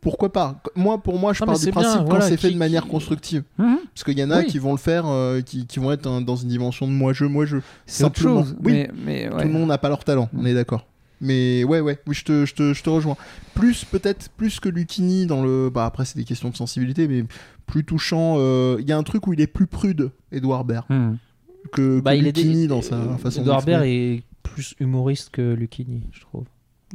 Pourquoi 0.00 0.32
pas? 0.32 0.62
Moi, 0.74 0.96
pour 1.02 1.18
moi, 1.18 1.34
je 1.34 1.42
Non, 1.42 1.48
pars 1.48 1.58
du 1.58 1.70
principe 1.70 1.92
bien, 1.92 1.98
quand 2.04 2.08
voilà, 2.08 2.24
c'est 2.24 2.38
fait 2.38 2.48
qui- 2.48 2.54
de 2.54 2.58
manière 2.58 2.84
qui- 2.84 2.88
constructive. 2.90 3.42
Mhm. 3.58 3.76
Parce 3.92 4.04
qu'il 4.04 4.18
y 4.18 4.24
en 4.24 4.30
a 4.30 4.38
Oui. 4.38 4.46
qui 4.46 4.58
vont 4.58 4.72
le 4.72 4.78
faire, 4.78 5.04
euh, 5.06 5.42
qui, 5.42 5.66
qui 5.66 5.80
vont 5.80 5.92
être 5.92 6.02
dans 6.20 6.36
une 6.36 6.48
dimension 6.48 6.86
de 6.86 6.92
moi-je, 6.92 7.24
moi-je. 7.26 7.58
C'est 7.84 8.04
autre 8.04 8.18
chose. 8.20 8.56
Oui, 8.64 8.72
mais, 8.72 8.90
mais 9.04 9.28
ouais. 9.28 9.42
tout 9.42 9.48
le 9.48 9.52
monde 9.52 9.68
n'a 9.68 9.76
pas 9.76 9.88
leur 9.90 10.02
talent, 10.04 10.30
on 10.34 10.46
est 10.46 10.54
d'accord. 10.54 10.86
Mais 11.20 11.64
ouais, 11.64 11.80
ouais, 11.80 11.98
oui, 12.06 12.14
je 12.14 12.24
te, 12.24 12.46
je 12.46 12.54
te, 12.54 12.72
je 12.74 12.82
te 12.82 12.90
rejoins. 12.90 13.16
Plus, 13.54 13.84
peut-être, 13.84 14.28
plus 14.36 14.60
que 14.60 14.68
Lucini 14.68 15.26
dans 15.26 15.42
le. 15.42 15.70
Bah, 15.70 15.84
après, 15.86 16.04
c'est 16.04 16.16
des 16.18 16.24
questions 16.24 16.48
de 16.50 16.56
sensibilité, 16.56 17.08
mais 17.08 17.24
plus 17.66 17.84
touchant. 17.84 18.36
euh, 18.38 18.76
Il 18.80 18.88
y 18.88 18.92
a 18.92 18.96
un 18.96 19.02
truc 19.02 19.26
où 19.26 19.32
il 19.32 19.40
est 19.40 19.46
plus 19.48 19.66
prude, 19.66 20.10
Edouard 20.32 20.64
Baird, 20.64 20.84
Hmm. 20.88 21.16
que, 21.72 22.00
Bah, 22.00 22.16
que 22.16 22.24
est 22.24 22.32
dé- 22.32 22.66
dans 22.68 22.82
sa 22.82 23.18
façon 23.18 23.42
Edouard 23.42 23.62
Baird 23.64 23.84
est 23.84 24.22
plus 24.42 24.74
humoriste 24.80 25.30
que 25.30 25.54
Lucchini, 25.54 26.02
je 26.12 26.20
trouve. 26.20 26.44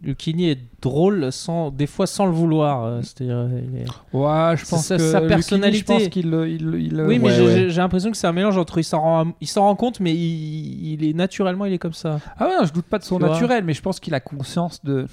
Lucchini 0.02 0.50
est 0.50 0.60
drôle 0.82 1.32
sans, 1.32 1.70
des 1.70 1.86
fois 1.86 2.08
sans 2.08 2.26
le 2.26 2.32
vouloir. 2.32 2.84
euh, 2.84 3.02
C'est-à-dire, 3.04 3.48
il 3.52 3.78
est- 3.82 3.86
Ouais, 4.18 4.58
je 4.58 4.66
C'est 4.66 4.70
pense 4.72 4.86
sa- 4.88 4.98
que 4.98 5.04
sa 5.04 5.20
Lucchini, 5.20 5.28
personnalité. 5.30 5.80
je 5.80 6.00
pense 6.00 6.08
qu'il 6.10 6.26
il, 6.26 6.76
il, 6.91 7.02
Oui, 7.02 7.20
mais 7.20 7.28
ouais, 7.30 7.34
j'ai- 7.36 7.41
ouais. 7.46 7.54
j'ai 7.56 7.70
j'ai 7.70 7.82
l'impression 7.82 8.10
que 8.10 8.18
c'est 8.18 8.26
un 8.28 8.32
mélange 8.34 8.58
entre 8.58 8.80
il 8.80 8.84
s'en 8.84 9.00
rend, 9.02 9.34
il 9.39 9.48
s'en 9.48 9.62
rend 9.62 9.76
compte, 9.76 10.00
mais 10.00 10.14
il, 10.14 10.94
il 10.94 11.08
est 11.08 11.14
naturellement 11.14 11.66
il 11.66 11.74
est 11.74 11.78
comme 11.78 11.94
ça. 11.94 12.20
Ah 12.39 12.48
ouais, 12.48 12.58
non, 12.60 12.66
je 12.66 12.74
doute 12.74 12.86
pas 12.86 12.98
de 12.98 13.04
son 13.04 13.18
Tu 13.20 13.24
naturel, 13.26 13.64
mais 13.64 13.74
je 13.74 13.82
pense 13.84 14.00
qu'il 14.00 14.14
a 14.16 14.20
conscience 14.20 14.84
de. 14.84 15.06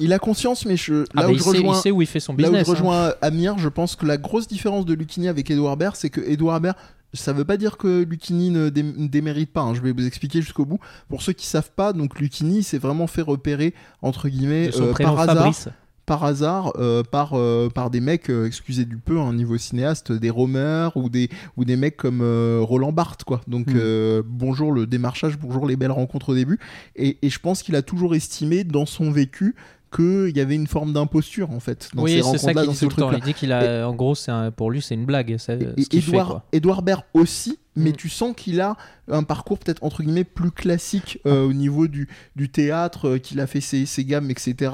Il 0.00 0.12
a 0.14 0.18
conscience, 0.18 0.64
mais 0.64 0.76
je, 0.76 1.04
Ah, 1.14 1.20
là 1.20 1.26
bah, 1.26 1.28
où 1.28 1.32
il, 1.32 1.38
je 1.38 1.42
sait, 1.42 1.50
il 1.50 1.56
rejoins. 1.58 1.74
sait 1.74 1.90
où 1.90 2.00
il 2.02 2.06
fait 2.08 2.20
son 2.20 2.32
Là 2.32 2.48
où 2.48 2.52
business. 2.52 2.66
je 2.66 2.70
hein. 2.70 2.74
rejoins 2.74 3.12
Amir, 3.20 3.58
je 3.58 3.68
pense 3.68 3.96
que 3.96 4.06
la 4.06 4.16
grosse 4.16 4.48
différence 4.48 4.86
de 4.86 4.94
Lucchini 4.94 5.28
avec 5.28 5.50
Edouard 5.50 5.76
Baird, 5.76 5.94
c'est 5.94 6.10
que 6.10 6.20
Edouard 6.22 6.60
Baird, 6.60 6.76
ça 7.14 7.32
veut 7.32 7.44
pas 7.44 7.56
dire 7.56 7.76
que 7.76 8.02
Lucchini 8.04 8.50
ne 8.50 8.68
dé- 8.68 8.82
ne 8.82 9.06
démérite 9.06 9.52
pas, 9.52 9.60
hein, 9.60 9.74
je 9.74 9.80
vais 9.82 9.92
vous 9.92 10.06
expliquer 10.06 10.40
jusqu'au 10.40 10.64
bout. 10.64 10.78
Pour 11.08 11.22
ceux 11.22 11.32
qui 11.32 11.46
savent 11.46 11.70
pas, 11.76 11.92
donc 11.92 12.18
Lucchini 12.18 12.62
s'est 12.62 12.78
vraiment 12.78 13.06
fait 13.06 13.22
repérer, 13.22 13.74
entre 14.00 14.28
guillemets, 14.28 14.70
euh, 14.78 14.92
par 14.94 15.18
hasard, 15.20 15.36
Fabrice. 15.36 15.68
par, 16.06 16.24
hasard 16.24 16.72
euh, 16.78 17.02
par, 17.02 17.34
euh, 17.34 17.68
par 17.68 17.90
des 17.90 18.00
mecs, 18.00 18.30
euh, 18.30 18.46
excusez 18.46 18.84
du 18.84 18.96
peu, 18.96 19.18
un 19.20 19.32
niveau 19.34 19.56
cinéaste, 19.58 20.10
des 20.12 20.30
romeurs 20.30 20.96
ou 20.96 21.08
des, 21.08 21.28
ou 21.56 21.64
des 21.64 21.76
mecs 21.76 21.96
comme 21.96 22.22
Roland 22.62 22.92
Barthes, 22.92 23.24
quoi. 23.24 23.40
Donc 23.46 23.66
Mm. 23.68 23.74
euh, 23.76 24.22
bonjour 24.26 24.72
le 24.72 24.86
démarchage, 24.86 25.38
bonjour 25.38 25.66
les 25.66 25.76
belles 25.76 25.90
rencontres 25.92 26.30
au 26.30 26.34
début. 26.34 26.58
Et, 26.96 27.18
et 27.22 27.30
je 27.30 27.38
pense 27.38 27.62
qu'il 27.62 27.76
a 27.76 27.82
toujours 27.82 28.14
estimé 28.14 28.64
dans 28.64 28.86
son 28.86 29.10
vécu 29.10 29.54
qu'il 29.94 30.36
y 30.36 30.40
avait 30.40 30.54
une 30.54 30.66
forme 30.66 30.92
d'imposture, 30.92 31.50
en 31.52 31.60
fait, 31.60 31.90
dans 31.94 32.04
ces 32.06 32.14
Oui, 32.16 32.22
c'est 32.24 32.38
ça 32.38 32.48
rencontres-là, 32.48 32.52
qu'il 32.54 32.66
dans 32.66 32.72
dit 32.72 32.78
ces 32.78 32.88
trucs-là. 32.88 33.18
Il 33.18 33.22
dit 33.24 33.34
qu'il 33.34 33.52
a, 33.52 33.88
en 33.88 33.94
gros, 33.94 34.14
c'est 34.14 34.30
un- 34.32 34.50
pour 34.50 34.70
lui, 34.70 34.82
c'est 34.82 34.94
une 34.94 35.04
blague. 35.06 35.36
ça, 35.38 35.54
Et- 35.54 35.82
ce 35.82 35.88
qu'il 35.88 36.02
fait, 36.02 36.08
Edouard, 36.10 36.26
quoi. 36.28 36.42
Edouard 36.52 36.82
Baird 36.82 37.02
aussi, 37.14 37.58
mais 37.76 37.90
Mm. 37.90 37.96
tu 37.96 38.08
sens 38.08 38.34
qu'il 38.36 38.60
a 38.60 38.76
un 39.10 39.22
parcours 39.22 39.58
peut-être 39.58 39.82
entre 39.82 40.02
guillemets 40.02 40.24
plus 40.24 40.50
classique 40.50 41.18
euh, 41.26 41.44
au 41.46 41.52
niveau 41.52 41.86
du, 41.88 42.08
du 42.36 42.48
théâtre, 42.50 43.08
euh, 43.08 43.18
qu'il 43.18 43.40
a 43.40 43.46
fait 43.46 43.60
ses, 43.60 43.86
ses 43.86 44.04
gammes, 44.04 44.30
etc. 44.30 44.70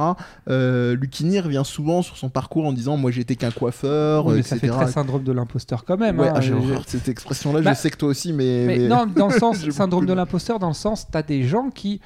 Euh, 0.49 0.97
Lucchini 0.97 1.39
revient 1.41 1.63
souvent 1.65 2.03
sur 2.03 2.17
son 2.17 2.29
parcours 2.29 2.67
en 2.67 2.73
disant 2.73 2.97
Moi 2.97 3.11
j'étais 3.11 3.37
qu'un 3.37 3.51
coiffeur, 3.51 4.27
Oui, 4.27 4.35
mais 4.35 4.41
etc. 4.41 4.55
ça 4.55 4.61
fait 4.61 4.69
très 4.69 4.91
syndrome 4.93 5.23
de 5.25 5.33
l'imposteur 5.33 5.85
quand 5.85 5.97
même. 5.97 6.19
Ouais, 6.19 6.29
hein. 6.29 6.33
ah, 6.37 6.41
j'ai 6.41 6.49
Je- 6.51 6.55
horreur 6.55 6.83
de 6.85 6.89
cette 6.89 7.09
expression-là, 7.09 7.61
Bah, 7.61 7.73
je 7.75 7.79
sais 7.79 7.91
que 7.91 7.97
toi 7.97 8.09
aussi, 8.09 8.33
mais. 8.33 8.65
Mais, 8.67 8.79
mais- 8.79 8.89
non, 8.89 9.07
dans 9.07 9.29
le 9.29 9.39
sens 9.39 9.69
syndrome 9.71 10.07
de- 10.07 10.13
l'imposteur, 10.13 10.59
dans 10.59 10.69
le 10.69 10.75
sens, 10.75 11.07
t'as 11.11 11.23
des 11.23 11.45
gens 11.45 11.71
qui 11.71 12.01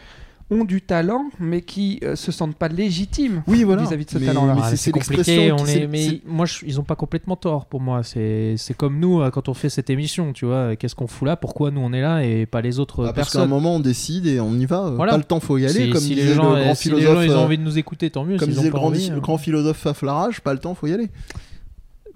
ont 0.51 0.65
du 0.65 0.83
talent, 0.83 1.31
mais 1.41 1.63
qui 1.63 1.99
euh, 2.03 2.15
se 2.17 2.31
sentent 2.33 2.57
pas 2.57 2.69
légitimes 2.69 3.43
Oui, 3.47 3.65
voilà. 3.65 3.83
vis-à-vis 3.83 4.05
de 4.05 4.11
ce 4.11 4.19
Mais- 4.19 4.27
talent-là. 4.27 4.55
mais 4.55 4.61
Ah, 4.65 4.71
c'est- 4.71 4.77
c'est 4.77 4.85
c'est 4.85 4.91
compliqué, 4.93 5.17
l'expression 5.17 5.57
on 5.59 5.65
qui- 5.65 5.71
est, 5.71 5.75
c'est- 5.75 5.87
mais 5.87 6.03
c'est- 6.09 6.21
moi, 6.27 6.45
je- 6.47 6.65
ils 6.67 6.79
ont 6.81 6.83
pas 6.85 6.97
complètement 6.97 7.37
tort 7.37 7.67
pour 7.67 7.81
moi. 7.81 8.03
C'est 8.03 8.55
c'est 8.59 8.75
comme 8.77 8.99
nous 9.01 9.21
euh, 9.23 9.31
quand 9.31 9.49
on 9.49 9.55
fait 9.55 9.71
cette 9.71 9.89
émission, 9.89 10.33
tu 10.33 10.45
vois. 10.45 10.77
Qu'est-ce 10.77 10.95
qu'on 10.95 11.07
fout 11.07 11.27
là 11.27 11.37
Pourquoi 11.37 11.71
nous 11.71 11.81
on 11.81 11.93
est 11.93 12.03
là 12.03 12.23
et 12.25 12.45
pas 12.47 12.61
les 12.61 12.79
autres 12.79 13.07
Ah, 13.07 13.13
parce 13.13 13.31
qu'à 13.31 13.39
un 13.39 13.43
personnes 13.43 13.51
moment 13.51 13.77
on 13.77 13.81
décide 13.81 14.27
et 14.27 14.41
on 14.41 14.53
y 14.55 14.67
va. 14.67 14.87
euh, 14.87 14.91
Voilà. 14.97 15.13
Pas 15.13 15.19
le 15.19 15.25
temps, 15.25 15.41
faut 15.41 15.57
y 15.59 15.65
aller. 15.65 15.87
Si, 15.87 15.91
comme 15.91 16.01
si 16.01 16.15
disait 16.15 16.29
les 16.29 16.35
gens, 16.35 16.55
le 16.55 16.63
grand 16.65 16.75
si 16.75 16.89
les 16.91 16.97
philosophe. 16.97 17.15
gens 17.17 17.23
ils 17.23 17.31
ont 17.31 17.35
euh, 17.41 17.45
envie 17.45 17.59
de 17.59 17.63
nous 17.63 17.79
écouter, 17.79 18.11
tant 18.11 18.25
mieux. 18.25 18.37
Comme 18.37 18.49
disait 18.49 18.61
ont 18.61 18.65
le 18.65 18.71
grand, 18.71 18.87
envie, 18.89 19.09
le 19.09 19.17
euh, 19.17 19.21
grand 19.21 19.39
philosophe 19.39 19.79
Faflarage, 19.79 20.41
pas 20.41 20.53
le 20.53 20.59
temps, 20.59 20.75
faut 20.75 20.87
y 20.87 20.93
aller. 20.93 21.09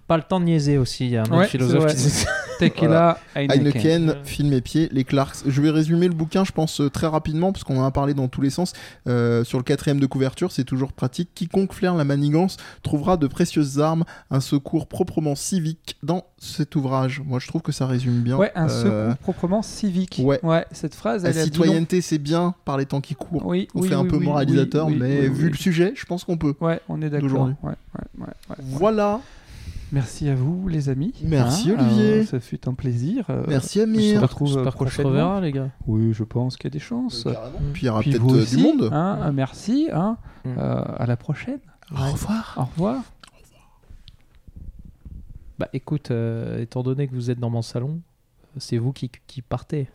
Pas 0.06 0.16
le 0.16 0.22
temps 0.22 0.38
de 0.40 0.44
niaiser 0.44 0.78
aussi. 0.78 1.06
Il 1.06 1.10
y 1.12 1.16
a 1.16 1.22
un 1.22 1.24
autre 1.24 1.36
Ouais, 1.38 1.46
philosophe 1.48 1.86
qui 1.88 1.96
disait. 1.96 2.26
Tequila, 2.58 3.18
Heineken. 3.34 3.60
Heineken, 3.66 4.08
Ouais. 4.10 4.16
film 4.24 4.52
et 4.54 4.60
pied, 4.62 4.88
les 4.90 5.04
Clarks. 5.04 5.36
Je 5.46 5.60
vais 5.60 5.68
résumer 5.70 6.08
le 6.08 6.14
bouquin, 6.14 6.42
je 6.44 6.52
pense, 6.52 6.80
euh, 6.80 6.88
très 6.88 7.06
rapidement, 7.06 7.52
parce 7.52 7.64
qu'on 7.64 7.76
en 7.78 7.84
a 7.84 7.90
parlé 7.90 8.14
dans 8.14 8.28
tous 8.28 8.40
les 8.40 8.48
sens. 8.48 8.72
Euh, 9.06 9.44
sur 9.44 9.58
le 9.58 9.64
quatrième 9.64 10.00
de 10.00 10.06
couverture, 10.06 10.50
c'est 10.52 10.64
toujours 10.64 10.92
pratique. 10.94 11.28
Quiconque 11.34 11.74
flaire 11.74 11.94
la 11.96 12.04
manigance 12.04 12.56
trouvera 12.82 13.18
de 13.18 13.26
précieuses 13.26 13.78
armes, 13.80 14.04
un 14.30 14.40
secours 14.40 14.86
proprement 14.86 15.34
civique 15.34 15.98
dans 16.02 16.24
cet 16.38 16.76
ouvrage. 16.76 17.20
Moi, 17.26 17.40
je 17.40 17.48
trouve 17.48 17.60
que 17.60 17.72
ça 17.72 17.86
résume 17.86 18.20
bien. 18.22 18.36
Ouais, 18.38 18.52
un 18.54 18.68
Euh, 18.70 19.10
secours 19.10 19.16
proprement 19.18 19.60
civique. 19.62 20.22
ouais. 20.24 20.40
cette 20.72 20.94
phrase, 20.94 21.24
La 21.24 21.30
elle 21.30 21.38
a 21.38 21.44
dit 21.44 21.50
citoyenneté, 21.52 22.00
c'est 22.00 22.18
bien 22.18 22.54
par 22.64 22.78
les 22.78 22.86
temps 22.86 23.02
qui 23.02 23.14
courent. 23.16 23.44
Oui, 23.44 23.68
On 23.74 23.82
oui, 23.82 23.88
fait 23.88 23.94
un 23.94 24.02
oui, 24.02 24.08
peu 24.08 24.16
oui, 24.16 24.24
moralisateur, 24.24 24.88
mais 24.88 25.20
oui, 25.22 25.28
vu 25.28 25.44
oui. 25.46 25.50
le 25.50 25.56
sujet, 25.58 25.92
je 25.94 26.06
pense 26.06 26.24
qu'on 26.24 26.38
peut. 26.38 26.54
Ouais, 26.62 26.80
on 26.88 27.02
est 27.02 27.10
d'accord. 27.10 27.28
d'aujourd'hui. 27.28 27.54
Ouais, 27.62 27.70
ouais, 27.72 28.04
ouais, 28.20 28.26
ouais. 28.50 28.56
Voilà. 28.60 29.20
Merci 29.92 30.28
à 30.28 30.34
vous, 30.34 30.66
les 30.68 30.88
amis. 30.88 31.12
Merci, 31.22 31.70
Hein, 31.70 31.76
Olivier. 31.78 32.12
euh, 32.20 32.24
ça 32.26 32.40
fut 32.40 32.68
un 32.68 32.74
plaisir. 32.74 33.24
euh, 33.30 33.44
Merci 33.46 33.78
on 33.80 33.84
Amir. 33.84 34.16
se 34.16 34.22
retrouve 34.22 34.62
prochainement. 34.72 35.10
reverra, 35.10 35.40
les 35.40 35.52
gars. 35.52 35.70
Oui, 35.86 36.12
je 36.12 36.24
pense 36.24 36.56
qu'il 36.56 36.64
y 36.68 36.72
a 36.72 36.74
des 36.74 36.78
chances. 36.80 37.26
Puis 37.72 37.82
il 37.82 37.86
y 37.86 37.88
aura 37.88 38.02
peut-être 38.02 38.34
euh, 38.34 38.44
du 38.44 38.56
monde. 38.58 38.90
hein, 38.92 39.30
merci. 39.32 39.88
Hein, 39.92 40.18
Mm. 40.44 40.48
euh, 40.58 40.82
à 40.96 41.06
la 41.06 41.16
prochaine. 41.16 41.58
Au 41.92 42.10
revoir. 42.12 42.54
Au 42.56 42.64
revoir. 42.64 43.02
Bah 45.58 45.68
écoute, 45.72 46.10
euh, 46.10 46.60
étant 46.60 46.82
donné 46.82 47.08
que 47.08 47.14
vous 47.14 47.30
êtes 47.30 47.38
dans 47.40 47.48
mon 47.50 47.62
salon, 47.62 48.00
c'est 48.58 48.76
vous 48.78 48.92
qui, 48.92 49.10
qui 49.26 49.40
partez. 49.42 49.88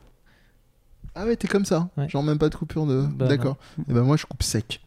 Ah 1.16 1.26
ouais, 1.26 1.36
t'es 1.36 1.48
comme 1.48 1.66
ça. 1.66 1.90
Ouais. 1.98 2.10
Genre 2.10 2.24
même 2.24 2.38
pas 2.40 2.50
de 2.50 2.56
coupure 2.56 2.86
de. 2.88 3.06
Bah, 3.14 3.28
D'accord. 3.28 3.58
Et 3.90 3.94
ben 3.94 4.02
moi, 4.04 4.18
je 4.18 4.26
coupe 4.26 4.42
sec. 4.44 4.82